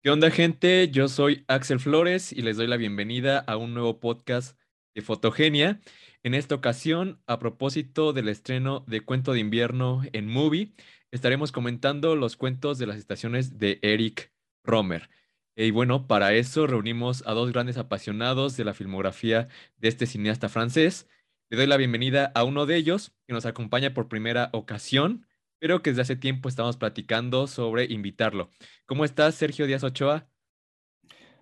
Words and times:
¿Qué 0.00 0.10
onda 0.10 0.30
gente? 0.30 0.88
Yo 0.88 1.08
soy 1.08 1.44
Axel 1.48 1.80
Flores 1.80 2.32
y 2.32 2.42
les 2.42 2.56
doy 2.56 2.68
la 2.68 2.76
bienvenida 2.76 3.40
a 3.40 3.56
un 3.56 3.74
nuevo 3.74 3.98
podcast 3.98 4.56
de 4.94 5.02
Fotogenia. 5.02 5.80
En 6.22 6.34
esta 6.34 6.54
ocasión, 6.54 7.20
a 7.26 7.40
propósito 7.40 8.12
del 8.12 8.28
estreno 8.28 8.84
de 8.86 9.00
Cuento 9.00 9.32
de 9.32 9.40
Invierno 9.40 10.02
en 10.12 10.28
Movie, 10.28 10.74
estaremos 11.10 11.50
comentando 11.50 12.14
los 12.14 12.36
cuentos 12.36 12.78
de 12.78 12.86
las 12.86 12.98
estaciones 12.98 13.58
de 13.58 13.80
Eric 13.82 14.32
Romer. 14.62 15.10
Y 15.56 15.72
bueno, 15.72 16.06
para 16.06 16.34
eso 16.34 16.68
reunimos 16.68 17.24
a 17.26 17.32
dos 17.32 17.50
grandes 17.50 17.78
apasionados 17.78 18.56
de 18.56 18.64
la 18.64 18.74
filmografía 18.74 19.48
de 19.78 19.88
este 19.88 20.06
cineasta 20.06 20.48
francés. 20.48 21.08
Le 21.50 21.56
doy 21.56 21.66
la 21.66 21.78
bienvenida 21.78 22.30
a 22.36 22.44
uno 22.44 22.64
de 22.64 22.76
ellos, 22.76 23.12
que 23.26 23.34
nos 23.34 23.44
acompaña 23.44 23.92
por 23.92 24.08
primera 24.08 24.50
ocasión, 24.52 25.26
pero 25.58 25.82
que 25.82 25.90
desde 25.90 26.02
hace 26.02 26.16
tiempo 26.16 26.48
estamos 26.48 26.76
platicando 26.76 27.46
sobre 27.46 27.84
invitarlo. 27.84 28.50
¿Cómo 28.86 29.04
estás, 29.04 29.34
Sergio 29.34 29.66
Díaz 29.66 29.84
Ochoa? 29.84 30.28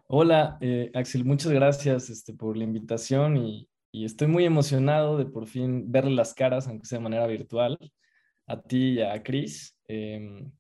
Hola, 0.06 0.59
eh, 0.60 0.90
Axel, 0.95 1.24
muchas 1.24 1.50
gracias 1.52 2.10
este, 2.10 2.34
por 2.34 2.56
la 2.56 2.64
invitación 2.64 3.37
y, 3.37 3.68
estoy 3.92 4.27
muy 4.27 4.45
emocionado 4.45 5.16
de 5.18 5.24
por 5.24 5.46
fin 5.46 5.90
verle 5.90 6.10
las 6.16 6.34
caras, 6.34 6.66
aunque 6.66 6.84
sea 6.84 6.98
de 6.98 7.04
manera 7.04 7.28
virtual, 7.28 7.78
a 8.48 8.60
ti 8.60 8.95
y 8.95 9.02
a 9.02 9.23
Cris. 9.23 9.78
Em, 9.87 10.51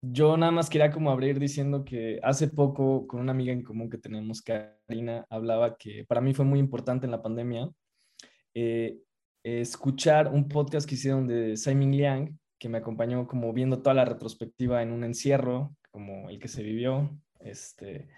yo 0.00 0.36
nada 0.36 0.52
más 0.52 0.70
quería 0.70 0.92
como 0.92 1.10
abrir 1.10 1.40
diciendo 1.40 1.84
que 1.84 2.20
hace 2.22 2.46
poco 2.48 3.06
con 3.08 3.20
una 3.20 3.32
amiga 3.32 3.52
en 3.52 3.64
común 3.64 3.90
que 3.90 3.98
tenemos, 3.98 4.40
Karina, 4.40 5.26
hablaba 5.30 5.76
que 5.76 6.04
para 6.06 6.20
mí 6.20 6.32
fue 6.32 6.44
muy 6.44 6.60
importante 6.60 7.06
en 7.06 7.10
la 7.10 7.22
pandemia 7.22 7.68
eh, 8.54 8.98
escuchar 9.42 10.28
un 10.28 10.48
podcast 10.48 10.88
que 10.88 10.94
hicieron 10.94 11.26
de 11.26 11.56
Simon 11.56 11.92
Liang, 11.92 12.38
que 12.60 12.68
me 12.68 12.78
acompañó 12.78 13.26
como 13.26 13.52
viendo 13.52 13.82
toda 13.82 13.94
la 13.94 14.04
retrospectiva 14.04 14.82
en 14.82 14.92
un 14.92 15.02
encierro, 15.02 15.74
como 15.90 16.28
el 16.28 16.38
que 16.38 16.46
se 16.46 16.62
vivió. 16.62 17.10
Este, 17.40 18.08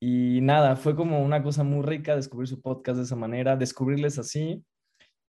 y 0.00 0.40
nada, 0.40 0.76
fue 0.76 0.96
como 0.96 1.22
una 1.22 1.42
cosa 1.42 1.62
muy 1.62 1.84
rica 1.84 2.16
descubrir 2.16 2.48
su 2.48 2.60
podcast 2.60 2.96
de 2.96 3.04
esa 3.04 3.16
manera, 3.16 3.54
descubrirles 3.56 4.18
así. 4.18 4.64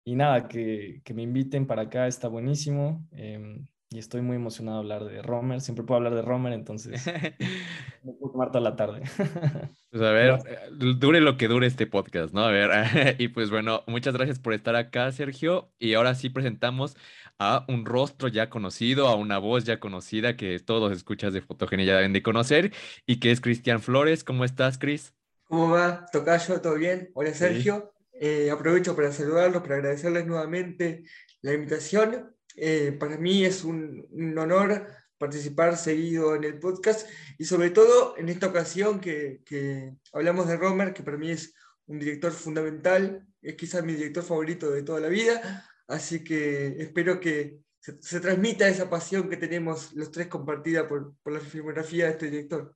Y 0.05 0.15
nada, 0.15 0.47
que, 0.47 1.01
que 1.03 1.13
me 1.13 1.23
inviten 1.23 1.67
para 1.67 1.83
acá 1.83 2.07
está 2.07 2.29
buenísimo. 2.29 3.05
Em, 3.11 3.65
y 3.89 3.99
estoy 3.99 4.21
muy 4.21 4.35
emocionado 4.35 4.77
de 4.77 4.93
hablar 4.93 5.05
de 5.05 5.21
Romer. 5.21 5.61
Siempre 5.61 5.85
puedo 5.85 5.97
hablar 5.97 6.15
de 6.15 6.21
Romer, 6.21 6.51
entonces 6.51 7.05
me 8.03 8.13
puedo 8.13 8.31
tomar 8.33 8.51
toda 8.51 8.61
la 8.61 8.75
tarde. 8.75 9.01
pues 9.91 10.03
a 10.03 10.11
ver, 10.11 10.39
eh, 10.45 10.59
dure 10.97 11.21
lo 11.21 11.37
que 11.37 11.47
dure 11.47 11.67
este 11.67 11.87
podcast, 11.87 12.33
¿no? 12.33 12.41
A 12.41 12.51
ver, 12.51 12.69
y 13.19 13.29
pues 13.29 13.49
bueno, 13.49 13.83
muchas 13.87 14.13
gracias 14.13 14.39
por 14.39 14.53
estar 14.53 14.75
acá, 14.75 15.11
Sergio. 15.13 15.71
Y 15.79 15.93
ahora 15.93 16.15
sí 16.15 16.29
presentamos 16.29 16.97
a 17.39 17.65
un 17.67 17.85
rostro 17.85 18.27
ya 18.27 18.49
conocido, 18.49 19.07
a 19.07 19.15
una 19.15 19.37
voz 19.37 19.63
ya 19.63 19.79
conocida 19.79 20.35
que 20.35 20.59
todos 20.59 20.91
escuchas 20.91 21.33
de 21.33 21.41
Fotogenia 21.41 21.85
ya 21.85 21.95
deben 21.97 22.13
de 22.13 22.23
conocer 22.23 22.73
y 23.05 23.19
que 23.19 23.31
es 23.31 23.41
Cristian 23.41 23.81
Flores. 23.81 24.23
¿Cómo 24.23 24.45
estás, 24.45 24.77
Cris? 24.77 25.13
¿Cómo 25.43 25.71
va? 25.71 26.05
Tocayo, 26.11 26.61
¿todo 26.61 26.75
bien? 26.75 27.11
Hola, 27.13 27.33
Sergio. 27.33 27.93
Eh, 28.19 28.49
aprovecho 28.49 28.95
para 28.95 29.11
saludarlos, 29.11 29.61
para 29.61 29.75
agradecerles 29.75 30.25
nuevamente 30.25 31.03
la 31.41 31.53
invitación 31.53 32.35
eh, 32.59 32.91
para 32.99 33.17
mí 33.17 33.45
es 33.45 33.63
un, 33.63 34.07
honor 34.37 34.87
participar 35.19 35.77
seguido 35.77 36.35
en 36.35 36.43
el 36.43 36.59
podcast 36.59 37.07
y 37.37 37.45
sobre 37.45 37.69
todo 37.69 38.17
en 38.17 38.29
esta 38.29 38.47
ocasión 38.47 38.99
que, 38.99 39.93
hablamos 40.11 40.47
de 40.47 40.57
Romer, 40.57 40.93
que 40.93 41.03
para 41.03 41.17
mí 41.17 41.31
es 41.31 41.53
un 41.85 41.99
director 41.99 42.31
fundamental, 42.31 43.27
es 43.41 43.55
quizás 43.55 43.83
mi 43.83 43.93
director 43.93 44.23
favorito 44.23 44.71
de 44.71 44.83
toda 44.83 44.99
la 44.99 45.07
vida, 45.07 45.69
así 45.87 46.23
que 46.23 46.81
espero 46.81 47.19
que 47.19 47.59
se, 47.79 48.19
transmita 48.19 48.67
esa 48.67 48.89
pasión 48.89 49.29
que 49.29 49.37
tenemos 49.37 49.93
los 49.93 50.11
tres 50.11 50.27
compartida 50.27 50.87
por, 50.87 51.15
la 51.25 51.39
filmografía 51.39 52.05
de 52.05 52.11
este 52.11 52.29
director. 52.29 52.75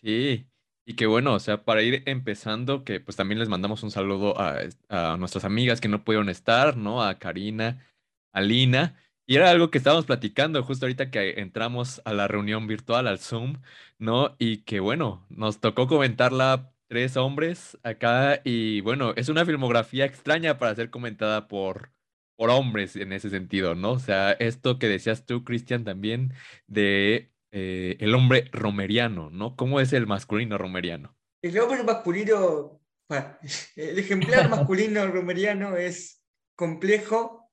Sí, 0.00 0.48
y 0.84 0.94
que 0.94 1.06
bueno, 1.06 1.34
o 1.34 1.38
sea, 1.40 1.64
para 1.64 1.82
ir 1.82 2.02
empezando, 2.06 2.84
que 2.84 3.00
pues 3.00 3.16
también 3.16 3.38
les 3.38 3.48
mandamos 3.48 3.82
un 3.82 3.90
saludo 3.90 4.34
a 4.38 5.16
nuestras 5.16 5.44
amigas 5.44 5.80
que 5.80 5.88
no 5.88 6.04
pudieron 6.04 6.28
estar, 6.28 6.76
¿no? 6.76 7.02
A 7.02 7.18
Karina, 7.18 7.86
a 8.32 8.40
Lina. 8.40 8.96
Y 9.26 9.36
era 9.36 9.50
algo 9.50 9.70
que 9.70 9.78
estábamos 9.78 10.06
platicando 10.06 10.62
justo 10.62 10.86
ahorita 10.86 11.10
que 11.10 11.40
entramos 11.40 12.00
a 12.04 12.14
la 12.14 12.28
reunión 12.28 12.66
virtual, 12.66 13.06
al 13.06 13.18
Zoom, 13.18 13.60
¿no? 13.98 14.34
Y 14.38 14.62
que 14.62 14.80
bueno, 14.80 15.26
nos 15.28 15.60
tocó 15.60 15.86
comentarla 15.86 16.72
tres 16.88 17.16
hombres 17.18 17.78
acá 17.82 18.40
y 18.44 18.80
bueno, 18.80 19.12
es 19.16 19.28
una 19.28 19.44
filmografía 19.44 20.06
extraña 20.06 20.58
para 20.58 20.74
ser 20.74 20.90
comentada 20.90 21.46
por, 21.48 21.90
por 22.38 22.50
hombres 22.50 22.94
en 22.94 23.12
ese 23.12 23.30
sentido, 23.30 23.74
¿no? 23.74 23.90
O 23.90 23.98
sea, 23.98 24.30
esto 24.30 24.78
que 24.78 24.86
decías 24.86 25.26
tú, 25.26 25.42
Cristian, 25.42 25.82
también 25.84 26.32
de 26.68 27.32
eh, 27.50 27.96
el 27.98 28.14
hombre 28.14 28.48
romeriano, 28.52 29.28
¿no? 29.28 29.56
¿Cómo 29.56 29.80
es 29.80 29.92
el 29.92 30.06
masculino 30.06 30.56
romeriano? 30.56 31.18
El 31.42 31.58
hombre 31.58 31.82
masculino, 31.82 32.80
el 33.76 33.98
ejemplar 33.98 34.48
masculino 34.50 35.04
romeriano 35.08 35.76
es 35.76 36.22
complejo 36.54 37.50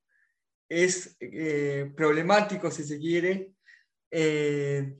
es 0.69 1.17
eh, 1.19 1.91
problemático, 1.97 2.69
si 2.69 2.83
se 2.83 2.99
quiere. 2.99 3.53
Eh, 4.11 4.97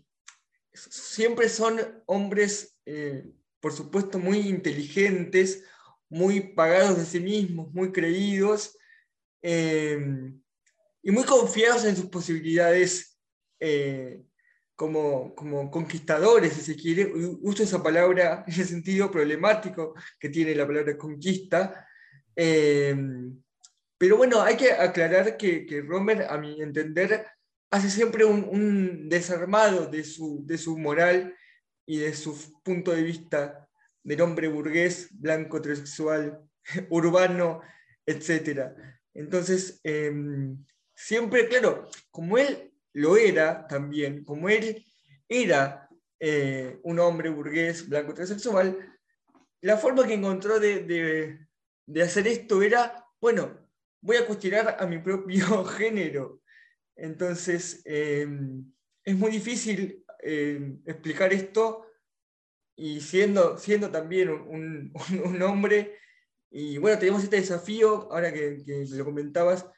siempre 0.74 1.48
son 1.48 1.80
hombres, 2.08 2.80
por 3.60 3.72
supuesto, 3.72 4.18
muy 4.18 4.40
inteligentes, 4.40 5.64
muy 6.10 6.42
pagados 6.42 6.98
de 6.98 7.06
sí 7.06 7.20
mismos, 7.20 7.72
muy 7.72 7.92
creídos 7.92 8.76
y 9.48 11.12
muy 11.12 11.24
confiados 11.24 11.86
en 11.86 11.96
sus 11.96 12.08
posibilidades 12.08 13.20
como, 14.76 15.36
como, 15.36 15.70
conquistadores, 15.70 16.54
si 16.54 16.62
se 16.62 16.76
quiere. 16.76 17.12
Uso 17.42 17.64
esa 17.64 17.84
palabra 17.84 18.44
en 18.48 18.60
el 18.60 18.68
sentido 18.68 19.12
problemático 19.12 19.94
que 20.20 20.30
tiene 20.30 20.56
la 20.56 20.66
palabra 20.66 20.98
conquista. 20.98 21.88
Pero 22.36 24.18
bueno, 24.18 24.42
hay 24.42 24.58
que 24.58 24.72
aclarar 24.72 25.38
que, 25.38 25.66
que 25.66 25.82
Romer, 25.82 26.24
a 26.30 26.38
mi 26.38 26.62
entender, 26.62 27.26
hace 27.72 27.90
siempre 27.90 28.26
un, 28.26 29.10
desarmado 29.10 29.88
de 29.88 30.04
su, 30.04 30.46
de 30.46 30.58
su 30.58 30.78
moral 30.78 31.36
y 31.86 31.98
de 31.98 32.14
su 32.14 32.62
punto 32.64 32.92
de 32.92 33.04
vista 33.04 33.68
del 34.04 34.22
hombre 34.22 34.48
burgués, 34.48 35.10
blanco, 35.12 35.58
heterosexual, 35.58 36.42
urbano, 36.90 37.62
etc. 38.06 38.72
Entonces, 39.16 39.80
em, 39.84 40.64
siempre, 40.94 41.48
claro, 41.48 41.90
como 42.12 42.38
él 42.38 42.72
lo 42.94 43.18
era 43.18 43.66
también, 43.68 44.24
como 44.24 44.50
él 44.50 44.86
era 45.28 45.90
eh, 46.20 46.80
un 46.84 47.00
hombre 47.00 47.30
burgués, 47.30 47.90
blanco, 47.90 48.12
heterosexual, 48.12 48.78
la 49.62 49.78
forma 49.78 50.06
que 50.06 50.14
encontró 50.14 50.60
de, 50.60 50.84
de, 51.88 52.02
hacer 52.04 52.28
esto 52.28 52.62
era, 52.62 53.04
bueno, 53.20 53.68
voy 54.02 54.18
a 54.18 54.28
cuestionar 54.28 54.78
a 54.80 54.86
mi 54.86 55.00
propio 55.00 55.66
género. 55.78 56.42
Entonces, 56.96 57.82
em, 57.86 58.72
es 59.04 59.16
muy 59.16 59.32
difícil 59.32 60.06
em, 60.20 60.82
explicar 60.86 61.34
esto 61.34 61.88
y 62.76 63.02
siendo, 63.02 63.58
siendo 63.58 63.90
también 63.90 64.30
un, 64.30 64.94
hombre. 65.42 65.98
Y 66.58 66.78
bueno, 66.78 66.98
tenemos 66.98 67.22
este 67.22 67.36
desafío, 67.36 68.10
ahora 68.14 68.32
que, 68.32 68.64
lo 68.90 69.04
comentabas, 69.04 69.70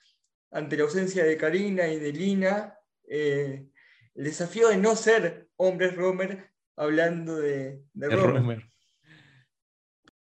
ante 0.51 0.77
la 0.77 0.83
ausencia 0.83 1.23
de 1.23 1.35
Karina 1.35 1.88
y 1.88 1.97
de 1.97 2.13
Lina, 2.13 2.77
eh, 3.09 3.65
el 4.13 4.23
desafío 4.23 4.69
de 4.69 4.77
no 4.77 4.95
ser 4.95 5.49
hombres 5.55 5.95
Romer 5.95 6.52
hablando 6.75 7.35
de, 7.37 7.81
de, 7.93 8.09
Romer. 8.09 8.69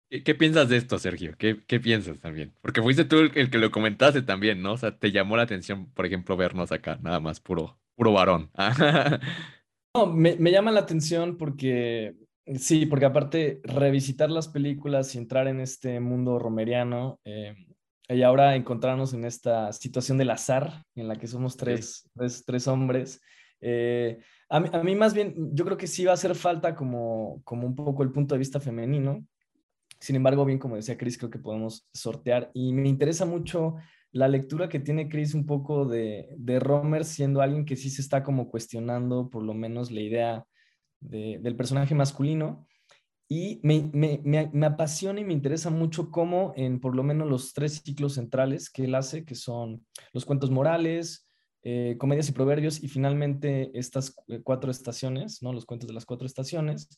¿Qué, 0.10 0.36
piensas 0.36 0.68
de 0.68 0.76
esto, 0.76 1.00
Sergio? 1.00 1.36
¿Qué, 1.38 1.56
piensas 1.80 2.20
también? 2.20 2.54
Porque 2.60 2.82
fuiste 2.82 3.06
tú 3.06 3.32
el, 3.34 3.50
que 3.50 3.58
lo 3.58 3.72
comentaste 3.72 4.22
también, 4.22 4.62
¿no? 4.62 4.74
O 4.74 4.78
sea, 4.78 5.00
te 5.00 5.14
llamó 5.14 5.38
la 5.38 5.44
atención, 5.44 5.90
por 5.94 6.06
ejemplo, 6.06 6.36
vernos 6.36 6.74
acá, 6.74 7.00
nada 7.02 7.22
más, 7.22 7.40
puro, 7.40 7.80
puro 7.96 8.12
varón. 8.12 8.52
no, 9.96 10.08
me, 10.08 10.52
llama 10.52 10.74
la 10.74 10.82
atención 10.82 11.38
porque, 11.38 12.14
sí, 12.46 12.86
porque 12.86 13.06
aparte, 13.06 13.62
revisitar 13.64 14.30
las 14.30 14.48
películas 14.48 15.14
y 15.16 15.18
entrar 15.18 15.48
en 15.48 15.60
este 15.60 16.00
mundo 16.00 16.40
romeriano, 16.40 17.20
eh, 17.26 17.56
y 18.10 18.24
ahora 18.24 18.56
encontrarnos 18.56 19.14
en 19.14 19.26
esta 19.26 19.72
situación 19.72 20.18
del 20.18 20.32
azar, 20.32 20.84
en 20.96 21.08
la 21.08 21.16
que 21.16 21.28
somos 21.28 21.56
tres, 21.56 22.10
tres, 22.46 22.68
hombres. 22.68 23.22
Eh, 23.62 24.20
a, 24.50 24.60
mí, 24.60 24.70
a, 24.74 24.84
mí, 24.84 24.96
más 24.96 25.14
bien, 25.14 25.34
yo 25.54 25.64
creo 25.64 25.78
que 25.78 25.88
sí 25.88 26.04
va 26.04 26.12
a 26.12 26.16
hacer 26.16 26.36
falta 26.36 26.76
como, 26.76 27.42
como 27.44 27.66
un 27.66 27.76
poco 27.76 28.04
el 28.04 28.12
punto 28.12 28.36
de 28.36 28.40
vista 28.40 28.60
femenino, 28.60 29.26
sin 30.02 30.16
embargo, 30.16 30.46
bien 30.46 30.58
como 30.58 30.76
decía 30.76 30.98
Chris, 30.98 31.18
creo 31.18 31.30
que 31.30 31.38
podemos 31.38 31.88
sortear. 31.94 32.50
Y 32.56 32.74
me 32.74 32.90
interesa 32.90 33.26
mucho 33.26 33.76
la 34.12 34.28
lectura 34.28 34.68
que 34.68 34.80
tiene 34.80 35.08
Chris 35.08 35.36
un 35.36 35.46
poco 35.46 35.86
de, 35.86 36.28
de 36.38 36.60
Romer, 36.60 37.06
siendo 37.06 37.40
alguien 37.40 37.66
que 37.66 37.76
sí 37.76 37.92
se 37.92 38.02
está 38.02 38.24
como 38.24 38.50
cuestionando 38.50 39.30
por 39.30 39.44
lo 39.44 39.54
menos 39.54 39.92
la 39.92 40.02
idea 40.02 40.46
del 41.02 41.56
personaje 41.56 41.96
masculino. 41.96 42.68
Y 43.28 43.62
me, 43.64 43.90
me, 43.94 44.22
me, 44.52 44.66
apasiona 44.66 45.22
y 45.22 45.24
me 45.24 45.32
interesa 45.32 45.70
mucho 45.70 46.12
cómo 46.12 46.52
en 46.58 46.82
por 46.82 46.96
lo 46.96 47.02
menos 47.02 47.30
los 47.30 47.54
tres 47.54 47.82
ciclos 47.84 48.16
centrales 48.16 48.70
que 48.70 48.84
él 48.84 48.94
hace, 48.94 49.24
que 49.24 49.36
son 49.36 49.86
los 50.12 50.26
cuentos 50.26 50.52
morales, 50.52 51.30
eh, 51.64 51.96
comedias 52.00 52.28
y 52.28 52.32
proverbios 52.32 52.84
y 52.84 52.88
finalmente 52.88 53.70
estas 53.78 54.16
eh, 54.28 54.42
cuatro 54.44 54.72
estaciones, 54.72 55.44
¿no? 55.44 55.54
Los 55.54 55.66
cuentos 55.66 55.88
de 55.88 55.94
las 55.94 56.06
cuatro 56.06 56.26
estaciones. 56.26 56.90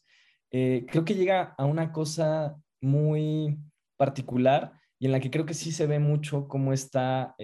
Eh, 0.52 0.86
creo 0.90 1.04
que 1.04 1.16
llega 1.16 1.54
a 1.58 1.66
una 1.66 1.92
cosa 1.92 2.56
muy 2.80 3.60
particular 3.98 4.72
y 5.00 5.08
en 5.08 5.12
la 5.12 5.20
que 5.20 5.30
creo 5.30 5.46
que 5.46 5.54
sí 5.54 5.74
se 5.74 5.86
ve 5.86 6.00
mucho 6.00 6.48
cómo 6.48 6.72
está 6.72 7.36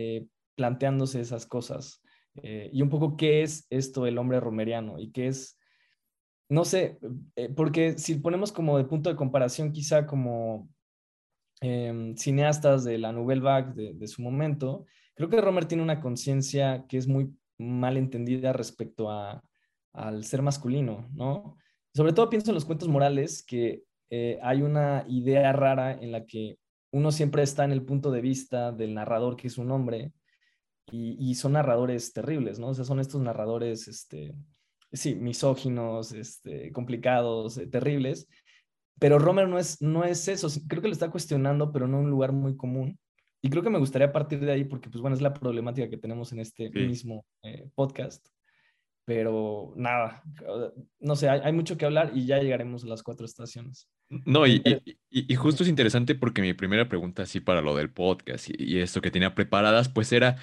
planteándose 0.55 1.19
esas 1.19 1.45
cosas 1.45 2.01
y 2.41 2.81
un 2.81 2.89
poco 2.89 3.17
qué 3.17 3.41
es 3.41 3.67
esto 3.69 4.05
el 4.05 4.17
hombre 4.17 4.39
romeriano 4.39 4.97
y 4.97 5.11
qué 5.11 5.27
es, 5.27 5.58
no 6.49 6.65
sé, 6.65 6.99
porque 7.55 7.97
si 7.97 8.15
ponemos 8.15 8.51
como 8.51 8.77
de 8.77 8.85
punto 8.85 9.09
de 9.09 9.15
comparación 9.15 9.71
quizá 9.71 10.05
como 10.05 10.67
em, 11.61 12.15
cineastas 12.15 12.83
de 12.83 12.97
la 12.97 13.11
Nouvelle 13.11 13.41
Vague 13.41 13.93
de 13.93 14.07
su 14.07 14.21
momento, 14.21 14.85
Creo 15.19 15.29
que 15.29 15.41
Romer 15.41 15.65
tiene 15.65 15.83
una 15.83 15.99
conciencia 15.99 16.85
que 16.87 16.97
es 16.97 17.05
muy 17.05 17.35
mal 17.57 17.97
entendida 17.97 18.53
respecto 18.53 19.11
a, 19.11 19.43
al 19.91 20.23
ser 20.23 20.41
masculino, 20.41 21.09
¿no? 21.13 21.57
Sobre 21.93 22.13
todo 22.13 22.29
pienso 22.29 22.51
en 22.51 22.55
los 22.55 22.63
cuentos 22.63 22.87
morales, 22.87 23.43
que 23.45 23.83
eh, 24.09 24.39
hay 24.41 24.61
una 24.61 25.03
idea 25.09 25.51
rara 25.51 25.91
en 25.91 26.13
la 26.13 26.25
que 26.25 26.57
uno 26.93 27.11
siempre 27.11 27.43
está 27.43 27.65
en 27.65 27.73
el 27.73 27.83
punto 27.83 28.11
de 28.11 28.21
vista 28.21 28.71
del 28.71 28.93
narrador, 28.93 29.35
que 29.35 29.47
es 29.47 29.57
un 29.57 29.71
hombre, 29.71 30.13
y, 30.89 31.35
son 31.35 31.51
narradores 31.51 32.13
terribles, 32.13 32.57
¿no? 32.57 32.69
O 32.69 32.73
sea, 32.73 32.85
son 32.85 33.01
estos 33.01 33.19
narradores, 33.19 33.89
este, 33.89 34.33
sí, 34.91 35.15
misóginos, 35.15 36.11
este, 36.11 36.71
complicados, 36.71 37.57
eh, 37.57 37.67
terribles, 37.67 38.27
pero 38.99 39.17
Romer 39.17 39.47
no 39.47 39.57
es, 39.57 39.81
no 39.81 40.03
es 40.03 40.27
eso, 40.27 40.47
creo 40.67 40.81
que 40.81 40.89
lo 40.89 40.93
está 40.93 41.09
cuestionando, 41.09 41.71
pero 41.71 41.87
no 41.87 41.99
en 41.99 42.05
un 42.05 42.11
lugar 42.11 42.33
muy 42.33 42.55
común. 42.57 42.99
Y 43.41 43.49
creo 43.49 43.63
que 43.63 43.69
me 43.69 43.79
gustaría 43.79 44.11
partir 44.11 44.41
de 44.41 44.51
ahí 44.51 44.65
porque, 44.65 44.89
pues 44.89 45.01
bueno, 45.01 45.15
es 45.15 45.21
la 45.21 45.33
problemática 45.33 45.89
que 45.89 45.97
tenemos 45.97 46.33
en 46.33 46.39
este 46.39 46.69
mismo 46.69 47.25
eh, 47.43 47.69
podcast. 47.73 48.27
Pero 49.05 49.73
nada, 49.75 50.21
no 50.99 51.15
sé, 51.15 51.29
hay, 51.29 51.51
mucho 51.51 51.77
que 51.77 51.85
hablar 51.85 52.11
y 52.13 52.27
ya 52.27 52.37
llegaremos 52.39 52.83
a 52.83 52.87
las 52.87 53.01
cuatro 53.01 53.25
estaciones. 53.25 53.89
No, 54.07 54.45
y, 54.45 54.61
y, 55.09 55.33
justo 55.33 55.63
es 55.63 55.69
interesante 55.69 56.13
porque 56.13 56.43
mi 56.43 56.53
primera 56.53 56.87
pregunta, 56.87 57.23
así 57.23 57.39
para 57.39 57.61
lo 57.61 57.75
del 57.75 57.91
podcast 57.91 58.49
y, 58.55 58.79
esto 58.79 59.01
que 59.01 59.09
tenía 59.09 59.33
preparadas, 59.33 59.89
pues 59.89 60.11
era, 60.11 60.37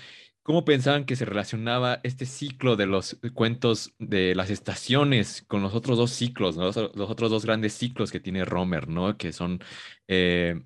¿cómo 0.46 0.64
pensaban 0.64 1.06
que 1.06 1.16
se 1.16 1.24
relacionaba 1.24 2.00
este 2.04 2.24
ciclo 2.24 2.76
de 2.76 2.86
los 2.86 3.18
cuentos 3.34 3.92
de 3.98 4.36
las 4.36 4.50
estaciones 4.50 5.42
con 5.48 5.60
los 5.60 5.74
otros 5.74 5.98
dos 5.98 6.12
ciclos, 6.12 6.54
los, 6.54 6.76
otros 6.76 7.32
dos 7.32 7.44
grandes 7.44 7.72
ciclos 7.74 8.12
que 8.12 8.20
tiene 8.20 8.44
Romer, 8.44 8.86
¿no? 8.86 9.16
Que 9.18 9.32
son 9.32 9.58
eh, 10.06 10.62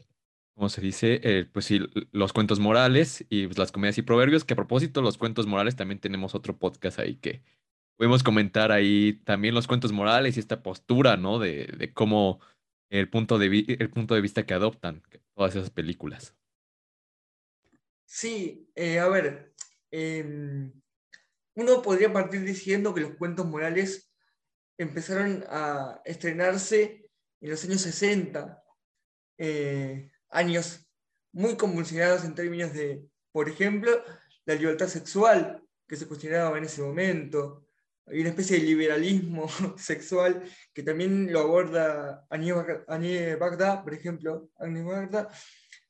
¿cómo 0.54 0.68
se 0.68 0.82
dice? 0.82 1.20
Eh, 1.24 1.46
pues 1.50 1.64
sí, 1.64 1.80
los 2.12 2.34
cuentos 2.34 2.60
morales 2.60 3.24
y 3.30 3.46
pues, 3.46 3.56
las 3.56 3.72
comedias 3.72 3.96
y 3.96 4.02
proverbios, 4.02 4.44
que 4.44 4.52
a 4.52 4.56
propósito, 4.56 5.00
los 5.00 5.16
cuentos 5.16 5.46
morales 5.46 5.76
también 5.76 5.98
tenemos 5.98 6.34
otro 6.34 6.58
podcast 6.58 6.98
ahí 6.98 7.16
que 7.16 7.42
podemos 7.96 8.22
comentar 8.22 8.70
ahí 8.70 9.14
también 9.24 9.54
los 9.54 9.66
cuentos 9.66 9.92
morales 9.92 10.36
y 10.36 10.40
esta 10.40 10.62
postura, 10.62 11.16
¿no? 11.16 11.38
De, 11.38 11.90
cómo 11.94 12.40
el 12.90 13.08
punto 13.08 13.38
de, 13.38 13.76
el 13.78 13.88
punto 13.88 14.14
de 14.14 14.20
vista 14.20 14.44
que 14.44 14.52
adoptan 14.52 15.02
todas 15.34 15.56
esas 15.56 15.70
películas. 15.70 16.36
Sí, 18.04 18.68
eh, 18.74 18.98
a 18.98 19.08
ver, 19.08 19.49
uno 19.92 21.82
podría 21.82 22.12
partir 22.12 22.42
diciendo 22.42 22.94
que 22.94 23.00
los 23.00 23.16
cuentos 23.16 23.46
morales 23.46 24.10
empezaron 24.78 25.44
a 25.48 26.00
estrenarse 26.04 27.10
en 27.40 27.50
los 27.50 27.64
años 27.64 27.80
60, 27.82 28.62
años 30.30 30.86
muy 31.32 31.56
convulsionados 31.56 32.24
en 32.24 32.34
términos 32.34 32.72
de, 32.72 33.04
por 33.32 33.48
ejemplo, 33.48 34.02
la 34.44 34.54
libertad 34.54 34.88
sexual 34.88 35.62
que 35.86 35.96
se 35.96 36.06
cuestionaba 36.06 36.56
en 36.58 36.64
ese 36.64 36.82
momento. 36.82 37.66
Hay 38.06 38.20
una 38.20 38.30
especie 38.30 38.58
de 38.58 38.64
liberalismo 38.64 39.48
sexual 39.78 40.42
que 40.72 40.82
también 40.82 41.32
lo 41.32 41.40
aborda 41.40 42.26
Aníbal 42.30 42.84
Bagdad, 43.38 43.82
por 43.82 43.94
ejemplo, 43.94 44.50
Bagdad, 44.58 45.28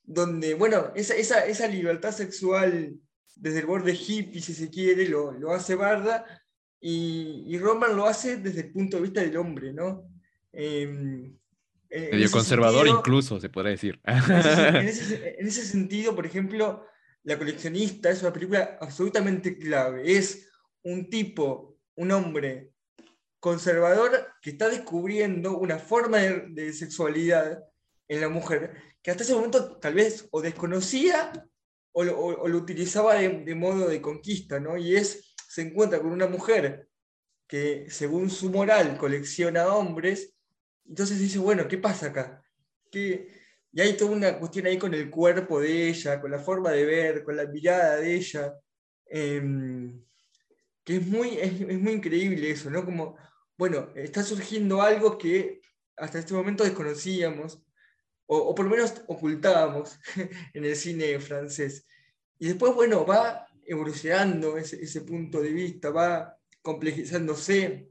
donde, 0.02 0.54
bueno, 0.54 0.92
esa, 0.94 1.14
esa, 1.16 1.66
libertad 1.68 2.12
sexual 2.12 2.98
desde 3.40 3.60
el 3.60 3.66
borde 3.66 3.94
hippie, 3.94 4.40
si 4.40 4.54
se 4.54 4.70
quiere, 4.70 5.08
lo, 5.08 5.32
lo 5.32 5.52
hace 5.52 5.74
Barda, 5.74 6.24
y, 6.80 7.44
y 7.46 7.58
Roman 7.58 7.96
lo 7.96 8.06
hace 8.06 8.36
desde 8.36 8.60
el 8.60 8.72
punto 8.72 8.96
de 8.96 9.02
vista 9.02 9.20
del 9.20 9.36
hombre, 9.36 9.72
¿no? 9.72 10.08
Em, 10.52 11.36
Medio 11.90 12.30
conservador 12.30 12.86
incluso, 12.86 13.40
se 13.40 13.48
podría 13.48 13.72
decir. 13.72 14.00
En 14.04 14.86
ese, 15.46 15.64
sentido, 15.64 16.14
por 16.14 16.24
ejemplo, 16.24 16.86
La 17.24 17.36
coleccionista 17.36 18.10
es 18.10 18.22
una 18.22 18.32
película 18.32 18.78
absolutamente 18.80 19.58
clave. 19.58 20.16
Es 20.16 20.48
un 20.82 21.10
tipo, 21.10 21.78
un 21.96 22.12
hombre 22.12 22.72
conservador 23.40 24.28
que 24.40 24.50
está 24.50 24.68
descubriendo 24.68 25.58
una 25.58 25.78
forma 25.78 26.18
de, 26.18 26.72
sexualidad 26.72 27.64
en 28.08 28.20
la 28.20 28.28
mujer 28.28 28.74
que 29.02 29.10
hasta 29.10 29.22
ese 29.22 29.34
momento 29.34 29.78
tal 29.78 29.94
vez 29.94 30.28
o 30.30 30.42
desconocía 30.42 31.32
o 31.92 32.04
lo, 32.04 32.56
utilizaba 32.56 33.14
de, 33.14 33.54
modo 33.54 33.88
de 33.88 34.00
conquista, 34.00 34.60
¿no? 34.60 34.76
Y 34.76 34.96
es, 34.96 35.34
se 35.48 35.62
encuentra 35.62 36.00
con 36.00 36.12
una 36.12 36.26
mujer 36.26 36.88
que 37.46 37.86
según 37.90 38.30
su 38.30 38.50
moral 38.50 38.96
colecciona 38.96 39.74
hombres 39.74 40.34
entonces 40.90 41.20
dice, 41.20 41.38
bueno, 41.38 41.68
¿qué 41.68 41.78
pasa 41.78 42.06
acá? 42.06 42.42
Y 42.92 43.80
hay 43.80 43.96
toda 43.96 44.10
una 44.10 44.38
cuestión 44.38 44.66
ahí 44.66 44.76
con 44.76 44.92
el 44.92 45.08
cuerpo 45.08 45.60
de 45.60 45.88
ella, 45.88 46.20
con 46.20 46.32
la 46.32 46.40
forma 46.40 46.72
de 46.72 46.84
ver, 46.84 47.22
con 47.22 47.36
la 47.36 47.46
mirada 47.46 47.96
de 47.96 48.16
ella, 48.16 48.54
em, 49.06 50.04
que 50.82 50.96
es 50.96 51.06
muy, 51.06 51.38
es, 51.38 51.60
muy 51.78 51.92
increíble 51.92 52.50
eso, 52.50 52.70
¿no? 52.70 52.84
Como, 52.84 53.16
bueno, 53.56 53.90
está 53.94 54.24
surgiendo 54.24 54.82
algo 54.82 55.16
que 55.16 55.60
hasta 55.96 56.18
este 56.18 56.34
momento 56.34 56.64
desconocíamos, 56.64 57.62
o, 58.32 58.54
por 58.54 58.64
lo 58.64 58.70
menos 58.70 58.94
ocultábamos 59.08 59.98
en 60.54 60.64
el 60.64 60.76
cine 60.76 61.18
francés. 61.18 61.84
Y 62.38 62.46
después, 62.46 62.72
bueno, 62.74 63.04
va 63.04 63.46
evolucionando 63.66 64.56
ese, 64.56 64.82
ese 64.82 65.00
punto 65.00 65.40
de 65.40 65.50
vista, 65.52 65.90
va 65.90 66.38
complejizándose, 66.62 67.90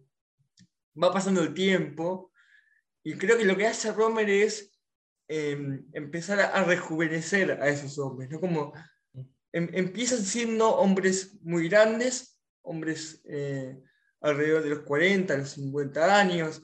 va 1.01 1.12
pasando 1.12 1.41
el 1.41 1.53
tiempo, 1.53 2.31
y 3.04 3.16
creo 3.16 3.37
que 3.37 3.45
lo 3.45 3.57
que 3.57 3.68
hace 3.68 3.92
Romer 3.92 4.30
es 4.30 4.71
em, 5.28 5.85
empezar 5.92 6.40
a, 6.40 6.63
rejuvenecer 6.63 7.52
a 7.61 7.68
esos 7.68 7.97
hombres, 7.99 8.30
¿no? 8.30 8.40
Como 8.40 8.73
em, 9.52 9.69
empiezan 9.73 10.19
siendo 10.19 10.69
hombres 10.69 11.37
muy 11.42 11.68
grandes, 11.68 12.40
hombres 12.61 13.21
eh, 13.25 13.78
alrededor 14.21 14.63
de 14.63 14.69
los 14.69 14.80
40, 14.80 15.37
los 15.37 15.49
50 15.49 16.19
años, 16.19 16.61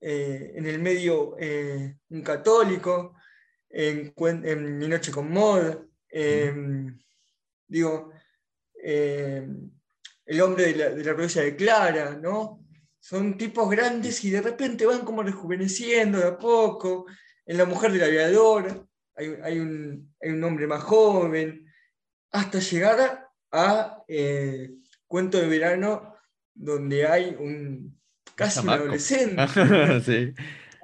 eh, 0.00 0.52
en 0.54 0.66
el 0.66 0.78
medio 0.78 1.36
eh, 1.38 1.98
un 2.10 2.22
católico, 2.22 3.17
en, 3.70 4.78
Mi 4.78 4.88
Noche 4.88 5.10
con 5.10 5.30
Mod, 5.30 5.76
em, 6.10 6.98
digo, 7.66 8.12
el 8.74 10.40
hombre 10.40 10.72
de 10.72 10.76
la, 10.76 10.90
de 10.90 11.04
la 11.04 11.42
de 11.42 11.56
Clara, 11.56 12.18
¿no? 12.20 12.64
son 13.08 13.38
tipos 13.38 13.70
grandes 13.70 14.22
y 14.24 14.30
de 14.30 14.42
repente 14.42 14.84
van 14.84 15.02
como 15.02 15.22
rejuveneciendo 15.22 16.18
de 16.18 16.26
a 16.26 16.38
poco. 16.38 17.06
En 17.46 17.56
La 17.56 17.64
Mujer 17.64 17.90
del 17.90 18.04
Aviador 18.04 18.86
hay, 19.14 19.34
hay, 19.42 19.58
un, 19.60 20.14
hay 20.20 20.30
un, 20.30 20.44
hombre 20.44 20.66
más 20.66 20.82
joven, 20.82 21.66
hasta 22.30 22.58
llegar 22.58 23.26
a 23.50 24.02
eh, 24.06 24.72
Cuento 25.06 25.38
de 25.38 25.48
Verano, 25.48 26.16
donde 26.52 27.06
hay 27.06 27.34
un 27.38 27.98
casi 28.34 28.60
un 28.60 28.68
adolescente. 28.68 29.42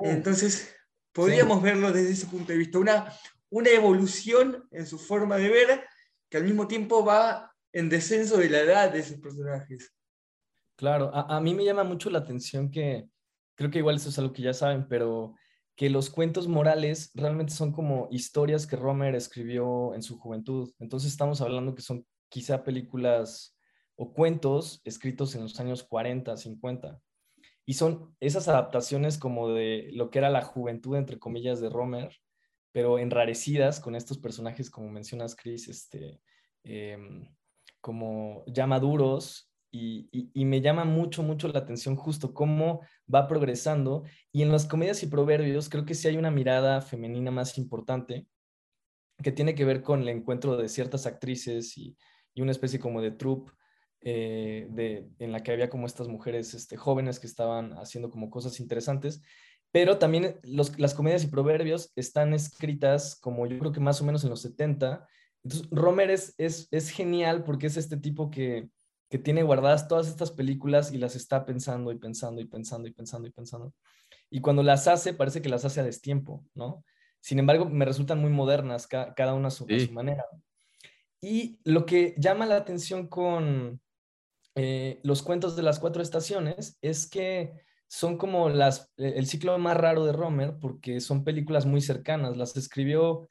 Entonces, 0.01 0.74
podríamos 1.15 1.63
verlo 1.63 1.93
desde 1.93 2.13
ese 2.13 2.27
punto 2.27 2.53
de 2.53 2.59
vista, 2.59 2.79
una, 2.79 3.13
una 3.49 3.71
evolución 3.71 4.69
en 4.71 4.87
su 4.87 4.99
forma 4.99 5.37
de 5.37 5.49
ver 5.49 5.85
que 6.29 6.37
al 6.37 6.45
mismo 6.45 6.67
tiempo 6.67 7.05
va 7.05 7.55
en 7.73 7.89
descenso 7.89 8.37
de 8.37 8.51
la 8.51 8.61
edad 8.61 8.93
de 8.93 8.99
esos 8.99 9.19
personajes. 9.21 9.95
Claro, 10.77 11.15
a, 11.15 11.41
mí 11.41 11.55
me 11.55 11.65
llama 11.65 11.85
mucho 11.85 12.11
la 12.11 12.19
atención 12.19 12.71
que, 12.71 13.09
creo 13.55 13.71
que 13.71 13.79
igual 13.79 13.97
eso 13.97 14.09
es 14.09 14.19
algo 14.19 14.33
que 14.33 14.43
ya 14.43 14.53
saben, 14.53 14.89
pero 14.89 15.35
que 15.77 15.89
los 15.89 16.11
cuentos 16.11 16.49
morales 16.49 17.13
realmente 17.15 17.53
son 17.53 17.73
como 17.73 18.09
historias 18.11 18.67
que 18.67 18.77
Romer 18.77 19.15
escribió 19.15 19.95
en 19.95 20.03
su 20.03 20.19
juventud. 20.19 20.73
Entonces 20.81 21.11
estamos 21.13 21.41
hablando 21.41 21.75
que 21.75 21.83
son 21.83 22.05
quizá 22.29 22.65
películas 22.65 23.57
o 23.97 24.13
cuentos 24.13 24.81
escritos 24.85 25.35
en 25.37 25.43
los 25.43 25.59
años 25.61 25.85
40, 25.85 26.37
50. 26.37 27.01
Y 27.67 27.75
son 27.75 28.15
esas 28.21 28.49
adaptaciones 28.49 29.19
como 29.19 29.51
de 29.51 29.91
lo 29.93 30.11
que 30.11 30.19
era 30.19 30.31
la 30.31 30.43
juventud, 30.43 30.97
entre 30.97 31.19
comillas, 31.19 31.61
de 31.61 31.71
Romer, 31.71 32.15
pero 32.73 32.99
enrarecidas 32.99 33.81
con 33.81 33.95
estos 33.95 34.19
personajes, 34.19 34.71
como 34.71 34.91
mencionas, 34.91 35.37
Chris, 35.37 35.69
este, 35.69 36.21
em, 36.65 37.29
como 37.81 38.45
ya 38.47 38.67
maduros 38.67 39.51
y, 39.71 40.45
me 40.45 40.61
llama 40.61 40.85
mucho, 40.85 41.23
mucho 41.23 41.49
la 41.49 41.59
atención 41.59 41.97
justo 41.97 42.33
cómo 42.33 42.81
va 43.13 43.27
progresando. 43.27 44.05
Y 44.31 44.43
en 44.43 44.53
las 44.53 44.67
comedias 44.67 45.03
y 45.03 45.09
proverbios 45.09 45.69
creo 45.69 45.85
que 45.85 45.95
sí 45.95 46.07
hay 46.07 46.17
una 46.17 46.31
mirada 46.31 46.81
femenina 46.81 47.33
más 47.33 47.59
importante 47.59 48.29
que 49.23 49.33
tiene 49.33 49.55
que 49.55 49.65
ver 49.65 49.83
con 49.83 50.03
el 50.03 50.09
encuentro 50.09 50.57
de 50.57 50.69
ciertas 50.69 51.07
actrices 51.07 51.77
y, 51.77 51.97
una 52.37 52.51
especie 52.51 52.81
como 52.81 53.01
de 53.01 53.13
troupe 53.13 53.53
eh, 54.05 54.67
de, 54.71 55.09
en 55.19 55.33
la 55.33 55.43
que 55.43 55.53
había 55.53 55.71
como 55.71 55.87
estas 55.87 56.09
mujeres 56.09 56.53
este, 56.55 56.77
jóvenes 56.77 57.19
que 57.19 57.27
estaban 57.27 57.73
haciendo 57.79 58.11
como 58.11 58.31
cosas 58.31 58.61
interesantes, 58.61 59.23
pero 59.73 59.99
también 59.99 60.39
las 60.45 60.95
comedias 60.95 61.25
y 61.25 61.29
proverbios 61.29 61.91
están 61.97 62.33
escritas 62.35 63.17
como 63.17 63.47
yo 63.47 63.59
creo 63.59 63.73
que 63.73 63.81
más 63.81 64.01
o 64.01 64.05
menos 64.05 64.23
en 64.23 64.31
los 64.31 64.43
70. 64.43 65.07
Entonces, 65.43 65.69
Romer 65.71 66.11
es, 66.11 66.35
es, 66.39 66.69
es 66.71 66.91
genial 66.91 67.43
porque 67.43 67.67
es 67.67 67.77
este 67.77 67.97
tipo 67.97 68.31
que, 68.31 68.69
que 69.11 69.19
tiene 69.19 69.43
guardadas 69.43 69.89
todas 69.89 70.09
estas 70.09 70.31
películas 70.31 70.93
y 70.93 70.99
las 70.99 71.17
está 71.17 71.45
pensando 71.45 71.91
y 71.91 71.99
pensando 71.99 72.41
y 72.41 72.45
pensando 72.45 72.89
y 72.89 72.93
pensando 72.93 73.29
y 73.29 73.33
pensando. 73.33 73.75
Y 74.31 74.41
cuando 74.41 74.63
las 74.63 74.87
hace, 74.87 75.15
parece 75.15 75.41
que 75.41 75.49
las 75.49 75.65
hace 75.65 75.81
a 75.81 75.85
destiempo, 75.85 76.45
¿no? 76.55 76.85
Sin 77.21 77.39
embargo, 77.39 77.65
me 77.65 77.85
resultan 77.85 78.21
muy 78.21 78.31
modernas, 78.31 78.87
cada 78.87 79.35
una 79.35 79.49
a 79.49 79.51
su, 79.51 79.65
a 79.65 79.81
su 79.81 79.93
manera. 79.93 80.25
Y 81.21 81.59
lo 81.65 81.87
que 81.87 82.15
llama 82.19 82.45
la 82.45 82.57
atención 82.57 83.09
con, 83.09 83.81
eh, 84.55 85.01
los 85.03 85.23
cuentos 85.23 85.57
de 85.57 85.63
las 85.63 85.79
cuatro 85.81 86.03
estaciones 86.03 86.79
es 86.81 87.09
que 87.09 87.53
son 87.89 88.17
como 88.19 88.49
las, 88.49 88.93
eh, 88.97 89.15
el 89.17 89.27
ciclo 89.27 89.59
más 89.59 89.77
raro 89.77 90.05
de 90.05 90.13
Romer 90.13 90.59
porque 90.61 91.01
son 91.01 91.25
películas 91.25 91.67
muy 91.67 91.81
cercanas, 91.81 92.37
las 92.37 92.57
escribió 92.57 93.29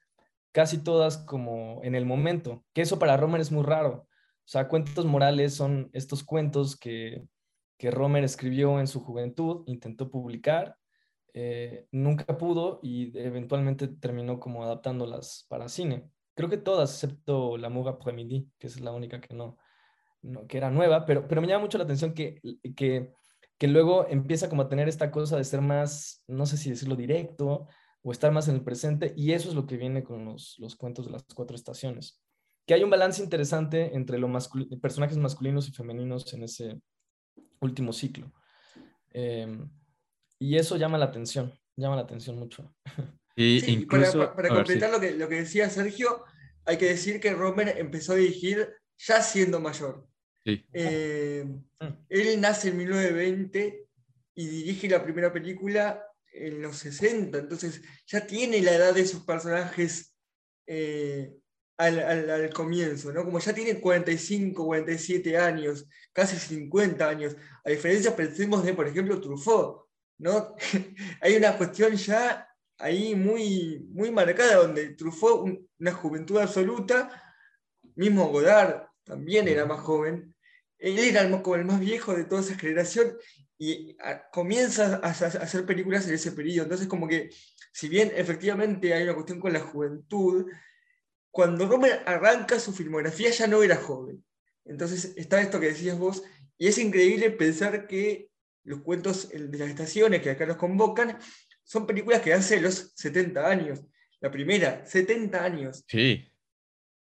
casi 0.52 0.78
todas 0.84 1.18
como 1.18 1.82
en 1.84 1.96
el 1.96 2.06
momento, 2.06 2.64
que 2.74 2.82
eso 2.82 3.00
para 3.00 3.18
Romer 3.18 3.42
es 3.42 3.52
muy 3.52 3.64
raro. 3.64 4.08
O 4.46 4.48
sea, 4.48 4.68
cuentos 4.68 5.06
morales 5.06 5.56
son 5.56 5.90
estos 5.94 6.24
cuentos 6.24 6.76
que, 6.76 7.26
que 7.78 7.92
Romer 7.92 8.24
escribió 8.24 8.80
en 8.80 8.88
su 8.88 9.00
juventud, 9.00 9.64
intentó 9.68 10.12
publicar, 10.12 10.78
eh, 11.34 11.88
nunca 11.92 12.38
pudo 12.38 12.80
y 12.84 13.18
eventualmente 13.18 13.88
terminó 13.88 14.40
como 14.40 14.64
adaptándolas 14.64 15.46
para 15.50 15.68
cine. 15.70 16.10
Creo 16.36 16.50
que 16.50 16.58
todas, 16.58 16.92
excepto 16.94 17.58
La 17.58 17.70
Muga 17.70 17.98
Premidi, 17.98 18.50
que 18.60 18.68
es 18.68 18.80
la 18.80 18.92
única 18.92 19.20
que 19.20 19.34
no, 19.34 19.58
que 20.48 20.58
era 20.58 20.70
nueva, 20.70 21.06
pero, 21.06 21.28
pero 21.28 21.42
me 21.42 21.48
llama 21.48 21.64
mucho 21.64 21.78
la 21.78 21.84
atención 21.84 22.14
que, 22.14 22.40
que, 22.76 23.12
que 23.58 23.68
luego 23.68 24.08
empieza 24.08 24.50
como 24.50 24.64
a 24.64 24.70
tener 24.70 24.88
esta 24.88 25.12
cosa 25.12 25.38
de 25.38 25.44
ser 25.44 25.62
más, 25.62 26.24
no 26.28 26.46
sé 26.46 26.58
si 26.58 26.70
decirlo 26.70 26.96
directo, 26.96 27.68
o 28.02 28.12
estar 28.12 28.32
más 28.32 28.48
en 28.48 28.56
el 28.56 28.64
presente, 28.64 29.14
y 29.16 29.32
eso 29.32 29.50
es 29.50 29.56
lo 29.56 29.66
que 29.66 29.78
viene 29.78 30.04
con 30.04 30.26
los, 30.26 30.56
los 30.60 30.76
cuentos 30.76 31.06
de 31.06 31.12
las 31.12 31.24
cuatro 31.24 31.56
estaciones. 31.56 32.22
Que 32.66 32.74
hay 32.74 32.84
un 32.84 32.90
balance 32.90 33.24
interesante 33.24 33.96
entre 33.96 34.18
los 34.18 34.50
personajes 34.82 35.18
masculinos 35.18 35.68
y 35.68 35.72
femeninos 35.72 36.34
en 36.34 36.44
ese 36.44 36.82
último 37.60 37.94
ciclo. 37.94 38.32
Em, 39.12 39.70
y 40.40 40.58
eso 40.58 40.76
llama 40.76 40.98
la 40.98 41.06
atención, 41.06 41.54
llama 41.76 41.96
la 41.96 42.04
atención 42.04 42.38
mucho. 42.38 42.74
Y 43.36 43.68
incluso, 43.72 44.32
para, 44.36 44.48
completar 44.48 44.92
lo, 44.92 45.00
que, 45.00 45.14
lo 45.14 45.28
que 45.28 45.38
decía 45.38 45.68
Sergio, 45.68 46.24
hay 46.66 46.78
que 46.78 46.86
decir 46.86 47.20
que 47.20 47.34
Romer 47.34 47.80
empezó 47.80 48.14
a 48.14 48.18
dirigir 48.18 48.70
ya 48.96 49.24
siendo 49.24 49.60
mayor. 49.60 50.08
Eh, 50.46 51.46
él 52.10 52.42
nace 52.42 52.70
en 52.70 52.78
1920 52.78 53.88
y 54.36 54.48
dirige 54.48 54.90
la 54.90 55.04
primera 55.04 55.32
película 55.32 56.06
en 56.34 56.62
los 56.62 56.78
60, 56.78 57.38
entonces 57.38 57.82
ya 58.08 58.26
tiene 58.26 58.62
la 58.62 58.74
edad 58.74 58.94
de 58.94 59.06
sus 59.06 59.24
personajes 59.24 60.16
eh, 60.66 61.32
al, 61.78 62.52
comienzo, 62.54 63.14
¿no? 63.14 63.24
Como 63.24 63.40
ya 63.40 63.54
tiene 63.54 63.80
45, 63.80 64.66
47 64.66 65.38
años, 65.38 65.88
casi 66.12 66.38
50 66.38 67.08
años, 67.08 67.36
a 67.64 67.70
diferencia, 67.70 68.16
pensemos 68.16 68.64
de, 68.64 68.74
por 68.74 68.88
ejemplo, 68.88 69.22
Truffaut, 69.22 69.86
¿no? 70.18 70.56
Hay 71.22 71.36
una 71.36 71.58
cuestión 71.58 71.96
ya 71.96 72.48
ahí 72.80 73.16
muy, 73.16 73.88
muy 73.92 74.12
marcada, 74.12 74.56
donde 74.56 74.96
Truffaut, 74.96 75.48
una 75.80 75.92
juventud 75.94 76.40
absoluta, 76.40 77.22
mismo 77.96 78.30
Godard 78.30 78.88
también 79.04 79.48
era 79.48 79.66
más 79.66 79.82
joven, 79.82 80.33
él 80.84 81.00
era 81.00 81.42
como 81.42 81.56
el 81.56 81.64
más 81.64 81.80
viejo 81.80 82.14
de 82.14 82.26
toda 82.26 82.42
esa 82.42 82.56
generación 82.56 83.18
y 83.58 83.96
ah, 84.02 84.30
comienza 84.34 85.00
a, 85.02 85.10
hacer 85.10 85.66
películas 85.66 86.06
en 86.08 86.16
ese 86.16 86.34
periodo. 86.34 86.64
Entonces, 86.64 86.88
como 86.88 87.08
que, 87.08 87.30
si 87.72 87.88
bien 87.88 88.12
efectivamente 88.14 88.94
hay 88.94 89.04
una 89.04 89.14
cuestión 89.14 89.40
con 89.40 89.54
la 89.54 89.62
juventud, 89.62 90.52
cuando 91.32 91.68
Romer 91.68 92.04
arranca 92.06 92.60
su 92.60 92.74
filmografía 92.74 93.30
ya 93.30 93.48
no 93.48 93.64
era 93.64 93.78
joven. 93.78 94.26
Entonces, 94.66 95.14
está 95.16 95.42
esto 95.42 95.62
que 95.62 95.68
decías 95.68 95.98
vos, 95.98 96.22
y 96.58 96.68
es 96.68 96.78
increíble 96.78 97.32
pensar 97.32 97.88
que 97.88 98.30
los 98.66 98.82
cuentos 98.82 99.30
de 99.30 99.58
las 99.58 99.70
estaciones 99.70 100.22
que 100.22 100.32
acá 100.32 100.46
nos 100.46 100.58
convocan 100.58 101.18
son 101.64 101.88
películas 101.88 102.22
que 102.22 102.34
hace 102.34 102.60
los 102.60 102.92
70 102.98 103.50
años. 103.50 103.80
La 104.20 104.30
primera, 104.30 104.86
70 104.86 105.44
años. 105.44 105.86
Sí. 105.88 106.30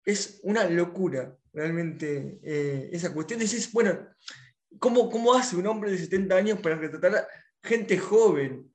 Es 0.03 0.41
una 0.45 0.65
locura 0.65 1.37
realmente 1.57 2.39
eh, 2.45 2.91
esa 2.93 3.13
cuestión. 3.13 3.41
Dices, 3.41 3.73
bueno, 3.73 3.99
¿cómo, 4.79 5.11
¿cómo 5.11 5.35
hace 5.35 5.57
un 5.57 5.67
hombre 5.67 5.91
de 5.91 5.99
70 5.99 6.37
años 6.37 6.61
para 6.61 6.77
retratar 6.77 7.17
a 7.17 7.27
gente 7.63 7.99
joven? 7.99 8.71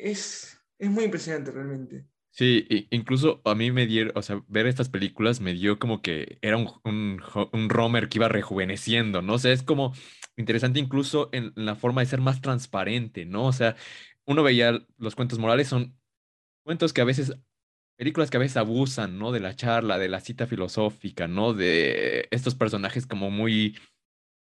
Es, 0.00 0.56
es 0.78 0.88
muy 0.88 1.04
impresionante 1.04 1.50
realmente. 1.50 2.06
Sí, 2.30 2.66
incluso 2.90 3.40
a 3.44 3.54
mí 3.54 3.70
me 3.70 3.86
dio, 3.86 4.12
o 4.14 4.20
sea, 4.20 4.42
ver 4.46 4.66
estas 4.66 4.90
películas 4.90 5.40
me 5.40 5.54
dio 5.54 5.78
como 5.78 6.02
que 6.02 6.38
era 6.42 6.58
un, 6.58 6.70
un, 6.84 7.70
Romer 7.70 8.10
que 8.10 8.18
iba 8.18 8.28
rejuveneciendo, 8.28 9.22
¿no? 9.22 9.34
O 9.34 9.38
sea, 9.38 9.52
es 9.52 9.62
como 9.62 9.94
interesante 10.36 10.78
incluso 10.78 11.30
en 11.32 11.52
la 11.56 11.76
forma 11.76 12.02
de 12.02 12.08
ser 12.08 12.20
más 12.20 12.42
transparente, 12.42 13.24
¿no? 13.24 13.46
O 13.46 13.52
sea, 13.54 13.74
uno 14.26 14.42
veía 14.42 14.86
los 14.98 15.14
cuentos 15.14 15.38
morales, 15.38 15.68
son 15.68 15.98
cuentos 16.62 16.92
que 16.92 17.00
a 17.00 17.04
veces 17.04 17.32
películas 17.96 18.30
que 18.30 18.36
a 18.38 18.40
veces 18.40 18.56
abusan, 18.58 19.18
¿no? 19.18 19.32
De 19.32 19.40
la 19.40 19.56
charla, 19.56 19.98
de 19.98 20.08
la 20.08 20.20
cita 20.20 20.46
filosófica, 20.46 21.28
¿no? 21.28 21.54
De 21.54 22.28
estos 22.30 22.54
personajes 22.54 23.06
como 23.06 23.30
muy, 23.30 23.78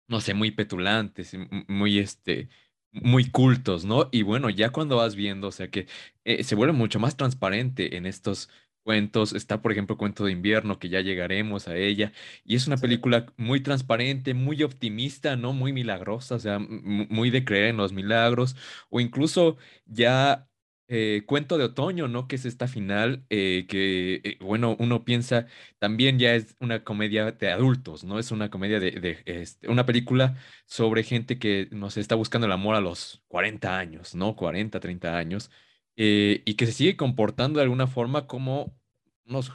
no 0.08 0.22
sé, 0.22 0.34
muy 0.34 0.52
petulantes, 0.52 1.36
muy, 1.68 2.00
este, 2.00 2.50
muy 2.92 3.30
cultos, 3.32 3.86
¿no? 3.86 4.10
Y 4.12 4.24
bueno, 4.24 4.50
ya 4.50 4.72
cuando 4.72 4.98
vas 4.98 5.16
viendo, 5.16 5.48
o 5.48 5.52
sea, 5.52 5.70
que 5.70 5.88
eh, 6.26 6.44
se 6.44 6.56
vuelve 6.56 6.74
mucho 6.74 7.00
más 7.00 7.18
transparente 7.18 7.96
en 7.98 8.06
estos 8.06 8.50
cuentos. 8.84 9.34
Está, 9.34 9.62
por 9.62 9.72
ejemplo, 9.72 9.98
Cuento 9.98 10.26
de 10.26 10.32
Invierno, 10.34 10.80
que 10.80 10.90
ya 10.90 11.02
llegaremos 11.02 11.68
a 11.68 11.78
ella. 11.78 12.12
Y 12.44 12.56
es 12.56 12.68
una 12.68 12.78
película 12.78 13.28
muy 13.38 13.62
transparente, 13.62 14.34
muy 14.34 14.64
optimista, 14.64 15.36
¿no? 15.38 15.54
Muy 15.54 15.72
milagrosa, 15.74 16.36
o 16.36 16.40
sea, 16.40 16.60
muy 16.60 17.30
de 17.30 17.46
creer 17.46 17.68
en 17.70 17.78
los 17.78 17.94
milagros. 17.94 18.56
O 18.90 19.00
incluso 19.00 19.58
ya 19.86 20.50
eh, 20.94 21.24
Cuento 21.26 21.58
de 21.58 21.64
Otoño, 21.64 22.10
¿no? 22.10 22.28
Que 22.28 22.36
es 22.36 22.44
esta 22.44 22.68
final 22.68 23.26
eh, 23.30 23.66
que, 23.70 24.16
eh, 24.26 24.38
bueno, 24.42 24.76
uno 24.78 25.06
piensa 25.06 25.48
también 25.80 26.20
ya 26.20 26.36
es 26.36 26.58
una 26.60 26.84
comedia 26.84 27.32
de 27.32 27.50
adultos, 27.50 28.04
¿no? 28.04 28.20
Es 28.20 28.30
una 28.32 28.50
comedia 28.50 28.82
de, 28.82 29.24
este, 29.26 29.70
una 29.70 29.86
película 29.86 30.36
sobre 30.66 31.04
gente 31.04 31.40
que, 31.40 31.70
no 31.72 31.88
está 31.88 32.16
buscando 32.16 32.46
el 32.46 32.52
amor 32.52 32.76
a 32.76 32.82
los 32.82 33.24
40 33.30 33.78
años, 33.80 34.16
¿no? 34.16 34.36
40, 34.36 34.82
30 34.82 35.18
años, 35.18 35.50
y 35.96 36.56
que 36.56 36.66
se 36.66 36.74
sigue 36.74 36.98
comportando 36.98 37.60
de 37.60 37.64
alguna 37.64 37.88
forma 37.88 38.28
como 38.28 38.78
unos 39.26 39.50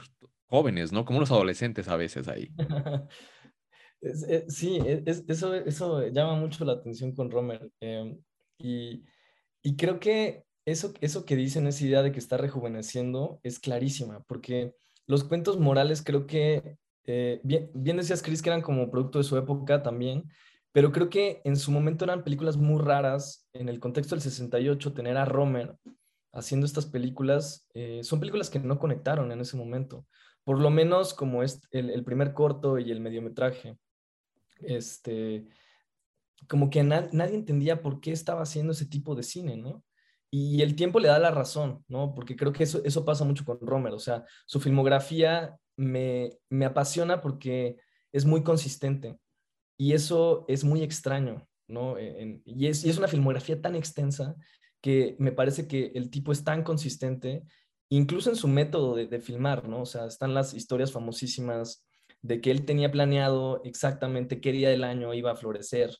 jóvenes, 0.47 0.91
¿no? 0.91 1.05
Como 1.05 1.19
unos 1.19 1.29
adolescentes 1.29 1.87
a 1.87 1.97
veces 1.97 2.27
ahí. 2.27 2.49
sí, 4.47 4.79
e, 4.83 5.03
eso, 5.05 5.53
eso 5.53 6.07
llama 6.07 6.35
mucho 6.35 6.65
la 6.65 6.73
atención 6.73 7.13
con 7.13 7.29
Romer. 7.29 7.69
Em, 7.79 8.17
y, 8.57 9.03
y 9.61 9.75
creo 9.75 9.99
que 9.99 10.46
eso, 10.67 10.93
eso 10.99 11.23
que 11.25 11.37
dicen, 11.37 11.65
esa 11.65 11.85
idea 11.85 12.03
de 12.03 12.11
que 12.11 12.19
está 12.19 12.35
rejuveneciendo, 12.35 13.39
es 13.41 13.57
clarísima, 13.57 14.19
porque 14.27 14.75
los 15.05 15.23
cuentos 15.23 15.57
morales 15.57 16.03
creo 16.03 16.27
que, 16.27 16.77
eh, 17.05 17.39
bien, 17.45 17.71
bien 17.73 17.95
decías, 17.95 18.21
Chris, 18.21 18.41
que 18.41 18.49
eran 18.49 18.61
como 18.61 18.91
producto 18.91 19.17
de 19.17 19.23
su 19.23 19.37
época 19.37 19.81
también, 19.81 20.25
pero 20.73 20.91
creo 20.91 21.09
que 21.09 21.41
en 21.45 21.55
su 21.55 21.71
momento 21.71 22.03
eran 22.03 22.25
películas 22.25 22.57
muy 22.57 22.81
raras. 22.81 23.47
En 23.53 23.69
el 23.69 23.79
contexto 23.79 24.13
del 24.13 24.21
68, 24.21 24.93
tener 24.93 25.15
a 25.15 25.23
Romer 25.23 25.77
haciendo 26.33 26.65
estas 26.65 26.85
películas, 26.85 27.65
eh, 27.73 28.01
son 28.03 28.19
películas 28.19 28.49
que 28.49 28.59
no 28.59 28.77
conectaron 28.77 29.31
en 29.31 29.39
ese 29.39 29.55
momento, 29.55 30.05
por 30.43 30.59
lo 30.59 30.69
menos 30.69 31.13
como 31.13 31.43
es 31.43 31.61
el, 31.71 32.03
primer 32.03 32.33
corto 32.33 32.77
y 32.77 32.91
el 32.91 32.99
mediometraje. 32.99 33.77
Este, 34.59 35.47
como 36.49 36.69
que 36.69 36.83
nadie 36.83 37.35
entendía 37.35 37.81
por 37.81 38.01
qué 38.01 38.11
estaba 38.11 38.41
haciendo 38.41 38.73
ese 38.73 38.85
tipo 38.85 39.15
de 39.15 39.23
cine, 39.23 39.55
¿no? 39.55 39.83
Y 40.29 40.61
el 40.61 40.75
tiempo 40.75 40.99
le 40.99 41.07
da 41.07 41.19
la 41.19 41.31
razón, 41.31 41.83
¿no? 41.87 42.13
Porque 42.13 42.35
creo 42.35 42.51
que 42.51 42.63
eso, 42.63 42.81
eso 42.83 43.05
pasa 43.05 43.23
mucho 43.23 43.45
con 43.45 43.59
Romer. 43.61 43.93
O 43.93 43.99
sea, 43.99 44.25
su 44.45 44.59
filmografía 44.59 45.57
me, 45.77 46.37
me 46.49 46.65
apasiona 46.65 47.21
porque 47.21 47.77
es 48.11 48.25
muy 48.25 48.43
consistente. 48.43 49.17
Y 49.77 49.93
eso 49.93 50.45
es 50.47 50.63
muy 50.63 50.81
extraño, 50.81 51.47
¿no? 51.67 51.97
y, 51.99 52.65
es, 52.67 52.83
y, 52.83 52.89
es, 52.89 52.97
una 52.97 53.07
filmografía 53.07 53.61
tan 53.61 53.75
extensa 53.75 54.35
que 54.81 55.15
me 55.19 55.31
parece 55.31 55.67
que 55.67 55.91
el 55.93 56.09
tipo 56.09 56.31
es 56.31 56.43
tan 56.43 56.63
consistente, 56.63 57.43
incluso 57.89 58.31
en 58.31 58.35
su 58.35 58.47
método 58.47 58.95
de, 58.95 59.05
de, 59.05 59.19
filmar, 59.19 59.67
¿no? 59.69 59.81
O 59.81 59.85
sea, 59.85 60.07
están 60.07 60.33
las 60.33 60.55
historias 60.55 60.91
famosísimas 60.91 61.85
de 62.23 62.41
que 62.41 62.49
él 62.49 62.65
tenía 62.65 62.91
planeado 62.91 63.61
exactamente 63.63 64.41
qué 64.41 64.51
día 64.51 64.69
del 64.69 64.83
año 64.83 65.13
iba 65.13 65.31
a 65.31 65.35
florecer 65.35 65.91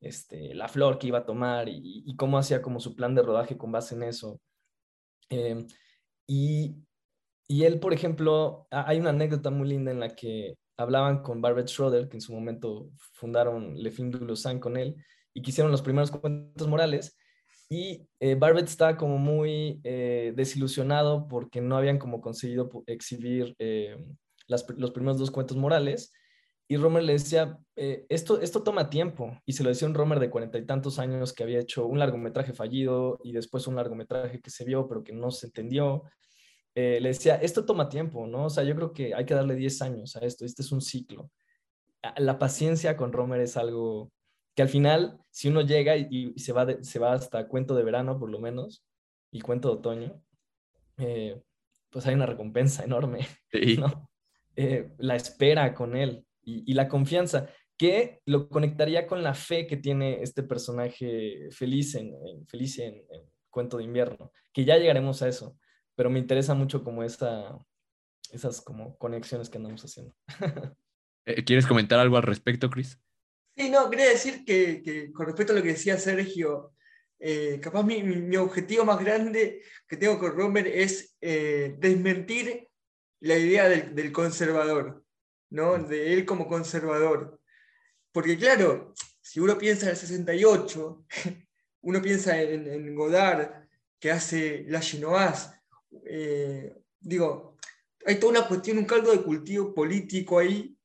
este, 0.00 0.54
la 0.54 0.68
flor 0.68 0.98
que 0.98 1.08
iba 1.08 1.18
a 1.18 1.26
tomar 1.26 1.68
y, 1.68 2.14
cómo 2.16 2.38
hacía 2.38 2.62
como 2.62 2.80
su 2.80 2.94
plan 2.94 3.14
de 3.14 3.22
rodaje 3.22 3.56
con 3.56 3.72
base 3.72 3.94
en 3.94 4.02
eso. 4.04 4.40
Em, 5.28 5.66
y, 6.26 6.76
él, 7.48 7.78
por 7.80 7.92
ejemplo, 7.92 8.66
hay 8.70 8.98
una 8.98 9.10
anécdota 9.10 9.50
muy 9.50 9.68
linda 9.68 9.90
en 9.90 10.00
la 10.00 10.14
que 10.14 10.56
hablaban 10.76 11.22
con 11.22 11.40
Barbet 11.40 11.68
Schroeder, 11.68 12.08
que 12.08 12.16
en 12.16 12.20
su 12.20 12.32
momento 12.32 12.90
fundaron 13.14 13.74
Le 13.76 13.90
Fin 13.90 14.10
du 14.10 14.24
Lausanne 14.24 14.60
con 14.60 14.76
él, 14.76 14.96
y 15.32 15.42
que 15.42 15.50
hicieron 15.50 15.70
los 15.72 15.82
primeros 15.82 16.10
cuentos 16.10 16.66
morales. 16.68 17.16
Y 17.68 18.08
eh, 18.20 18.36
Barbet 18.36 18.68
estaba 18.68 18.96
como 18.96 19.18
muy 19.18 19.80
eh, 19.84 20.32
desilusionado 20.36 21.26
porque 21.28 21.60
no 21.60 21.76
habían 21.76 21.98
como 21.98 22.20
conseguido 22.20 22.70
exhibir 22.86 23.56
eh, 23.58 23.96
los 24.46 24.90
primeros 24.92 25.18
dos 25.18 25.30
cuentos 25.30 25.56
morales. 25.56 26.12
Y 26.68 26.76
Romer 26.76 27.04
le 27.04 27.12
decía, 27.14 27.58
esto, 27.76 28.40
esto 28.40 28.62
toma 28.62 28.90
tiempo. 28.90 29.38
Y 29.44 29.52
se 29.52 29.62
lo 29.62 29.68
decía 29.68 29.86
un 29.86 29.94
Romer 29.94 30.18
de 30.18 30.30
cuarenta 30.30 30.58
y 30.58 30.66
tantos 30.66 30.98
años 30.98 31.32
que 31.32 31.44
había 31.44 31.60
hecho 31.60 31.86
un 31.86 31.98
largometraje 31.98 32.52
fallido 32.52 33.20
y 33.22 33.32
después 33.32 33.66
un 33.66 33.76
largometraje 33.76 34.40
que 34.40 34.50
se 34.50 34.64
vio 34.64 34.88
pero 34.88 35.04
que 35.04 35.12
no 35.12 35.30
se 35.30 35.46
entendió. 35.46 36.02
le 36.74 37.00
decía, 37.00 37.36
esto 37.36 37.64
toma 37.64 37.88
tiempo, 37.88 38.26
¿no? 38.26 38.46
O 38.46 38.50
sea, 38.50 38.64
yo 38.64 38.74
creo 38.74 38.92
que 38.92 39.14
hay 39.14 39.24
que 39.24 39.34
darle 39.34 39.54
10 39.54 39.82
años 39.82 40.16
a 40.16 40.20
esto. 40.20 40.44
Este 40.44 40.62
es 40.62 40.72
un 40.72 40.80
ciclo. 40.80 41.30
La 42.16 42.38
paciencia 42.38 42.96
con 42.96 43.12
Romer 43.12 43.40
es 43.40 43.56
algo 43.56 44.10
que 44.56 44.62
al 44.62 44.68
final, 44.68 45.20
si 45.30 45.48
uno 45.48 45.60
llega 45.60 45.96
y, 45.96 46.32
se, 46.38 46.52
va 46.52 46.66
se 46.82 46.98
va 46.98 47.12
hasta 47.12 47.46
cuento 47.46 47.74
de 47.74 47.84
verano, 47.84 48.18
por 48.18 48.30
lo 48.30 48.40
menos, 48.40 48.82
y 49.30 49.40
cuento 49.40 49.68
de 49.68 49.74
otoño, 49.74 50.22
eh, 50.96 51.40
pues 51.90 52.06
hay 52.06 52.14
una 52.14 52.26
recompensa 52.26 52.82
enorme, 52.82 53.26
¿no? 53.78 54.10
Eh, 54.56 54.90
la 54.96 55.16
espera 55.16 55.74
con 55.74 55.94
él 55.94 56.25
y, 56.46 56.72
la 56.74 56.88
confianza, 56.88 57.48
que 57.76 58.20
lo 58.24 58.48
conectaría 58.48 59.06
con 59.06 59.22
la 59.22 59.34
fe 59.34 59.66
que 59.66 59.76
tiene 59.76 60.22
este 60.22 60.42
personaje 60.42 61.48
feliz 61.50 61.94
en, 61.96 62.14
feliz 62.46 62.78
en, 62.78 63.02
Cuento 63.50 63.78
de 63.78 63.84
Invierno, 63.84 64.32
que 64.52 64.64
ya 64.64 64.76
llegaremos 64.76 65.22
a 65.22 65.28
eso, 65.28 65.58
pero 65.94 66.10
me 66.10 66.18
interesa 66.18 66.54
mucho 66.54 66.84
como 66.84 67.02
esa, 67.02 67.58
esas 68.30 68.60
como 68.60 68.96
conexiones 68.98 69.50
que 69.50 69.58
andamos 69.58 69.84
haciendo. 69.84 70.14
Eh, 71.28 71.42
¿Quieres 71.42 71.66
comentar 71.66 71.98
algo 71.98 72.16
al 72.16 72.22
respecto, 72.22 72.70
Chris? 72.70 73.00
Sí, 73.56 73.68
no, 73.68 73.90
quería 73.90 74.10
decir 74.10 74.44
que, 74.44 75.10
con 75.12 75.26
respecto 75.26 75.52
a 75.52 75.56
lo 75.56 75.62
que 75.62 75.70
decía 75.70 75.98
Sergio, 75.98 76.72
eh, 77.18 77.58
capaz 77.60 77.82
mi, 77.82 78.36
objetivo 78.36 78.84
más 78.84 79.00
grande 79.00 79.60
que 79.88 79.96
tengo 79.96 80.20
con 80.20 80.36
Romer 80.36 80.68
es 80.68 81.16
eh, 81.20 81.74
desmentir 81.78 82.68
la 83.20 83.36
idea 83.36 83.68
del, 83.68 84.12
conservador, 84.12 85.04
¿no? 85.50 85.78
De 85.78 86.12
él 86.12 86.24
como 86.24 86.48
conservador. 86.48 87.40
Porque 88.12 88.36
claro, 88.38 88.94
si 89.20 89.40
uno 89.40 89.58
piensa 89.58 89.86
en 89.86 89.90
el 89.90 89.96
68, 89.96 91.06
uno 91.82 92.02
piensa 92.02 92.40
en, 92.40 92.94
Godard, 92.94 93.66
que 93.98 94.10
hace 94.10 94.64
La 94.68 94.80
Chinoise, 94.80 95.50
eh, 96.04 96.74
digo, 97.00 97.56
hay 98.04 98.20
toda 98.20 98.38
una 98.38 98.48
cuestión, 98.48 98.78
un 98.78 98.84
caldo 98.84 99.12
de 99.12 99.22
cultivo 99.22 99.74
político 99.74 100.38
ahí 100.38 100.76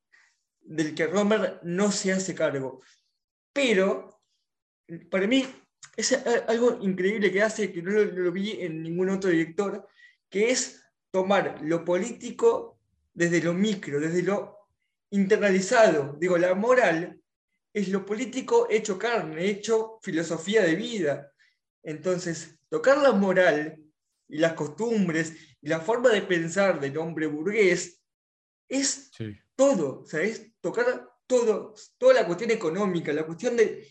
del 0.60 0.94
que 0.94 1.06
Romer 1.06 1.60
no 1.62 1.92
se 1.92 2.12
hace 2.12 2.34
cargo. 2.34 2.82
Pero, 3.52 4.22
para 5.10 5.26
mí, 5.26 5.46
es 5.96 6.12
algo 6.48 6.78
increíble 6.80 7.30
que 7.30 7.42
hace, 7.42 7.72
que 7.72 7.82
no 7.82 7.90
lo, 7.92 8.32
vi 8.32 8.52
en 8.60 8.82
ningún 8.82 9.10
otro 9.10 9.30
director, 9.30 9.86
que 10.28 10.50
es 10.50 10.82
tomar 11.10 11.60
lo 11.62 11.84
político 11.84 12.78
desde 13.12 13.42
lo 13.42 13.52
micro, 13.52 14.00
desde 14.00 14.22
lo 14.22 14.51
internalizado. 15.12 16.16
Digo, 16.18 16.36
la 16.36 16.54
moral 16.54 17.20
es 17.72 17.88
lo 17.88 18.04
político 18.04 18.66
hecho 18.68 18.98
carne, 18.98 19.46
hecho 19.46 19.98
filosofía 20.02 20.62
de 20.62 20.74
vida. 20.74 21.32
Entonces, 21.82 22.58
tocar 22.68 22.98
la 22.98 23.12
moral 23.12 23.78
y 24.28 24.38
las 24.38 24.54
costumbres 24.54 25.34
y 25.60 25.68
la 25.68 25.80
forma 25.80 26.10
de 26.10 26.22
pensar 26.22 26.80
del 26.80 26.98
hombre 26.98 27.26
burgués 27.26 28.02
es 28.68 29.10
todo, 29.54 30.00
o 30.00 30.06
sea, 30.06 30.22
es 30.22 30.50
tocar 30.60 31.08
todo, 31.26 31.74
toda 31.98 32.14
la 32.14 32.26
cuestión 32.26 32.50
económica, 32.50 33.12
la 33.12 33.26
cuestión 33.26 33.56
de, 33.56 33.88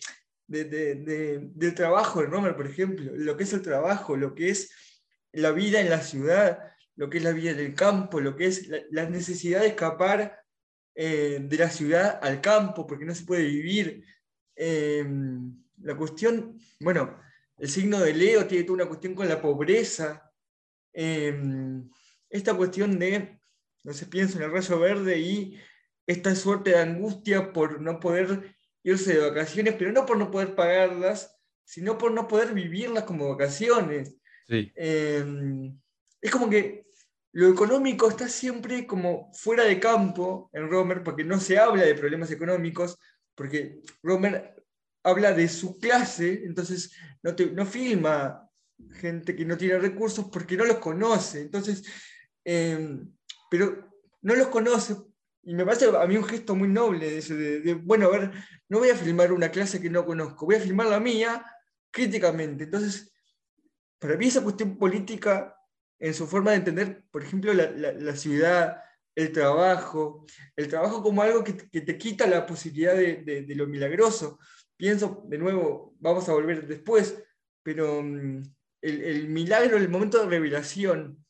del 0.47 1.75
trabajo 1.75 2.21
de 2.21 2.27
Romer, 2.27 2.55
por 2.55 2.67
ejemplo, 2.67 3.11
lo 3.15 3.37
que 3.37 3.43
es 3.43 3.53
el 3.53 3.61
trabajo, 3.61 4.17
lo 4.17 4.33
que 4.35 4.49
es 4.49 4.71
la 5.31 5.51
vida 5.51 5.79
en 5.79 5.89
la 5.89 6.01
ciudad, 6.01 6.59
lo 6.95 7.09
que 7.09 7.19
es 7.19 7.23
la 7.23 7.31
vida 7.31 7.53
del 7.53 7.73
campo, 7.73 8.19
lo 8.19 8.35
que 8.35 8.47
es 8.47 8.67
la, 8.89 9.09
necesidad 9.09 9.61
de 9.61 9.67
escapar 9.67 10.40
eh, 10.95 11.39
de 11.41 11.57
la 11.57 11.69
ciudad 11.69 12.19
al 12.21 12.41
campo, 12.41 12.85
porque 12.85 13.05
no 13.05 13.15
se 13.15 13.25
puede 13.25 13.43
vivir. 13.43 14.03
Eh, 14.55 15.05
la 15.81 15.95
cuestión, 15.95 16.59
bueno, 16.79 17.17
el 17.57 17.69
signo 17.69 17.99
de 17.99 18.13
Leo 18.13 18.45
tiene 18.47 18.63
toda 18.63 18.75
una 18.75 18.87
cuestión 18.87 19.15
con 19.15 19.27
la 19.27 19.41
pobreza. 19.41 20.31
Eh, 20.93 21.33
esta 22.29 22.53
cuestión 22.55 22.97
de, 22.99 23.39
no 23.83 23.93
sé, 23.93 24.05
pienso 24.05 24.37
en 24.37 24.45
el 24.45 24.51
rayo 24.51 24.79
verde 24.79 25.19
y 25.19 25.59
esta 26.07 26.35
suerte 26.35 26.71
de 26.71 26.79
angustia 26.79 27.53
por 27.53 27.81
no 27.81 27.99
poder 27.99 28.55
irse 28.83 29.13
de 29.13 29.29
vacaciones, 29.29 29.75
pero 29.77 29.91
no 29.91 30.05
por 30.05 30.17
no 30.17 30.31
poder 30.31 30.55
pagarlas, 30.55 31.37
sino 31.63 31.97
por 31.97 32.11
no 32.11 32.27
poder 32.27 32.53
vivirlas 32.53 33.03
como 33.03 33.29
vacaciones. 33.29 34.17
Em, 34.47 35.79
es 36.19 36.31
como 36.31 36.49
que 36.49 36.85
lo 37.33 37.49
económico 37.49 38.09
está 38.09 38.27
siempre 38.27 38.85
como 38.85 39.31
fuera 39.33 39.63
de 39.63 39.79
campo 39.79 40.49
en 40.53 40.69
Romer, 40.69 41.03
porque 41.03 41.23
no 41.23 41.39
se 41.39 41.57
habla 41.57 41.83
de 41.83 41.95
problemas 41.95 42.31
económicos, 42.31 42.97
porque 43.35 43.81
Romer 44.03 44.63
habla 45.03 45.31
de 45.31 45.47
su 45.47 45.77
clase, 45.77 46.43
entonces 46.45 46.91
no, 47.23 47.33
no 47.53 47.65
filma 47.65 48.49
gente 48.91 49.35
que 49.35 49.45
no 49.45 49.57
tiene 49.57 49.79
recursos 49.79 50.29
porque 50.31 50.57
no 50.57 50.65
los 50.65 50.77
conoce. 50.77 51.41
Entonces, 51.41 51.83
em, 52.43 53.11
pero 53.49 53.89
no 54.21 54.35
los 54.35 54.47
conoce 54.47 54.95
y 55.43 55.55
me 55.55 55.65
parece 55.65 55.85
a 55.87 56.05
mí 56.05 56.17
un 56.17 56.23
gesto 56.23 56.55
muy 56.55 56.67
noble 56.67 57.19
de, 57.21 57.73
bueno, 57.73 58.07
a 58.07 58.11
ver, 58.11 58.31
no 58.69 58.79
voy 58.79 58.89
a 58.89 58.95
filmar 58.95 59.31
una 59.31 59.49
clase 59.49 59.81
que 59.81 59.89
no 59.89 60.05
conozco, 60.05 60.45
voy 60.45 60.55
a 60.55 60.59
filmar 60.59 60.87
la 60.87 60.99
mía 60.99 61.43
críticamente. 61.89 62.65
Entonces, 62.65 63.11
para 63.97 64.17
mí 64.17 64.27
esa 64.27 64.43
cuestión 64.43 64.77
política, 64.77 65.55
en 66.01 66.15
su 66.15 66.25
forma 66.25 66.51
de 66.51 66.57
entender, 66.57 67.03
por 67.11 67.23
ejemplo, 67.23 67.53
la, 67.53 68.15
ciudad, 68.15 68.81
el 69.15 69.31
trabajo, 69.31 70.25
el 70.55 70.67
trabajo 70.67 71.03
como 71.03 71.21
algo 71.21 71.43
que, 71.43 71.53
te 71.53 71.97
quita 71.97 72.25
la 72.25 72.47
posibilidad 72.47 72.95
de, 72.95 73.45
lo 73.55 73.67
milagroso. 73.67 74.39
Pienso, 74.75 75.23
de 75.27 75.37
nuevo, 75.37 75.93
vamos 75.99 76.27
a 76.27 76.33
volver 76.33 76.67
después, 76.67 77.23
pero 77.61 78.01
mm, 78.01 78.41
el, 78.81 79.29
milagro, 79.29 79.77
el 79.77 79.89
momento 79.89 80.17
de 80.19 80.29
revelación 80.29 81.23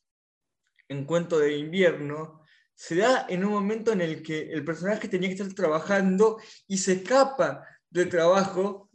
en 0.87 1.03
cuento 1.03 1.37
de 1.37 1.57
invierno, 1.57 2.41
se 2.73 2.95
da 2.95 3.25
en 3.27 3.43
un 3.43 3.51
momento 3.51 3.91
en 3.91 3.99
el 3.99 4.23
que 4.23 4.53
el 4.53 4.63
personaje 4.63 5.09
tenía 5.09 5.27
que 5.27 5.35
estar 5.35 5.53
trabajando 5.53 6.39
y 6.65 6.77
se 6.77 6.93
escapa 6.93 7.67
del 7.89 8.07
trabajo 8.07 8.89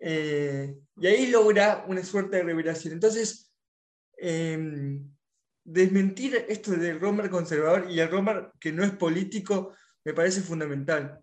eh, 0.00 0.74
y 0.96 1.06
ahí 1.06 1.26
logra 1.26 1.84
una 1.86 2.02
suerte 2.02 2.38
de 2.38 2.44
revelación. 2.44 2.94
Entonces, 2.94 3.52
em, 4.16 5.17
desmentir 5.70 6.46
esto 6.48 6.72
del 6.72 7.00
Romer 7.00 7.30
conservador 7.30 7.86
y 7.90 8.00
el 8.00 8.10
Romer 8.10 8.50
que 8.58 8.72
no 8.72 8.84
es 8.84 8.90
político 8.92 9.74
me 10.04 10.14
parece 10.14 10.40
fundamental. 10.40 11.20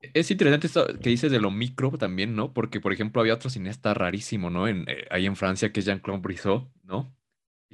Es 0.00 0.30
interesante 0.30 0.66
esto 0.66 0.86
que 0.98 1.10
dices 1.10 1.30
de 1.30 1.40
lo 1.40 1.50
micro 1.50 1.90
también, 1.92 2.34
¿no? 2.34 2.54
Porque, 2.54 2.80
por 2.80 2.92
ejemplo, 2.92 3.20
había 3.20 3.34
otro 3.34 3.50
cineasta 3.50 3.92
rarísimo, 3.92 4.48
¿no? 4.48 4.66
En, 4.66 4.88
eh, 4.88 5.06
ahí 5.10 5.26
en 5.26 5.36
Francia, 5.36 5.72
que 5.72 5.80
es 5.80 5.86
Jean-Claude 5.86 6.22
Brissot, 6.22 6.70
¿no? 6.84 7.14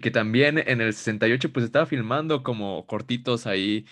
que 0.01 0.11
también 0.11 0.59
en 0.59 0.81
el 0.81 0.93
68 0.93 1.53
pues 1.53 1.65
estaba 1.65 1.87
filmando 1.87 2.43
como 2.43 2.87
cortitos 2.87 3.47
ahí 3.47 3.87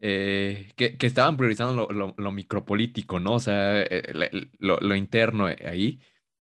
eh, 0.00 0.72
que, 0.76 0.96
estaban 1.00 1.36
priorizando 1.36 1.88
lo, 1.90 2.32
micropolítico, 2.32 3.20
¿no? 3.20 3.34
O 3.34 3.40
sea, 3.40 3.82
eh, 3.82 4.48
lo, 4.58 4.96
interno 4.96 5.46
ahí. 5.46 6.00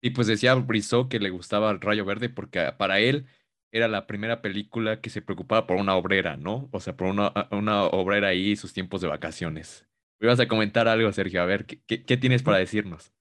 Y 0.00 0.10
pues 0.10 0.28
decía 0.28 0.54
Brissot 0.54 1.08
que 1.08 1.18
le 1.18 1.30
gustaba 1.30 1.70
el 1.70 1.80
Rayo 1.80 2.04
Verde 2.04 2.28
porque 2.28 2.72
para 2.78 3.00
él 3.00 3.26
era 3.72 3.88
la 3.88 4.06
primera 4.06 4.42
película 4.42 5.00
que 5.00 5.10
se 5.10 5.22
preocupaba 5.22 5.66
por 5.66 5.76
una 5.76 5.96
obrera, 5.96 6.36
¿no? 6.36 6.68
O 6.72 6.80
sea, 6.80 6.96
por 6.96 7.08
una, 7.08 7.32
una 7.50 7.84
obrera 7.84 8.28
ahí 8.28 8.50
y 8.50 8.56
sus 8.56 8.72
tiempos 8.72 9.00
de 9.00 9.08
vacaciones. 9.08 9.86
¿Me 10.18 10.26
ibas 10.26 10.40
a 10.40 10.48
comentar 10.48 10.88
algo, 10.88 11.10
Sergio? 11.12 11.42
A 11.42 11.46
ver, 11.46 11.66
¿qué, 11.66 12.04
qué 12.04 12.16
tienes 12.16 12.42
para 12.42 12.58
decirnos? 12.58 13.12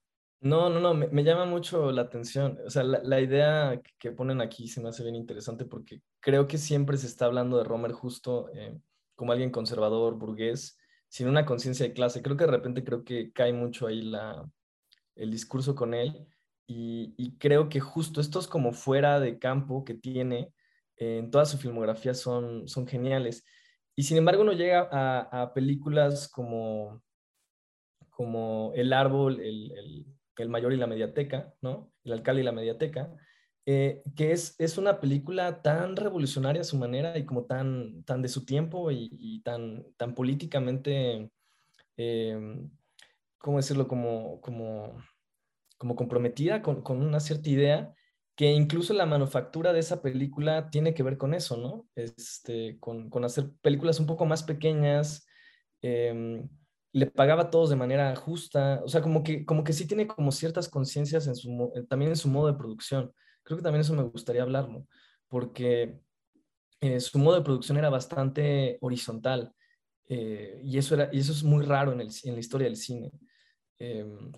No, 0.41 0.69
no, 0.69 0.79
no, 0.79 0.93
me, 0.93 1.23
llama 1.23 1.45
mucho 1.45 1.91
la 1.91 2.03
atención. 2.03 2.57
O 2.65 2.69
sea, 2.69 2.83
la, 2.83 3.19
idea 3.19 3.81
que 3.97 4.11
ponen 4.11 4.39
aquí 4.39 4.69
se 4.69 4.81
me 4.81 4.87
hace 4.87 5.03
bien 5.03 5.15
interesante 5.15 5.65
porque 5.65 6.01
creo 6.21 6.47
que 6.47 6.57
siempre 6.57 6.97
se 6.97 7.07
está 7.07 7.25
hablando 7.25 7.57
de 7.57 7.65
Romer 7.65 7.91
justo 7.91 8.49
eh, 8.53 8.79
como 9.15 9.33
alguien 9.33 9.51
conservador, 9.51 10.15
burgués, 10.15 10.77
sin 11.09 11.27
una 11.27 11.45
conciencia 11.45 11.85
de 11.85 11.93
clase. 11.93 12.21
Creo 12.21 12.37
que 12.37 12.45
de 12.45 12.51
repente 12.51 12.85
creo 12.85 13.03
que 13.03 13.33
cae 13.33 13.51
mucho 13.51 13.87
ahí 13.87 14.01
la, 14.01 14.49
el 15.15 15.29
discurso 15.29 15.75
con 15.75 15.93
él 15.93 16.25
y, 16.71 17.37
creo 17.39 17.69
que 17.69 17.79
justo 17.79 18.21
estos 18.21 18.47
como 18.47 18.73
fuera 18.73 19.19
de 19.19 19.39
campo 19.39 19.83
que 19.83 19.95
tiene 19.95 20.53
eh, 20.97 21.17
en 21.19 21.31
toda 21.31 21.45
su 21.45 21.57
filmografía 21.57 22.13
son, 22.13 22.67
son 22.67 22.87
geniales. 22.87 23.43
Y 23.95 24.03
sin 24.03 24.17
embargo 24.17 24.43
uno 24.43 24.53
llega 24.53 24.87
a, 24.91 25.41
a 25.41 25.53
películas 25.53 26.29
como, 26.29 27.01
como 28.09 28.71
El 28.75 28.93
Árbol, 28.93 29.39
el 29.41 30.05
el 30.41 30.49
mayor 30.49 30.73
y 30.73 30.77
la 30.77 30.87
mediateca, 30.87 31.53
¿no? 31.61 31.91
El 32.03 32.13
alcalde 32.13 32.41
y 32.41 32.45
la 32.45 32.51
mediateca, 32.51 33.11
eh, 33.65 34.01
que 34.15 34.31
es, 34.31 34.55
es 34.59 34.77
una 34.77 34.99
película 34.99 35.61
tan 35.61 35.95
revolucionaria 35.95 36.61
a 36.61 36.65
su 36.65 36.77
manera 36.77 37.17
y 37.17 37.25
como 37.25 37.45
tan, 37.45 38.03
tan 38.03 38.21
de 38.21 38.29
su 38.29 38.45
tiempo 38.45 38.89
y, 38.91 39.41
tan, 39.43 39.85
tan 39.97 40.15
políticamente, 40.15 41.29
em, 41.97 42.69
¿cómo 43.37 43.57
decirlo? 43.57 43.87
Como, 43.87 44.41
como, 44.41 44.97
como 45.79 45.95
comprometida 45.95 46.61
con, 46.61 46.83
con, 46.83 47.01
una 47.01 47.19
cierta 47.19 47.49
idea, 47.49 47.91
que 48.35 48.51
incluso 48.51 48.93
la 48.93 49.07
manufactura 49.07 49.73
de 49.73 49.79
esa 49.79 50.03
película 50.03 50.69
tiene 50.69 50.93
que 50.93 51.01
ver 51.01 51.17
con 51.17 51.33
eso, 51.33 51.57
¿no? 51.57 51.87
Este, 51.95 52.77
con, 52.79 53.09
con 53.09 53.25
hacer 53.25 53.49
películas 53.61 53.99
un 53.99 54.05
poco 54.05 54.27
más 54.27 54.43
pequeñas. 54.43 55.25
Eh, 55.81 56.43
le 56.91 57.05
pagaba 57.07 57.43
a 57.43 57.49
todos 57.49 57.69
de 57.69 57.75
manera 57.75 58.15
justa, 58.15 58.81
o 58.83 58.87
sea, 58.87 59.01
como 59.01 59.23
que, 59.23 59.45
como 59.45 59.63
que 59.63 59.73
sí 59.73 59.87
tiene 59.87 60.07
como 60.07 60.31
ciertas 60.31 60.69
conciencias 60.69 61.27
en 61.27 61.35
su, 61.35 61.71
también 61.87 62.11
en 62.11 62.17
su 62.17 62.29
modo 62.29 62.47
de 62.51 62.57
producción. 62.57 63.13
Creo 63.43 63.57
que 63.57 63.63
también 63.63 63.81
eso 63.81 63.93
me 63.93 64.03
gustaría 64.03 64.41
hablarlo, 64.41 64.87
porque 65.27 65.99
eh, 66.81 66.99
su 66.99 67.19
modo 67.19 67.35
de 67.35 67.43
producción 67.43 67.77
era 67.77 67.89
bastante 67.89 68.77
horizontal 68.81 69.53
eh, 70.07 70.59
y, 70.63 70.77
eso 70.77 70.95
era, 70.95 71.09
y 71.11 71.19
eso 71.19 71.31
es 71.31 71.43
muy 71.43 71.63
raro 71.63 71.93
en, 71.93 72.01
el, 72.01 72.09
en 72.23 72.33
la 72.33 72.39
historia 72.39 72.65
del 72.65 72.77
cine. 72.77 73.11
Em, 73.77 74.31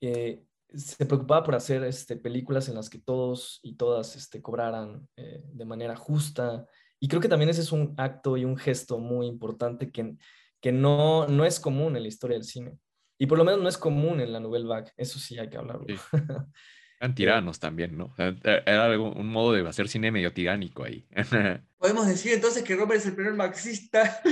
eh, 0.00 0.44
se 0.74 1.06
preocupaba 1.06 1.44
por 1.44 1.54
hacer 1.54 1.84
este, 1.84 2.16
películas 2.16 2.68
en 2.68 2.74
las 2.74 2.90
que 2.90 2.98
todos 2.98 3.60
y 3.62 3.76
todas 3.76 4.16
este, 4.16 4.40
cobraran 4.40 5.08
de 5.16 5.64
manera 5.64 5.96
justa. 5.96 6.66
Y 7.00 7.08
creo 7.08 7.20
que 7.20 7.28
también 7.28 7.50
ese 7.50 7.62
es 7.62 7.72
un 7.72 7.94
acto 7.96 8.36
y 8.36 8.44
un 8.44 8.56
gesto 8.56 8.98
muy 8.98 9.26
importante 9.26 9.90
que, 9.90 10.16
que 10.60 10.72
no, 10.72 11.26
no 11.26 11.44
es 11.44 11.58
común 11.58 11.96
en 11.96 12.02
la 12.02 12.08
historia 12.08 12.36
del 12.36 12.44
cine. 12.44 12.78
Y 13.18 13.26
por 13.26 13.38
lo 13.38 13.44
menos 13.44 13.60
no 13.60 13.68
es 13.68 13.78
común 13.78 14.20
en 14.20 14.32
la 14.32 14.40
Nouvelle 14.40 14.66
Vague, 14.66 14.90
eso 14.96 15.18
sí 15.18 15.38
hay 15.38 15.48
que 15.48 15.56
hablarlo. 15.56 15.86
Eran 17.00 17.14
tiranos 17.16 17.58
también, 17.58 17.98
¿no? 17.98 18.14
Era 18.16 18.98
un 18.98 19.26
modo 19.26 19.52
de 19.52 19.68
hacer 19.68 19.88
cine 19.88 20.12
medio 20.12 20.32
tiránico 20.32 20.84
ahí. 20.84 21.04
Podemos 21.78 22.06
decir 22.06 22.32
entonces 22.32 22.62
que 22.62 22.76
Robert 22.76 23.00
es 23.00 23.06
el 23.06 23.16
primer 23.16 23.34
marxista 23.34 24.20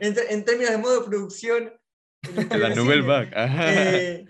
en, 0.00 0.44
términos 0.44 0.70
de 0.70 0.78
modo 0.78 1.00
de 1.00 1.08
producción. 1.08 1.72
La 2.50 2.68
Nouvelle 2.70 3.02
Vague. 3.02 3.30
Eh, 3.34 4.26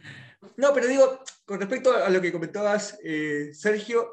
no, 0.57 0.75
pero 0.75 0.87
digo, 0.87 1.21
con 1.45 1.61
respecto 1.61 1.93
a 1.93 2.09
lo 2.11 2.21
que 2.21 2.33
comentabas, 2.33 2.99
eh, 3.05 3.51
Sergio, 3.53 4.09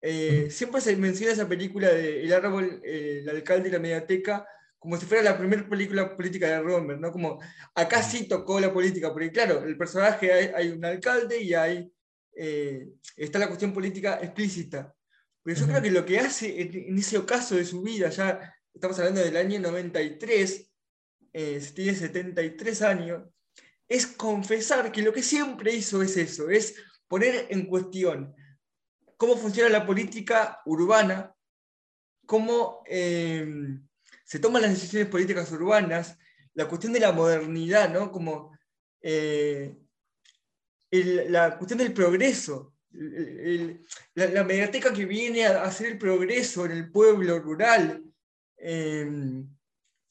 eh, 0.00 0.48
siempre 0.50 0.80
se 0.80 0.96
menciona 0.96 1.32
esa 1.32 1.48
película 1.48 1.88
de 1.88 2.22
El 2.24 2.32
árbol, 2.32 2.80
el 2.84 3.28
alcalde 3.28 3.68
y 3.68 3.72
la 3.72 3.78
mediateca 3.78 4.46
como 4.84 4.98
si 4.98 5.06
fuera 5.06 5.22
la 5.22 5.38
primera 5.38 5.66
película 5.66 6.14
política 6.14 6.46
de 6.46 6.60
Romer, 6.60 7.00
¿no? 7.00 7.10
Como 7.10 7.40
acá 7.74 8.02
sí 8.02 8.28
tocó 8.28 8.60
la 8.60 8.70
política, 8.70 9.10
porque 9.10 9.32
claro, 9.32 9.64
el 9.64 9.78
personaje 9.78 10.30
hay, 10.30 10.68
un 10.68 10.84
alcalde 10.84 11.40
y 11.40 11.54
hay, 11.54 11.90
eh, 12.36 12.90
está 13.16 13.38
la 13.38 13.46
cuestión 13.46 13.72
política 13.72 14.18
explícita. 14.20 14.94
Pero 15.42 15.58
yo 15.58 15.66
creo 15.66 15.80
que 15.80 15.90
lo 15.90 16.04
que 16.04 16.18
hace 16.18 16.60
en, 16.60 16.98
ese 16.98 17.16
ocaso 17.16 17.56
de 17.56 17.64
su 17.64 17.80
vida, 17.80 18.10
ya 18.10 18.54
estamos 18.74 18.98
hablando 18.98 19.22
del 19.22 19.38
año 19.38 19.58
93, 19.58 20.70
eh, 21.32 21.62
tiene 21.74 21.94
73 21.94 22.82
años, 22.82 23.22
es 23.94 24.06
confesar 24.06 24.90
que 24.92 25.02
lo 25.02 25.12
que 25.12 25.22
siempre 25.22 25.74
hizo 25.74 26.02
es 26.02 26.16
eso, 26.16 26.50
es 26.50 26.74
poner 27.08 27.46
en 27.50 27.66
cuestión 27.66 28.34
cómo 29.16 29.36
funciona 29.36 29.68
la 29.68 29.86
política 29.86 30.60
urbana, 30.66 31.34
cómo... 32.26 32.82
Eh, 32.86 33.46
se 34.24 34.38
toman 34.38 34.62
las 34.62 34.72
decisiones 34.72 35.08
políticas 35.08 35.52
urbanas, 35.52 36.18
la 36.54 36.66
cuestión 36.66 36.92
de 36.92 37.00
la 37.00 37.12
modernidad, 37.12 37.92
¿no? 37.92 38.10
Como 38.10 38.56
eh, 39.02 39.76
la 40.90 41.56
cuestión 41.58 41.78
del 41.78 41.92
progreso, 41.92 42.74
la, 44.14 44.44
mediateca 44.44 44.92
que 44.92 45.04
viene 45.04 45.46
a 45.46 45.64
hacer 45.64 45.88
el 45.88 45.98
progreso 45.98 46.64
en 46.64 46.72
el 46.72 46.90
pueblo 46.90 47.38
rural. 47.38 48.02
Em, 48.56 49.53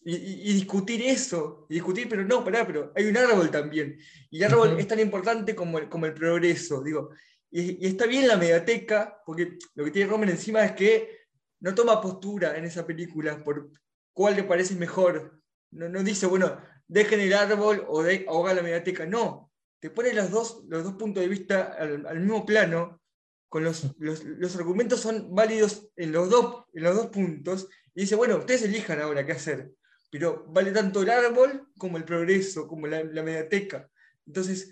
y, 0.06 0.54
discutir 0.54 1.02
eso, 1.02 1.66
y 1.70 1.76
discutir, 1.76 2.08
pero 2.10 2.24
no, 2.24 2.44
pará, 2.44 2.66
pero 2.68 2.92
hay 2.96 3.06
un 3.06 3.18
árbol 3.18 3.50
también, 3.50 3.98
y 4.30 4.38
el 4.38 4.52
árbol 4.52 4.80
es 4.80 4.88
tan 4.88 5.00
importante 5.00 5.56
como 5.56 5.80
el, 5.80 5.90
como 5.90 6.06
el 6.06 6.14
progreso, 6.14 6.84
digo, 6.84 7.12
y, 7.52 7.86
está 7.86 8.06
bien 8.06 8.28
la 8.28 8.38
mediateca, 8.38 9.22
porque 9.26 9.58
lo 9.76 9.86
que 9.86 9.92
tiene 9.92 10.10
Romer 10.10 10.30
encima 10.30 10.66
es 10.66 10.74
que 10.74 11.24
no 11.60 11.74
toma 11.74 12.02
postura 12.02 12.58
en 12.58 12.66
esa 12.66 12.86
película 12.86 13.44
por, 13.44 13.70
cuál 14.12 14.36
le 14.36 14.44
parece 14.44 14.76
mejor. 14.76 15.40
No, 15.72 15.90
no 15.90 16.04
dice, 16.04 16.26
bueno, 16.26 16.58
dejen 16.88 17.20
el 17.20 17.34
árbol 17.34 17.86
o 17.88 18.04
de, 18.04 18.26
ahoga 18.28 18.54
la 18.54 18.62
mediateca. 18.62 19.06
No, 19.06 19.52
te 19.80 19.90
pone 19.90 20.14
los 20.14 20.30
dos, 20.30 20.64
los 20.68 20.84
dos 20.84 20.94
puntos 20.94 21.22
de 21.22 21.30
vista 21.30 21.76
al, 21.80 22.20
mismo 22.20 22.46
plano, 22.46 23.02
con 23.50 23.64
los, 23.64 23.96
los, 24.00 24.56
argumentos 24.56 25.02
son 25.02 25.34
válidos 25.34 25.90
en 25.96 26.12
los, 26.12 26.30
dos, 26.30 26.66
en 26.74 26.84
los 26.84 26.96
dos 26.96 27.08
puntos, 27.08 27.68
y 27.94 28.02
dice, 28.02 28.16
bueno, 28.16 28.38
ustedes 28.38 28.64
elijan 28.64 29.00
ahora 29.02 29.26
qué 29.26 29.34
hacer. 29.34 29.72
Pero 30.14 30.46
vale 30.48 30.72
tanto 30.72 31.02
el 31.02 31.10
árbol 31.10 31.70
como 31.76 31.98
el 31.98 32.04
progreso, 32.04 32.68
como 32.68 32.86
la, 32.86 33.04
mediateca. 33.04 33.90
Entonces, 34.28 34.72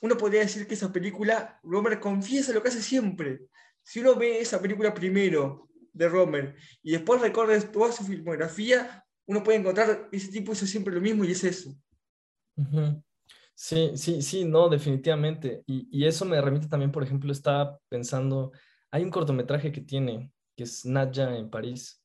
uno 0.00 0.16
podría 0.16 0.40
decir 0.40 0.66
que 0.66 0.74
esa 0.74 0.92
película, 0.92 1.60
Romer 1.62 2.00
confiesa 2.00 2.52
lo 2.52 2.60
que 2.60 2.68
hace 2.68 2.82
siempre. 2.82 3.42
Si 3.80 4.00
uno 4.00 4.16
ve 4.16 4.40
esa 4.40 4.60
película 4.60 4.92
primero 4.92 5.68
de 5.92 6.08
Romer 6.08 6.56
y 6.82 6.90
después 6.90 7.20
recorre 7.20 7.60
toda 7.60 7.92
su 7.92 8.02
filmografía, 8.02 9.06
uno 9.26 9.44
puede 9.44 9.58
encontrar 9.58 10.08
ese 10.10 10.32
tipo 10.32 10.50
hizo 10.50 10.66
siempre 10.66 10.92
lo 10.92 11.00
mismo 11.00 11.24
y 11.24 11.30
es 11.30 11.44
eso. 11.44 11.72
Sí, 13.54 13.92
sí, 13.94 14.20
sí, 14.20 14.44
no, 14.44 14.68
definitivamente. 14.68 15.62
Y, 15.64 15.86
y, 15.92 16.06
eso 16.06 16.24
me 16.24 16.40
remite 16.40 16.66
también, 16.66 16.90
por 16.90 17.04
ejemplo, 17.04 17.30
estaba 17.30 17.78
pensando, 17.88 18.50
hay 18.90 19.04
un 19.04 19.10
cortometraje 19.10 19.70
que 19.70 19.82
tiene, 19.82 20.32
que 20.56 20.64
es 20.64 20.84
Nadja 20.84 21.36
en 21.36 21.50
París, 21.50 22.01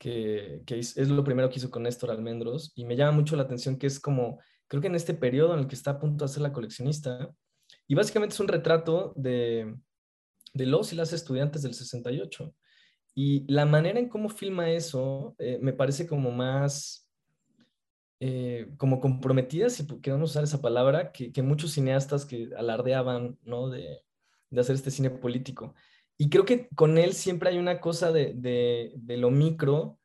que, 0.00 0.62
es, 0.66 0.96
lo 0.96 1.22
primero 1.22 1.50
que 1.50 1.58
hizo 1.58 1.70
con 1.70 1.82
Néstor 1.82 2.10
Almendros, 2.10 2.72
y 2.74 2.86
me 2.86 2.96
llama 2.96 3.12
mucho 3.12 3.36
la 3.36 3.42
atención 3.42 3.76
que 3.76 3.86
es 3.86 4.00
como, 4.00 4.40
creo 4.66 4.80
que 4.80 4.88
en 4.88 4.94
este 4.94 5.12
periodo 5.12 5.52
en 5.52 5.60
el 5.60 5.66
que 5.68 5.74
está 5.74 5.92
a 5.92 6.00
punto 6.00 6.24
de 6.24 6.30
hacer 6.30 6.42
la 6.42 6.54
coleccionista, 6.54 7.30
y 7.86 7.94
básicamente 7.94 8.34
es 8.34 8.40
un 8.40 8.48
retrato 8.48 9.12
de, 9.14 9.76
de 10.54 10.66
los 10.66 10.92
y 10.92 10.96
las 10.96 11.12
estudiantes 11.12 11.62
del 11.62 11.74
68. 11.74 12.54
Y 13.14 13.44
la 13.52 13.66
manera 13.66 13.98
en 13.98 14.08
cómo 14.08 14.30
filma 14.30 14.70
eso 14.70 15.34
eh, 15.38 15.58
me 15.60 15.74
parece 15.74 16.06
como 16.06 16.30
más, 16.30 17.10
eh, 18.20 18.72
como 18.78 19.00
comprometida, 19.00 19.68
si 19.68 19.86
queremos 20.00 20.30
usar 20.30 20.44
esa 20.44 20.62
palabra, 20.62 21.12
que, 21.12 21.30
que, 21.30 21.42
muchos 21.42 21.72
cineastas 21.72 22.24
que 22.24 22.48
alardeaban, 22.56 23.38
¿no? 23.42 23.68
De, 23.68 24.02
de, 24.48 24.60
hacer 24.60 24.76
este 24.76 24.90
cine 24.90 25.10
político. 25.10 25.74
Y 26.20 26.28
creo 26.28 26.44
que 26.44 26.68
con 26.74 26.98
él 26.98 27.14
siempre 27.14 27.48
hay 27.48 27.56
una 27.56 27.80
cosa 27.80 28.12
de, 28.12 28.34
de, 28.34 28.92
de, 28.94 29.16
lo 29.16 29.30
micro 29.30 29.98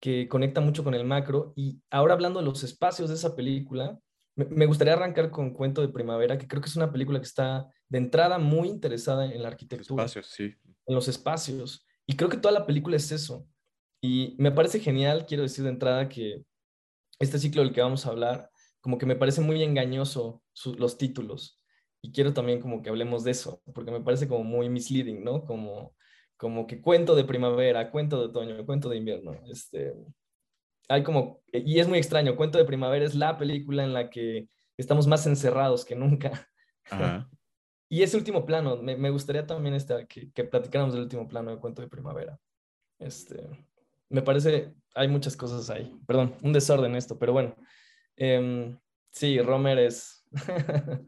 que 0.00 0.26
conecta 0.26 0.62
mucho 0.62 0.82
con 0.82 0.94
el 0.94 1.04
macro. 1.04 1.52
Y 1.54 1.82
ahora 1.90 2.14
hablando 2.14 2.40
de 2.40 2.46
los 2.46 2.64
espacios 2.64 3.10
de 3.10 3.16
esa 3.16 3.36
película, 3.36 4.00
me, 4.36 4.46
me 4.46 4.64
gustaría 4.64 4.94
arrancar 4.94 5.30
con 5.30 5.52
Cuento 5.52 5.82
de 5.82 5.90
Primavera, 5.92 6.38
que 6.38 6.48
creo 6.48 6.62
que 6.62 6.68
es 6.70 6.76
una 6.76 6.90
película 6.90 7.18
que 7.18 7.26
está 7.26 7.68
de 7.90 7.98
entrada 7.98 8.38
muy 8.38 8.68
interesada 8.68 9.26
en 9.26 9.42
la 9.42 9.48
arquitectura. 9.48 10.06
Espacios, 10.06 10.28
sí. 10.28 10.54
En 10.86 10.94
los 10.94 11.08
espacios. 11.08 11.86
Y 12.06 12.16
creo 12.16 12.30
que 12.30 12.38
toda 12.38 12.54
la 12.54 12.64
película 12.64 12.96
es 12.96 13.12
eso. 13.12 13.46
Y 14.00 14.36
me 14.38 14.52
parece 14.52 14.80
genial, 14.80 15.26
quiero 15.26 15.42
decir 15.42 15.64
de 15.64 15.72
entrada, 15.72 16.08
que 16.08 16.42
este 17.18 17.38
ciclo 17.38 17.60
del 17.60 17.74
que 17.74 17.82
vamos 17.82 18.06
a 18.06 18.08
hablar, 18.08 18.50
como 18.80 18.96
que 18.96 19.04
me 19.04 19.14
parece 19.14 19.42
muy 19.42 19.62
engañoso 19.62 20.42
los 20.78 20.96
títulos. 20.96 21.59
Y 22.02 22.12
quiero 22.12 22.32
también 22.32 22.60
como 22.60 22.82
que 22.82 22.88
hablemos 22.88 23.24
de 23.24 23.32
eso, 23.32 23.62
porque 23.74 23.90
me 23.90 24.00
parece 24.00 24.26
como 24.26 24.44
muy 24.44 24.68
misleading, 24.68 25.22
¿no? 25.22 25.44
Como, 25.44 25.94
como 26.36 26.66
que 26.66 26.80
cuento 26.80 27.14
de 27.14 27.24
primavera, 27.24 27.90
cuento 27.90 28.18
de 28.18 28.26
otoño, 28.26 28.64
cuento 28.64 28.88
de 28.88 28.96
invierno. 28.96 29.34
Este, 29.50 29.94
hay 30.88 31.02
como, 31.02 31.42
y 31.52 31.78
es 31.78 31.88
muy 31.88 31.98
extraño, 31.98 32.36
cuento 32.36 32.58
de 32.58 32.64
primavera 32.64 33.04
es 33.04 33.14
la 33.14 33.36
película 33.36 33.84
en 33.84 33.92
la 33.92 34.08
que 34.10 34.48
estamos 34.76 35.06
más 35.06 35.26
encerrados 35.26 35.84
que 35.84 35.94
nunca. 35.94 36.48
Ajá. 36.90 37.28
Y 37.92 38.04
ese 38.04 38.16
último 38.16 38.46
plano, 38.46 38.76
me, 38.76 38.96
me 38.96 39.10
gustaría 39.10 39.44
también 39.44 39.74
este, 39.74 40.06
que, 40.06 40.30
que, 40.30 40.44
platicáramos 40.44 40.94
del 40.94 41.02
último 41.02 41.26
plano 41.26 41.50
de 41.50 41.58
Cuento 41.58 41.82
de 41.82 41.88
Primavera. 41.88 42.38
Este, 43.00 43.48
me 44.08 44.22
parece, 44.22 44.72
hay 44.94 45.08
muchas 45.08 45.36
cosas 45.36 45.68
ahí. 45.70 45.92
Perdón, 46.06 46.36
un 46.42 46.52
desorden 46.52 46.94
esto, 46.94 47.18
pero 47.18 47.32
bueno. 47.32 47.56
Eh, 48.16 48.76
sí, 49.10 49.40
Romer 49.40 49.78
es, 49.78 50.24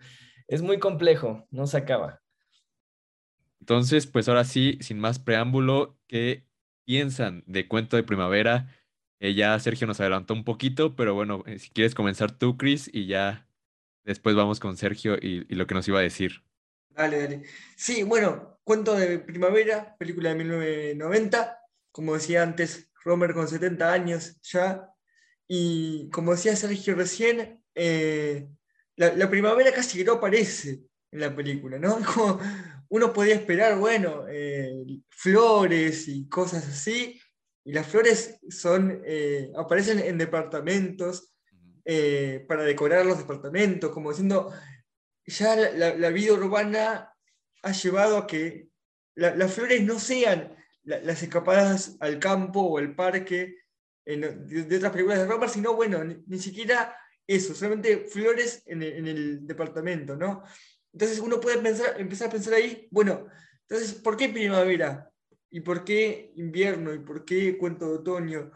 es 0.54 0.62
muy 0.62 0.78
complejo, 0.78 1.46
no 1.50 1.66
se 1.66 1.78
acaba. 1.78 2.20
Entonces, 3.60 4.06
pues 4.06 4.28
ahora 4.28 4.44
sí, 4.44 4.78
sin 4.80 4.98
más 4.98 5.18
preámbulo, 5.18 5.98
¿qué 6.06 6.44
piensan 6.84 7.42
de 7.46 7.68
Cuento 7.68 7.96
de 7.96 8.02
Primavera? 8.02 8.68
Eh, 9.18 9.34
ya 9.34 9.58
Sergio 9.58 9.86
nos 9.86 10.00
adelantó 10.00 10.34
un 10.34 10.44
poquito, 10.44 10.94
pero 10.94 11.14
bueno, 11.14 11.42
eh, 11.46 11.58
si 11.58 11.70
quieres 11.70 11.94
comenzar 11.94 12.36
tú, 12.36 12.56
Chris, 12.56 12.90
y 12.92 13.06
ya 13.06 13.48
después 14.04 14.34
vamos 14.36 14.60
con 14.60 14.76
Sergio 14.76 15.14
y, 15.14 15.46
y 15.48 15.54
lo 15.54 15.66
que 15.66 15.74
nos 15.74 15.88
iba 15.88 16.00
a 16.00 16.02
decir. 16.02 16.42
Dale, 16.90 17.18
dale. 17.18 17.42
Sí, 17.76 18.02
bueno, 18.02 18.60
Cuento 18.64 18.94
de 18.94 19.18
Primavera, 19.18 19.96
película 19.96 20.28
de 20.28 20.36
1990. 20.36 21.58
Como 21.90 22.14
decía 22.14 22.42
antes, 22.42 22.90
Romer 23.04 23.32
con 23.32 23.48
70 23.48 23.92
años 23.92 24.38
ya. 24.42 24.92
Y 25.48 26.10
como 26.10 26.32
decía 26.32 26.54
Sergio 26.56 26.94
recién, 26.94 27.64
eh, 27.74 28.48
la, 28.96 29.30
primavera 29.30 29.72
casi 29.72 29.98
que 29.98 30.04
no 30.04 30.14
aparece 30.14 30.80
en 31.10 31.20
la 31.20 31.34
película, 31.34 31.78
¿no? 31.78 31.98
Como 32.14 32.40
uno 32.88 33.12
podía 33.12 33.34
esperar, 33.34 33.78
bueno, 33.78 34.24
eh, 34.28 34.84
flores 35.10 36.08
y 36.08 36.28
cosas 36.28 36.66
así, 36.66 37.20
y 37.64 37.72
las 37.72 37.86
flores 37.86 38.38
son, 38.50 39.02
eh, 39.06 39.50
aparecen 39.56 39.98
en 40.00 40.18
departamentos 40.18 41.32
eh, 41.84 42.44
para 42.48 42.64
decorar 42.64 43.06
los 43.06 43.18
departamentos, 43.18 43.90
como 43.90 44.10
diciendo, 44.10 44.52
ya 45.24 45.56
la, 45.56 46.10
vida 46.10 46.32
urbana 46.32 47.12
ha 47.62 47.72
llevado 47.72 48.18
a 48.18 48.26
que 48.26 48.68
las 49.14 49.52
flores 49.52 49.82
no 49.82 49.98
sean 49.98 50.56
las 50.84 51.22
escapadas 51.22 51.96
al 52.00 52.18
campo 52.18 52.60
o 52.60 52.78
al 52.78 52.94
parque 52.94 53.56
de, 54.04 54.76
otras 54.76 54.92
películas 54.92 55.18
de 55.18 55.26
Robert, 55.26 55.52
sino, 55.52 55.74
bueno, 55.74 56.02
ni, 56.04 56.38
siquiera 56.38 56.96
eso, 57.34 57.54
solamente 57.54 58.06
flores 58.08 58.62
en 58.66 58.82
el, 58.82 58.92
en 58.94 59.08
el, 59.08 59.46
departamento, 59.46 60.16
¿no? 60.16 60.42
Entonces 60.92 61.18
uno 61.18 61.40
puede 61.40 61.58
pensar, 61.58 62.00
empezar 62.00 62.28
a 62.28 62.32
pensar 62.32 62.54
ahí, 62.54 62.88
bueno, 62.90 63.26
entonces, 63.68 63.94
¿por 63.94 64.16
qué 64.16 64.28
primavera? 64.28 65.10
¿Y 65.50 65.60
por 65.60 65.84
qué 65.84 66.32
invierno? 66.36 66.92
¿Y 66.92 66.98
por 66.98 67.24
qué 67.24 67.56
cuento 67.56 67.88
de 67.88 67.98
otoño? 67.98 68.50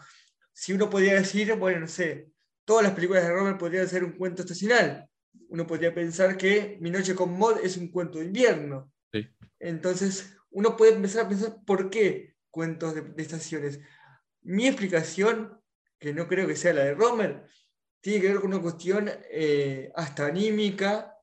Si 0.53 0.73
uno 0.73 0.91
podría 0.91 1.15
decir, 1.15 1.55
bueno, 1.55 1.81
no 1.81 1.89
sé, 1.89 2.31
todas 2.67 2.85
las 2.85 2.93
películas 2.93 3.23
de 3.23 3.33
Robert 3.33 3.59
podrían 3.59 3.89
ser 3.89 4.05
un 4.05 4.13
cuento 4.13 4.43
estacional. 4.43 5.09
Uno 5.49 5.67
podría 5.67 5.95
pensar 5.95 6.37
que 6.37 6.77
Mi 6.81 6.91
noche 6.91 7.15
con 7.15 7.33
Mod 7.33 7.61
es 7.63 7.77
un 7.77 7.89
cuento 7.89 8.19
de 8.19 8.27
invierno. 8.27 8.93
Entonces, 9.59 10.37
uno 10.51 10.77
puede 10.77 10.95
empezar 10.95 11.25
a 11.25 11.29
pensar 11.29 11.57
por 11.65 11.89
qué 11.89 12.35
cuentos 12.51 12.95
de, 12.95 13.23
estaciones. 13.23 13.81
Mi 14.43 14.67
explicación, 14.67 15.59
que 15.99 16.13
no 16.13 16.29
creo 16.29 16.47
que 16.47 16.57
sea 16.57 16.75
la 16.75 16.85
de 16.85 16.95
Romer, 16.95 17.45
tiene 18.07 18.21
que 18.21 18.29
ver 18.29 18.41
con 18.41 18.53
una 18.53 18.63
cuestión 18.63 19.11
eh, 19.33 19.91
hasta 19.97 20.27
anímica 20.27 21.19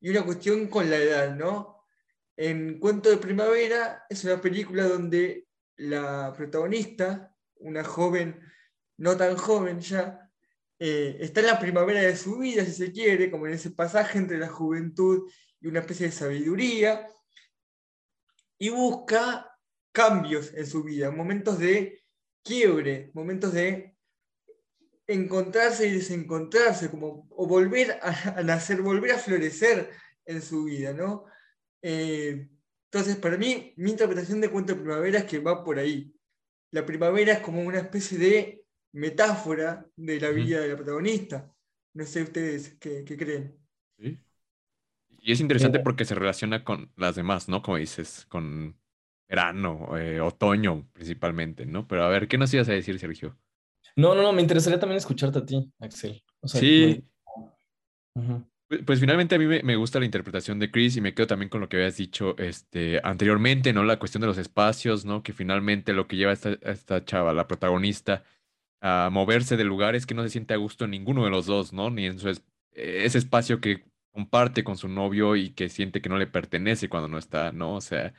y 0.00 0.10
una 0.10 0.24
cuestión 0.24 0.68
con 0.68 0.88
la 0.88 0.96
edad, 0.96 1.34
¿no? 1.34 1.84
En 2.36 2.78
Cuento 2.78 3.10
de 3.10 3.16
Primavera 3.16 4.04
es 4.08 4.22
una 4.22 4.40
película 4.40 4.84
donde 4.84 5.48
la 5.74 6.32
protagonista, 6.36 7.34
una 7.56 7.82
joven, 7.82 8.40
no 8.98 9.16
tan 9.16 9.36
joven 9.36 9.80
ya, 9.80 10.30
eh, 10.78 11.16
está 11.18 11.40
en 11.40 11.46
la 11.46 11.58
primavera 11.58 12.00
de 12.00 12.16
su 12.16 12.38
vida, 12.38 12.64
si 12.64 12.74
se 12.74 12.92
quiere, 12.92 13.28
como 13.28 13.48
en 13.48 13.54
ese 13.54 13.72
pasaje 13.72 14.16
entre 14.16 14.38
la 14.38 14.46
juventud 14.46 15.28
y 15.60 15.66
una 15.66 15.80
especie 15.80 16.06
de 16.06 16.12
sabiduría, 16.12 17.08
y 18.56 18.68
busca 18.68 19.58
cambios 19.90 20.54
en 20.54 20.68
su 20.68 20.84
vida, 20.84 21.10
momentos 21.10 21.58
de 21.58 22.04
quiebre, 22.44 23.10
momentos 23.14 23.52
de 23.52 23.96
encontrarse 25.10 25.88
y 25.88 25.92
desencontrarse, 25.92 26.90
como, 26.90 27.26
o 27.30 27.46
volver 27.46 27.98
a, 28.02 28.42
nacer, 28.42 28.80
volver 28.80 29.12
a 29.12 29.18
florecer 29.18 29.90
en 30.24 30.40
su 30.40 30.64
vida, 30.64 30.92
¿no? 30.92 31.24
Eh, 31.82 32.48
entonces, 32.92 33.16
para 33.16 33.36
mí, 33.36 33.72
mi 33.76 33.90
interpretación 33.90 34.40
de 34.40 34.50
Cuento 34.50 34.74
de 34.74 34.80
Primavera 34.80 35.18
es 35.18 35.24
que 35.24 35.38
va 35.38 35.64
por 35.64 35.78
ahí. 35.78 36.14
La 36.72 36.86
primavera 36.86 37.34
es 37.34 37.38
como 37.40 37.62
una 37.62 37.78
especie 37.78 38.18
de 38.18 38.64
metáfora 38.92 39.86
de 39.96 40.20
la 40.20 40.30
vida 40.30 40.60
de 40.60 40.68
la 40.68 40.76
protagonista. 40.76 41.52
No 41.94 42.04
sé 42.04 42.22
ustedes 42.22 42.76
qué, 42.78 43.04
creen. 43.04 43.56
Y 43.98 45.32
es 45.32 45.40
interesante 45.40 45.78
eh, 45.78 45.82
porque 45.82 46.04
se 46.04 46.14
relaciona 46.14 46.64
con 46.64 46.92
las 46.96 47.16
demás, 47.16 47.48
¿no? 47.48 47.62
Como 47.62 47.76
dices, 47.76 48.26
con 48.28 48.76
verano, 49.28 49.96
eh, 49.98 50.20
otoño 50.20 50.88
principalmente, 50.92 51.66
¿no? 51.66 51.86
Pero 51.86 52.04
a 52.04 52.08
ver, 52.08 52.28
¿qué 52.28 52.38
nos 52.38 52.52
ibas 52.54 52.68
a 52.68 52.72
decir, 52.72 52.98
Sergio? 52.98 53.36
No, 53.96 54.14
no, 54.14 54.22
no, 54.22 54.32
me 54.32 54.42
interesaría 54.42 54.78
también 54.78 54.98
escucharte 54.98 55.38
a 55.38 55.46
ti, 55.46 55.72
Axel. 55.80 56.22
sí. 56.44 57.04
Pues, 58.68 58.82
pues, 58.84 59.00
finalmente 59.00 59.34
a 59.34 59.38
mí 59.38 59.46
me, 59.46 59.76
gusta 59.76 59.98
la 59.98 60.04
interpretación 60.04 60.60
de 60.60 60.70
Chris 60.70 60.96
y 60.96 61.00
me 61.00 61.12
quedo 61.12 61.26
también 61.26 61.48
con 61.48 61.60
lo 61.60 61.68
que 61.68 61.76
habías 61.76 61.96
dicho 61.96 62.36
este, 62.38 63.00
anteriormente, 63.02 63.72
¿no? 63.72 63.82
La 63.82 63.98
cuestión 63.98 64.20
de 64.20 64.28
los 64.28 64.38
espacios, 64.38 65.04
¿no? 65.04 65.24
Que 65.24 65.32
finalmente 65.32 65.92
lo 65.92 66.06
que 66.06 66.16
lleva 66.16 66.30
a 66.30 66.34
esta, 66.34 66.50
a 66.50 66.70
esta 66.70 67.04
chava, 67.04 67.32
la 67.32 67.48
protagonista, 67.48 68.22
a 68.80 69.08
moverse 69.10 69.56
de 69.56 69.64
lugares 69.64 70.06
que 70.06 70.14
no 70.14 70.22
se 70.22 70.30
siente 70.30 70.54
a 70.54 70.58
gusto 70.58 70.84
en 70.84 70.92
ninguno 70.92 71.24
de 71.24 71.30
los 71.30 71.46
dos, 71.46 71.72
¿no? 71.72 71.90
Ni 71.90 72.06
en 72.06 72.20
su 72.20 72.28
ese 72.72 73.18
espacio 73.18 73.60
que 73.60 73.84
comparte 74.12 74.64
con 74.64 74.76
su 74.76 74.88
novio 74.88 75.36
y 75.36 75.50
que 75.50 75.68
siente 75.68 76.00
que 76.00 76.08
no 76.08 76.18
le 76.18 76.26
pertenece 76.26 76.88
cuando 76.88 77.08
no 77.08 77.18
está, 77.18 77.52
¿no? 77.52 77.74
O 77.74 77.80
sea, 77.80 78.14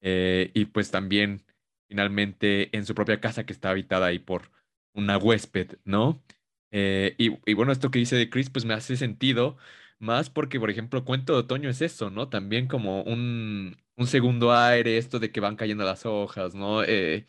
eh, 0.00 0.50
y 0.54 0.66
pues 0.66 0.90
también 0.90 1.44
finalmente 1.88 2.76
en 2.76 2.86
su 2.86 2.94
propia 2.94 3.20
casa 3.20 3.44
que 3.44 3.52
está 3.52 3.70
habitada 3.70 4.06
ahí 4.06 4.18
por 4.18 4.50
una 4.94 5.18
huésped, 5.18 5.78
¿no? 5.84 6.22
Eh, 6.70 7.14
y, 7.18 7.38
y, 7.50 7.54
bueno, 7.54 7.72
esto 7.72 7.90
que 7.90 7.98
dice 7.98 8.16
de 8.16 8.30
Chris, 8.30 8.50
pues 8.50 8.64
me 8.64 8.74
hace 8.74 8.96
sentido, 8.96 9.56
más 9.98 10.30
porque, 10.30 10.58
por 10.60 10.70
ejemplo, 10.70 11.04
Cuento 11.04 11.34
de 11.34 11.40
Otoño 11.40 11.68
es 11.70 11.82
eso, 11.82 12.10
¿no? 12.10 12.28
También 12.28 12.66
como 12.68 13.02
un, 13.02 13.76
un 13.96 14.06
segundo 14.06 14.52
aire, 14.54 14.98
esto 14.98 15.18
de 15.20 15.30
que 15.32 15.40
van 15.40 15.56
cayendo 15.56 15.84
las 15.84 16.06
hojas, 16.06 16.54
¿no? 16.54 16.82
Eh, 16.84 17.26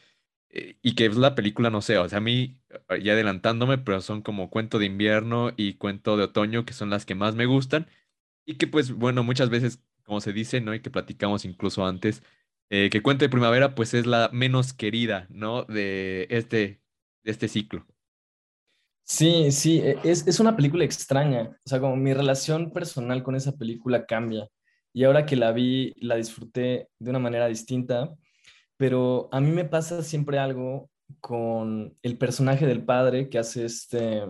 eh, 0.50 0.78
y 0.82 0.96
que 0.96 1.06
es 1.08 1.18
la 1.18 1.36
película, 1.36 1.70
no 1.70 1.82
sé, 1.82 1.98
o 1.98 2.08
sea, 2.10 2.20
a 2.20 2.22
mí, 2.22 2.60
ya 3.02 3.14
adelantándome, 3.14 3.78
pero 3.80 4.02
son 4.02 4.22
como 4.22 4.50
cuento 4.50 4.80
de 4.80 4.86
invierno 4.86 5.54
y 5.58 5.76
cuento 5.76 6.18
de 6.18 6.24
otoño, 6.26 6.66
que 6.66 6.74
son 6.74 6.90
las 6.90 7.06
que 7.06 7.16
más 7.16 7.36
me 7.36 7.46
gustan, 7.46 7.88
y 8.46 8.56
que 8.58 8.68
pues, 8.68 8.92
bueno, 8.94 9.24
muchas 9.24 9.50
veces, 9.50 9.82
como 10.04 10.22
se 10.22 10.34
dice, 10.34 10.62
¿no? 10.62 10.74
Y 10.76 10.82
que 10.82 10.92
platicamos 10.92 11.46
incluso 11.46 11.86
antes, 11.86 12.24
que 12.70 13.02
cuento 13.04 13.24
de 13.26 13.30
primavera, 13.30 13.76
pues 13.76 13.94
es 13.94 14.08
la 14.08 14.30
menos 14.34 14.74
querida, 14.74 15.28
¿no? 15.30 15.64
De 15.66 16.28
este, 16.32 16.82
de 17.24 17.32
este 17.32 17.48
ciclo. 17.48 17.86
Sí, 19.04 19.52
sí, 19.52 19.80
e, 19.80 19.98
es, 20.04 20.28
es 20.28 20.40
una 20.40 20.56
película 20.56 20.86
extraña, 20.86 21.50
o 21.66 21.70
sea, 21.70 21.80
como 21.80 21.96
mi 21.96 22.14
relación 22.14 22.72
personal 22.72 23.24
con 23.24 23.36
esa 23.36 23.54
película 23.54 24.06
cambia, 24.06 24.48
y 24.94 25.04
ahora 25.04 25.26
que 25.26 25.36
la 25.36 25.52
vi, 25.52 25.94
la 25.98 26.16
disfruté 26.16 26.90
de 27.00 27.10
una 27.10 27.20
manera 27.20 27.48
distinta, 27.48 28.14
pero 28.78 29.28
a 29.32 29.42
mí 29.42 29.52
me 29.52 29.66
pasa 29.66 30.04
siempre 30.04 30.38
algo 30.38 30.90
con 31.20 31.98
el 32.02 32.18
personaje 32.18 32.66
del 32.66 32.84
padre 32.84 33.30
que 33.30 33.40
hace 33.40 33.66
este, 33.66 34.24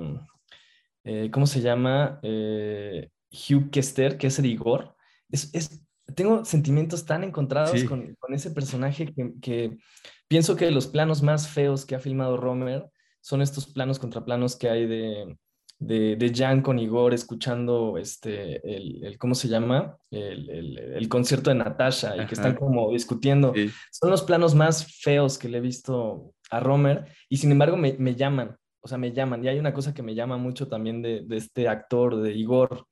eh, 1.03 1.29
¿cómo 1.31 1.47
se 1.47 1.61
llama? 1.61 2.19
Eh, 2.23 3.09
Hugh 3.31 3.69
Kester, 3.71 4.17
que 4.17 4.27
es 4.27 4.39
el 4.39 4.45
Igor. 4.45 4.95
Es, 5.29 5.83
tengo 6.15 6.45
sentimientos 6.45 7.05
tan 7.05 7.23
encontrados 7.23 7.83
con, 7.85 8.15
ese 8.29 8.51
personaje 8.51 9.13
que, 9.13 9.33
que, 9.41 9.77
pienso 10.33 10.55
que 10.55 10.71
los 10.71 10.87
planos 10.87 11.21
más 11.21 11.47
feos 11.47 11.85
que 11.85 11.93
ha 11.93 11.99
filmado 11.99 12.37
Romer 12.37 12.89
son 13.21 13.43
estos 13.43 13.67
planos 13.67 13.99
contra 13.99 14.25
planos 14.25 14.55
que 14.55 14.67
hay 14.67 14.87
de, 14.87 15.37
de, 15.77 16.15
de 16.15 16.33
Jan 16.33 16.63
con 16.63 16.79
Igor 16.79 17.13
escuchando 17.13 17.99
este, 17.99 18.59
el, 18.67 19.15
¿cómo 19.19 19.35
se 19.35 19.47
llama? 19.47 19.95
El, 20.09 20.49
el, 20.95 21.07
concierto 21.07 21.51
de 21.51 21.57
Natasha 21.57 22.17
y 22.17 22.25
que 22.25 22.33
están 22.33 22.55
como 22.55 22.91
discutiendo. 22.91 23.53
Son 23.91 24.09
los 24.09 24.23
planos 24.23 24.55
más 24.55 24.91
feos 25.03 25.37
que 25.37 25.49
le 25.49 25.59
he 25.59 25.61
visto 25.61 26.33
a 26.49 26.59
Romer 26.59 27.05
y 27.29 27.37
sin 27.37 27.51
embargo 27.51 27.77
me, 27.77 27.93
me, 27.99 28.15
llaman, 28.15 28.57
o 28.81 28.87
sea, 28.87 28.97
me 28.97 29.11
llaman. 29.11 29.45
Y 29.45 29.49
hay 29.49 29.59
una 29.59 29.71
cosa 29.71 29.93
que 29.93 30.01
me 30.01 30.15
llama 30.15 30.37
mucho 30.37 30.67
también 30.67 31.03
de, 31.03 31.21
de 31.27 31.37
este 31.37 31.67
actor, 31.67 32.19
de 32.19 32.33
Igor. 32.33 32.87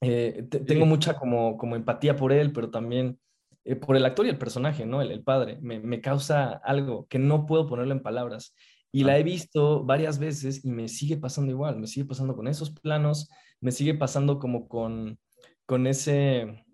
Eh, 0.00 0.48
tengo 0.66 0.84
mucha 0.84 1.14
como, 1.14 1.56
como 1.56 1.76
empatía 1.76 2.16
por 2.16 2.32
él, 2.32 2.52
pero 2.52 2.70
también 2.70 3.20
eh, 3.64 3.76
por 3.76 3.96
el 3.96 4.04
actor 4.04 4.26
y 4.26 4.30
el 4.30 4.38
personaje, 4.38 4.86
¿no? 4.86 5.02
El, 5.02 5.10
el 5.10 5.22
padre. 5.22 5.58
Me, 5.60 5.80
me 5.80 6.00
causa 6.00 6.52
algo 6.64 7.06
que 7.08 7.18
no 7.18 7.46
puedo 7.46 7.66
ponerlo 7.66 7.92
en 7.92 8.02
palabras. 8.02 8.54
Y 8.92 9.04
la 9.04 9.18
he 9.18 9.22
visto 9.22 9.84
varias 9.84 10.18
veces 10.18 10.64
y 10.64 10.70
me 10.70 10.88
sigue 10.88 11.16
pasando 11.16 11.52
igual, 11.52 11.78
me 11.78 11.86
sigue 11.86 12.06
pasando 12.06 12.34
con 12.34 12.48
esos 12.48 12.70
planos, 12.70 13.28
me 13.60 13.70
sigue 13.70 13.94
pasando 13.94 14.38
como 14.40 14.68
con, 14.68 15.18
con 15.64 15.86
ese 15.86 16.64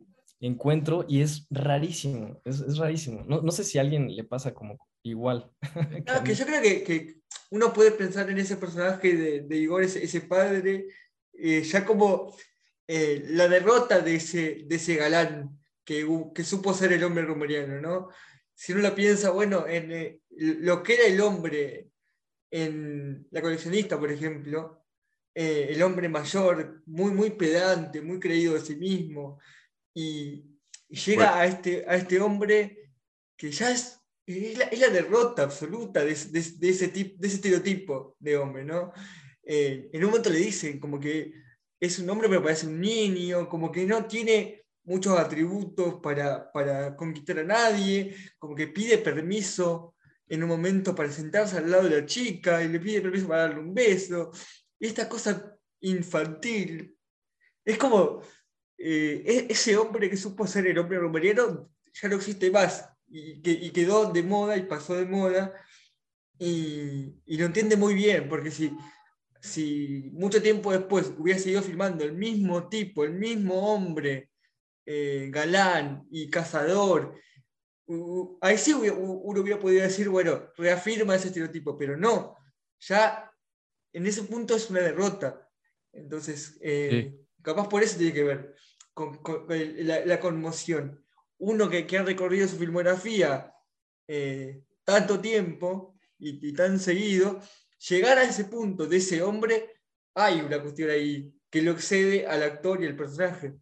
encuentro 0.40 1.05
y 1.09 1.20
es 1.20 1.46
rarísimo, 1.51 2.40
es, 2.44 2.79
rarísimo. 2.79 3.22
No, 3.27 3.42
no, 3.42 3.53
sé 3.53 3.64
si 3.64 3.77
a 3.77 3.83
alguien 3.83 4.14
le 4.14 4.25
pasa 4.25 4.55
como 4.55 4.79
igual. 5.03 5.51
No, 6.07 6.25
que 6.25 6.35
yo 6.35 6.46
creo 6.46 6.62
que, 6.62 6.83
que, 6.83 7.16
uno 7.51 7.72
puede 7.72 7.92
pensar 7.92 8.29
en 8.31 8.38
ese 8.38 8.57
personaje 8.57 9.14
de, 9.14 9.40
de 9.42 9.57
Igor, 9.57 9.83
ese, 9.85 10.20
padre, 10.22 10.87
eh, 11.33 11.62
ya 11.62 11.85
como 11.85 12.35
eh, 12.88 13.25
la 13.29 13.46
derrota 13.46 14.01
de 14.01 14.16
ese, 14.16 14.64
de 14.66 14.77
ese 14.77 14.96
galán 14.96 15.57
que, 15.87 16.07
que 16.35 16.44
supo 16.44 16.75
ser 16.75 16.92
el 16.92 17.05
hombre 17.05 17.25
romeriano, 17.25 17.81
¿no? 17.81 18.09
Si 18.53 18.72
uno 18.72 18.83
lo 18.83 18.94
piensa, 18.94 19.31
bueno, 19.31 19.66
en 19.66 19.92
eh, 19.92 20.20
lo 20.31 20.83
que 20.83 20.94
era 20.94 21.07
el 21.07 21.20
hombre 21.20 21.88
en 22.51 23.27
La 23.31 23.40
coleccionista, 23.40 23.99
por 23.99 24.11
ejemplo, 24.11 24.85
eh, 25.35 25.68
el 25.70 25.83
hombre 25.83 26.09
mayor, 26.09 26.83
muy, 26.87 27.12
muy 27.12 27.31
pedante, 27.31 28.01
muy 28.01 28.18
creído 28.18 28.55
de 28.55 28.61
sí 28.61 28.77
mismo, 28.77 29.38
y, 29.94 30.44
llega 30.88 31.38
a, 31.38 31.46
este, 31.46 31.85
a 31.87 31.96
este 31.96 32.20
hombre 32.20 32.90
que 33.37 33.51
ya 33.51 33.70
es, 33.70 34.01
es, 34.25 34.57
la, 34.57 34.88
derrota 34.88 35.42
absoluta 35.42 36.05
de, 36.05 36.14
de, 36.14 36.68
ese 36.68 36.88
tipo, 36.88 37.16
de 37.18 37.27
ese 37.27 37.37
estereotipo 37.37 38.16
de 38.18 38.37
hombre, 38.37 38.64
¿no? 38.64 38.92
Eh, 39.42 39.90
en 39.92 40.05
un 40.05 40.11
momento 40.11 40.31
le 40.31 40.38
dicen 40.38 40.81
como 40.81 40.99
que 40.99 41.33
es 41.79 41.99
un 41.99 42.09
hombre 42.11 42.29
pero 42.29 42.42
parece 42.42 42.66
un 42.66 42.81
niño, 42.81 43.49
como 43.49 43.70
que 43.70 43.85
no 43.85 44.07
tiene 44.07 44.65
muchos 44.87 45.18
atributos 45.18 45.96
para, 46.01 46.51
para 46.53 46.96
conquistar 46.96 47.40
a 47.40 47.44
nadie, 47.44 48.16
como 48.38 48.55
que 48.55 48.68
pide 48.68 48.99
permiso 48.99 49.94
en 50.29 50.42
un 50.42 50.49
momento 50.49 50.94
para 50.94 51.11
sentarse 51.11 51.59
al 51.59 51.70
lado 51.70 51.88
de 51.88 52.01
la 52.01 52.07
chica 52.07 52.62
y 52.62 52.68
le 52.68 52.81
pide 52.81 53.03
permiso 53.03 53.29
para 53.29 53.42
darle 53.42 53.61
un 53.61 53.75
beso. 53.75 54.31
esta 54.81 55.09
cosa 55.09 55.57
infantil. 55.81 56.96
Es 57.64 57.79
como, 57.79 58.22
eh, 58.79 59.22
e-, 59.27 59.46
ese 59.53 59.77
hombre 59.77 60.09
que 60.09 60.16
supo 60.16 60.46
ser 60.46 60.66
el 60.66 60.79
hombre 60.79 60.99
romeriano 60.99 61.70
ya 61.92 62.09
no 62.09 62.16
existe 62.16 62.51
más 62.51 62.88
y, 63.09 63.40
que, 63.42 63.51
y 63.51 63.70
quedó 63.70 64.12
de 64.12 64.22
moda 64.22 64.57
y 64.57 64.64
pasó 64.64 64.94
de 64.94 65.07
moda 65.07 65.53
y, 66.38 67.14
y, 67.25 67.38
lo 67.38 67.46
entiende 67.46 67.77
muy 67.77 67.94
bien, 67.94 68.29
porque 68.29 68.51
si, 68.51 68.70
si 69.40 70.11
mucho 70.12 70.42
tiempo 70.42 70.70
después 70.70 71.12
hubiera 71.16 71.40
seguido 71.40 71.62
filmando 71.62 72.05
el 72.05 72.12
mismo 72.12 72.68
tipo, 72.68 73.05
el 73.05 73.14
mismo 73.14 73.72
hombre, 73.72 74.29
eh, 74.87 75.29
galán 75.31 76.07
y 76.11 76.31
cazador, 76.31 77.14
ahí 78.40 78.59
sí 78.59 78.72
uno 78.72 79.40
hubiera 79.40 79.61
podido 79.61 79.83
decir, 79.83 80.09
bueno, 80.09 80.51
reafirma 80.57 81.14
ese 81.14 81.29
estereotipo, 81.29 81.77
pero 81.77 81.96
no, 81.96 82.37
ya 82.81 83.31
en 83.92 84.07
ese 84.07 84.22
punto 84.25 84.57
es 84.57 84.70
una 84.70 84.81
derrota. 84.81 85.49
Entonces, 85.92 86.59
eh, 86.61 87.18
capaz 87.42 87.68
por 87.68 87.83
eso 87.83 87.96
tiene 87.96 88.12
que 88.12 88.25
ver 88.25 88.55
con, 88.92 89.20
la, 89.49 90.20
conmoción. 90.20 91.05
Uno 91.38 91.68
que, 91.68 91.87
que, 91.87 91.99
ha 91.99 92.03
recorrido 92.03 92.49
su 92.49 92.57
filmografía 92.57 93.55
eh, 94.09 94.62
tanto 94.85 95.20
tiempo 95.20 95.99
y, 96.18 96.53
tan 96.53 96.79
seguido, 96.79 97.40
llegar 97.88 98.18
a 98.18 98.25
ese 98.25 98.44
punto 98.44 98.87
de 98.87 98.99
ese 98.99 99.22
hombre, 99.22 99.70
hay 100.14 100.40
una 100.40 100.62
cuestión 100.62 100.90
ahí 100.90 101.35
que 101.51 101.61
lo 101.62 101.72
excede 101.72 102.27
al 102.27 102.42
actor 102.42 102.83
y 102.83 102.87
al 102.87 102.96
personaje. 102.96 103.55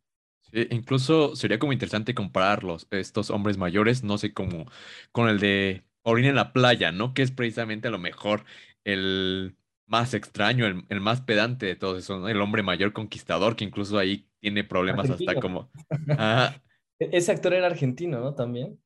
Sí, 0.53 0.67
incluso 0.71 1.37
sería 1.37 1.59
como 1.59 1.73
interesante 1.73 2.15
compararlos, 2.15 2.87
estos 2.91 3.31
hombres 3.31 3.59
mayores, 3.59 4.05
no 4.05 4.19
sé, 4.19 4.33
como 4.33 4.67
con 5.13 5.29
el 5.29 5.41
de 5.41 5.85
Orina 6.03 6.29
en 6.29 6.37
la 6.37 6.53
playa, 6.53 6.93
¿no? 6.93 7.15
Que 7.15 7.23
es 7.23 7.31
precisamente 7.31 7.89
a 7.89 7.91
lo 7.91 7.99
mejor 7.99 8.45
el 8.85 9.57
más 9.87 10.15
extraño, 10.15 10.67
el, 10.67 11.01
más 11.01 11.21
pedante 11.21 11.67
de 11.67 11.77
todos 11.77 11.99
esos, 11.99 12.29
El 12.29 12.41
hombre 12.41 12.63
mayor 12.63 12.93
conquistador, 12.93 13.57
que 13.57 13.65
incluso 13.65 13.99
ahí 13.99 14.29
tiene 14.41 14.65
problemas 14.65 15.11
hasta 15.11 15.35
como... 15.41 15.71
E-, 17.01 17.11
ese 17.13 17.33
actor 17.33 17.53
era 17.55 17.67
argentino, 17.67 18.21
¿no? 18.21 18.35
También. 18.35 18.79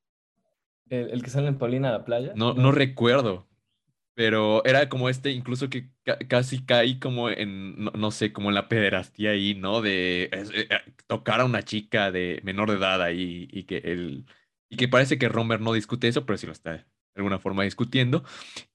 El, 0.89 1.23
que 1.23 1.29
sale 1.29 1.49
en 1.49 1.59
Paulina 1.59 1.91
a 1.91 1.93
la 1.93 2.05
playa. 2.05 2.33
No, 2.35 2.55
no, 2.55 2.73
recuerdo. 2.73 3.47
Pero 4.19 4.65
era 4.65 4.89
como 4.89 5.09
este, 5.09 5.31
incluso 5.31 5.71
que 5.71 5.93
casi 6.29 6.65
caí 6.67 6.99
como 6.99 7.31
en, 7.31 7.85
no, 7.85 8.11
sé, 8.11 8.33
como 8.33 8.49
en 8.49 8.57
la 8.57 8.69
pederastía 8.69 9.31
ahí, 9.31 9.55
¿no? 9.55 9.81
De 9.81 10.25
eh, 10.25 10.31
eh, 10.33 10.69
tocar 11.07 11.41
a 11.41 11.45
una 11.45 11.63
chica 11.63 12.11
de 12.11 12.41
menor 12.43 12.69
de 12.69 12.79
edad 12.79 13.01
ahí 13.01 13.49
y 13.53 13.63
que 13.63 13.77
él, 13.79 14.27
y 14.69 14.77
que 14.77 14.89
parece 14.89 15.19
que 15.19 15.29
Romer 15.29 15.61
no 15.61 15.73
discute 15.73 16.09
eso, 16.09 16.27
pero 16.27 16.37
sí 16.37 16.47
lo 16.47 16.53
está 16.53 16.85
alguna 17.15 17.39
forma 17.39 17.63
discutiendo. 17.63 18.25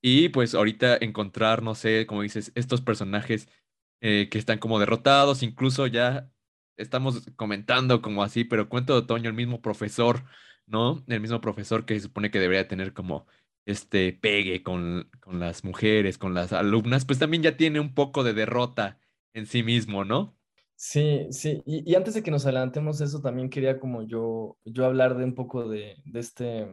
Y 0.02 0.30
pues 0.30 0.56
ahorita 0.56 0.98
encontrar, 1.02 1.62
no 1.62 1.76
sé, 1.76 2.06
como 2.08 2.22
dices, 2.22 2.54
estos 2.56 2.80
personajes 2.80 3.50
eh, 4.02 4.30
que 4.32 4.38
están 4.40 4.60
como 4.60 4.80
derrotados, 4.80 5.44
incluso 5.44 5.88
ya 5.88 6.32
estamos 6.78 7.26
comentando 7.36 8.02
como 8.02 8.24
así, 8.24 8.46
pero 8.46 8.70
cuento 8.70 8.94
de 8.94 9.00
otoño, 9.00 9.30
el 9.30 9.36
mismo 9.36 9.62
profesor, 9.62 10.24
¿no? 10.68 11.04
El 11.08 11.20
mismo 11.20 11.42
profesor 11.42 11.86
que 11.86 11.96
se 11.96 12.02
supone 12.02 12.32
que 12.32 12.40
debería 12.40 12.68
tener 12.70 12.94
como 12.94 13.28
este 13.66 14.14
pegue 14.14 14.64
con, 14.64 15.10
con 15.20 15.40
las 15.40 15.64
mujeres, 15.64 16.18
con 16.18 16.34
las 16.34 16.54
alumnas, 16.54 17.06
pues 17.06 17.20
también 17.20 17.44
ya 17.44 17.58
tiene 17.58 17.80
un 17.80 17.94
poco 17.94 18.24
de 18.24 18.34
derrota 18.34 19.00
en 19.34 19.46
sí 19.46 19.64
mismo, 19.64 20.06
¿no? 20.06 20.36
Sí, 20.76 21.28
sí, 21.30 21.62
y, 21.66 21.96
antes 21.96 22.14
de 22.14 22.24
que 22.24 22.32
nos 22.32 22.46
adelantemos 22.46 23.00
eso, 23.00 23.22
también 23.22 23.50
quería 23.50 23.80
como 23.80 24.04
yo, 24.04 24.58
yo 24.66 24.86
hablar 24.86 25.16
de 25.16 25.24
un 25.24 25.34
poco 25.34 25.70
de, 25.70 25.96
de 26.04 26.20
este, 26.20 26.68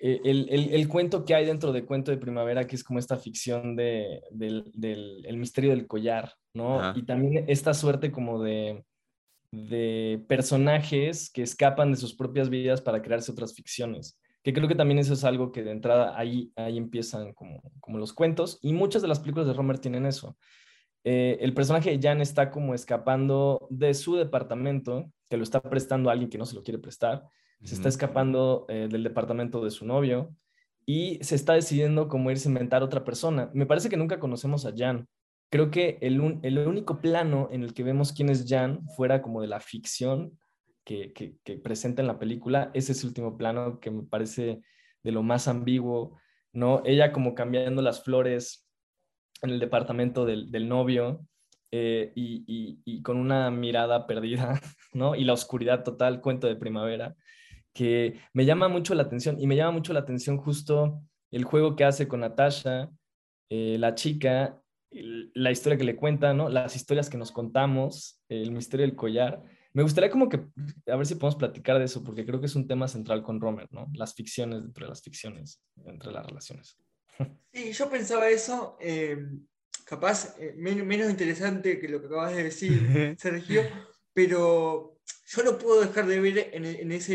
eh, 0.00 0.20
el, 0.24 0.48
el, 0.50 0.88
cuento 0.88 1.24
que 1.24 1.34
hay 1.36 1.46
dentro 1.46 1.72
de 1.72 1.84
Cuento 1.84 2.10
de 2.10 2.16
Primavera, 2.16 2.66
que 2.66 2.74
es 2.74 2.82
como 2.82 2.98
esta 2.98 3.16
ficción 3.16 3.76
de, 3.76 4.20
del, 4.32 4.64
del 4.74 5.24
el 5.24 5.36
misterio 5.36 5.70
del 5.70 5.86
collar, 5.86 6.34
¿no? 6.54 6.92
Y 6.96 7.04
también 7.04 7.44
esta 7.46 7.72
suerte 7.72 8.10
como 8.10 8.42
de, 8.42 8.84
de 9.52 10.24
personajes 10.26 11.30
que 11.30 11.42
escapan 11.42 11.92
de 11.92 11.98
sus 11.98 12.14
propias 12.14 12.50
vidas 12.50 12.80
para 12.80 13.00
crearse 13.00 13.30
otras 13.30 13.54
ficciones. 13.54 14.18
Que 14.42 14.52
creo 14.52 14.68
que 14.68 14.74
también 14.74 14.98
eso 14.98 15.14
es 15.14 15.24
algo 15.24 15.52
que 15.52 15.62
de 15.62 15.70
entrada 15.70 16.18
ahí, 16.18 16.52
ahí 16.56 16.76
empiezan 16.76 17.32
como, 17.32 17.62
como 17.80 17.98
los 17.98 18.12
cuentos. 18.12 18.58
Y 18.62 18.72
muchas 18.72 19.02
de 19.02 19.08
las 19.08 19.20
películas 19.20 19.46
de 19.46 19.54
Romer 19.54 19.78
tienen 19.78 20.06
eso. 20.06 20.36
Eh, 21.04 21.38
el 21.40 21.54
personaje 21.54 21.90
de 21.90 22.00
Jan 22.00 22.20
está 22.20 22.50
como 22.50 22.74
escapando 22.74 23.66
de 23.70 23.94
su 23.94 24.16
departamento, 24.16 25.12
que 25.28 25.36
lo 25.36 25.42
está 25.42 25.60
prestando 25.60 26.10
a 26.10 26.12
alguien 26.12 26.30
que 26.30 26.38
no 26.38 26.46
se 26.46 26.54
lo 26.54 26.62
quiere 26.62 26.78
prestar 26.78 27.24
se 27.64 27.74
está 27.74 27.88
escapando 27.88 28.66
eh, 28.68 28.88
del 28.90 29.04
departamento 29.04 29.64
de 29.64 29.70
su 29.70 29.86
novio 29.86 30.34
y 30.84 31.18
se 31.22 31.36
está 31.36 31.54
decidiendo 31.54 32.08
cómo 32.08 32.30
irse 32.30 32.48
a 32.48 32.50
inventar 32.50 32.82
otra 32.82 33.04
persona. 33.04 33.50
Me 33.54 33.66
parece 33.66 33.88
que 33.88 33.96
nunca 33.96 34.18
conocemos 34.18 34.66
a 34.66 34.72
Jan. 34.76 35.06
Creo 35.48 35.70
que 35.70 35.98
el, 36.00 36.40
el 36.42 36.58
único 36.58 37.00
plano 37.00 37.48
en 37.52 37.62
el 37.62 37.72
que 37.72 37.84
vemos 37.84 38.12
quién 38.12 38.30
es 38.30 38.46
Jan, 38.48 38.84
fuera 38.96 39.22
como 39.22 39.42
de 39.42 39.48
la 39.48 39.60
ficción 39.60 40.38
que, 40.84 41.12
presenta 41.62 42.02
en 42.02 42.08
la 42.08 42.18
película, 42.18 42.70
es 42.74 42.90
ese 42.90 43.06
último 43.06 43.36
plano 43.36 43.80
que 43.80 43.90
me 43.90 44.02
parece 44.02 44.62
de 45.02 45.12
lo 45.12 45.22
más 45.22 45.48
ambiguo, 45.48 46.18
¿no? 46.52 46.82
Ella 46.84 47.12
como 47.12 47.34
cambiando 47.34 47.82
las 47.82 48.02
flores 48.04 48.68
en 49.42 49.50
el 49.50 49.60
departamento 49.60 50.24
del, 50.24 50.50
del 50.50 50.68
novio 50.68 51.26
eh, 51.70 52.12
y, 52.14 52.44
y, 52.46 52.80
y, 52.84 53.02
con 53.02 53.16
una 53.16 53.50
mirada 53.50 54.06
perdida, 54.06 54.60
¿no? 54.92 55.14
Y 55.14 55.24
la 55.24 55.32
oscuridad 55.32 55.82
total, 55.82 56.20
cuento 56.20 56.46
de 56.46 56.56
primavera 56.56 57.16
que 57.72 58.20
me 58.32 58.44
llama 58.44 58.68
mucho 58.68 58.94
la 58.94 59.02
atención 59.02 59.40
y 59.40 59.46
me 59.46 59.56
llama 59.56 59.72
mucho 59.72 59.92
la 59.92 60.00
atención 60.00 60.36
justo 60.36 61.00
el 61.30 61.44
juego 61.44 61.76
que 61.76 61.84
hace 61.84 62.06
con 62.08 62.20
Natasha, 62.20 62.90
eh, 63.48 63.76
la 63.78 63.94
chica, 63.94 64.60
la 64.90 65.50
historia 65.50 65.78
que 65.78 65.84
le 65.84 65.96
cuenta, 65.96 66.34
¿no? 66.34 66.50
Las 66.50 66.76
historias 66.76 67.08
que 67.08 67.16
nos 67.16 67.32
contamos, 67.32 68.22
el 68.28 68.52
misterio 68.52 68.86
del 68.86 68.96
collar. 68.96 69.42
Me 69.74 69.82
gustaría 69.82 70.10
como 70.10 70.28
que, 70.28 70.44
a 70.86 70.96
ver 70.96 71.06
si 71.06 71.14
podemos 71.14 71.36
platicar 71.36 71.78
de 71.78 71.86
eso, 71.86 72.04
porque 72.04 72.26
creo 72.26 72.40
que 72.40 72.46
es 72.46 72.54
un 72.54 72.68
tema 72.68 72.88
central 72.88 73.22
con 73.22 73.40
Romer, 73.40 73.68
¿no? 73.70 73.88
Las 73.94 74.14
ficciones 74.14 74.62
dentro 74.62 74.84
de 74.84 74.90
las 74.90 75.02
ficciones, 75.02 75.62
entre 75.84 76.12
las 76.12 76.26
relaciones. 76.26 76.76
Sí, 77.52 77.72
yo 77.72 77.90
pensaba 77.90 78.30
eso, 78.30 78.78
eh, 78.80 79.18
capaz 79.84 80.34
eh, 80.38 80.54
menos 80.56 81.10
interesante 81.10 81.78
que 81.78 81.86
lo 81.86 82.00
que 82.00 82.06
acabas 82.06 82.34
de 82.34 82.44
decir, 82.44 83.16
Sergio, 83.18 83.62
pero 84.14 84.98
yo 85.26 85.42
no 85.44 85.58
puedo 85.58 85.82
dejar 85.82 86.06
de 86.06 86.20
ver 86.20 86.50
en, 86.54 86.64
en 86.64 86.90
esa 86.90 87.12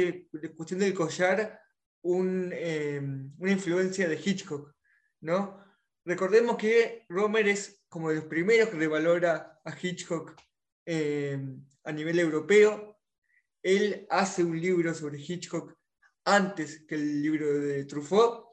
cuestión 0.56 0.80
del 0.80 0.94
collar 0.94 1.60
eh, 2.04 3.02
una 3.38 3.52
influencia 3.52 4.08
de 4.08 4.22
Hitchcock, 4.24 4.74
¿no? 5.22 5.62
Recordemos 6.06 6.56
que 6.56 7.06
Romer 7.10 7.48
es 7.50 7.84
como 7.90 8.10
de 8.10 8.16
los 8.16 8.26
primeros 8.26 8.70
que 8.70 8.78
revalora 8.78 9.60
a 9.66 9.76
Hitchcock 9.82 10.34
eh, 10.90 11.38
a 11.84 11.92
nivel 11.92 12.18
europeo. 12.18 12.98
Él 13.62 14.08
hace 14.10 14.42
un 14.42 14.60
libro 14.60 14.94
sobre 14.94 15.20
Hitchcock 15.20 15.78
antes 16.24 16.86
que 16.88 16.96
el 16.96 17.22
libro 17.22 17.60
de 17.60 17.84
Truffaut. 17.84 18.48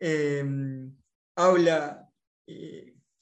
Eh, 0.00 0.42
habla 1.36 2.10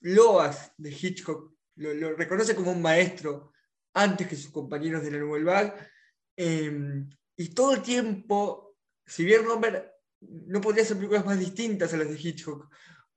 loas 0.01 0.73
de 0.77 0.91
Hitchcock, 0.91 1.53
lo, 1.77 2.15
reconoce 2.15 2.55
como 2.55 2.71
un 2.71 2.81
maestro 2.81 3.53
antes 3.95 4.29
que 4.29 4.37
sus 4.37 4.53
compañeros 4.53 5.03
de 5.03 5.11
la 5.11 5.19
Nouvelle 5.19 5.45
Vague. 5.45 5.75
Y 7.37 7.49
todo 7.49 7.75
el 7.75 7.83
tiempo, 7.83 8.77
si 9.05 9.25
bien 9.25 9.43
no 10.21 10.61
podría 10.61 10.85
hacer 10.85 10.97
películas 10.97 11.27
más 11.27 11.41
distintas 11.41 11.93
a 11.93 11.97
las 11.97 12.09
de 12.09 12.21
Hitchcock, 12.21 12.71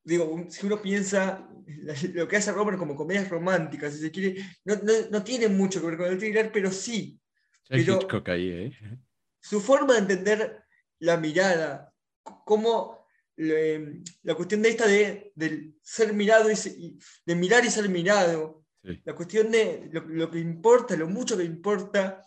digo, 0.04 0.46
si 0.50 0.66
uno 0.66 0.82
piensa 0.82 1.48
lo 2.14 2.28
que 2.28 2.38
hace 2.38 2.52
Romer 2.52 2.78
como 2.78 2.96
comedias 2.96 3.30
románticas, 3.30 3.94
si 3.94 4.00
se 4.00 4.12
quiere, 4.12 4.44
no, 4.66 4.76
no, 4.76 4.94
no 5.12 5.24
tiene 5.24 5.48
mucho 5.48 5.82
que 5.82 5.88
ver 5.88 5.98
con 5.98 6.08
el 6.08 6.18
thriller, 6.18 6.52
pero 6.52 6.72
sí. 6.72 7.20
Pero 7.68 7.96
Hitchcock 7.96 8.30
ahí, 8.30 8.50
¿eh? 8.50 8.98
Su 9.42 9.62
forma 9.62 9.94
de 9.94 10.00
entender 10.00 10.64
la 11.00 11.18
mirada, 11.18 11.94
cómo 12.24 13.00
la 13.38 14.36
cuestión 14.36 14.62
de 14.62 14.70
esta 14.70 14.86
de, 14.86 15.74
ser 15.82 16.14
mirado 16.14 16.52
y, 16.52 17.00
de 17.26 17.36
mirar 17.36 17.64
y 17.64 17.70
ser 17.70 17.88
mirado, 17.88 18.66
la 18.82 19.16
cuestión 19.16 19.52
de 19.52 19.90
lo, 19.92 20.30
que 20.30 20.40
importa, 20.40 20.96
lo 20.98 21.08
mucho 21.08 21.38
que 21.38 21.44
importa, 21.44 22.22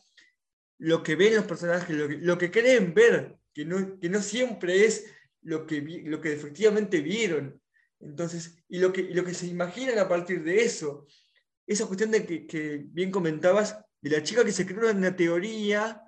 lo 0.78 1.02
que 1.02 1.16
ven 1.16 1.36
los 1.36 1.44
personajes, 1.44 1.94
lo 1.96 2.38
que, 2.38 2.50
creen 2.50 2.94
ver, 2.94 3.36
que 3.52 3.64
no, 3.64 3.98
que 4.00 4.08
no 4.08 4.22
siempre 4.22 4.86
es 4.86 5.06
lo 5.42 5.66
que, 5.66 5.82
lo 6.04 6.20
que 6.20 6.32
efectivamente 6.32 7.00
vieron. 7.00 7.60
Entonces, 8.02 8.58
y 8.68 8.78
lo, 8.78 8.92
que, 8.92 9.34
se 9.34 9.46
imaginan 9.46 9.98
a 9.98 10.08
partir 10.08 10.42
de 10.42 10.64
eso. 10.64 11.06
Esa 11.66 11.86
cuestión 11.86 12.10
de 12.10 12.26
que, 12.26 12.84
bien 12.88 13.10
comentabas, 13.10 13.78
de 14.00 14.10
la 14.10 14.22
chica 14.22 14.44
que 14.44 14.52
se 14.52 14.66
creó 14.66 14.90
una 14.90 15.14
teoría 15.14 16.02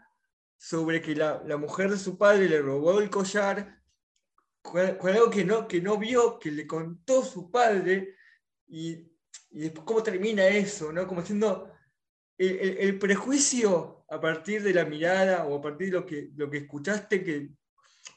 sobre 0.59 1.01
que 1.01 1.15
la, 1.15 1.41
mujer 1.57 1.91
de 1.91 1.99
su 1.99 2.19
padre 2.19 2.49
le 2.49 2.61
robó 2.61 3.01
el 3.01 3.11
collar, 3.11 3.81
con, 4.61 4.81
algo 4.81 5.31
que 5.31 5.45
no, 5.45 5.69
que 5.69 5.81
no 5.81 5.97
vio, 5.97 6.39
que 6.39 6.51
le 6.51 6.67
contó 6.67 7.25
su 7.25 7.51
padre, 7.51 8.17
y 8.67 9.09
después 9.51 9.85
cómo 9.87 10.03
termina 10.03 10.49
eso, 10.49 10.93
¿no? 10.93 11.07
Como 11.07 11.25
siendo 11.25 11.71
el, 12.37 12.99
prejuicio 12.99 14.05
a 14.09 14.21
partir 14.21 14.63
de 14.65 14.75
la 14.75 14.85
mirada 14.85 15.47
o 15.47 15.57
a 15.57 15.63
partir 15.63 15.89
de 15.89 15.93
lo 15.93 16.07
que, 16.07 16.31
lo 16.35 16.51
que 16.51 16.59
escuchaste 16.59 17.23
que, 17.23 17.51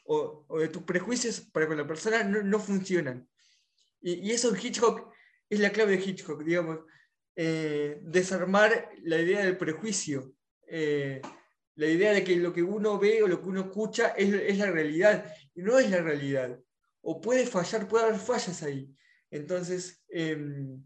o, 0.04 0.44
de 0.58 0.68
tus 0.68 0.82
prejuicios 0.82 1.40
para 1.40 1.68
con 1.68 1.76
la 1.76 1.86
persona 1.86 2.24
no 2.24 2.58
funcionan. 2.58 3.28
Y, 4.00 4.30
eso 4.30 4.54
en 4.54 4.60
Hitchcock 4.60 5.12
es 5.48 5.60
la 5.60 5.70
clave 5.70 5.96
de 5.96 6.04
Hitchcock, 6.04 6.42
digamos. 6.42 6.80
eh, 7.36 8.00
desarmar 8.02 8.90
la 9.04 9.20
idea 9.20 9.44
del 9.44 9.56
prejuicio, 9.56 10.34
eh, 10.66 11.22
la 11.76 11.86
idea 11.86 12.12
de 12.12 12.24
que 12.24 12.34
lo 12.36 12.52
que 12.52 12.64
uno 12.64 12.98
ve 12.98 13.22
o 13.22 13.28
lo 13.28 13.40
que 13.40 13.48
uno 13.48 13.60
escucha 13.60 14.08
es, 14.08 14.58
la 14.58 14.70
realidad, 14.72 15.32
y 15.54 15.62
no 15.62 15.78
es 15.78 15.88
la 15.88 16.02
realidad. 16.02 16.58
O 17.00 17.20
puede 17.20 17.46
fallar, 17.46 17.86
puede 17.86 18.06
haber 18.06 18.18
fallas 18.18 18.62
ahí. 18.64 18.92
Entonces, 19.30 20.02
em, 20.08 20.82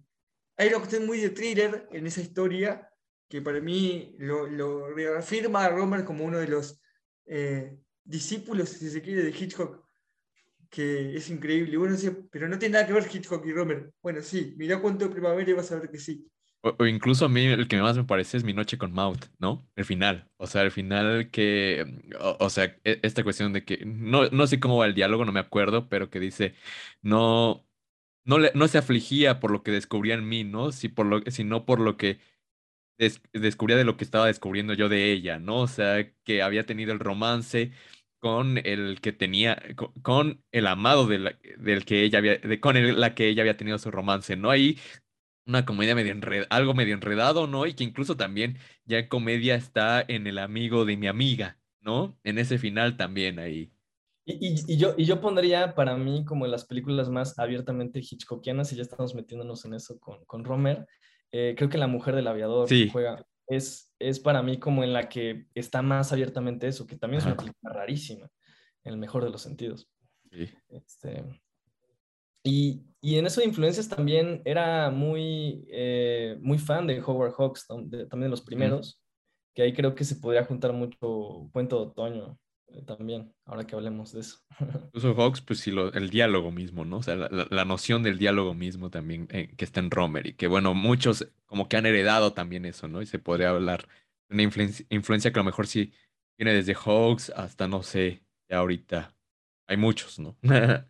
hay 0.59 0.69
una 0.69 0.79
cuestión 0.79 1.07
muy 1.07 1.19
de 1.21 1.31
thriller 1.31 1.89
en 1.91 2.07
esa 2.07 2.21
historia 2.21 2.87
que 3.29 3.41
para 3.41 3.61
mí 3.61 4.15
lo, 4.19 4.47
lo 4.47 4.93
reafirma 4.95 5.65
a 5.65 5.71
Romer 5.71 6.05
como 6.05 6.27
uno 6.27 6.39
de 6.39 6.49
los 6.49 6.83
eh, 7.25 7.79
discípulos, 8.05 8.69
si 8.69 8.91
se 8.91 9.01
quiere, 9.01 9.23
de 9.23 9.31
Hitchcock, 9.31 9.83
que 10.73 11.14
es 11.14 11.29
increíble. 11.29 11.77
Bueno, 11.77 11.97
pero 12.31 12.49
no 12.49 12.59
tiene 12.59 12.73
nada 12.73 12.87
que 12.87 12.95
ver 12.95 13.07
Hitchcock 13.12 13.45
y 13.47 13.53
Romer. 13.53 13.93
Bueno, 14.03 14.23
sí, 14.23 14.55
mira 14.57 14.81
cuánto 14.81 15.05
de 15.05 15.12
primavera 15.12 15.51
y 15.51 15.53
vas 15.53 15.70
a 15.70 15.79
ver 15.79 15.91
que 15.91 15.99
sí. 15.99 16.27
O, 16.62 16.87
incluso 16.87 17.27
a 17.27 17.29
mí 17.29 17.45
el 17.45 17.68
que 17.68 17.77
más 17.77 17.97
me 17.97 18.05
parece 18.05 18.39
es 18.39 18.45
Mi 18.45 18.55
Noche 18.55 18.79
con 18.79 18.93
Maud, 18.93 19.18
¿no? 19.39 19.68
El 19.77 19.85
final. 19.85 20.31
O 20.39 20.47
sea, 20.47 20.62
el 20.62 20.70
final 20.70 21.31
que. 21.31 21.85
O, 22.41 22.49
sea, 22.49 22.75
e, 22.85 23.01
esta 23.03 23.23
cuestión 23.23 23.53
de 23.53 23.64
que. 23.66 23.85
No, 23.85 24.31
no 24.31 24.47
sé 24.47 24.61
cómo 24.61 24.79
va 24.79 24.87
el 24.87 24.95
diálogo, 24.95 25.27
no 25.27 25.33
me 25.33 25.41
acuerdo, 25.41 25.89
pero 25.91 26.09
que 26.09 26.20
dice. 26.20 26.55
No. 27.03 27.66
No, 28.25 28.39
le, 28.39 28.53
no 28.55 28.68
se 28.68 28.79
afligía 28.79 29.41
por 29.41 29.51
lo 29.51 29.62
que 29.62 29.73
descubría 29.73 30.14
en 30.14 30.29
mí, 30.29 30.45
¿no? 30.45 30.73
Si 30.73 30.89
por 30.89 31.07
lo, 31.07 31.20
sino 31.31 31.66
por 31.66 31.81
lo 31.81 31.97
que 31.97 32.20
descubría 33.33 33.77
de 33.77 33.85
lo 33.85 33.97
que 33.97 34.05
estaba 34.05 34.27
descubriendo 34.27 34.75
yo 34.75 34.89
de 34.89 35.12
ella, 35.12 35.39
¿no? 35.39 35.59
O 35.62 35.66
sea, 35.66 36.12
que 36.25 36.43
había 36.43 36.66
tenido 36.66 36.93
el 36.93 37.01
romance 37.01 37.73
con 38.23 38.59
el 38.59 39.01
que 39.01 39.12
tenía, 39.12 39.61
con, 40.01 40.45
el 40.53 40.68
amado 40.68 41.09
del 41.09 41.85
que 41.85 42.05
ella 42.05 42.18
había, 42.18 42.39
de, 42.39 42.61
con 42.61 42.77
el, 42.77 43.01
la 43.01 43.16
que 43.16 43.27
ella 43.27 43.43
había 43.43 43.57
tenido 43.57 43.79
su 43.79 43.91
romance, 43.91 44.37
¿no? 44.37 44.51
Ahí 44.51 44.79
una 45.45 45.64
comedia 45.64 45.97
medio 45.97 46.12
enredado, 46.12 46.47
algo 46.51 46.73
medio 46.73 46.95
enredado, 46.95 47.49
¿no? 47.49 47.66
Y 47.66 47.75
que 47.75 47.83
incluso 47.83 48.16
también 48.16 48.59
ya 48.85 49.01
en 49.01 49.09
comedia 49.09 49.57
está 49.57 50.05
en 50.07 50.29
el 50.29 50.39
amigo 50.39 50.85
de 50.85 50.97
mi 50.97 51.09
amiga, 51.09 51.59
¿no? 51.81 52.16
En 52.23 52.39
ese 52.39 52.59
final 52.59 52.97
también 52.97 53.41
ahí. 53.41 53.73
Y, 54.25 54.77
yo, 54.77 54.95
y 54.97 55.05
yo 55.05 55.20
pondría 55.20 55.75
para 55.75 55.97
mí 55.97 56.25
como 56.25 56.47
las 56.47 56.64
películas 56.64 57.11
más 57.11 57.37
abiertamente 57.41 57.99
hitchcockianas, 57.99 58.73
y 58.73 58.77
ya 58.77 58.83
estamos 58.83 59.16
metiéndonos 59.16 59.64
en 59.64 59.75
eso 59.75 59.99
con, 59.99 60.25
con 60.27 60.45
Romer, 60.45 60.87
eh, 61.33 61.55
creo 61.57 61.68
que 61.68 61.77
La 61.77 61.89
Mujer 61.89 62.14
del 62.14 62.29
Aviador 62.29 62.68
juega, 62.93 63.27
es, 63.47 63.95
es 63.99 64.20
para 64.20 64.43
mí 64.43 64.59
como 64.59 64.84
en 64.84 64.93
la 64.93 65.09
que 65.09 65.47
está 65.55 65.82
más 65.82 66.12
abiertamente 66.12 66.68
eso, 66.68 66.86
que 66.86 66.97
también 66.97 67.18
es 67.20 67.26
una 67.26 67.36
película 67.36 67.72
rarísima, 67.72 68.30
en 68.84 68.93
el 68.93 68.99
mejor 68.99 69.24
de 69.24 69.30
los 69.30 69.43
sentidos. 69.43 69.88
Este, 70.68 71.24
y, 72.43 72.82
y, 73.01 73.16
en 73.16 73.26
eso 73.26 73.40
de 73.40 73.47
influencias 73.47 73.88
también 73.88 74.40
era 74.45 74.90
muy, 74.90 75.66
eh, 75.70 76.38
muy 76.40 76.59
fan 76.59 76.86
de 76.86 77.01
Howard 77.01 77.34
Hawks, 77.34 77.66
también 77.66 78.09
de 78.11 78.28
los 78.28 78.40
primeros, 78.40 79.03
que 79.55 79.62
ahí 79.62 79.72
creo 79.72 79.95
que 79.95 80.05
se 80.05 80.16
podría 80.16 80.45
juntar 80.45 80.72
mucho 80.72 81.51
Cuento 81.53 81.76
de 81.76 81.90
Otoño, 81.90 82.38
también, 82.81 83.35
ahora 83.45 83.66
que 83.66 83.75
hablemos 83.75 84.12
de 84.12 84.20
eso. 84.20 84.39
Incluso 84.87 85.14
Hawks, 85.14 85.43
pues 85.43 85.61
sí, 85.61 85.70
lo, 85.70 85.93
el 85.93 86.11
diálogo 86.11 86.51
mismo, 86.51 86.85
¿no? 86.85 86.99
O 86.99 87.03
sea, 87.03 87.16
la, 87.16 87.64
noción 87.64 88.03
del 88.03 88.18
diálogo 88.18 88.55
mismo 88.55 88.91
también 88.91 89.29
eh, 89.31 89.55
que 89.57 89.64
está 89.64 89.81
en 89.81 89.91
Romer 89.91 90.27
y 90.27 90.35
que, 90.35 90.47
bueno, 90.47 90.75
muchos 90.75 91.29
como 91.47 91.68
que 91.68 91.77
han 91.77 91.87
heredado 91.87 92.33
también 92.33 92.64
eso, 92.64 92.89
¿no? 92.89 93.03
Y 93.03 93.07
se 93.07 93.18
podría 93.18 93.51
hablar 93.51 93.87
de 94.29 94.35
una 94.35 94.43
influencia, 94.89 95.33
que 95.33 95.39
a 95.39 95.43
lo 95.43 95.47
mejor 95.47 95.66
sí 95.66 95.93
viene 96.39 96.55
desde 96.55 96.75
Hawks 96.75 97.31
hasta, 97.37 97.68
no 97.68 97.83
sé, 97.83 98.23
ya 98.49 98.59
ahorita. 98.59 99.14
Hay 99.66 99.77
muchos, 99.77 100.18
¿no? 100.18 100.39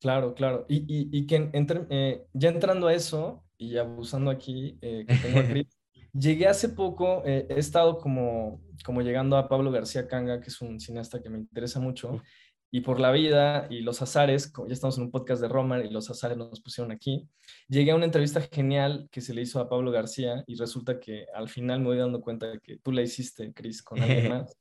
claro, 0.00 0.34
claro. 0.34 0.66
Y, 0.68 0.76
y, 0.86 1.08
y 1.10 1.26
que 1.26 1.50
eh, 1.90 2.26
ya 2.32 2.48
entrando 2.50 2.88
a 2.88 2.94
eso 2.94 3.44
y 3.56 3.76
abusando 3.78 4.30
aquí, 4.30 4.78
eh, 4.82 5.04
que 5.08 5.14
tengo 5.16 5.38
a 5.38 5.42
Llegué 6.16 6.46
hace 6.46 6.68
poco, 6.68 7.22
eh, 7.26 7.46
he 7.50 7.58
estado 7.58 7.98
como, 7.98 8.62
como 8.84 9.02
llegando 9.02 9.36
a 9.36 9.48
Pablo 9.48 9.72
García 9.72 10.06
Canga, 10.06 10.40
que 10.40 10.48
es 10.48 10.60
un 10.60 10.78
cineasta 10.78 11.20
que 11.20 11.28
me 11.28 11.38
interesa 11.38 11.80
mucho, 11.80 12.22
y 12.70 12.80
por 12.80 13.00
la 13.00 13.10
vida 13.10 13.66
y 13.68 13.80
los 13.80 14.00
azares, 14.00 14.50
como 14.50 14.68
ya 14.68 14.74
estamos 14.74 14.96
en 14.98 15.04
un 15.04 15.10
podcast 15.10 15.42
de 15.42 15.48
Romer 15.48 15.84
y 15.84 15.90
los 15.90 16.10
azares 16.10 16.36
nos 16.36 16.60
pusieron 16.60 16.92
aquí, 16.92 17.28
llegué 17.68 17.92
a 17.92 17.96
una 17.96 18.04
entrevista 18.04 18.40
genial 18.40 19.08
que 19.10 19.20
se 19.20 19.34
le 19.34 19.42
hizo 19.42 19.60
a 19.60 19.68
Pablo 19.68 19.90
García 19.90 20.44
y 20.46 20.56
resulta 20.56 20.98
que 20.98 21.26
al 21.34 21.48
final 21.48 21.80
me 21.80 21.86
voy 21.86 21.98
dando 21.98 22.20
cuenta 22.20 22.46
de 22.46 22.58
que 22.58 22.78
tú 22.78 22.92
la 22.92 23.02
hiciste, 23.02 23.52
Chris, 23.52 23.82
con 23.82 24.00
alguien 24.00 24.28
más 24.28 24.56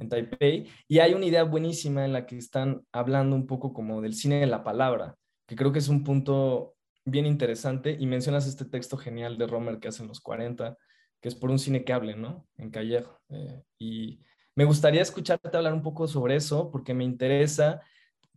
en 0.00 0.08
Taipei, 0.08 0.66
y 0.88 0.98
hay 0.98 1.14
una 1.14 1.26
idea 1.26 1.44
buenísima 1.44 2.04
en 2.04 2.12
la 2.12 2.26
que 2.26 2.36
están 2.36 2.84
hablando 2.92 3.36
un 3.36 3.46
poco 3.46 3.72
como 3.72 4.00
del 4.02 4.14
cine 4.14 4.40
de 4.40 4.46
la 4.46 4.64
palabra, 4.64 5.16
que 5.46 5.56
creo 5.56 5.72
que 5.72 5.78
es 5.78 5.88
un 5.88 6.02
punto 6.02 6.74
bien 7.04 7.26
interesante, 7.26 7.96
y 7.98 8.06
mencionas 8.06 8.46
este 8.46 8.64
texto 8.64 8.96
genial 8.96 9.38
de 9.38 9.46
Romer 9.46 9.78
que 9.78 9.88
hace 9.88 10.02
en 10.02 10.08
los 10.08 10.20
40, 10.20 10.76
que 11.22 11.28
es 11.28 11.36
por 11.36 11.50
un 11.50 11.58
cine 11.60 11.84
que 11.84 11.92
hable, 11.92 12.16
¿no? 12.16 12.46
En 12.58 12.70
Callejo. 12.70 13.20
Eh, 13.30 13.62
y 13.78 14.20
me 14.56 14.64
gustaría 14.64 15.00
escucharte 15.00 15.56
hablar 15.56 15.72
un 15.72 15.82
poco 15.82 16.08
sobre 16.08 16.34
eso, 16.34 16.70
porque 16.70 16.94
me 16.94 17.04
interesa. 17.04 17.80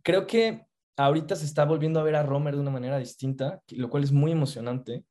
Creo 0.02 0.26
que 0.26 0.66
ahorita 0.96 1.34
se 1.34 1.44
está 1.44 1.64
volviendo 1.64 1.98
a 1.98 2.04
ver 2.04 2.14
a 2.14 2.22
Romer 2.22 2.54
de 2.54 2.60
una 2.60 2.70
manera 2.70 2.96
distinta, 2.98 3.60
lo 3.70 3.90
cual 3.90 4.04
es 4.04 4.12
muy 4.12 4.30
emocionante. 4.30 5.04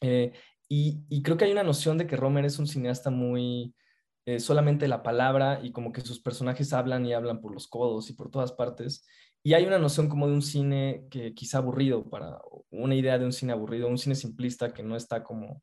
Eh, 0.00 0.32
y, 0.68 1.22
creo 1.22 1.36
que 1.36 1.44
hay 1.44 1.52
una 1.52 1.62
noción 1.62 1.96
de 1.96 2.06
que 2.06 2.16
Romer 2.16 2.44
es 2.44 2.58
un 2.58 2.66
cineasta 2.66 3.10
muy 3.10 3.74
eh, 4.26 4.40
solamente 4.40 4.88
la 4.88 5.02
palabra 5.02 5.60
y 5.62 5.72
como 5.72 5.92
que 5.92 6.00
sus 6.00 6.20
personajes 6.20 6.72
hablan 6.72 7.06
y 7.06 7.12
hablan 7.12 7.40
por 7.40 7.52
los 7.52 7.66
codos 7.68 8.10
y 8.10 8.14
por 8.14 8.30
todas 8.30 8.52
partes. 8.52 9.06
Y 9.42 9.54
hay 9.54 9.64
una 9.64 9.78
noción 9.78 10.08
como 10.08 10.26
de 10.26 10.34
un 10.34 10.42
cine 10.42 11.06
que 11.10 11.34
quizá 11.34 11.58
aburrido, 11.58 12.08
para 12.10 12.40
una 12.70 12.94
idea 12.96 13.18
de 13.18 13.24
un 13.24 13.32
cine 13.32 13.52
aburrido, 13.52 13.88
un 13.88 13.98
cine 13.98 14.16
simplista 14.16 14.72
que 14.72 14.82
no 14.82 14.96
está 14.96 15.22
como 15.22 15.62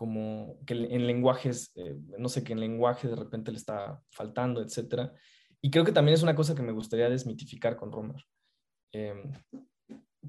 como 0.00 0.58
que 0.64 0.72
en 0.72 1.06
lenguajes, 1.06 1.72
eh, 1.74 1.94
no 2.16 2.30
sé, 2.30 2.42
que 2.42 2.54
en 2.54 2.60
lenguaje 2.60 3.06
de 3.06 3.16
repente 3.16 3.52
le 3.52 3.58
está 3.58 4.02
faltando, 4.10 4.62
etcétera. 4.62 5.12
Y 5.60 5.70
creo 5.70 5.84
que 5.84 5.92
también 5.92 6.14
es 6.14 6.22
una 6.22 6.34
cosa 6.34 6.54
que 6.54 6.62
me 6.62 6.72
gustaría 6.72 7.10
desmitificar 7.10 7.76
con 7.76 7.92
Romer. 7.92 8.24
Em, 8.92 9.30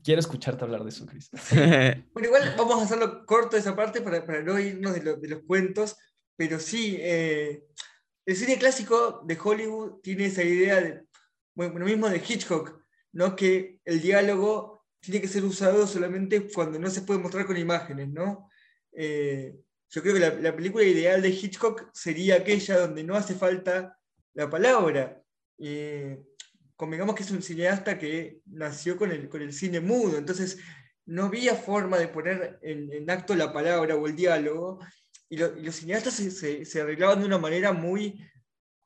quiero 0.03 0.19
escucharte 0.19 0.65
hablar 0.65 0.83
de 0.83 0.89
eso, 0.89 1.05
Chris. 1.05 1.29
bueno, 2.13 2.27
igual 2.27 2.53
vamos 2.57 2.81
a 2.81 2.83
hacerlo 2.83 3.25
corto 3.25 3.55
esa 3.55 3.73
parte 3.73 4.01
para, 4.01 4.25
para 4.25 4.43
no 4.43 4.59
irnos 4.59 4.93
de, 4.93 5.15
de, 5.15 5.27
los 5.29 5.43
cuentos, 5.43 5.95
pero 6.35 6.59
sí, 6.59 6.97
eh, 6.99 7.63
el 8.25 8.35
cine 8.35 8.57
clásico 8.57 9.21
de 9.25 9.39
Hollywood 9.41 10.01
tiene 10.01 10.25
esa 10.25 10.43
idea 10.43 10.81
de, 10.81 11.05
bueno, 11.55 11.79
lo 11.79 11.85
mismo 11.85 12.09
de 12.09 12.17
Hitchcock, 12.17 12.77
¿no? 13.13 13.37
que 13.37 13.79
el 13.85 14.01
diálogo 14.01 14.83
tiene 14.99 15.21
que 15.21 15.29
ser 15.29 15.45
usado 15.45 15.87
solamente 15.87 16.51
cuando 16.53 16.77
no 16.77 16.89
se 16.89 17.03
puede 17.03 17.21
mostrar 17.21 17.45
con 17.45 17.55
imágenes, 17.55 18.09
¿no? 18.09 18.50
Eh, 18.93 19.55
yo 19.89 20.01
creo 20.01 20.13
que 20.13 20.41
la, 20.41 20.55
película 20.55 20.85
ideal 20.85 21.21
de 21.21 21.29
Hitchcock 21.29 21.89
sería 21.93 22.35
aquella 22.35 22.79
donde 22.79 23.03
no 23.03 23.15
hace 23.15 23.35
falta 23.35 23.99
la 24.33 24.49
palabra. 24.49 25.21
Eh, 25.59 26.17
convengamos 26.77 27.13
que 27.13 27.23
es 27.23 27.31
un 27.31 27.43
cineasta 27.43 27.99
que 27.99 28.39
nació 28.45 28.97
con 28.97 29.11
el, 29.11 29.27
con 29.27 29.41
el 29.41 29.51
cine 29.51 29.81
mudo, 29.81 30.17
entonces 30.17 30.59
no 31.05 31.25
había 31.25 31.55
forma 31.55 31.97
de 31.99 32.07
poner 32.07 32.57
en, 32.61 33.09
acto 33.09 33.35
la 33.35 33.51
palabra 33.51 33.95
o 33.95 34.07
el 34.07 34.15
diálogo, 34.15 34.79
y, 35.29 35.37
los 35.37 35.75
cineastas 35.75 36.15
se, 36.15 36.81
arreglaban 36.81 37.19
de 37.19 37.25
una 37.25 37.37
manera 37.37 37.73
muy 37.73 38.25